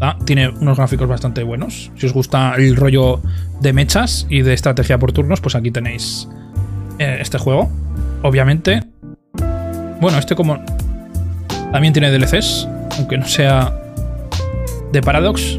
Ah, 0.00 0.16
tiene 0.24 0.48
unos 0.48 0.76
gráficos 0.76 1.08
bastante 1.08 1.42
buenos. 1.42 1.90
Si 1.96 2.06
os 2.06 2.12
gusta 2.12 2.54
el 2.56 2.76
rollo 2.76 3.20
de 3.60 3.72
mechas 3.72 4.26
y 4.28 4.42
de 4.42 4.52
estrategia 4.52 4.98
por 4.98 5.12
turnos, 5.12 5.40
pues 5.40 5.54
aquí 5.54 5.70
tenéis 5.70 6.28
eh, 6.98 7.18
este 7.20 7.38
juego. 7.38 7.70
Obviamente. 8.22 8.82
Bueno, 10.00 10.18
este 10.18 10.34
como. 10.34 10.62
También 11.72 11.94
tiene 11.94 12.10
DLCs. 12.10 12.68
Aunque 12.98 13.16
no 13.16 13.26
sea. 13.26 13.72
De 14.92 15.00
Paradox. 15.00 15.58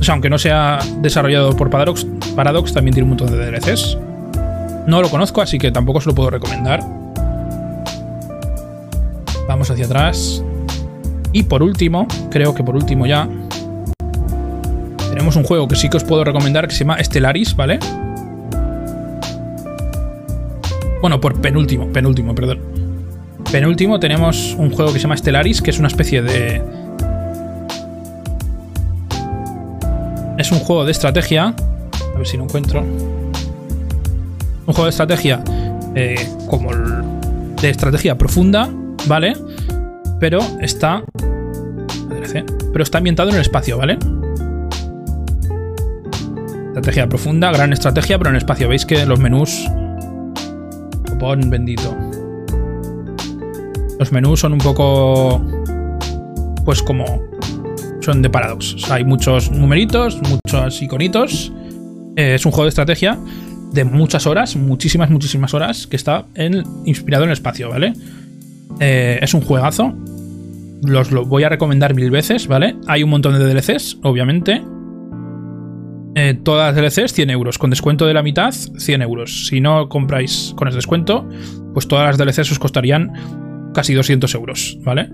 O 0.00 0.02
sea, 0.02 0.14
aunque 0.14 0.30
no 0.30 0.38
sea 0.38 0.78
desarrollado 1.02 1.54
por 1.56 1.68
Paradox, 1.68 2.06
Paradox 2.34 2.72
también 2.72 2.94
tiene 2.94 3.04
un 3.04 3.10
montón 3.10 3.30
de 3.30 3.50
DLCs. 3.50 3.98
No 4.86 5.02
lo 5.02 5.10
conozco, 5.10 5.42
así 5.42 5.58
que 5.58 5.70
tampoco 5.70 5.98
os 5.98 6.06
lo 6.06 6.14
puedo 6.14 6.30
recomendar. 6.30 6.80
Vamos 9.46 9.70
hacia 9.70 9.84
atrás. 9.84 10.42
Y 11.32 11.42
por 11.44 11.62
último, 11.62 12.08
creo 12.30 12.54
que 12.54 12.64
por 12.64 12.74
último 12.76 13.06
ya, 13.06 13.28
tenemos 15.10 15.36
un 15.36 15.44
juego 15.44 15.68
que 15.68 15.76
sí 15.76 15.88
que 15.88 15.98
os 15.98 16.04
puedo 16.04 16.24
recomendar 16.24 16.66
que 16.66 16.72
se 16.72 16.80
llama 16.80 17.02
Stellaris, 17.02 17.54
¿vale? 17.54 17.78
Bueno, 21.00 21.20
por 21.20 21.40
penúltimo, 21.40 21.92
penúltimo, 21.92 22.34
perdón. 22.34 22.60
Penúltimo 23.52 24.00
tenemos 24.00 24.54
un 24.58 24.70
juego 24.70 24.92
que 24.92 24.98
se 24.98 25.02
llama 25.02 25.16
Stellaris, 25.16 25.60
que 25.60 25.70
es 25.70 25.78
una 25.78 25.88
especie 25.88 26.22
de... 26.22 26.62
Es 30.40 30.50
un 30.50 30.60
juego 30.60 30.86
de 30.86 30.92
estrategia. 30.92 31.54
A 32.14 32.16
ver 32.16 32.26
si 32.26 32.38
lo 32.38 32.44
encuentro. 32.44 32.80
Un 32.80 33.34
juego 34.64 34.84
de 34.84 34.90
estrategia 34.90 35.44
eh, 35.94 36.26
como 36.48 36.72
el 36.72 37.04
de 37.60 37.68
estrategia 37.68 38.16
profunda, 38.16 38.70
¿vale? 39.06 39.36
Pero 40.18 40.40
está. 40.62 41.04
Pero 42.72 42.82
está 42.82 42.96
ambientado 42.96 43.28
en 43.28 43.34
el 43.34 43.42
espacio, 43.42 43.76
¿vale? 43.76 43.98
Estrategia 46.68 47.06
profunda, 47.06 47.52
gran 47.52 47.74
estrategia, 47.74 48.16
pero 48.16 48.30
en 48.30 48.36
el 48.36 48.42
espacio. 48.42 48.66
Veis 48.66 48.86
que 48.86 49.04
los 49.04 49.20
menús. 49.20 49.68
Copón 51.06 51.50
bendito. 51.50 51.94
Los 53.98 54.10
menús 54.10 54.40
son 54.40 54.54
un 54.54 54.60
poco. 54.60 55.44
Pues 56.64 56.82
como. 56.82 57.29
Son 58.00 58.22
de 58.22 58.30
Paradox. 58.30 58.74
O 58.74 58.78
sea, 58.78 58.96
hay 58.96 59.04
muchos 59.04 59.50
numeritos, 59.50 60.20
muchos 60.22 60.82
iconitos. 60.82 61.52
Eh, 62.16 62.34
es 62.34 62.46
un 62.46 62.52
juego 62.52 62.64
de 62.64 62.70
estrategia 62.70 63.18
de 63.72 63.84
muchas 63.84 64.26
horas, 64.26 64.56
muchísimas, 64.56 65.10
muchísimas 65.10 65.54
horas, 65.54 65.86
que 65.86 65.96
está 65.96 66.26
inspirado 66.84 67.24
en 67.24 67.30
el 67.30 67.34
espacio, 67.34 67.68
¿vale? 67.68 67.92
Eh, 68.80 69.18
es 69.22 69.34
un 69.34 69.42
juegazo. 69.42 69.94
Los 70.82 71.12
lo 71.12 71.24
voy 71.24 71.44
a 71.44 71.48
recomendar 71.48 71.94
mil 71.94 72.10
veces, 72.10 72.46
¿vale? 72.46 72.76
Hay 72.86 73.02
un 73.02 73.10
montón 73.10 73.38
de 73.38 73.44
DLCs, 73.44 73.98
obviamente. 74.02 74.62
Eh, 76.16 76.34
todas 76.42 76.74
las 76.74 76.94
DLCs 76.94 77.12
100 77.12 77.30
euros. 77.30 77.58
Con 77.58 77.70
descuento 77.70 78.06
de 78.06 78.14
la 78.14 78.22
mitad, 78.22 78.52
100 78.52 79.02
euros. 79.02 79.46
Si 79.46 79.60
no 79.60 79.88
compráis 79.88 80.52
con 80.56 80.66
el 80.66 80.74
descuento, 80.74 81.28
pues 81.72 81.86
todas 81.86 82.06
las 82.06 82.18
DLCs 82.18 82.50
os 82.52 82.58
costarían 82.58 83.12
casi 83.74 83.94
200 83.94 84.34
euros, 84.34 84.78
¿vale? 84.82 85.10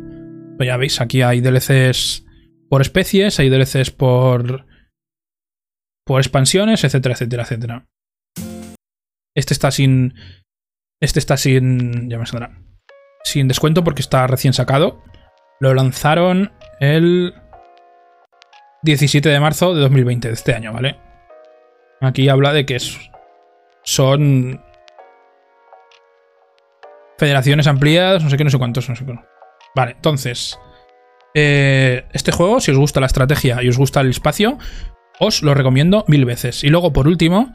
Pues 0.57 0.67
ya 0.67 0.77
veis, 0.79 1.01
aquí 1.01 1.21
hay 1.21 1.41
DLCs 1.41 2.26
por 2.69 2.83
especies, 2.83 3.39
hay 3.39 3.49
DLCs 3.49 3.91
por, 3.91 4.67
por 6.05 6.21
expansiones, 6.21 6.85
etcétera, 6.85 7.15
etcétera, 7.15 7.43
etcétera. 7.45 7.87
Este 9.37 9.53
está 9.53 9.71
sin. 9.71 10.15
Este 11.01 11.19
está 11.19 11.37
sin. 11.37 12.09
Ya 12.09 12.19
me 12.19 12.27
saldrá. 12.27 12.59
Sin 13.25 13.49
descuento 13.49 13.85
porque 13.85 14.03
está 14.03 14.27
recién 14.27 14.53
sacado. 14.53 15.03
Lo 15.61 15.75
lanzaron 15.75 16.53
el 16.81 17.35
17 18.83 19.29
de 19.29 19.41
marzo 19.41 19.75
de 19.75 19.81
2020, 19.83 20.29
de 20.29 20.35
este 20.35 20.55
año, 20.55 20.73
¿vale? 20.73 20.99
Aquí 22.01 22.29
habla 22.29 22.53
de 22.53 22.67
que 22.67 22.79
son 23.83 24.63
federaciones 27.19 27.67
ampliadas, 27.67 28.23
no 28.23 28.31
sé 28.31 28.37
qué, 28.37 28.45
no 28.45 28.51
sé 28.51 28.59
cuántos, 28.59 28.89
no 28.89 28.97
sé 28.97 29.05
qué. 29.05 29.19
Vale, 29.75 29.93
entonces, 29.93 30.59
eh, 31.39 32.07
este 32.15 32.33
juego, 32.33 32.61
si 32.61 32.71
os 32.71 32.79
gusta 32.79 32.99
la 32.99 33.07
estrategia 33.07 33.63
y 33.63 33.69
os 33.69 33.77
gusta 33.77 34.01
el 34.01 34.09
espacio, 34.09 34.57
os 35.21 35.43
lo 35.43 35.53
recomiendo 35.53 36.07
mil 36.09 36.25
veces. 36.25 36.65
Y 36.65 36.69
luego, 36.71 36.95
por 36.95 37.07
último, 37.07 37.53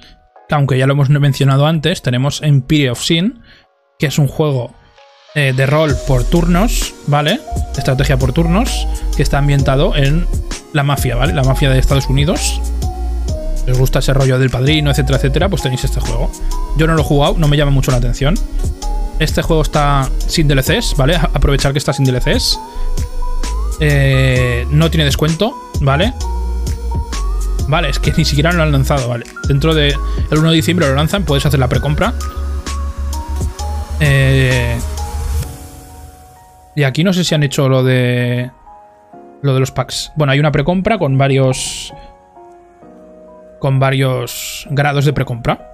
aunque 0.52 0.78
ya 0.78 0.86
lo 0.86 0.94
hemos 0.94 1.10
mencionado 1.10 1.66
antes, 1.66 2.04
tenemos 2.04 2.44
Empire 2.44 2.92
of 2.92 3.02
Sin, 3.02 3.42
que 3.98 4.06
es 4.06 4.20
un 4.20 4.28
juego 4.28 4.76
eh, 5.34 5.54
de 5.58 5.66
rol 5.66 5.98
por 6.08 6.24
turnos, 6.24 6.94
¿vale? 7.08 7.40
Estrategia 7.76 8.18
por 8.18 8.34
turnos, 8.34 8.88
que 9.18 9.24
está 9.24 9.40
ambientado 9.40 9.96
en 9.96 10.28
la 10.74 10.84
mafia, 10.84 11.16
¿vale? 11.16 11.34
La 11.34 11.44
mafia 11.44 11.72
de 11.72 11.80
Estados 11.80 12.08
Unidos. 12.08 12.62
Si 13.66 13.72
os 13.72 13.80
gusta 13.80 13.98
ese 13.98 14.14
rollo 14.14 14.38
del 14.38 14.52
padrino, 14.52 14.92
etcétera, 14.92 15.18
etcétera, 15.18 15.50
pues 15.50 15.64
tenéis 15.64 15.84
este 15.84 16.00
juego. 16.00 16.32
Yo 16.78 16.86
no 16.86 16.94
lo 16.94 17.02
he 17.02 17.06
jugado, 17.06 17.34
no 17.40 17.48
me 17.48 17.58
llama 17.58 17.72
mucho 17.72 17.90
la 17.90 17.98
atención. 17.98 18.36
Este 19.18 19.42
juego 19.42 19.64
está 19.64 20.08
sin 20.28 20.48
DLCs, 20.48 20.96
¿vale? 20.98 21.16
Aprovechar 21.16 21.72
que 21.72 21.80
está 21.80 21.94
sin 21.94 22.06
DLCs. 22.06 22.60
Eh, 23.84 24.68
no 24.70 24.92
tiene 24.92 25.06
descuento, 25.06 25.56
¿vale? 25.82 26.14
Vale, 27.68 27.90
es 27.90 27.98
que 27.98 28.12
ni 28.12 28.26
siquiera 28.26 28.52
lo 28.52 28.62
han 28.62 28.72
lanzado, 28.72 29.08
vale. 29.10 29.26
Dentro 29.48 29.74
del 29.74 29.96
1 30.30 30.50
de 30.50 30.56
diciembre 30.56 30.88
lo 30.88 30.94
lanzan, 30.94 31.24
puedes 31.26 31.46
hacer 31.48 31.60
la 31.60 31.68
precompra. 31.68 32.14
Eh, 34.00 34.78
y 36.76 36.84
aquí 36.84 37.04
no 37.04 37.12
sé 37.12 37.24
si 37.24 37.34
han 37.34 37.44
hecho 37.44 37.68
lo 37.70 37.84
de. 37.84 38.52
Lo 39.42 39.56
de 39.56 39.60
los 39.60 39.72
packs. 39.72 40.12
Bueno, 40.16 40.34
hay 40.34 40.40
una 40.40 40.52
precompra 40.52 41.00
con 41.00 41.18
varios. 41.18 41.92
Con 43.60 43.80
varios 43.80 44.68
grados 44.70 45.06
de 45.06 45.14
precompra. 45.14 45.68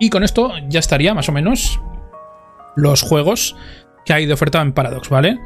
Y 0.00 0.10
con 0.10 0.24
esto 0.24 0.52
ya 0.68 0.80
estaría, 0.80 1.14
más 1.14 1.28
o 1.28 1.32
menos, 1.32 1.80
los 2.74 3.02
juegos 3.02 3.56
que 4.04 4.12
hay 4.12 4.26
de 4.26 4.32
oferta 4.32 4.60
en 4.60 4.72
Paradox, 4.72 5.08
¿vale? 5.08 5.38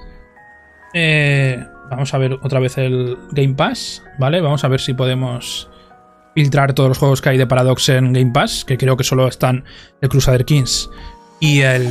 Eh, 0.94 1.64
Vamos 1.90 2.14
a 2.14 2.18
ver 2.18 2.38
otra 2.40 2.60
vez 2.60 2.78
el 2.78 3.18
Game 3.32 3.54
Pass, 3.54 4.00
¿vale? 4.16 4.40
Vamos 4.40 4.62
a 4.62 4.68
ver 4.68 4.80
si 4.80 4.94
podemos 4.94 5.68
filtrar 6.36 6.72
todos 6.72 6.88
los 6.88 6.98
juegos 6.98 7.20
que 7.20 7.30
hay 7.30 7.36
de 7.36 7.48
Paradox 7.48 7.88
en 7.88 8.12
Game 8.12 8.30
Pass, 8.30 8.64
que 8.64 8.78
creo 8.78 8.96
que 8.96 9.02
solo 9.02 9.26
están 9.26 9.64
el 10.00 10.08
Crusader 10.08 10.44
Kings 10.44 10.88
y 11.40 11.62
el, 11.62 11.88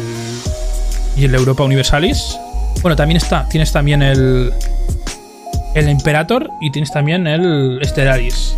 y 1.17 1.25
el 1.25 1.35
Europa 1.35 1.63
Universalis. 1.63 2.39
Bueno, 2.81 2.95
también 2.95 3.17
está, 3.17 3.45
tienes 3.49 3.73
también 3.73 4.01
el, 4.01 4.53
el 5.75 5.89
Imperator 5.89 6.49
y 6.61 6.71
tienes 6.71 6.93
también 6.93 7.27
el 7.27 7.81
Stellaris. 7.83 8.55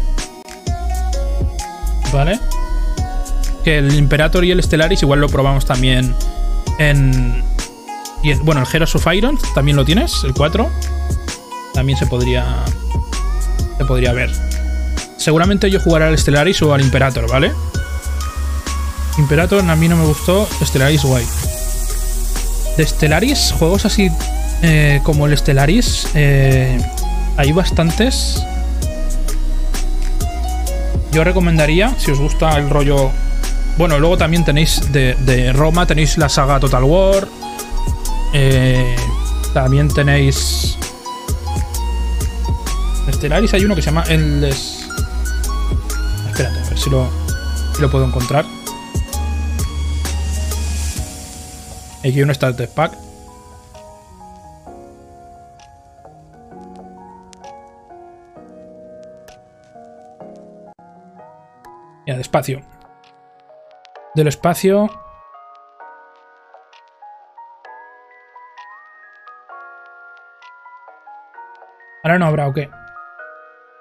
¿Vale? 2.14 2.40
Que 3.64 3.80
el 3.80 3.96
Imperator 3.96 4.46
y 4.46 4.52
el 4.52 4.62
Stellaris 4.62 5.02
igual 5.02 5.22
lo 5.22 5.28
probamos 5.28 5.66
también 5.66 6.14
en... 6.78 7.44
Bueno, 8.44 8.62
el 8.62 8.68
Heroes 8.72 8.96
of 8.96 9.08
Iron 9.14 9.38
también 9.56 9.78
lo 9.78 9.86
tienes, 9.86 10.24
el 10.24 10.34
4 10.34 10.70
también 11.74 11.98
se 11.98 12.06
podría 12.06 12.46
se 13.78 13.86
podría 13.86 14.14
ver. 14.14 14.32
Seguramente 15.18 15.70
yo 15.70 15.80
jugaré 15.80 16.06
al 16.06 16.18
Stellaris 16.18 16.62
o 16.62 16.74
al 16.74 16.82
Imperator, 16.82 17.30
¿vale? 17.30 17.52
Imperator 19.18 19.68
a 19.70 19.76
mí 19.76 19.88
no 19.88 19.98
me 19.98 20.06
gustó, 20.06 20.48
Stellaris 20.64 21.04
guay. 21.04 21.26
De 22.78 22.86
Stellaris, 22.86 23.54
juegos 23.58 23.86
así 23.86 24.10
eh, 24.62 25.02
como 25.04 25.26
el 25.28 25.38
Stellaris, 25.38 26.08
eh, 26.14 26.80
hay 27.38 27.52
bastantes. 27.52 28.44
Yo 31.12 31.24
recomendaría, 31.24 31.94
si 31.98 32.12
os 32.12 32.20
gusta 32.20 32.58
el 32.58 32.70
rollo... 32.70 33.12
Bueno, 33.78 34.00
luego 34.00 34.18
también 34.18 34.46
tenéis 34.46 34.92
de, 34.92 35.52
Roma, 35.54 35.86
tenéis 35.86 36.18
la 36.18 36.30
saga 36.30 36.60
Total 36.60 36.84
War. 36.84 37.28
Eh, 38.34 38.96
también 39.54 39.88
tenéis 39.90 40.78
Stellaris 43.22 43.54
hay 43.54 43.66
uno 43.66 43.76
que 43.76 43.82
se 43.82 43.92
llama 43.92 44.04
Endless. 44.08 44.88
Espérate, 46.28 46.60
a 46.60 46.70
ver 46.70 46.78
si 46.78 46.90
lo, 46.90 47.10
puedo 47.92 48.06
encontrar. 48.06 48.46
Aquí 52.00 52.22
uno 52.22 52.34
Starter 52.34 52.70
Pack. 52.70 52.98
Ya, 62.08 62.18
despacio. 62.18 62.62
Del 64.16 64.28
espacio. 64.28 64.90
Ahora 72.04 72.20
no 72.20 72.26
habrá 72.26 72.48
o 72.48 72.54
qué. 72.54 72.70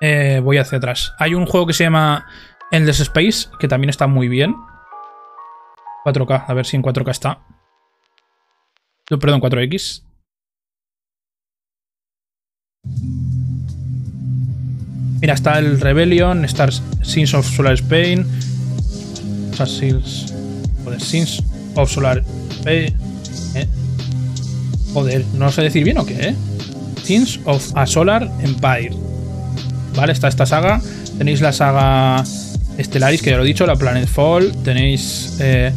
Eh, 0.01 0.41
voy 0.43 0.59
hacia 0.59 0.79
atrás. 0.79 1.15
Hay 1.19 1.35
un 1.35 1.47
juego 1.47 1.67
que 1.67 1.73
se 1.73 1.85
llama 1.85 2.27
Endless 2.71 3.01
Space, 3.01 3.49
que 3.59 3.69
también 3.69 3.91
está 3.91 4.07
muy 4.07 4.29
bien. 4.29 4.55
4K, 6.05 6.45
a 6.47 6.55
ver 6.55 6.67
si 6.67 6.77
en 6.77 6.83
4K 6.83 7.11
está. 7.11 7.41
Perdón, 9.07 9.41
4X. 9.41 10.05
Mira, 15.21 15.35
está 15.35 15.59
el 15.59 15.81
Rebellion, 15.81 16.47
Sins 17.03 17.35
of 17.35 17.47
Solar 17.47 17.75
Spain. 17.75 18.27
O 21.77 21.83
of 21.83 21.91
Solar 21.91 22.25
Spain. 22.51 22.97
Eh. 23.55 23.67
Joder, 24.95 25.25
no 25.35 25.51
sé 25.51 25.63
decir 25.63 25.85
bien 25.85 25.99
o 25.99 26.07
qué, 26.07 26.29
¿eh? 26.29 26.37
Of 27.45 27.77
a 27.77 27.87
Solar 27.87 28.31
Empire. 28.41 28.93
¿vale? 29.97 30.13
Está 30.13 30.29
esta 30.29 30.47
saga. 30.47 30.81
Tenéis 31.19 31.41
la 31.41 31.53
saga 31.53 32.25
Stellaris, 32.79 33.23
que 33.23 33.31
ya 33.31 33.37
lo 33.37 33.45
he 33.45 33.47
dicho, 33.47 33.67
la 33.67 33.77
Planetfall. 33.77 34.53
Tenéis 34.63 35.37
eh, 35.41 35.73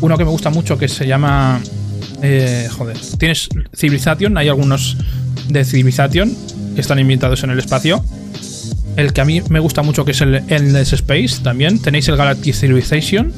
uno 0.00 0.16
que 0.16 0.24
me 0.24 0.30
gusta 0.30 0.50
mucho 0.50 0.78
que 0.78 0.88
se 0.88 1.06
llama... 1.06 1.60
Eh, 2.22 2.68
joder, 2.70 2.96
tienes 3.18 3.48
Civilization, 3.74 4.38
hay 4.38 4.48
algunos 4.48 4.96
de 5.48 5.64
Civilization 5.64 6.32
que 6.74 6.80
están 6.80 7.00
invitados 7.00 7.42
en 7.42 7.50
el 7.50 7.58
espacio. 7.58 8.04
El 8.96 9.12
que 9.12 9.20
a 9.20 9.24
mí 9.24 9.42
me 9.48 9.58
gusta 9.58 9.82
mucho 9.82 10.04
que 10.04 10.12
es 10.12 10.20
el 10.20 10.36
Endless 10.48 10.92
Space 10.92 11.42
también. 11.42 11.80
Tenéis 11.80 12.08
el 12.08 12.16
Galactic 12.16 12.54
Civilization. 12.54 13.32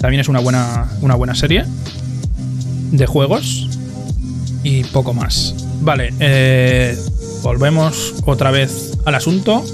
También 0.00 0.20
es 0.20 0.28
una 0.28 0.38
buena, 0.38 0.88
una 1.00 1.14
buena 1.16 1.34
serie 1.34 1.64
de 2.92 3.06
juegos. 3.06 3.68
Y 4.62 4.84
poco 4.84 5.14
más. 5.14 5.54
Vale, 5.80 6.12
eh, 6.20 6.96
volvemos 7.42 8.14
otra 8.26 8.50
vez 8.50 8.98
al 9.04 9.14
asunto. 9.14 9.64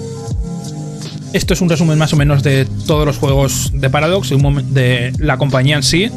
Esto 1.33 1.55
es 1.55 1.61
un 1.61 1.69
resumen 1.69 1.99
más 1.99 2.13
o 2.13 2.17
menos 2.17 2.43
de 2.43 2.65
todos 2.87 3.05
los 3.05 3.19
juegos 3.19 3.73
de 3.75 3.91
Paradox, 3.91 4.31
de 4.31 5.13
la 5.19 5.37
compañía 5.37 5.77
en 5.77 5.83
sí, 5.83 6.11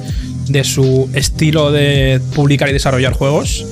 de 0.47 0.63
su 0.63 1.09
estilo 1.13 1.71
de 1.71 2.21
publicar 2.35 2.69
y 2.69 2.73
desarrollar 2.73 3.13
juegos. 3.13 3.65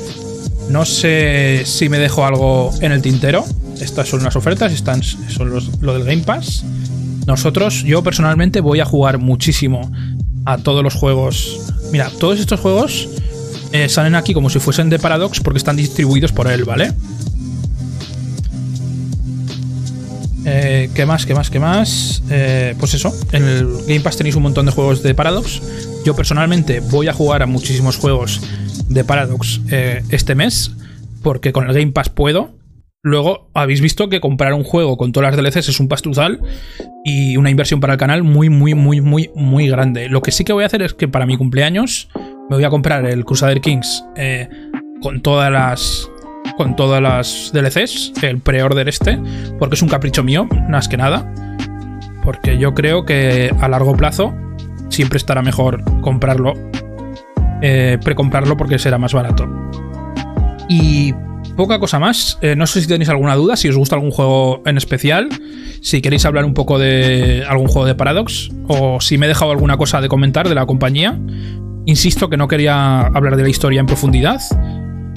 No 0.69 0.85
sé 0.85 1.61
si 1.65 1.87
me 1.87 1.99
dejo 1.99 2.25
algo 2.25 2.73
en 2.81 2.91
el 2.91 3.01
tintero. 3.01 3.45
Estas 3.79 4.09
son 4.09 4.23
las 4.23 4.35
ofertas, 4.35 4.73
están, 4.73 5.03
son 5.03 5.53
lo 5.79 5.93
del 5.93 6.03
Game 6.03 6.23
Pass. 6.23 6.65
Nosotros, 7.27 7.83
yo 7.83 8.03
personalmente 8.03 8.59
voy 8.59 8.79
a 8.79 8.85
jugar 8.85 9.19
muchísimo 9.19 9.91
a 10.45 10.57
todos 10.57 10.83
los 10.83 10.95
juegos. 10.95 11.59
Mira, 11.91 12.09
todos 12.19 12.39
estos 12.39 12.59
juegos 12.59 13.07
eh, 13.71 13.89
salen 13.89 14.15
aquí 14.15 14.33
como 14.33 14.49
si 14.49 14.59
fuesen 14.59 14.89
de 14.89 14.99
Paradox 14.99 15.39
porque 15.39 15.57
están 15.57 15.75
distribuidos 15.75 16.31
por 16.31 16.47
él, 16.47 16.63
¿vale? 16.63 16.93
Eh, 20.45 20.89
¿Qué 20.93 21.05
más? 21.05 21.25
¿Qué 21.25 21.33
más? 21.33 21.49
¿Qué 21.49 21.59
más? 21.59 22.23
Eh, 22.29 22.75
pues 22.79 22.93
eso, 22.93 23.13
en 23.33 23.43
el 23.43 23.67
Game 23.87 23.99
Pass 23.99 24.17
tenéis 24.17 24.35
un 24.35 24.43
montón 24.43 24.65
de 24.65 24.71
juegos 24.71 25.03
de 25.03 25.13
Paradox. 25.13 25.61
Yo 26.05 26.15
personalmente 26.15 26.79
voy 26.79 27.09
a 27.09 27.13
jugar 27.13 27.43
a 27.43 27.45
muchísimos 27.45 27.97
juegos 27.97 28.41
de 28.87 29.03
Paradox 29.03 29.59
este 29.67 30.35
mes 30.35 30.71
porque 31.21 31.51
con 31.51 31.67
el 31.69 31.73
Game 31.73 31.91
Pass 31.91 32.09
puedo. 32.09 32.55
Luego 33.03 33.49
habéis 33.53 33.81
visto 33.81 34.09
que 34.09 34.19
comprar 34.19 34.53
un 34.53 34.63
juego 34.63 34.97
con 34.97 35.11
todas 35.11 35.35
las 35.35 35.41
DLCs 35.41 35.69
es 35.69 35.79
un 35.79 35.87
pastuzal 35.87 36.41
y 37.05 37.37
una 37.37 37.49
inversión 37.49 37.79
para 37.79 37.93
el 37.93 37.99
canal 37.99 38.23
muy, 38.23 38.49
muy, 38.49 38.73
muy, 38.73 39.01
muy, 39.01 39.29
muy 39.35 39.67
grande. 39.67 40.09
Lo 40.09 40.21
que 40.21 40.31
sí 40.31 40.43
que 40.43 40.53
voy 40.53 40.63
a 40.63 40.67
hacer 40.67 40.81
es 40.81 40.93
que 40.93 41.07
para 41.07 41.25
mi 41.25 41.37
cumpleaños 41.37 42.09
me 42.49 42.55
voy 42.55 42.63
a 42.63 42.69
comprar 42.69 43.05
el 43.05 43.25
Crusader 43.25 43.61
Kings 43.61 44.03
eh, 44.15 44.47
con 45.01 45.21
todas 45.21 45.51
las 45.51 46.09
con 46.55 46.75
todas 46.75 47.01
las 47.01 47.51
DLCs, 47.53 48.13
el 48.23 48.39
pre-order 48.39 48.87
este, 48.89 49.19
porque 49.59 49.75
es 49.75 49.81
un 49.83 49.89
capricho 49.89 50.23
mío, 50.23 50.47
más 50.67 50.87
que 50.87 50.97
nada. 50.97 51.31
Porque 52.23 52.57
yo 52.57 52.73
creo 52.73 53.05
que 53.05 53.53
a 53.59 53.67
largo 53.67 53.95
plazo 53.95 54.33
siempre 54.89 55.17
estará 55.17 55.43
mejor 55.43 55.83
comprarlo, 56.01 56.53
eh, 57.61 57.99
precomprarlo 58.03 58.57
porque 58.57 58.79
será 58.79 58.97
más 58.97 59.13
barato. 59.13 59.47
Y 60.67 61.13
poca 61.55 61.79
cosa 61.79 61.99
más. 61.99 62.37
Eh, 62.41 62.55
no 62.55 62.65
sé 62.65 62.81
si 62.81 62.87
tenéis 62.87 63.09
alguna 63.09 63.35
duda, 63.35 63.55
si 63.55 63.69
os 63.69 63.75
gusta 63.75 63.95
algún 63.95 64.11
juego 64.11 64.61
en 64.65 64.77
especial, 64.77 65.29
si 65.81 66.01
queréis 66.01 66.25
hablar 66.25 66.45
un 66.45 66.53
poco 66.53 66.79
de 66.79 67.45
algún 67.47 67.67
juego 67.67 67.85
de 67.85 67.95
Paradox, 67.95 68.49
o 68.67 68.99
si 68.99 69.17
me 69.17 69.25
he 69.25 69.29
dejado 69.29 69.51
alguna 69.51 69.77
cosa 69.77 70.01
de 70.01 70.07
comentar 70.07 70.49
de 70.49 70.55
la 70.55 70.65
compañía. 70.65 71.19
Insisto 71.87 72.29
que 72.29 72.35
no 72.35 72.49
quería 72.49 72.99
hablar 72.99 73.37
de 73.37 73.43
la 73.43 73.49
historia 73.49 73.79
en 73.79 73.85
profundidad. 73.85 74.41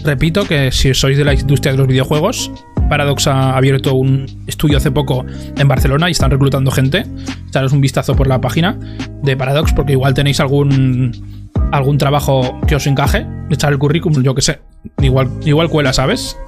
Repito 0.05 0.47
que 0.47 0.71
si 0.71 0.95
sois 0.95 1.19
de 1.19 1.25
la 1.25 1.35
industria 1.35 1.73
de 1.73 1.79
los 1.79 1.89
videojuegos, 1.89 2.53
Paradox 2.89 3.27
ha 3.27 3.57
abierto 3.57 3.95
un 3.95 4.25
estudio 4.47 4.79
hace 4.79 4.93
poco 4.93 5.27
en 5.59 5.67
Barcelona 5.67 6.09
y 6.09 6.13
están 6.13 6.31
reclutando 6.31 6.71
gente. 6.71 7.05
Echaros 7.49 7.73
un 7.73 7.81
vistazo 7.81 8.15
por 8.15 8.29
la 8.29 8.41
página 8.41 8.79
de 9.21 9.37
Paradox 9.37 9.73
porque 9.73 9.93
igual 9.93 10.15
tenéis 10.15 10.39
algún 10.39 11.51
algún 11.73 11.99
trabajo 11.99 12.61
que 12.69 12.77
os 12.77 12.87
encaje, 12.87 13.27
echar 13.51 13.73
el 13.73 13.79
currículum, 13.79 14.23
yo 14.23 14.35
que 14.37 14.43
sé. 14.43 14.61
Igual, 15.03 15.29
igual 15.45 15.69
cuela, 15.69 15.93
¿sabes? 15.93 16.39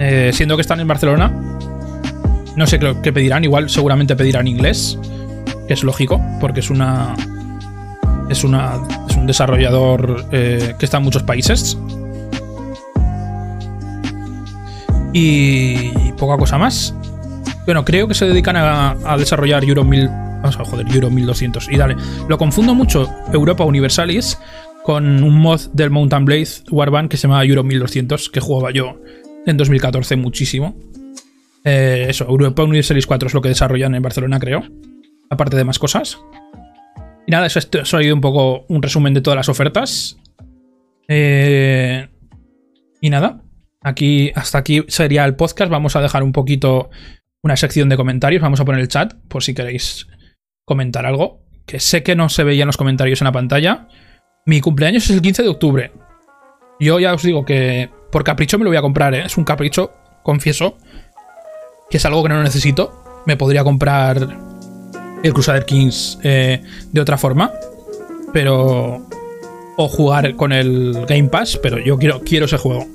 Eh, 0.00 0.30
siendo 0.34 0.56
que 0.56 0.62
están 0.62 0.80
en 0.80 0.88
Barcelona, 0.88 1.32
no 2.56 2.66
sé 2.66 2.80
qué 2.80 3.12
pedirán. 3.12 3.44
Igual 3.44 3.70
seguramente 3.70 4.16
pedirán 4.16 4.48
inglés, 4.48 4.98
que 5.68 5.74
es 5.74 5.84
lógico, 5.84 6.20
porque 6.40 6.60
es 6.60 6.70
una. 6.70 7.14
Es 8.28 8.42
una. 8.42 8.74
Un 9.16 9.26
desarrollador 9.26 10.26
eh, 10.32 10.74
que 10.78 10.84
está 10.84 10.98
en 10.98 11.04
muchos 11.04 11.22
países. 11.22 11.78
Y, 15.12 16.12
poca 16.18 16.36
cosa 16.36 16.58
más. 16.58 16.94
Bueno, 17.64 17.84
creo 17.84 18.06
que 18.06 18.14
se 18.14 18.26
dedican 18.26 18.56
a, 18.56 18.90
a 19.04 19.16
desarrollar 19.16 19.64
Euro 19.64 19.84
1000. 19.84 20.08
Vamos 20.08 20.60
a 20.60 20.64
joder, 20.64 20.86
Euro 20.94 21.10
1200. 21.10 21.68
Y 21.70 21.76
dale. 21.76 21.96
Lo 22.28 22.38
confundo 22.38 22.74
mucho 22.74 23.08
Europa 23.32 23.64
Universalis 23.64 24.38
con 24.86 25.24
un 25.24 25.40
mod 25.40 25.62
del 25.72 25.90
Mountain 25.90 26.24
Blade 26.24 26.48
Warband 26.70 27.08
que 27.10 27.16
se 27.16 27.26
llama 27.26 27.44
Euro 27.44 27.64
1200, 27.64 28.30
que 28.30 28.38
jugaba 28.38 28.70
yo 28.70 29.00
en 29.44 29.56
2014 29.56 30.14
muchísimo. 30.14 30.76
Eh, 31.64 32.06
eso, 32.08 32.24
Europa 32.28 32.62
Universalis 32.62 33.04
4 33.04 33.26
es 33.26 33.34
lo 33.34 33.40
que 33.40 33.48
desarrollan 33.48 33.96
en 33.96 34.02
Barcelona, 34.02 34.38
creo. 34.38 34.62
Aparte 35.28 35.56
de 35.56 35.64
más 35.64 35.80
cosas. 35.80 36.20
Y 37.26 37.32
nada, 37.32 37.46
eso, 37.46 37.58
ha 37.58 37.84
sido 37.84 38.14
un 38.14 38.20
poco 38.20 38.64
un 38.68 38.82
resumen 38.82 39.12
de 39.12 39.20
todas 39.20 39.36
las 39.36 39.48
ofertas. 39.48 40.16
Eh, 41.08 42.08
y 43.00 43.10
nada, 43.10 43.42
aquí 43.82 44.30
hasta 44.34 44.58
aquí 44.58 44.84
sería 44.88 45.24
el 45.24 45.34
podcast. 45.34 45.70
Vamos 45.70 45.96
a 45.96 46.00
dejar 46.00 46.22
un 46.22 46.32
poquito 46.32 46.90
una 47.42 47.56
sección 47.56 47.88
de 47.88 47.96
comentarios. 47.96 48.42
Vamos 48.42 48.60
a 48.60 48.64
poner 48.64 48.80
el 48.80 48.88
chat 48.88 49.14
por 49.28 49.42
si 49.42 49.54
queréis 49.54 50.06
comentar 50.64 51.04
algo. 51.04 51.42
Que 51.66 51.80
sé 51.80 52.04
que 52.04 52.14
no 52.14 52.28
se 52.28 52.44
veían 52.44 52.66
los 52.66 52.76
comentarios 52.76 53.20
en 53.20 53.24
la 53.24 53.32
pantalla. 53.32 53.88
Mi 54.46 54.60
cumpleaños 54.60 55.04
es 55.04 55.10
el 55.10 55.22
15 55.22 55.42
de 55.42 55.48
octubre. 55.48 55.92
Yo 56.78 57.00
ya 57.00 57.12
os 57.12 57.22
digo 57.22 57.44
que 57.44 57.90
por 58.12 58.22
capricho 58.22 58.58
me 58.58 58.64
lo 58.64 58.70
voy 58.70 58.76
a 58.76 58.82
comprar, 58.82 59.14
¿eh? 59.14 59.24
Es 59.26 59.36
un 59.36 59.44
capricho, 59.44 59.92
confieso, 60.22 60.78
que 61.90 61.96
es 61.96 62.04
algo 62.06 62.22
que 62.22 62.28
no 62.28 62.42
necesito. 62.42 63.24
Me 63.26 63.36
podría 63.36 63.64
comprar 63.64 64.28
el 65.22 65.32
Crusader 65.32 65.64
Kings 65.64 66.18
eh, 66.22 66.62
de 66.92 67.00
otra 67.00 67.18
forma, 67.18 67.52
pero... 68.32 69.06
O 69.78 69.88
jugar 69.88 70.36
con 70.36 70.52
el 70.52 71.04
Game 71.06 71.28
Pass, 71.28 71.58
pero 71.62 71.78
yo 71.78 71.98
quiero, 71.98 72.20
quiero 72.20 72.46
ese 72.46 72.56
juego. 72.56 72.86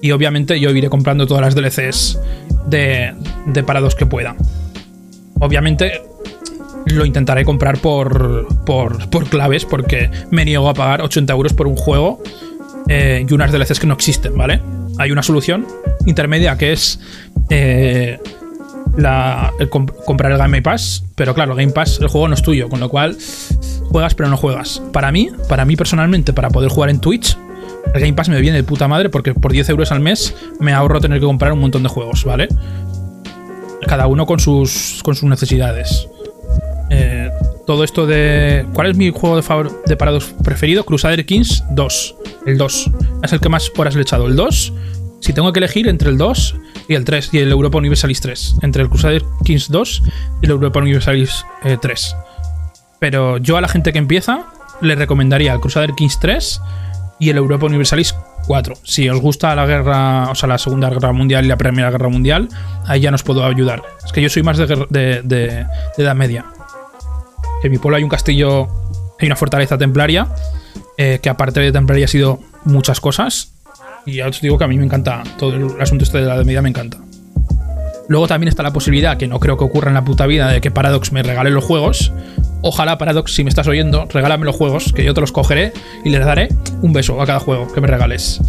Y 0.00 0.12
obviamente 0.12 0.58
yo 0.58 0.70
iré 0.70 0.88
comprando 0.88 1.26
todas 1.26 1.42
las 1.42 1.54
DLCs 1.54 2.18
de, 2.66 3.12
de 3.44 3.62
parados 3.62 3.94
que 3.94 4.06
pueda. 4.06 4.34
Obviamente 5.38 6.00
lo 6.86 7.04
intentaré 7.04 7.44
comprar 7.44 7.78
por, 7.78 8.46
por, 8.64 9.28
claves 9.28 9.64
porque 9.64 10.10
me 10.30 10.44
niego 10.44 10.68
a 10.68 10.74
pagar 10.74 11.02
80 11.02 11.32
euros 11.32 11.52
por 11.52 11.66
un 11.66 11.76
juego 11.76 12.22
eh, 12.88 13.24
y 13.28 13.34
unas 13.34 13.52
DLCs 13.52 13.80
que 13.80 13.86
no 13.86 13.94
existen, 13.94 14.36
¿vale? 14.36 14.60
Hay 14.98 15.10
una 15.10 15.22
solución 15.22 15.66
intermedia 16.06 16.56
que 16.56 16.72
es 16.72 17.00
eh, 17.50 18.18
la, 18.98 19.52
comprar 20.04 20.32
el 20.32 20.38
Game 20.38 20.60
Pass, 20.60 21.04
pero 21.14 21.32
claro, 21.32 21.54
Game 21.54 21.72
Pass, 21.72 21.98
el 22.00 22.08
juego 22.08 22.28
no 22.28 22.34
es 22.34 22.42
tuyo, 22.42 22.68
con 22.68 22.80
lo 22.80 22.88
cual 22.88 23.16
juegas 23.90 24.14
pero 24.14 24.28
no 24.28 24.36
juegas. 24.36 24.82
Para 24.92 25.12
mí, 25.12 25.30
para 25.48 25.64
mí 25.64 25.76
personalmente, 25.76 26.32
para 26.32 26.50
poder 26.50 26.68
jugar 26.70 26.90
en 26.90 27.00
Twitch, 27.00 27.38
el 27.94 28.00
Game 28.00 28.14
Pass 28.14 28.28
me 28.28 28.40
viene 28.40 28.58
de 28.58 28.64
puta 28.64 28.88
madre 28.88 29.08
porque 29.08 29.34
por 29.34 29.52
10 29.52 29.68
euros 29.70 29.92
al 29.92 30.00
mes 30.00 30.34
me 30.60 30.72
ahorro 30.72 31.00
tener 31.00 31.20
que 31.20 31.26
comprar 31.26 31.52
un 31.52 31.60
montón 31.60 31.84
de 31.84 31.88
juegos, 31.88 32.24
¿vale? 32.24 32.48
Cada 33.86 34.08
uno 34.08 34.26
con 34.26 34.40
sus, 34.40 35.00
con 35.04 35.14
sus 35.14 35.28
necesidades. 35.28 36.08
Eh, 36.90 37.30
todo 37.66 37.84
esto 37.84 38.06
de. 38.06 38.66
¿Cuál 38.72 38.90
es 38.90 38.96
mi 38.96 39.10
juego 39.10 39.36
de, 39.36 39.42
favor, 39.42 39.82
de 39.84 39.96
Paradox 39.96 40.34
preferido? 40.42 40.84
Crusader 40.84 41.24
Kings 41.24 41.62
2. 41.70 42.16
El 42.46 42.58
2. 42.58 42.90
Es 43.22 43.32
el 43.32 43.40
que 43.40 43.48
más 43.48 43.70
horas 43.76 43.94
le 43.94 44.00
he 44.00 44.02
echado. 44.02 44.26
El 44.26 44.36
2. 44.36 44.72
Si 45.20 45.32
tengo 45.32 45.52
que 45.52 45.58
elegir 45.58 45.88
entre 45.88 46.10
el 46.10 46.18
2 46.18 46.56
y 46.88 46.94
el 46.94 47.04
3 47.04 47.30
y 47.32 47.38
el 47.38 47.50
Europa 47.50 47.78
Universalis 47.78 48.20
3. 48.20 48.56
Entre 48.62 48.82
el 48.82 48.88
Crusader 48.88 49.24
Kings 49.44 49.70
2 49.70 50.02
y 50.42 50.46
el 50.46 50.50
Europa 50.52 50.80
Universalis 50.80 51.44
3. 51.80 52.06
Eh, 52.12 52.16
Pero 52.98 53.38
yo 53.38 53.56
a 53.56 53.60
la 53.60 53.68
gente 53.68 53.92
que 53.92 53.98
empieza 53.98 54.46
le 54.80 54.94
recomendaría 54.94 55.52
el 55.52 55.60
Crusader 55.60 55.92
Kings 55.94 56.18
3 56.20 56.60
y 57.18 57.30
el 57.30 57.36
Europa 57.36 57.66
Universalis 57.66 58.14
4. 58.46 58.74
Si 58.84 59.08
os 59.08 59.20
gusta 59.20 59.54
la 59.54 59.66
guerra, 59.66 60.30
o 60.30 60.34
sea, 60.34 60.48
la 60.48 60.58
Segunda 60.58 60.88
Guerra 60.88 61.12
Mundial 61.12 61.44
y 61.44 61.48
la 61.48 61.56
Primera 61.56 61.90
Guerra 61.90 62.08
Mundial, 62.08 62.48
ahí 62.86 63.00
ya 63.00 63.10
nos 63.10 63.22
puedo 63.22 63.44
ayudar. 63.44 63.82
Es 64.04 64.12
que 64.12 64.22
yo 64.22 64.28
soy 64.28 64.42
más 64.42 64.56
de, 64.56 64.86
de, 64.88 65.22
de 65.22 65.66
Edad 65.96 66.14
Media. 66.14 66.46
En 67.62 67.70
mi 67.72 67.78
pueblo 67.78 67.96
hay 67.96 68.04
un 68.04 68.08
castillo, 68.08 68.68
hay 69.18 69.26
una 69.26 69.36
fortaleza 69.36 69.76
templaria, 69.76 70.28
eh, 70.96 71.18
que 71.20 71.28
aparte 71.28 71.60
de 71.60 71.72
templaria 71.72 72.04
ha 72.04 72.08
sido 72.08 72.40
muchas 72.64 73.00
cosas. 73.00 73.52
Y 74.08 74.14
ya 74.14 74.26
os 74.26 74.40
digo 74.40 74.56
que 74.56 74.64
a 74.64 74.68
mí 74.68 74.78
me 74.78 74.84
encanta, 74.84 75.22
todo 75.36 75.54
el 75.54 75.82
asunto 75.82 76.02
este 76.02 76.18
de 76.18 76.24
la 76.24 76.36
medida 76.36 76.62
me 76.62 76.70
encanta. 76.70 76.96
Luego 78.08 78.26
también 78.26 78.48
está 78.48 78.62
la 78.62 78.72
posibilidad, 78.72 79.18
que 79.18 79.28
no 79.28 79.38
creo 79.38 79.58
que 79.58 79.64
ocurra 79.64 79.88
en 79.88 79.94
la 79.94 80.04
puta 80.04 80.26
vida, 80.26 80.48
de 80.48 80.62
que 80.62 80.70
Paradox 80.70 81.12
me 81.12 81.22
regale 81.22 81.50
los 81.50 81.62
juegos. 81.62 82.10
Ojalá, 82.62 82.96
Paradox, 82.96 83.34
si 83.34 83.44
me 83.44 83.50
estás 83.50 83.68
oyendo, 83.68 84.06
regálame 84.06 84.46
los 84.46 84.56
juegos, 84.56 84.94
que 84.94 85.04
yo 85.04 85.12
te 85.12 85.20
los 85.20 85.30
cogeré 85.30 85.74
y 86.06 86.08
les 86.08 86.24
daré 86.24 86.48
un 86.80 86.94
beso 86.94 87.20
a 87.20 87.26
cada 87.26 87.38
juego 87.38 87.70
que 87.70 87.82
me 87.82 87.86
regales 87.86 88.40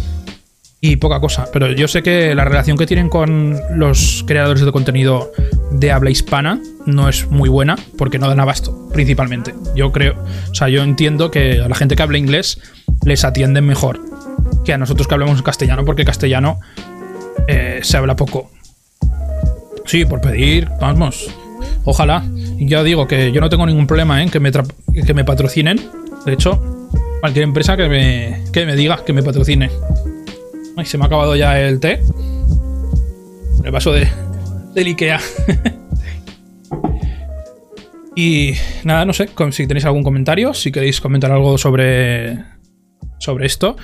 y 0.80 0.96
poca 0.96 1.20
cosa. 1.20 1.46
Pero 1.52 1.70
yo 1.72 1.88
sé 1.88 2.02
que 2.02 2.34
la 2.34 2.46
relación 2.46 2.78
que 2.78 2.86
tienen 2.86 3.10
con 3.10 3.60
los 3.74 4.24
creadores 4.26 4.64
de 4.64 4.72
contenido 4.72 5.30
de 5.72 5.92
habla 5.92 6.08
hispana 6.08 6.58
no 6.86 7.10
es 7.10 7.30
muy 7.30 7.50
buena 7.50 7.76
porque 7.98 8.18
no 8.18 8.28
dan 8.28 8.40
abasto, 8.40 8.88
principalmente. 8.94 9.54
Yo 9.76 9.92
creo, 9.92 10.14
o 10.50 10.54
sea, 10.54 10.70
yo 10.70 10.82
entiendo 10.82 11.30
que 11.30 11.60
a 11.60 11.68
la 11.68 11.74
gente 11.74 11.96
que 11.96 12.02
habla 12.02 12.16
inglés 12.16 12.58
les 13.04 13.24
atienden 13.24 13.66
mejor 13.66 14.00
que 14.64 14.72
a 14.72 14.78
nosotros 14.78 15.06
que 15.06 15.14
hablamos 15.14 15.42
castellano, 15.42 15.84
porque 15.84 16.04
castellano 16.04 16.60
eh, 17.46 17.80
se 17.82 17.96
habla 17.96 18.16
poco. 18.16 18.50
Sí, 19.86 20.04
por 20.04 20.20
pedir, 20.20 20.68
vamos. 20.80 21.34
Ojalá. 21.84 22.24
Ya 22.58 22.82
digo 22.82 23.06
que 23.06 23.32
yo 23.32 23.40
no 23.40 23.48
tengo 23.48 23.66
ningún 23.66 23.86
problema 23.86 24.22
en 24.22 24.30
que 24.30 24.40
me, 24.40 24.52
que 24.52 25.14
me 25.14 25.24
patrocinen. 25.24 25.80
De 26.26 26.32
hecho, 26.32 26.88
cualquier 27.20 27.44
empresa 27.44 27.76
que 27.76 27.88
me, 27.88 28.44
que 28.52 28.66
me 28.66 28.76
diga 28.76 29.04
que 29.04 29.12
me 29.12 29.22
patrocine. 29.22 29.70
Ay, 30.76 30.86
se 30.86 30.98
me 30.98 31.04
ha 31.04 31.06
acabado 31.06 31.34
ya 31.36 31.58
el 31.60 31.80
té. 31.80 32.00
El 33.64 33.70
vaso 33.70 33.92
de, 33.92 34.08
del 34.74 34.86
Ikea. 34.86 35.20
Y 38.16 38.52
nada, 38.84 39.04
no 39.04 39.12
sé, 39.12 39.30
si 39.52 39.66
tenéis 39.66 39.86
algún 39.86 40.02
comentario, 40.02 40.52
si 40.52 40.72
queréis 40.72 41.00
comentar 41.00 41.32
algo 41.32 41.56
sobre, 41.56 42.44
sobre 43.18 43.46
esto. 43.46 43.76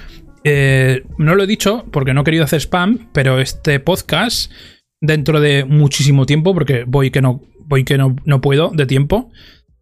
Eh, 0.49 1.03
no 1.19 1.35
lo 1.35 1.43
he 1.43 1.47
dicho 1.49 1.85
porque 1.91 2.15
no 2.15 2.21
he 2.21 2.25
querido 2.25 2.45
hacer 2.45 2.61
spam, 2.61 3.09
pero 3.13 3.41
este 3.41 3.81
podcast, 3.81 4.53
dentro 5.01 5.41
de 5.41 5.65
muchísimo 5.65 6.25
tiempo, 6.25 6.55
porque 6.55 6.85
voy 6.87 7.11
que 7.11 7.21
no, 7.21 7.43
voy 7.65 7.83
que 7.83 7.99
no, 7.99 8.15
no 8.25 8.41
puedo 8.41 8.71
de 8.73 8.87
tiempo, 8.87 9.33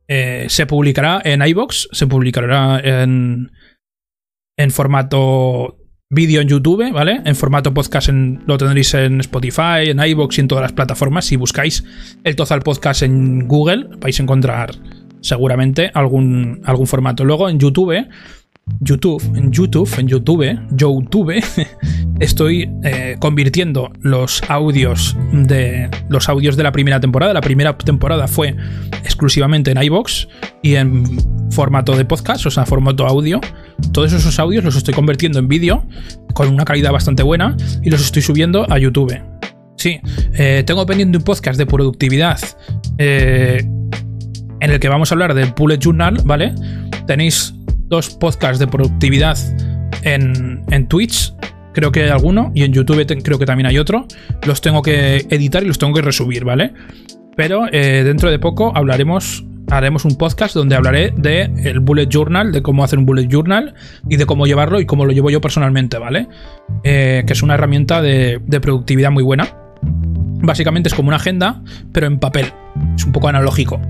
eh, 0.08 0.46
se 0.48 0.64
publicará 0.64 1.20
en 1.22 1.46
iBox, 1.46 1.90
se 1.92 2.06
publicará 2.06 2.80
en, 2.80 3.50
en 4.56 4.70
formato 4.70 5.76
vídeo 6.08 6.40
en 6.40 6.48
YouTube, 6.48 6.90
¿vale? 6.92 7.20
En 7.26 7.36
formato 7.36 7.74
podcast 7.74 8.08
lo 8.08 8.56
tendréis 8.56 8.94
en 8.94 9.20
Spotify, 9.20 9.90
en 9.90 10.02
iBox 10.02 10.38
y 10.38 10.40
en 10.40 10.48
todas 10.48 10.62
las 10.62 10.72
plataformas. 10.72 11.26
Si 11.26 11.36
buscáis 11.36 11.84
el 12.24 12.36
Tozal 12.36 12.62
Podcast 12.62 13.02
en 13.02 13.46
Google, 13.48 13.88
vais 14.00 14.18
a 14.18 14.22
encontrar 14.22 14.70
seguramente 15.20 15.90
algún, 15.92 16.62
algún 16.64 16.86
formato. 16.86 17.22
Luego 17.22 17.50
en 17.50 17.58
YouTube 17.58 18.06
YouTube, 18.80 19.22
en 19.36 19.52
YouTube, 19.52 19.88
en 19.98 20.08
YouTube, 20.08 20.58
YouTube, 20.72 21.32
estoy 22.20 22.70
eh, 22.82 23.16
convirtiendo 23.18 23.92
los 24.00 24.42
audios 24.48 25.16
de 25.32 25.90
los 26.08 26.28
audios 26.28 26.56
de 26.56 26.62
la 26.62 26.72
primera 26.72 27.00
temporada. 27.00 27.32
La 27.32 27.40
primera 27.40 27.76
temporada 27.76 28.26
fue 28.26 28.56
exclusivamente 29.02 29.70
en 29.70 29.82
iBox 29.82 30.28
y 30.62 30.76
en 30.76 31.04
formato 31.50 31.96
de 31.96 32.04
podcast, 32.04 32.46
o 32.46 32.50
sea, 32.50 32.66
formato 32.66 33.06
audio. 33.06 33.40
Todos 33.92 34.12
esos 34.12 34.38
audios 34.38 34.64
los 34.64 34.76
estoy 34.76 34.94
convirtiendo 34.94 35.38
en 35.38 35.48
vídeo 35.48 35.86
con 36.34 36.48
una 36.48 36.64
calidad 36.64 36.92
bastante 36.92 37.22
buena 37.22 37.56
y 37.82 37.90
los 37.90 38.02
estoy 38.02 38.22
subiendo 38.22 38.70
a 38.70 38.78
YouTube. 38.78 39.14
Sí, 39.76 40.00
eh, 40.34 40.62
tengo 40.66 40.86
pendiente 40.86 41.18
un 41.18 41.24
podcast 41.24 41.58
de 41.58 41.66
productividad 41.66 42.40
eh, 42.98 43.62
en 44.60 44.70
el 44.70 44.80
que 44.80 44.88
vamos 44.88 45.10
a 45.10 45.14
hablar 45.14 45.34
del 45.34 45.52
Bullet 45.56 45.78
Journal, 45.78 46.16
¿vale? 46.24 46.54
Tenéis 47.06 47.54
dos 47.94 48.10
podcasts 48.10 48.58
de 48.58 48.66
productividad 48.66 49.38
en, 50.02 50.64
en 50.70 50.88
Twitch, 50.88 51.32
creo 51.72 51.92
que 51.92 52.02
hay 52.02 52.10
alguno, 52.10 52.50
y 52.54 52.64
en 52.64 52.72
YouTube 52.72 53.06
creo 53.22 53.38
que 53.38 53.46
también 53.46 53.66
hay 53.66 53.78
otro. 53.78 54.06
Los 54.46 54.60
tengo 54.60 54.82
que 54.82 55.26
editar 55.30 55.62
y 55.62 55.66
los 55.66 55.78
tengo 55.78 55.94
que 55.94 56.02
resubir, 56.02 56.44
¿vale? 56.44 56.72
Pero 57.36 57.66
eh, 57.70 58.02
dentro 58.04 58.30
de 58.32 58.40
poco 58.40 58.72
hablaremos, 58.74 59.44
haremos 59.70 60.04
un 60.04 60.16
podcast 60.16 60.54
donde 60.56 60.74
hablaré 60.74 61.12
de 61.16 61.50
el 61.64 61.78
bullet 61.78 62.08
journal, 62.08 62.50
de 62.50 62.62
cómo 62.62 62.82
hacer 62.82 62.98
un 62.98 63.06
bullet 63.06 63.28
journal 63.28 63.74
y 64.08 64.16
de 64.16 64.26
cómo 64.26 64.46
llevarlo 64.46 64.80
y 64.80 64.86
cómo 64.86 65.04
lo 65.04 65.12
llevo 65.12 65.30
yo 65.30 65.40
personalmente, 65.40 65.98
¿vale? 65.98 66.26
Eh, 66.82 67.22
que 67.26 67.32
es 67.32 67.42
una 67.42 67.54
herramienta 67.54 68.02
de, 68.02 68.40
productividad 68.60 69.12
muy 69.12 69.22
buena. 69.22 69.48
Básicamente 70.42 70.88
es 70.88 70.94
como 70.94 71.08
una 71.08 71.16
agenda, 71.16 71.62
pero 71.92 72.08
en 72.08 72.18
papel. 72.18 72.46
Es 72.96 73.04
un 73.04 73.12
poco 73.12 73.28
analógico. 73.28 73.80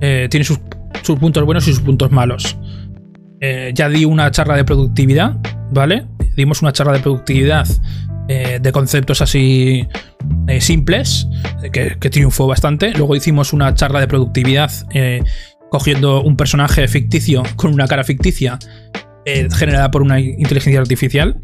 Eh, 0.00 0.26
tiene 0.30 0.44
sus, 0.44 0.58
sus 1.02 1.18
puntos 1.18 1.44
buenos 1.44 1.66
y 1.68 1.72
sus 1.72 1.82
puntos 1.82 2.10
malos. 2.10 2.56
Eh, 3.40 3.72
ya 3.74 3.88
di 3.88 4.04
una 4.04 4.30
charla 4.30 4.56
de 4.56 4.64
productividad, 4.64 5.36
¿vale? 5.70 6.06
Dimos 6.36 6.62
una 6.62 6.72
charla 6.72 6.94
de 6.94 7.00
productividad 7.00 7.66
eh, 8.28 8.58
de 8.60 8.72
conceptos 8.72 9.20
así 9.20 9.86
eh, 10.48 10.60
simples, 10.60 11.28
que, 11.72 11.96
triunfó 12.10 12.46
bastante. 12.46 12.92
Luego 12.92 13.14
hicimos 13.14 13.52
una 13.52 13.74
charla 13.74 14.00
de 14.00 14.08
productividad 14.08 14.70
cogiendo 15.70 16.22
un 16.22 16.36
personaje 16.36 16.88
ficticio 16.88 17.42
con 17.56 17.72
una 17.74 17.86
cara 17.86 18.04
ficticia 18.04 18.58
generada 19.26 19.90
por 19.90 20.02
una 20.02 20.20
inteligencia 20.20 20.80
artificial 20.80 21.40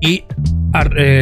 y 0.00 0.24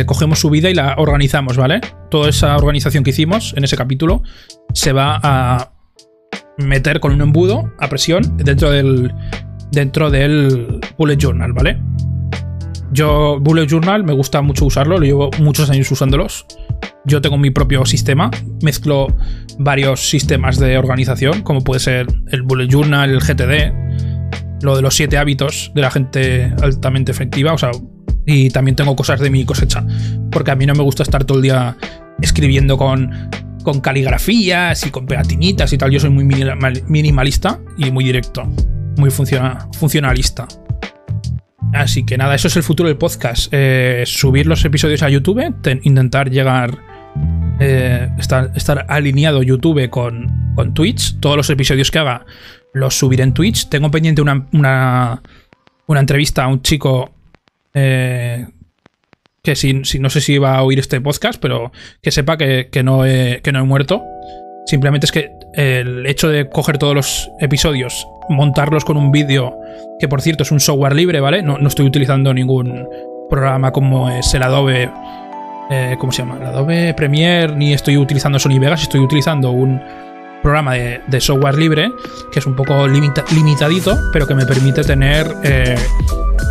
cogemos 0.07 0.39
su 0.39 0.49
vida 0.49 0.71
y 0.71 0.75
la 0.75 0.95
organizamos, 0.97 1.57
¿vale? 1.57 1.81
Toda 2.11 2.31
esa 2.31 2.57
organización 2.57 3.03
que 3.03 3.11
hicimos 3.11 3.53
en 3.57 3.65
ese 3.65 3.77
capítulo 3.77 4.23
se 4.73 4.93
va 4.93 5.19
a 5.23 5.73
meter 6.59 7.01
con 7.01 7.13
un 7.13 7.21
embudo 7.21 7.73
a 7.81 7.89
presión 7.89 8.37
dentro 8.37 8.71
del, 8.71 9.13
dentro 9.75 10.11
del 10.11 10.81
Bullet 10.97 11.17
Journal, 11.17 11.53
¿vale? 11.53 11.81
Yo, 12.93 13.39
Bullet 13.41 13.67
Journal, 13.67 14.05
me 14.05 14.13
gusta 14.13 14.41
mucho 14.41 14.65
usarlo, 14.67 14.99
lo 14.99 15.05
llevo 15.05 15.31
muchos 15.41 15.69
años 15.71 15.91
usándolos. 15.91 16.47
Yo 17.05 17.21
tengo 17.21 17.37
mi 17.37 17.51
propio 17.51 17.85
sistema, 17.85 18.31
mezclo 18.63 19.09
varios 19.59 20.09
sistemas 20.09 20.59
de 20.59 20.79
organización, 20.79 21.43
como 21.43 21.63
puede 21.63 21.81
ser 21.81 22.07
el 22.31 22.43
Bullet 22.43 22.69
Journal, 22.69 23.11
el 23.11 23.21
GTD, 23.21 24.63
lo 24.63 24.77
de 24.77 24.83
los 24.83 24.95
siete 24.95 25.19
hábitos 25.19 25.73
de 25.75 25.83
la 25.83 25.91
gente 25.91 26.53
altamente 26.63 27.13
efectiva, 27.13 27.53
o 27.53 27.59
sea, 27.59 27.73
y 28.27 28.49
también 28.51 28.77
tengo 28.77 28.97
cosas 28.97 29.21
de 29.21 29.29
mi 29.29 29.45
cosecha, 29.45 29.85
porque 30.31 30.53
a 30.53 30.57
mí 30.57 30.65
no 30.65 30.75
me 30.75 30.83
gusta 30.83 31.03
estar 31.03 31.25
todo 31.25 31.39
el 31.39 31.43
día 31.43 31.77
escribiendo 32.23 32.79
con, 32.79 33.11
con 33.65 33.81
caligrafías 33.81 34.87
y 34.87 34.91
con 34.91 35.07
pegatinitas 35.07 35.73
y 35.73 35.79
tal, 35.79 35.91
yo 35.91 36.01
soy 36.01 36.11
muy 36.11 36.25
minimalista 36.25 37.61
y 37.77 37.91
muy 37.91 38.05
directo 38.05 38.49
muy 38.97 39.11
funcionalista. 39.11 40.47
Así 41.75 42.07
que 42.07 42.16
nada, 42.16 42.35
eso 42.37 42.49
es 42.49 42.57
el 42.57 42.62
futuro 42.62 42.89
del 42.89 42.97
podcast. 42.97 43.49
Eh, 43.51 44.05
subir 44.07 44.47
los 44.47 44.65
episodios 44.65 45.03
a 45.03 45.09
YouTube, 45.09 45.43
intentar 45.83 46.31
llegar, 46.31 46.79
eh, 47.59 48.09
estar, 48.19 48.87
alineado 48.89 49.43
YouTube 49.43 49.91
con, 49.91 50.53
con, 50.55 50.73
Twitch. 50.73 51.19
Todos 51.19 51.37
los 51.37 51.51
episodios 51.51 51.91
que 51.91 51.99
haga 51.99 52.25
los 52.73 52.97
subiré 52.97 53.25
en 53.25 53.35
Twitch. 53.35 53.69
Tengo 53.69 53.91
pendiente 53.91 54.23
una, 54.23 54.47
una, 54.53 55.21
entrevista 55.89 56.45
a 56.45 56.49
un 56.49 56.62
chico 56.62 57.12
eh, 57.75 58.47
que 59.43 59.57
si, 59.57 59.75
no 59.75 60.11
sé 60.11 60.21
si 60.21 60.39
va 60.39 60.57
a 60.57 60.62
oír 60.62 60.79
este 60.79 61.01
podcast, 61.01 61.41
pero 61.41 61.73
que 62.01 62.12
sepa 62.12 62.37
que, 62.37 62.69
no, 62.85 63.03
que 63.03 63.51
no 63.53 63.59
he 63.59 63.65
muerto. 63.65 64.01
Simplemente 64.66 65.07
es 65.07 65.12
que 65.12 65.36
el 65.53 66.07
hecho 66.07 66.28
de 66.28 66.49
coger 66.49 66.78
todos 66.78 66.95
los 66.95 67.31
episodios, 67.41 68.07
montarlos 68.28 68.85
con 68.85 68.97
un 68.97 69.12
vídeo, 69.12 69.59
que 69.99 70.09
por 70.09 70.23
cierto 70.23 70.43
es 70.43 70.51
un 70.51 70.61
software 70.61 70.95
libre, 70.95 71.20
¿vale? 71.20 71.43
No, 71.43 71.57
estoy 71.66 71.86
utilizando 71.86 72.32
ningún 72.32 72.89
programa 73.28 73.70
como 73.73 74.11
es 74.11 74.32
el 74.35 74.43
Adobe. 74.43 74.91
Eh, 75.70 75.97
¿Cómo 75.99 76.12
se 76.12 76.23
llama? 76.23 76.36
El 76.36 76.47
Adobe 76.47 76.95
Premiere, 76.95 77.55
ni 77.55 77.73
estoy 77.73 77.97
utilizando 77.97 78.39
Sony 78.39 78.59
Vegas, 78.59 78.82
estoy 78.82 79.01
utilizando 79.01 79.51
un 79.51 79.81
programa 80.45 80.75
de, 80.75 81.21
software 81.21 81.57
libre 81.57 81.93
que 82.31 82.39
es 82.39 82.47
un 82.47 82.55
poco 82.55 82.87
limitadito, 82.87 83.99
pero 84.12 84.29
que 84.29 84.37
me 84.37 84.47
permite 84.47 84.85
tener 84.85 85.27
eh, 85.43 85.75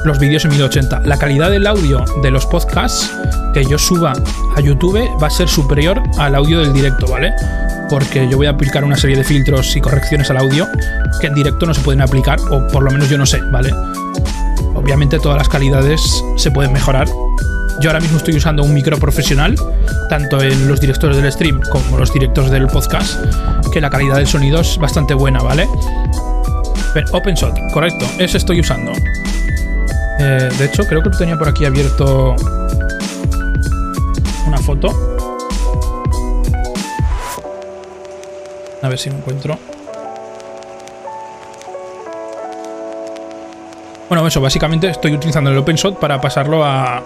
los 0.04 0.20
vídeos 0.20 0.44
en 0.44 0.52
1080. 0.52 1.02
La 1.06 1.18
calidad 1.18 1.50
del 1.50 1.66
audio 1.66 2.04
de 2.22 2.32
los 2.32 2.46
podcasts 2.46 3.16
que 3.54 3.64
yo 3.64 3.78
suba 3.78 4.14
a 4.58 4.60
YouTube 4.60 5.00
va 5.22 5.28
a 5.28 5.30
ser 5.30 5.48
superior 5.48 6.02
al 6.18 6.36
audio 6.36 6.60
del 6.60 6.74
directo, 6.74 7.08
¿vale? 7.08 7.32
porque 7.90 8.28
yo 8.28 8.38
voy 8.38 8.48
a 8.48 8.50
aplicar 8.50 8.84
una 8.84 8.98
serie 8.98 9.16
de 9.16 9.24
filtros 9.24 9.76
y 9.76 9.82
correcciones 9.82 10.28
al 10.32 10.38
audio 10.38 10.68
que 11.22 11.28
en 11.28 11.36
directo 11.36 11.68
no 11.68 11.76
se 11.76 11.82
pueden 11.82 12.02
aplicar, 12.02 12.40
o 12.50 12.68
por 12.70 12.82
lo 12.82 12.90
menos 12.90 13.08
yo 13.08 13.20
no 13.20 13.26
sé, 13.28 13.40
¿vale? 13.52 13.72
Obviamente 14.74 15.20
todas 15.20 15.38
las 15.38 15.48
calidades 15.48 16.24
se 16.36 16.50
pueden 16.50 16.74
mejorar. 16.74 17.08
Yo 17.80 17.90
ahora 17.90 18.00
mismo 18.00 18.18
estoy 18.18 18.36
usando 18.36 18.64
un 18.64 18.74
micro 18.74 18.98
profesional, 18.98 19.56
tanto 20.10 20.42
en 20.42 20.68
los 20.68 20.80
directores 20.80 21.18
del 21.18 21.32
stream 21.32 21.60
como 21.70 21.98
los 21.98 22.14
directos 22.14 22.50
del 22.50 22.68
podcast, 22.68 23.20
que 23.72 23.82
la 23.82 23.90
calidad 23.90 24.16
del 24.16 24.28
sonido 24.28 24.62
es 24.62 24.78
bastante 24.78 25.14
buena, 25.14 25.42
¿vale? 25.42 25.68
OpenShot, 27.12 27.58
correcto, 27.74 28.06
ese 28.20 28.38
estoy 28.38 28.60
usando. 28.60 28.92
Eh, 30.20 30.50
de 30.58 30.66
hecho, 30.66 30.84
creo 30.86 31.02
que 31.02 31.10
lo 31.10 31.18
tenía 31.18 31.38
por 31.38 31.50
aquí 31.50 31.66
abierto 31.66 32.36
una 34.46 34.58
foto. 34.60 34.90
A 38.82 38.90
ver 38.90 39.00
si 39.00 39.10
me 39.10 39.18
encuentro. 39.18 39.58
Bueno, 44.10 44.28
eso, 44.28 44.40
básicamente 44.42 44.90
estoy 44.90 45.14
utilizando 45.14 45.50
el 45.50 45.58
OpenShot 45.58 45.98
para 45.98 46.22
pasarlo 46.22 46.64
a, 46.64 47.04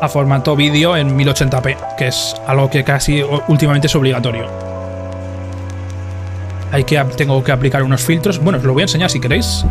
a 0.00 0.08
formato 0.08 0.56
vídeo 0.56 0.96
en 0.96 1.16
1080p, 1.16 1.96
que 1.96 2.08
es 2.08 2.34
algo 2.46 2.68
que 2.70 2.84
casi 2.84 3.22
últimamente 3.48 3.86
es 3.86 3.94
obligatorio. 3.94 4.46
Hay 6.72 6.84
que, 6.84 7.02
tengo 7.16 7.42
que 7.42 7.52
aplicar 7.52 7.82
unos 7.82 8.02
filtros. 8.02 8.38
Bueno, 8.38 8.58
os 8.58 8.64
lo 8.64 8.72
voy 8.72 8.82
a 8.82 8.84
enseñar 8.84 9.10
si 9.10 9.20
queréis. 9.20 9.64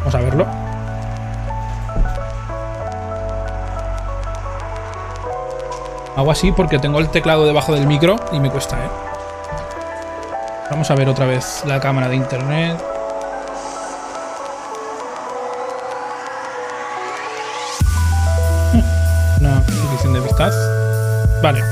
Vamos 0.00 0.14
a 0.14 0.20
verlo. 0.20 0.46
Hago 6.16 6.30
así 6.30 6.52
porque 6.52 6.78
tengo 6.78 6.98
el 6.98 7.10
teclado 7.10 7.44
debajo 7.44 7.74
del 7.74 7.86
micro 7.86 8.16
y 8.32 8.40
me 8.40 8.50
cuesta, 8.50 8.76
¿eh? 8.76 8.88
Vamos 10.70 10.90
a 10.90 10.94
ver 10.94 11.08
otra 11.08 11.26
vez 11.26 11.62
la 11.66 11.78
cámara 11.78 12.08
de 12.08 12.16
internet. 12.16 12.95
Vale. 21.42 21.62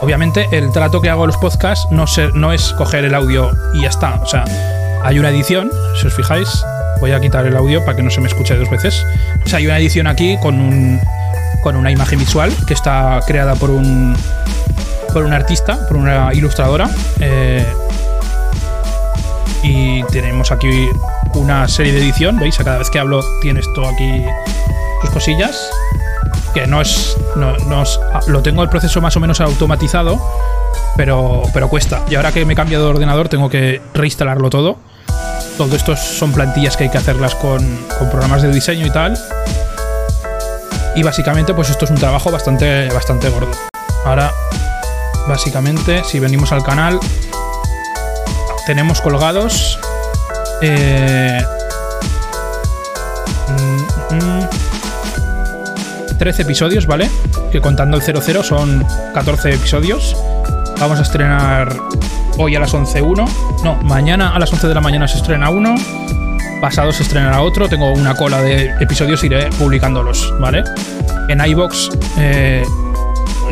Obviamente 0.00 0.46
el 0.52 0.70
trato 0.70 1.00
que 1.00 1.08
hago 1.08 1.24
a 1.24 1.26
los 1.26 1.38
podcasts 1.38 1.86
no, 1.90 2.52
es 2.52 2.72
coger 2.74 3.04
el 3.04 3.14
audio 3.14 3.50
y 3.72 3.82
ya 3.82 3.88
está. 3.88 4.20
O 4.22 4.26
sea, 4.26 4.44
hay 5.02 5.18
una 5.18 5.30
edición, 5.30 5.70
si 5.98 6.06
os 6.06 6.14
fijáis. 6.14 6.64
Voy 7.00 7.12
a 7.12 7.20
quitar 7.20 7.46
el 7.46 7.56
audio 7.56 7.84
para 7.84 7.96
que 7.96 8.02
no 8.02 8.10
se 8.10 8.20
me 8.20 8.28
escuche 8.28 8.54
dos 8.54 8.70
veces. 8.70 9.02
O 9.44 9.48
sea, 9.48 9.58
hay 9.58 9.66
una 9.66 9.78
edición 9.78 10.06
aquí 10.06 10.36
con 10.42 10.60
un 10.60 11.00
con 11.62 11.76
una 11.76 11.90
imagen 11.90 12.18
visual 12.18 12.52
que 12.66 12.74
está 12.74 13.20
creada 13.26 13.54
por 13.54 13.70
un 13.70 14.14
por 15.14 15.24
una 15.24 15.36
artista, 15.36 15.78
por 15.88 15.96
una 15.96 16.34
ilustradora. 16.34 16.90
Eh, 17.20 17.64
y 19.62 20.02
tenemos 20.04 20.52
aquí 20.52 20.88
una 21.34 21.66
serie 21.66 21.92
de 21.92 22.00
edición, 22.00 22.38
¿veis? 22.38 22.60
A 22.60 22.64
cada 22.64 22.78
vez 22.78 22.90
que 22.90 22.98
hablo 22.98 23.22
tienes 23.40 23.64
todo 23.74 23.88
aquí 23.88 24.24
cosillas. 25.10 25.70
Que 26.52 26.66
no 26.66 26.80
es, 26.80 27.16
no, 27.36 27.54
Lo 28.28 28.42
tengo 28.42 28.62
el 28.62 28.68
proceso 28.68 29.00
más 29.00 29.16
o 29.16 29.20
menos 29.20 29.40
automatizado, 29.40 30.20
pero, 30.96 31.42
pero 31.52 31.68
cuesta. 31.68 32.02
Y 32.08 32.14
ahora 32.14 32.30
que 32.32 32.44
me 32.44 32.52
he 32.52 32.56
cambiado 32.56 32.84
de 32.84 32.90
ordenador 32.90 33.28
tengo 33.28 33.48
que 33.48 33.82
reinstalarlo 33.92 34.50
todo. 34.50 34.76
Todo 35.58 35.74
esto 35.74 35.96
son 35.96 36.32
plantillas 36.32 36.76
que 36.76 36.84
hay 36.84 36.90
que 36.90 36.98
hacerlas 36.98 37.34
con, 37.34 37.58
con 37.98 38.08
programas 38.10 38.42
de 38.42 38.52
diseño 38.52 38.86
y 38.86 38.90
tal. 38.90 39.18
Y 40.96 41.02
básicamente, 41.02 41.54
pues 41.54 41.70
esto 41.70 41.86
es 41.86 41.90
un 41.90 41.96
trabajo 41.96 42.30
bastante, 42.30 42.88
bastante 42.88 43.28
gordo. 43.28 43.50
Ahora, 44.04 44.32
básicamente, 45.26 46.04
si 46.04 46.20
venimos 46.20 46.52
al 46.52 46.62
canal, 46.62 47.00
tenemos 48.66 49.00
colgados. 49.00 49.78
Eh, 50.62 51.42
13 56.18 56.42
mm, 56.42 56.46
mm, 56.46 56.46
episodios, 56.46 56.86
¿vale? 56.86 57.10
Que 57.50 57.60
contando 57.60 57.96
el 57.96 58.02
00 58.02 58.42
son 58.42 58.84
14 59.14 59.54
episodios. 59.54 60.16
Vamos 60.80 60.98
a 60.98 61.02
estrenar 61.02 61.74
hoy 62.38 62.56
a 62.56 62.60
las 62.60 62.74
11.1. 62.74 63.28
No, 63.62 63.76
mañana 63.82 64.34
a 64.34 64.38
las 64.38 64.52
11 64.52 64.68
de 64.68 64.74
la 64.74 64.80
mañana 64.80 65.08
se 65.08 65.18
estrena 65.18 65.50
uno. 65.50 65.74
Pasado 66.60 66.92
se 66.92 67.02
estrenará 67.02 67.42
otro. 67.42 67.68
Tengo 67.68 67.92
una 67.92 68.14
cola 68.14 68.40
de 68.40 68.66
episodios 68.80 69.22
iré 69.24 69.50
publicándolos, 69.58 70.32
¿vale? 70.40 70.64
En 71.28 71.44
iBox 71.44 71.90
eh, 72.18 72.64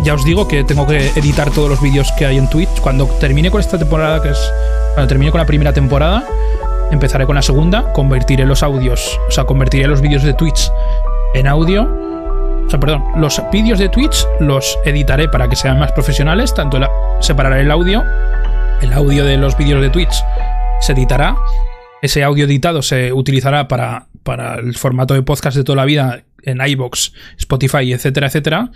ya 0.03 0.15
os 0.15 0.25
digo 0.25 0.49
que 0.49 0.65
tengo 0.65 0.87
que 0.87 1.09
editar 1.17 1.51
todos 1.51 1.69
los 1.69 1.81
vídeos 1.81 2.11
que 2.19 2.27
hay 2.27 2.39
en 2.39 2.49
Twitch. 2.49 2.81
Cuando 2.81 3.07
termine 3.07 3.51
con 3.51 3.61
esta 3.61 3.79
temporada, 3.79 4.21
que 4.21 4.31
es 4.31 4.53
cuando 4.95 5.09
termine 5.09 5.31
con 5.31 5.41
la 5.41 5.47
primera 5.47 5.73
temporada, 5.73 6.25
empezaré 6.91 7.27
con 7.27 7.37
la 7.37 7.43
segunda, 7.43 7.93
convertiré 7.93 8.45
los 8.45 8.63
audios, 8.63 9.19
o 9.29 9.31
sea, 9.31 9.45
convertiré 9.45 9.87
los 9.87 10.01
vídeos 10.01 10.23
de 10.23 10.35
Twitch 10.35 10.71
en 11.35 11.47
audio. 11.47 12.02
Perdón, 12.81 13.05
los 13.17 13.43
vídeos 13.53 13.79
de 13.79 13.89
Twitch 13.89 14.27
los 14.41 14.79
editaré 14.85 15.29
para 15.29 15.49
que 15.49 15.57
sean 15.57 15.79
más 15.79 15.93
profesionales, 15.93 16.55
tanto 16.55 16.81
separaré 17.21 17.63
el 17.63 17.71
audio, 17.71 18.03
el 18.81 18.93
audio 18.93 19.25
de 19.25 19.37
los 19.37 19.57
vídeos 19.57 19.81
de 19.83 19.91
Twitch 19.91 20.25
se 20.81 20.93
editará, 20.93 21.37
ese 22.01 22.25
audio 22.25 22.47
editado 22.47 22.83
se 22.83 23.13
utilizará 23.13 23.69
para, 23.69 24.09
para 24.23 24.57
el 24.57 24.75
formato 24.75 25.15
de 25.15 25.23
podcast 25.23 25.57
de 25.57 25.65
toda 25.65 25.77
la 25.77 25.85
vida 25.85 26.25
en 26.43 26.61
iBox, 26.67 27.13
Spotify, 27.39 27.93
etcétera, 27.93 28.27
etcétera, 28.27 28.71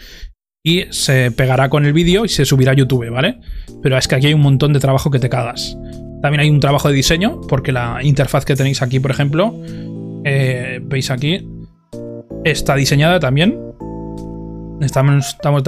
y 0.62 0.84
se 0.90 1.30
pegará 1.30 1.68
con 1.68 1.84
el 1.86 1.92
vídeo 1.92 2.24
y 2.24 2.28
se 2.28 2.44
subirá 2.44 2.72
a 2.72 2.76
YouTube, 2.76 3.10
¿vale? 3.10 3.40
Pero 3.82 3.96
es 3.96 4.06
que 4.06 4.14
aquí 4.14 4.26
hay 4.26 4.34
un 4.34 4.42
montón 4.42 4.72
de 4.72 4.80
trabajo 4.80 5.10
que 5.10 5.18
te 5.18 5.28
cagas. 5.28 5.76
También 6.22 6.40
hay 6.40 6.50
un 6.50 6.60
trabajo 6.60 6.88
de 6.88 6.94
diseño, 6.94 7.40
porque 7.48 7.72
la 7.72 7.98
interfaz 8.02 8.44
que 8.44 8.56
tenéis 8.56 8.82
aquí, 8.82 9.00
por 9.00 9.10
ejemplo, 9.10 9.54
eh, 10.24 10.80
veis 10.82 11.10
aquí, 11.10 11.48
está 12.44 12.74
diseñada 12.74 13.20
también. 13.20 13.65
Estamos, 14.80 15.26
estamos, 15.26 15.62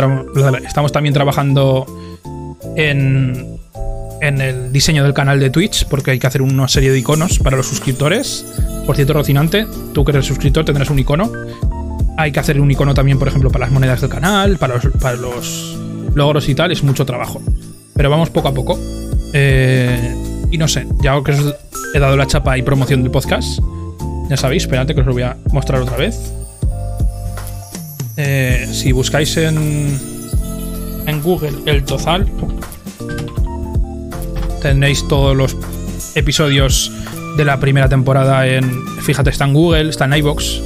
estamos 0.64 0.93
también 0.93 1.14
trabajando 1.14 1.86
en, 2.76 3.59
en 4.20 4.40
el 4.40 4.72
diseño 4.72 5.02
del 5.02 5.14
canal 5.14 5.40
de 5.40 5.51
Twitch, 5.51 5.86
porque 5.86 6.12
hay 6.12 6.18
que 6.18 6.26
hacer 6.26 6.43
una 6.43 6.68
serie 6.68 6.90
de 6.90 6.98
iconos 6.98 7.39
para 7.39 7.56
los 7.56 7.66
suscriptores. 7.66 8.44
Por 8.86 8.97
cierto, 8.97 9.14
Rocinante, 9.14 9.66
tú 9.94 10.05
que 10.05 10.12
eres 10.12 10.26
suscriptor 10.26 10.64
tendrás 10.64 10.90
un 10.90 10.98
icono. 10.98 11.30
Hay 12.16 12.32
que 12.32 12.40
hacer 12.40 12.60
un 12.60 12.70
icono 12.70 12.94
también, 12.94 13.18
por 13.18 13.28
ejemplo, 13.28 13.51
para 13.51 13.66
las 13.66 13.72
monedas 13.72 14.01
del 14.01 14.10
canal, 14.10 14.59
para 14.59 14.74
los, 14.74 14.86
para 15.01 15.16
los 15.16 15.78
logros 16.14 16.48
y 16.48 16.55
tal. 16.55 16.72
Es 16.72 16.82
mucho 16.82 17.06
trabajo. 17.06 17.40
Pero 17.94 18.10
vamos 18.10 18.30
poco 18.30 18.48
a 18.48 18.55
poco. 18.55 18.78
Eh, 19.32 20.14
y 20.51 20.59
no 20.59 20.68
sé, 20.68 20.86
ya 21.01 21.22
que 21.22 21.32
os 21.32 21.55
he 21.94 21.98
dado 21.98 22.16
la 22.16 22.26
chapa 22.26 22.56
y 22.59 22.62
promoción 22.62 23.02
del 23.02 23.10
podcast, 23.10 23.60
ya 24.28 24.36
sabéis, 24.36 24.64
esperad 24.64 24.86
que 24.86 25.01
os 25.01 25.06
lo 25.06 25.12
voy 25.12 25.22
a 25.22 25.36
mostrar 25.52 25.80
otra 25.80 25.97
vez. 25.97 26.32
Eh, 28.20 28.66
si 28.73 28.90
buscáis 28.90 29.36
en, 29.36 29.97
en 31.07 31.23
Google 31.23 31.53
el 31.66 31.85
Tozal, 31.85 32.27
tenéis 34.61 35.07
todos 35.07 35.36
los 35.36 35.57
episodios 36.16 36.90
de 37.36 37.45
la 37.45 37.61
primera 37.61 37.89
temporada 37.89 38.45
en. 38.49 38.85
Fíjate, 39.03 39.31
está 39.31 39.45
en 39.45 39.55
Google, 39.55 39.90
está 39.90 40.07
en 40.07 40.15
iBox, 40.15 40.61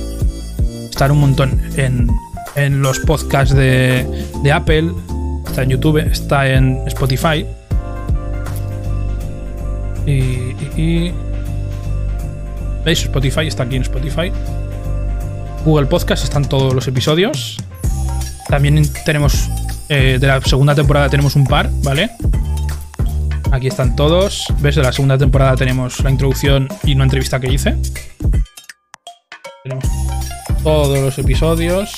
está 0.91 1.05
en 1.05 1.11
un 1.12 1.20
montón 1.20 1.61
en, 1.77 2.09
en 2.57 2.81
los 2.81 2.99
podcasts 3.01 3.55
de, 3.55 4.07
Apple, 4.51 4.91
está 5.47 5.65
en 5.65 5.69
YouTube, 5.69 5.99
está 5.99 6.49
en 6.49 6.81
Spotify. 6.87 7.45
Y, 10.07 11.12
¿Veis? 12.83 13.03
Spotify 13.03 13.47
está 13.47 13.65
aquí 13.65 13.77
en 13.77 13.83
Spotify. 13.83 14.33
Google 15.65 15.87
Podcast 15.87 16.25
están 16.25 16.45
todos 16.45 16.75
los 16.75 16.89
episodios. 16.89 17.57
También 18.49 18.83
tenemos 19.05 19.49
eh, 19.89 20.19
de 20.19 20.27
la 20.27 20.41
segunda 20.41 20.75
temporada 20.75 21.09
tenemos 21.09 21.37
un 21.37 21.47
par, 21.47 21.71
¿vale? 21.83 22.11
Aquí 23.51 23.67
están 23.67 23.95
todos. 23.95 24.47
¿Ves? 24.61 24.77
De 24.77 24.83
la 24.83 24.93
segunda 24.93 25.19
temporada 25.19 25.55
tenemos 25.55 26.01
la 26.01 26.11
introducción 26.11 26.69
y 26.83 26.95
una 26.95 27.05
entrevista 27.05 27.39
que 27.39 27.53
hice. 27.53 27.77
Tenemos 29.63 29.85
todos 30.63 30.99
los 30.99 31.19
episodios. 31.19 31.93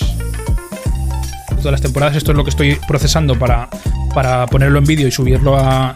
Todas 1.59 1.73
las 1.73 1.81
temporadas. 1.81 2.17
Esto 2.17 2.33
es 2.33 2.37
lo 2.37 2.45
que 2.45 2.51
estoy 2.51 2.79
procesando 2.89 3.39
para, 3.39 3.69
para 4.13 4.47
ponerlo 4.47 4.79
en 4.79 4.85
vídeo 4.85 5.07
y 5.07 5.13
subirlo 5.13 5.57
a, 5.57 5.95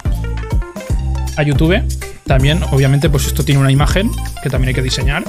a 1.37 1.43
YouTube. 1.43 1.83
También, 2.27 2.63
obviamente, 2.71 3.11
pues 3.11 3.27
esto 3.27 3.45
tiene 3.45 3.61
una 3.61 3.73
imagen 3.73 4.11
que 4.43 4.51
también 4.51 4.69
hay 4.69 4.75
que 4.75 4.83
diseñar. 4.83 5.25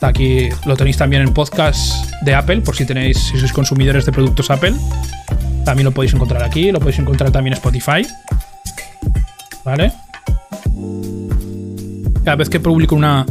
Aquí 0.00 0.48
lo 0.66 0.76
tenéis 0.76 0.96
también 0.96 1.22
en 1.22 1.32
podcast 1.32 2.12
de 2.22 2.34
Apple, 2.34 2.60
por 2.60 2.76
si 2.76 2.84
tenéis, 2.84 3.18
si 3.18 3.38
sois 3.38 3.52
consumidores 3.52 4.04
de 4.04 4.12
productos 4.12 4.50
Apple. 4.50 4.74
También 5.64 5.84
lo 5.84 5.92
podéis 5.92 6.12
encontrar 6.14 6.42
aquí, 6.42 6.70
lo 6.70 6.78
podéis 6.78 6.98
encontrar 6.98 7.30
también 7.30 7.54
en 7.54 7.58
Spotify. 7.58 8.06
¿Vale? 9.64 9.92
Cada 12.24 12.36
vez 12.36 12.48
que 12.48 12.60
publico 12.60 12.94
una. 12.94 13.24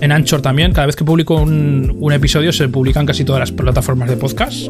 En 0.00 0.12
Anchor 0.12 0.40
también, 0.40 0.72
cada 0.72 0.86
vez 0.86 0.96
que 0.96 1.04
publico 1.04 1.34
un, 1.34 2.12
episodio 2.12 2.52
se 2.52 2.68
publican 2.68 3.04
casi 3.04 3.24
todas 3.24 3.40
las 3.40 3.52
plataformas 3.52 4.08
de 4.08 4.16
podcast. 4.16 4.68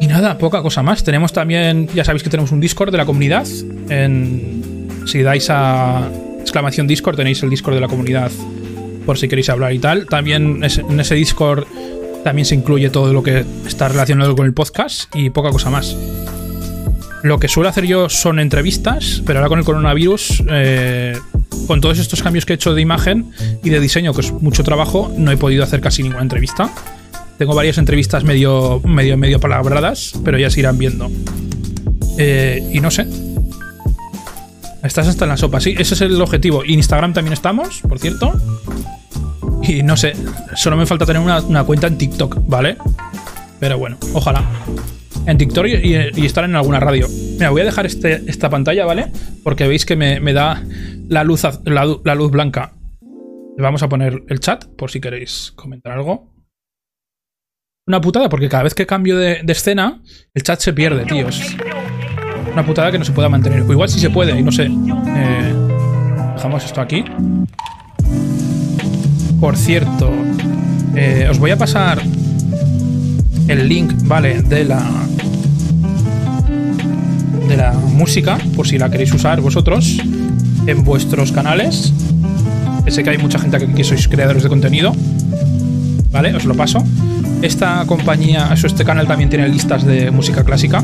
Y 0.00 0.06
nada, 0.06 0.36
poca 0.36 0.60
cosa 0.60 0.82
más. 0.82 1.02
Tenemos 1.02 1.32
también, 1.32 1.88
ya 1.94 2.04
sabéis 2.04 2.22
que 2.22 2.28
tenemos 2.28 2.52
un 2.52 2.60
Discord 2.60 2.92
de 2.92 2.98
la 2.98 3.06
comunidad. 3.06 3.46
En, 3.88 4.88
si 5.06 5.22
dais 5.22 5.48
a 5.48 6.10
exclamación 6.40 6.86
Discord, 6.86 7.16
tenéis 7.16 7.42
el 7.42 7.48
Discord 7.48 7.74
de 7.74 7.80
la 7.80 7.88
comunidad 7.88 8.30
por 9.06 9.18
si 9.18 9.28
queréis 9.28 9.48
hablar 9.48 9.72
y 9.72 9.78
tal. 9.78 10.06
También 10.06 10.62
en 10.62 11.00
ese 11.00 11.14
Discord 11.14 11.64
también 12.24 12.44
se 12.44 12.54
incluye 12.54 12.90
todo 12.90 13.12
lo 13.12 13.22
que 13.22 13.44
está 13.66 13.88
relacionado 13.88 14.36
con 14.36 14.46
el 14.46 14.52
podcast 14.52 15.14
y 15.14 15.30
poca 15.30 15.50
cosa 15.50 15.70
más. 15.70 15.96
Lo 17.22 17.38
que 17.38 17.48
suelo 17.48 17.68
hacer 17.68 17.86
yo 17.86 18.08
son 18.08 18.40
entrevistas, 18.40 19.22
pero 19.26 19.38
ahora 19.38 19.48
con 19.48 19.58
el 19.58 19.64
coronavirus, 19.64 20.42
eh, 20.48 21.18
con 21.66 21.80
todos 21.80 21.98
estos 21.98 22.22
cambios 22.22 22.46
que 22.46 22.54
he 22.54 22.56
hecho 22.56 22.72
de 22.74 22.80
imagen 22.80 23.30
y 23.62 23.68
de 23.68 23.78
diseño, 23.78 24.14
que 24.14 24.22
es 24.22 24.32
mucho 24.32 24.64
trabajo, 24.64 25.12
no 25.16 25.30
he 25.30 25.36
podido 25.36 25.62
hacer 25.62 25.80
casi 25.80 26.02
ninguna 26.02 26.22
entrevista. 26.22 26.70
Tengo 27.36 27.54
varias 27.54 27.78
entrevistas 27.78 28.24
medio, 28.24 28.80
medio, 28.84 29.16
medio 29.16 29.38
palabradas, 29.38 30.14
pero 30.24 30.38
ya 30.38 30.50
se 30.50 30.60
irán 30.60 30.78
viendo. 30.78 31.10
Eh, 32.18 32.62
y 32.72 32.80
no 32.80 32.90
sé. 32.90 33.06
Estás 34.82 35.08
hasta 35.08 35.24
en 35.26 35.28
la 35.28 35.36
sopa, 35.36 35.60
sí, 35.60 35.74
ese 35.78 35.94
es 35.94 36.00
el 36.00 36.20
objetivo. 36.20 36.64
Instagram 36.64 37.12
también 37.12 37.34
estamos, 37.34 37.80
por 37.82 37.98
cierto. 37.98 38.32
Y 39.62 39.82
no 39.82 39.96
sé, 39.96 40.14
solo 40.56 40.76
me 40.76 40.86
falta 40.86 41.04
tener 41.04 41.20
una, 41.20 41.64
cuenta 41.64 41.86
en 41.86 41.98
TikTok, 41.98 42.38
¿vale? 42.46 42.76
Pero 43.58 43.78
bueno, 43.78 43.98
ojalá. 44.14 44.42
En 45.26 45.36
TikTok 45.36 45.66
y, 45.66 46.24
estar 46.24 46.44
en 46.44 46.56
alguna 46.56 46.80
radio. 46.80 47.06
Mira, 47.08 47.50
voy 47.50 47.60
a 47.60 47.64
dejar 47.64 47.84
este, 47.84 48.22
esta 48.26 48.48
pantalla, 48.48 48.86
¿vale? 48.86 49.12
Porque 49.44 49.68
veis 49.68 49.84
que 49.84 49.96
me, 49.96 50.32
da 50.32 50.64
la 51.08 51.24
luz, 51.24 51.42
la, 51.64 52.14
luz 52.14 52.30
blanca. 52.30 52.72
Vamos 53.58 53.82
a 53.82 53.88
poner 53.88 54.22
el 54.28 54.40
chat 54.40 54.64
por 54.64 54.90
si 54.90 55.00
queréis 55.00 55.52
comentar 55.54 55.92
algo 55.92 56.30
una 57.86 58.00
putada 58.00 58.28
porque 58.28 58.48
cada 58.48 58.62
vez 58.62 58.74
que 58.74 58.86
cambio 58.86 59.18
de, 59.18 59.42
escena, 59.48 60.00
el 60.32 60.42
chat 60.44 60.60
se 60.60 60.72
pierde, 60.72 61.04
tíos. 61.06 61.56
Una 62.52 62.66
putada 62.66 62.90
que 62.90 62.98
no 62.98 63.04
se 63.04 63.12
pueda 63.12 63.28
mantener. 63.28 63.62
O 63.62 63.72
igual 63.72 63.88
sí 63.88 64.00
se 64.00 64.10
puede, 64.10 64.38
y 64.38 64.42
no 64.42 64.52
sé. 64.52 64.64
Eh, 64.66 65.54
dejamos 66.34 66.64
esto 66.64 66.80
aquí. 66.80 67.04
Por 69.40 69.56
cierto, 69.56 70.10
eh, 70.94 71.28
os 71.30 71.38
voy 71.38 71.50
a 71.50 71.56
pasar 71.56 72.02
el 73.48 73.68
link, 73.68 73.92
¿vale? 74.04 74.42
De 74.42 74.64
la. 74.64 74.82
De 77.48 77.56
la 77.56 77.72
música, 77.72 78.38
por 78.54 78.66
si 78.66 78.78
la 78.78 78.90
queréis 78.90 79.12
usar 79.12 79.40
vosotros 79.40 79.98
en 80.66 80.84
vuestros 80.84 81.32
canales. 81.32 81.92
Sé 82.88 83.04
que 83.04 83.10
hay 83.10 83.18
mucha 83.18 83.38
gente 83.38 83.58
que 83.72 83.84
sois 83.84 84.08
creadores 84.08 84.42
de 84.42 84.48
contenido. 84.48 84.92
¿Vale? 86.10 86.34
Os 86.34 86.44
lo 86.44 86.54
paso. 86.54 86.84
Esta 87.40 87.84
compañía, 87.86 88.52
este 88.52 88.84
canal 88.84 89.06
también 89.06 89.30
tiene 89.30 89.48
listas 89.48 89.84
de 89.84 90.10
música 90.10 90.44
clásica. 90.44 90.82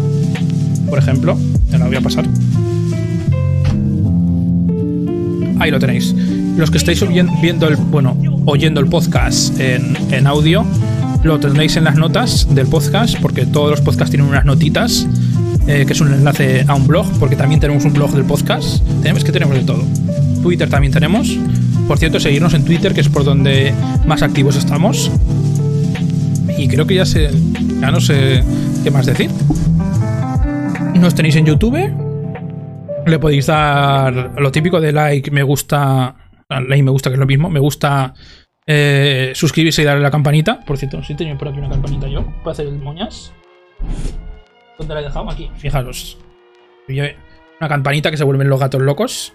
Por 0.88 0.98
ejemplo. 0.98 1.38
Te 1.70 1.78
la 1.78 1.86
voy 1.86 1.96
a 1.96 2.00
pasar. 2.00 2.26
Ahí 5.58 5.70
lo 5.70 5.78
tenéis. 5.78 6.14
Los 6.56 6.70
que 6.70 6.78
estáis 6.78 7.04
viendo 7.40 7.68
el, 7.68 7.76
bueno, 7.76 8.16
oyendo 8.46 8.80
el 8.80 8.86
podcast 8.86 9.58
en, 9.58 9.96
en 10.10 10.26
audio, 10.26 10.64
lo 11.22 11.40
tendréis 11.40 11.76
en 11.76 11.84
las 11.84 11.96
notas 11.96 12.46
del 12.54 12.66
podcast, 12.66 13.16
porque 13.20 13.46
todos 13.46 13.70
los 13.70 13.80
podcasts 13.80 14.10
tienen 14.10 14.28
unas 14.28 14.44
notitas, 14.44 15.06
eh, 15.66 15.84
que 15.86 15.92
es 15.92 16.00
un 16.00 16.12
enlace 16.12 16.64
a 16.68 16.74
un 16.74 16.86
blog, 16.86 17.06
porque 17.18 17.36
también 17.36 17.60
tenemos 17.60 17.84
un 17.84 17.92
blog 17.92 18.12
del 18.12 18.24
podcast. 18.24 18.82
Tenemos 19.02 19.24
que 19.24 19.32
tenemos 19.32 19.56
de 19.56 19.64
todo. 19.64 19.82
Twitter 20.42 20.68
también 20.68 20.92
tenemos. 20.92 21.36
Por 21.88 21.98
cierto, 21.98 22.20
seguirnos 22.20 22.54
en 22.54 22.64
Twitter, 22.64 22.94
que 22.94 23.00
es 23.00 23.08
por 23.08 23.24
donde 23.24 23.72
más 24.06 24.22
activos 24.22 24.56
estamos. 24.56 25.10
Y 26.56 26.68
creo 26.68 26.86
que 26.86 26.94
ya 26.94 27.06
sé. 27.06 27.30
Ya 27.80 27.90
no 27.90 28.00
sé 28.00 28.42
qué 28.84 28.90
más 28.90 29.06
decir. 29.06 29.30
Nos 31.00 31.14
tenéis 31.14 31.36
en 31.36 31.46
YouTube. 31.46 31.78
Le 33.06 33.18
podéis 33.18 33.46
dar 33.46 34.32
lo 34.40 34.50
típico 34.50 34.80
de 34.80 34.92
like, 34.92 35.30
me 35.30 35.42
gusta. 35.42 36.16
Like, 36.48 36.82
me 36.82 36.90
gusta, 36.90 37.10
que 37.10 37.14
es 37.14 37.20
lo 37.20 37.26
mismo. 37.26 37.50
Me 37.50 37.60
gusta 37.60 38.14
eh, 38.66 39.32
suscribirse 39.34 39.82
y 39.82 39.84
darle 39.84 40.02
la 40.02 40.10
campanita. 40.10 40.60
Por 40.60 40.78
cierto, 40.78 41.02
sí 41.02 41.14
tenía 41.14 41.36
por 41.36 41.48
aquí 41.48 41.58
una 41.58 41.68
campanita 41.68 42.08
yo 42.08 42.24
para 42.38 42.52
hacer 42.52 42.66
el 42.66 42.78
moñas. 42.78 43.32
¿Dónde 44.78 44.94
la 44.94 45.00
he 45.00 45.04
dejado? 45.04 45.30
Aquí, 45.30 45.50
fijaros. 45.56 46.18
Una 46.88 47.68
campanita 47.68 48.10
que 48.10 48.16
se 48.16 48.24
vuelven 48.24 48.48
los 48.48 48.60
gatos 48.60 48.82
locos. 48.82 49.32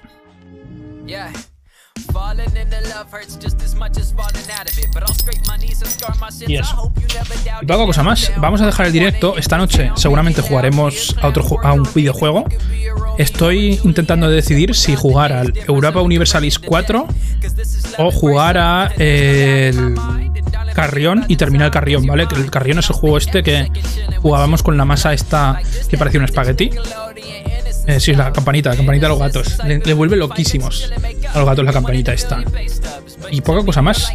Y 6.47 6.55
eso. 6.55 6.91
Y 7.61 7.65
poca 7.65 7.85
cosa 7.85 8.03
más. 8.03 8.31
Vamos 8.37 8.61
a 8.61 8.65
dejar 8.65 8.87
el 8.87 8.93
directo. 8.93 9.37
Esta 9.37 9.57
noche 9.57 9.91
seguramente 9.95 10.41
jugaremos 10.41 11.15
a, 11.21 11.27
otro, 11.27 11.45
a 11.63 11.73
un 11.73 11.87
videojuego. 11.93 12.45
Estoy 13.17 13.79
intentando 13.83 14.29
decidir 14.29 14.75
si 14.75 14.95
jugar 14.95 15.33
al 15.33 15.53
Europa 15.67 16.01
Universalis 16.01 16.59
4 16.59 17.07
o 17.97 18.11
jugar 18.11 18.57
a 18.57 18.91
el 18.97 19.95
Carrión 20.73 21.25
y 21.27 21.35
terminar 21.35 21.67
el 21.67 21.71
Carrión, 21.71 22.05
¿vale? 22.05 22.27
Que 22.27 22.35
el 22.35 22.49
Carrión 22.49 22.79
es 22.79 22.89
el 22.89 22.95
juego 22.95 23.17
este 23.17 23.43
que 23.43 23.69
jugábamos 24.21 24.63
con 24.63 24.77
la 24.77 24.85
masa 24.85 25.13
esta 25.13 25.61
que 25.89 25.97
parecía 25.97 26.19
un 26.19 26.25
espagueti. 26.25 26.71
Eh, 27.91 27.99
sí, 27.99 28.13
la 28.13 28.31
campanita, 28.31 28.69
la 28.69 28.77
campanita 28.77 29.07
de 29.07 29.09
los 29.09 29.19
gatos. 29.19 29.57
Le, 29.65 29.93
vuelve 29.93 30.15
loquísimos 30.15 30.89
a 31.33 31.39
los 31.39 31.45
gatos 31.45 31.65
la 31.65 31.73
campanita 31.73 32.13
esta. 32.13 32.41
Y 33.29 33.41
poca 33.41 33.65
cosa 33.65 33.81
más. 33.81 34.13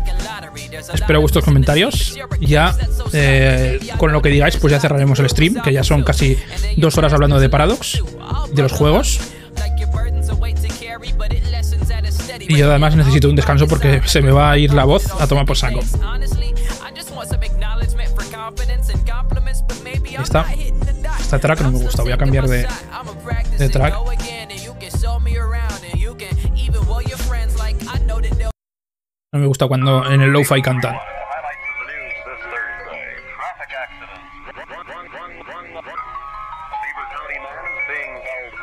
Espero 0.95 1.21
vuestros 1.21 1.45
comentarios. 1.45 2.17
Ya 2.41 2.75
eh, 3.13 3.79
con 3.99 4.13
lo 4.13 4.23
que 4.23 4.31
digáis, 4.31 4.57
pues 4.57 4.73
ya 4.73 4.81
cerraremos 4.81 5.19
el 5.19 5.29
stream, 5.29 5.61
que 5.63 5.75
ya 5.75 5.85
son 5.85 6.05
casi 6.05 6.39
dos 6.79 6.97
horas 6.97 7.13
hablando 7.13 7.39
de 7.39 7.51
Paradox, 7.51 8.03
de 8.51 8.63
los 8.63 8.73
juegos. 8.73 9.21
Y 12.49 12.57
yo 12.57 12.71
además 12.71 12.97
necesito 12.97 13.29
un 13.29 13.37
descanso 13.37 13.67
porque 13.69 14.01
se 14.07 14.23
me 14.23 14.31
va 14.31 14.53
a 14.53 14.59
ir 14.59 14.73
la 14.73 14.85
voz 14.85 15.05
a 15.21 15.27
tomar 15.27 15.45
por 15.45 15.59
saco. 15.59 15.81
Esta, 20.23 20.47
esta 21.21 21.39
track 21.39 21.61
no 21.61 21.73
me 21.73 21.79
gusta, 21.79 22.03
voy 22.03 22.13
a 22.13 22.17
cambiar 22.17 22.49
de, 22.49 22.67
de 23.59 23.69
track. 23.69 23.95
No 29.33 29.41
me 29.41 29.47
gusta 29.47 29.67
cuando 29.67 30.11
en 30.11 30.21
el 30.23 30.31
lo-fi 30.31 30.63
cantan. 30.63 30.97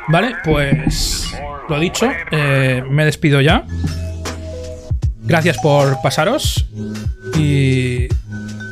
Vale, 0.08 0.34
pues 0.44 1.34
lo 1.68 1.78
dicho, 1.78 2.10
eh, 2.30 2.82
me 2.88 3.04
despido 3.04 3.40
ya. 3.40 3.64
Gracias 5.22 5.58
por 5.58 6.00
pasaros. 6.02 6.66
Y... 7.36 8.08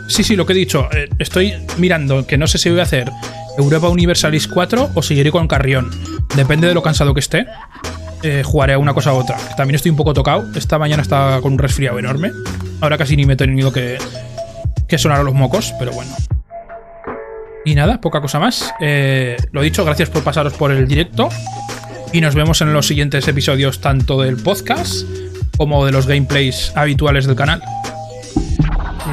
Sí, 0.08 0.24
sí, 0.24 0.36
lo 0.36 0.44
que 0.44 0.52
he 0.52 0.56
dicho. 0.56 0.88
Eh, 0.92 1.08
estoy 1.18 1.54
mirando 1.78 2.26
que 2.26 2.36
no 2.36 2.46
sé 2.46 2.58
si 2.58 2.68
voy 2.68 2.80
a 2.80 2.82
hacer 2.82 3.10
Europa 3.58 3.88
Universalis 3.88 4.48
4 4.48 4.90
o 4.94 5.02
seguiré 5.02 5.30
con 5.30 5.46
Carrión. 5.46 5.90
Depende 6.36 6.68
de 6.68 6.74
lo 6.74 6.82
cansado 6.82 7.14
que 7.14 7.20
esté. 7.20 7.46
Eh, 8.22 8.42
jugaré 8.44 8.74
a 8.74 8.78
una 8.78 8.94
cosa 8.94 9.12
u 9.12 9.16
otra. 9.16 9.36
También 9.56 9.74
estoy 9.74 9.90
un 9.90 9.96
poco 9.96 10.14
tocado. 10.14 10.44
Esta 10.54 10.78
mañana 10.78 11.02
estaba 11.02 11.40
con 11.40 11.54
un 11.54 11.58
resfriado 11.58 11.98
enorme. 11.98 12.30
Ahora 12.80 12.96
casi 12.96 13.16
ni 13.16 13.26
me 13.26 13.34
he 13.34 13.36
tenido 13.36 13.72
que, 13.72 13.98
que 14.88 14.98
sonar 14.98 15.20
a 15.20 15.22
los 15.22 15.34
mocos, 15.34 15.74
pero 15.78 15.92
bueno. 15.92 16.14
Y 17.64 17.74
nada, 17.74 18.00
poca 18.00 18.20
cosa 18.20 18.38
más. 18.38 18.72
Eh, 18.80 19.36
lo 19.52 19.62
dicho, 19.62 19.84
gracias 19.84 20.10
por 20.10 20.22
pasaros 20.24 20.52
por 20.54 20.72
el 20.72 20.86
directo. 20.88 21.28
Y 22.12 22.20
nos 22.20 22.34
vemos 22.34 22.60
en 22.60 22.72
los 22.72 22.86
siguientes 22.86 23.26
episodios 23.28 23.80
tanto 23.80 24.20
del 24.20 24.36
podcast 24.36 25.06
como 25.56 25.86
de 25.86 25.92
los 25.92 26.06
gameplays 26.06 26.72
habituales 26.74 27.26
del 27.26 27.36
canal. 27.36 27.62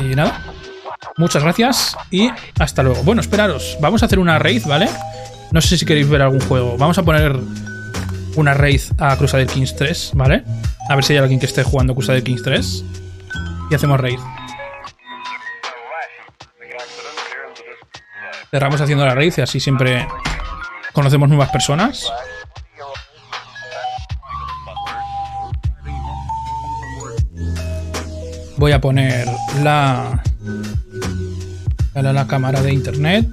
Y 0.02 0.16
nada, 0.16 0.49
muchas 1.20 1.44
gracias 1.44 1.98
y 2.10 2.32
hasta 2.60 2.82
luego. 2.82 3.04
Bueno, 3.04 3.22
esperaros, 3.22 3.78
vamos 3.80 4.02
a 4.02 4.08
hacer 4.08 4.18
una 4.18 4.40
raid, 4.40 4.66
¿vale? 4.66 4.90
No 5.52 5.62
sé 5.62 5.78
si 5.78 5.86
queréis 5.86 6.10
ver 6.10 6.22
algún 6.22 6.40
juego. 6.40 6.78
Vamos 6.78 6.98
a 6.98 7.04
poner 7.04 7.38
una 8.36 8.54
raid 8.54 8.82
a 8.98 9.16
Crusader 9.18 9.46
Kings 9.46 9.76
3, 9.76 10.12
¿vale? 10.14 10.44
A 10.90 10.96
ver 10.96 11.04
si 11.04 11.14
hay 11.14 11.20
alguien 11.20 11.40
que 11.40 11.46
esté 11.46 11.64
jugando 11.64 11.94
Crusader 11.94 12.24
Kings 12.24 12.42
3. 12.42 12.86
Y 13.70 13.76
hacemos 13.76 14.00
raid. 14.00 14.20
Cerramos 18.50 18.82
haciendo 18.82 19.06
la 19.06 19.14
raid 19.14 19.34
y 19.38 19.42
así 19.42 19.60
siempre 19.60 20.08
conocemos 20.94 21.28
nuevas 21.30 21.50
personas. 21.50 22.12
Voy 28.58 28.72
a 28.72 28.82
poner 28.82 29.28
la, 29.64 30.22
la, 31.94 32.14
la 32.14 32.28
cámara 32.28 32.62
de 32.62 32.74
internet. 32.74 33.28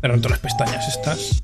Pero 0.00 0.16
todas 0.16 0.32
las 0.32 0.40
pestañas 0.40 0.88
estas. 0.88 1.40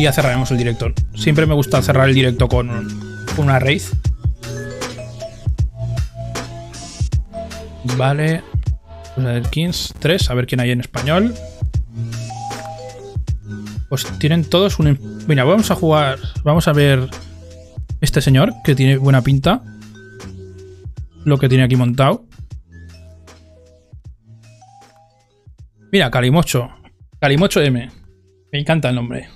Y 0.00 0.04
ya 0.04 0.12
cerraremos 0.12 0.50
el 0.50 0.56
directo. 0.56 0.92
Siempre 1.14 1.44
me 1.44 1.52
gusta 1.52 1.82
cerrar 1.82 2.08
el 2.08 2.14
directo 2.14 2.48
con, 2.48 2.70
una 3.36 3.58
raid. 3.58 3.82
Vale. 7.98 8.42
Una 9.16 9.32
del 9.32 9.48
Kings 9.50 9.92
3, 9.98 10.30
a 10.30 10.34
ver 10.34 10.46
quién 10.46 10.60
hay 10.60 10.70
en 10.70 10.80
español. 10.80 11.34
Pues 13.90 14.06
tienen 14.18 14.44
todos 14.44 14.78
un... 14.78 14.98
Mira, 15.26 15.44
vamos 15.44 15.70
a 15.70 15.74
jugar... 15.74 16.18
Vamos 16.44 16.66
a 16.66 16.72
ver 16.72 17.10
este 18.00 18.22
señor, 18.22 18.54
que 18.64 18.74
tiene 18.74 18.96
buena 18.96 19.20
pinta. 19.20 19.62
Lo 21.24 21.38
que 21.38 21.48
tiene 21.48 21.64
aquí 21.64 21.76
montado. 21.76 22.26
Mira, 25.92 26.10
Calimocho. 26.10 26.70
Calimocho 27.20 27.60
M. 27.60 27.90
Me 28.52 28.58
encanta 28.58 28.88
el 28.88 28.94
nombre. 28.94 29.28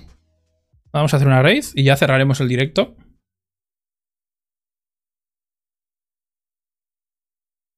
Vamos 0.91 1.13
a 1.13 1.17
hacer 1.17 1.27
una 1.27 1.41
raid 1.41 1.65
y 1.75 1.83
ya 1.83 1.97
cerraremos 1.97 2.39
el 2.41 2.47
directo. 2.47 2.95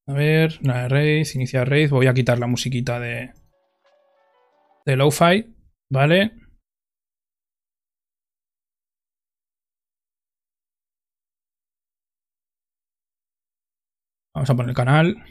A 0.08 0.14
ver, 0.14 0.60
una 0.64 0.88
raid, 0.88 1.28
iniciar 1.34 1.70
raid. 1.70 1.90
Voy 1.90 2.08
a 2.08 2.14
quitar 2.14 2.40
la 2.40 2.48
musiquita 2.48 3.00
de, 3.00 3.34
de 4.86 4.96
lo-fi. 4.96 5.54
Vale. 5.90 6.47
Vamos 14.38 14.52
a 14.52 14.56
poner 14.56 14.70
el 14.70 14.76
canal. 14.76 15.24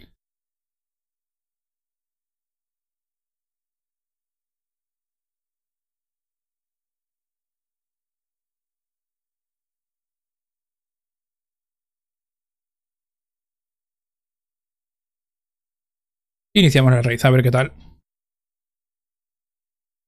Iniciamos 16.53 16.91
la 16.93 17.03
raíz, 17.03 17.25
a 17.25 17.31
ver 17.31 17.45
qué 17.45 17.53
tal. 17.53 17.73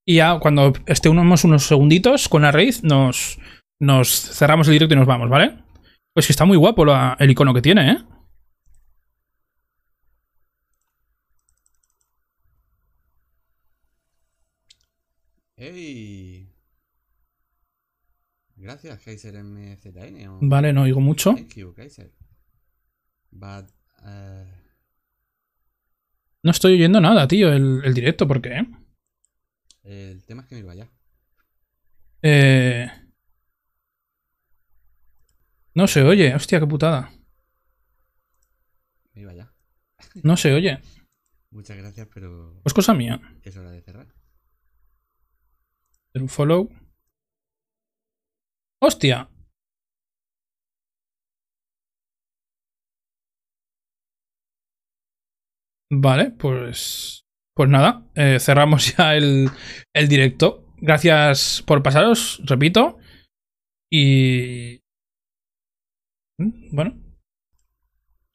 Y 0.05 0.17
ya 0.17 0.41
cuando 0.41 0.73
esté 0.87 1.09
unos, 1.09 1.45
unos 1.45 1.63
segunditos 1.63 2.29
con 2.29 2.43
la 2.43 2.51
raíz, 2.51 2.83
nos, 2.83 3.39
nos 3.81 4.09
cerramos 4.09 4.67
el 4.67 4.73
directo 4.73 4.95
y 4.95 4.99
nos 4.99 5.07
vamos, 5.07 5.31
¿vale? 5.31 5.63
Pues 6.13 6.27
que 6.27 6.33
está 6.33 6.45
muy 6.45 6.57
guapo 6.57 6.85
el 7.17 7.31
icono 7.31 7.55
que 7.55 7.63
tiene, 7.63 7.93
¿eh? 7.93 8.18
¡Hey! 15.61 16.49
Gracias, 18.55 19.01
Kaiser 19.03 19.35
MZN. 19.43 20.39
Vale, 20.49 20.73
no 20.73 20.83
oigo 20.83 21.01
mucho. 21.01 21.35
Thank 21.35 21.55
you, 21.57 21.75
Kaiser. 21.75 22.13
But, 23.31 23.69
uh, 24.03 24.47
No 26.45 26.51
estoy 26.53 26.75
oyendo 26.75 27.01
nada, 27.01 27.27
tío, 27.27 27.53
el, 27.53 27.83
el 27.85 27.93
directo, 27.95 28.27
¿por 28.29 28.41
qué? 28.41 28.65
El 29.83 30.23
tema 30.25 30.43
es 30.43 30.49
que 30.49 30.55
me 30.55 30.61
iba 30.61 30.75
ya. 30.75 30.89
Eh... 32.23 32.89
No 35.75 35.87
se 35.87 36.03
oye, 36.03 36.35
hostia, 36.35 36.59
qué 36.61 36.67
putada. 36.67 37.11
Me 39.15 39.23
iba 39.23 39.35
ya. 39.35 39.53
No 40.23 40.37
se 40.37 40.53
oye. 40.53 40.81
Muchas 41.51 41.77
gracias, 41.77 42.09
pero 42.13 42.61
Pues 42.63 42.75
cosa 42.75 42.95
mía. 42.95 43.21
es 43.43 43.57
hora 43.57 43.71
de 43.71 43.81
cerrar. 43.83 44.07
Hacer 46.19 46.23
un 46.23 46.29
follow. 46.29 46.69
¡Hostia! 48.83 49.29
Vale, 55.91 56.31
pues. 56.33 57.25
Pues 57.55 57.69
nada, 57.71 58.07
eh, 58.15 58.39
cerramos 58.41 58.95
ya 58.97 59.15
el, 59.17 59.51
el 59.95 60.09
directo. 60.09 60.65
Gracias 60.81 61.63
por 61.67 61.83
pasaros, 61.83 62.41
repito. 62.45 62.99
Y. 63.91 64.81
Mm, 66.39 66.75
Bueno, 66.75 66.95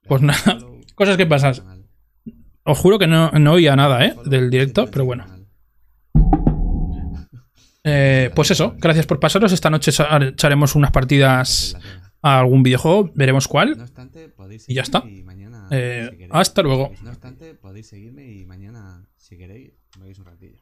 Pues 0.07 0.21
nada, 0.21 0.57
cosas 0.95 1.17
que 1.17 1.25
pasan. 1.25 1.53
Os 2.65 2.77
juro 2.79 2.97
que 2.97 3.07
no, 3.07 3.31
no 3.31 3.53
oía 3.53 3.75
nada, 3.75 4.05
¿eh? 4.05 4.15
Del 4.25 4.49
directo, 4.49 4.85
pero 4.91 5.01
en 5.01 5.07
bueno. 5.07 5.32
Eh, 7.83 8.31
pues 8.35 8.49
eso, 8.51 8.75
gracias 8.77 9.05
por 9.05 9.19
pasaros. 9.19 9.51
Esta 9.51 9.69
noche 9.69 9.91
echa- 9.91 10.17
echaremos 10.29 10.75
unas 10.75 10.91
partidas 10.91 11.75
a 12.21 12.39
algún 12.39 12.63
videojuego, 12.63 13.11
veremos 13.15 13.47
cuál. 13.47 13.75
Y 14.71 14.75
ya 14.75 14.81
está. 14.83 15.01
Eh, 15.71 16.27
hasta 16.31 16.61
luego. 16.61 16.93
No 17.03 17.09
obstante, 17.09 17.53
podéis 17.55 17.87
seguirme 17.87 18.25
y 18.31 18.45
mañana, 18.45 19.05
si 19.17 19.37
queréis, 19.37 19.73
me 19.99 20.05
veis 20.05 20.19
un 20.19 20.25
ratillo. 20.25 20.57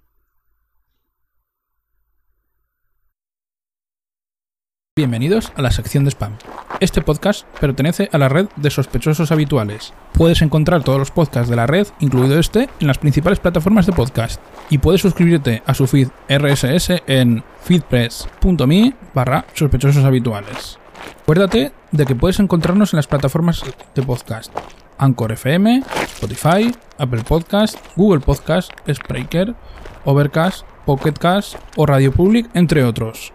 Bienvenidos 4.97 5.53
a 5.55 5.61
la 5.61 5.71
sección 5.71 6.03
de 6.03 6.11
spam. 6.11 6.33
Este 6.81 7.01
podcast 7.01 7.45
pertenece 7.61 8.09
a 8.11 8.17
la 8.17 8.27
red 8.27 8.49
de 8.57 8.69
sospechosos 8.69 9.31
habituales. 9.31 9.93
Puedes 10.11 10.41
encontrar 10.41 10.83
todos 10.83 10.99
los 10.99 11.11
podcasts 11.11 11.49
de 11.49 11.55
la 11.55 11.65
red, 11.65 11.87
incluido 12.01 12.37
este, 12.37 12.67
en 12.81 12.87
las 12.87 12.97
principales 12.97 13.39
plataformas 13.39 13.85
de 13.85 13.93
podcast. 13.93 14.41
Y 14.69 14.79
puedes 14.79 14.99
suscribirte 14.99 15.63
a 15.65 15.73
su 15.75 15.87
feed 15.87 16.09
RSS 16.27 17.03
en 17.07 17.41
feedpress.me 17.61 18.93
barra 19.13 19.45
sospechosos 19.53 20.03
habituales. 20.03 20.77
Acuérdate 21.21 21.71
de 21.93 22.05
que 22.05 22.15
puedes 22.15 22.41
encontrarnos 22.41 22.91
en 22.91 22.97
las 22.97 23.07
plataformas 23.07 23.63
de 23.95 24.01
podcast. 24.03 24.53
Anchor 24.97 25.31
FM, 25.31 25.83
Spotify, 26.03 26.69
Apple 26.97 27.23
Podcast, 27.23 27.77
Google 27.95 28.19
Podcast, 28.19 28.73
Spreaker, 28.93 29.55
Overcast, 30.03 30.65
Pocketcast 30.85 31.55
o 31.77 31.85
Radio 31.85 32.11
Public, 32.11 32.49
entre 32.53 32.83
otros. 32.83 33.31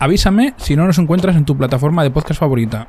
Avísame 0.00 0.54
si 0.56 0.76
no 0.76 0.86
nos 0.86 0.96
encuentras 0.96 1.36
en 1.36 1.44
tu 1.44 1.58
plataforma 1.58 2.02
de 2.02 2.10
podcast 2.10 2.40
favorita. 2.40 2.88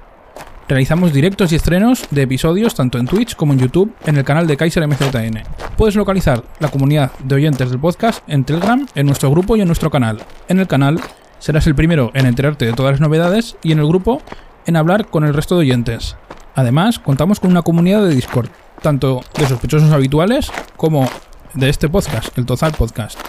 Realizamos 0.69 1.11
directos 1.11 1.51
y 1.51 1.55
estrenos 1.55 2.07
de 2.09 2.21
episodios 2.21 2.73
tanto 2.73 2.97
en 2.97 3.05
Twitch 3.05 3.35
como 3.35 3.51
en 3.51 3.59
YouTube 3.59 3.93
en 4.05 4.15
el 4.15 4.23
canal 4.23 4.47
de 4.47 4.55
Kaiser 4.55 4.87
MZN. 4.87 5.43
Puedes 5.75 5.97
localizar 5.97 6.41
la 6.61 6.69
comunidad 6.69 7.11
de 7.19 7.35
oyentes 7.35 7.69
del 7.69 7.81
podcast 7.81 8.23
en 8.29 8.45
Telegram, 8.45 8.87
en 8.95 9.05
nuestro 9.07 9.29
grupo 9.29 9.57
y 9.57 9.61
en 9.61 9.67
nuestro 9.67 9.91
canal. 9.91 10.23
En 10.47 10.61
el 10.61 10.67
canal 10.67 11.01
serás 11.37 11.67
el 11.67 11.75
primero 11.75 12.11
en 12.13 12.27
enterarte 12.27 12.63
de 12.63 12.71
todas 12.71 12.93
las 12.93 13.01
novedades 13.01 13.57
y 13.61 13.73
en 13.73 13.79
el 13.79 13.87
grupo 13.87 14.21
en 14.65 14.77
hablar 14.77 15.07
con 15.07 15.25
el 15.25 15.33
resto 15.33 15.55
de 15.55 15.61
oyentes. 15.63 16.15
Además, 16.55 16.97
contamos 16.97 17.41
con 17.41 17.51
una 17.51 17.61
comunidad 17.61 18.05
de 18.07 18.15
Discord, 18.15 18.47
tanto 18.81 19.19
de 19.37 19.47
sospechosos 19.47 19.91
habituales 19.91 20.49
como 20.77 21.09
de 21.55 21.67
este 21.67 21.89
podcast, 21.89 22.37
el 22.37 22.45
Tozal 22.45 22.71
Podcast. 22.71 23.19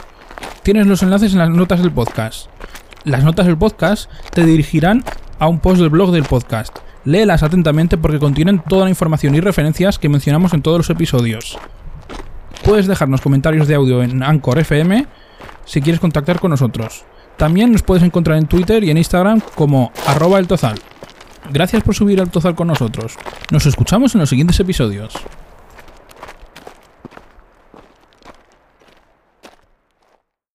Tienes 0.62 0.86
los 0.86 1.02
enlaces 1.02 1.32
en 1.32 1.40
las 1.40 1.50
notas 1.50 1.80
del 1.80 1.90
podcast. 1.90 2.48
Las 3.04 3.24
notas 3.24 3.46
del 3.46 3.58
podcast 3.58 4.08
te 4.32 4.46
dirigirán 4.46 5.02
a 5.40 5.48
un 5.48 5.58
post 5.58 5.80
del 5.80 5.90
blog 5.90 6.12
del 6.12 6.22
podcast. 6.22 6.78
Léelas 7.04 7.42
atentamente 7.42 7.98
porque 7.98 8.20
contienen 8.20 8.60
toda 8.60 8.84
la 8.84 8.90
información 8.90 9.34
y 9.34 9.40
referencias 9.40 9.98
que 9.98 10.08
mencionamos 10.08 10.54
en 10.54 10.62
todos 10.62 10.78
los 10.78 10.90
episodios. 10.90 11.58
Puedes 12.62 12.86
dejarnos 12.86 13.20
comentarios 13.20 13.66
de 13.66 13.74
audio 13.74 14.04
en 14.04 14.22
Anchor 14.22 14.60
FM 14.60 15.06
si 15.64 15.80
quieres 15.80 16.00
contactar 16.00 16.38
con 16.38 16.52
nosotros. 16.52 17.04
También 17.36 17.72
nos 17.72 17.82
puedes 17.82 18.04
encontrar 18.04 18.38
en 18.38 18.46
Twitter 18.46 18.84
y 18.84 18.90
en 18.90 18.98
Instagram 18.98 19.40
como 19.56 19.90
arroba 20.06 20.38
el 20.38 20.46
tozal. 20.46 20.78
Gracias 21.50 21.82
por 21.82 21.96
subir 21.96 22.20
al 22.20 22.30
tozal 22.30 22.54
con 22.54 22.68
nosotros. 22.68 23.16
Nos 23.50 23.66
escuchamos 23.66 24.14
en 24.14 24.20
los 24.20 24.30
siguientes 24.30 24.60
episodios. 24.60 25.12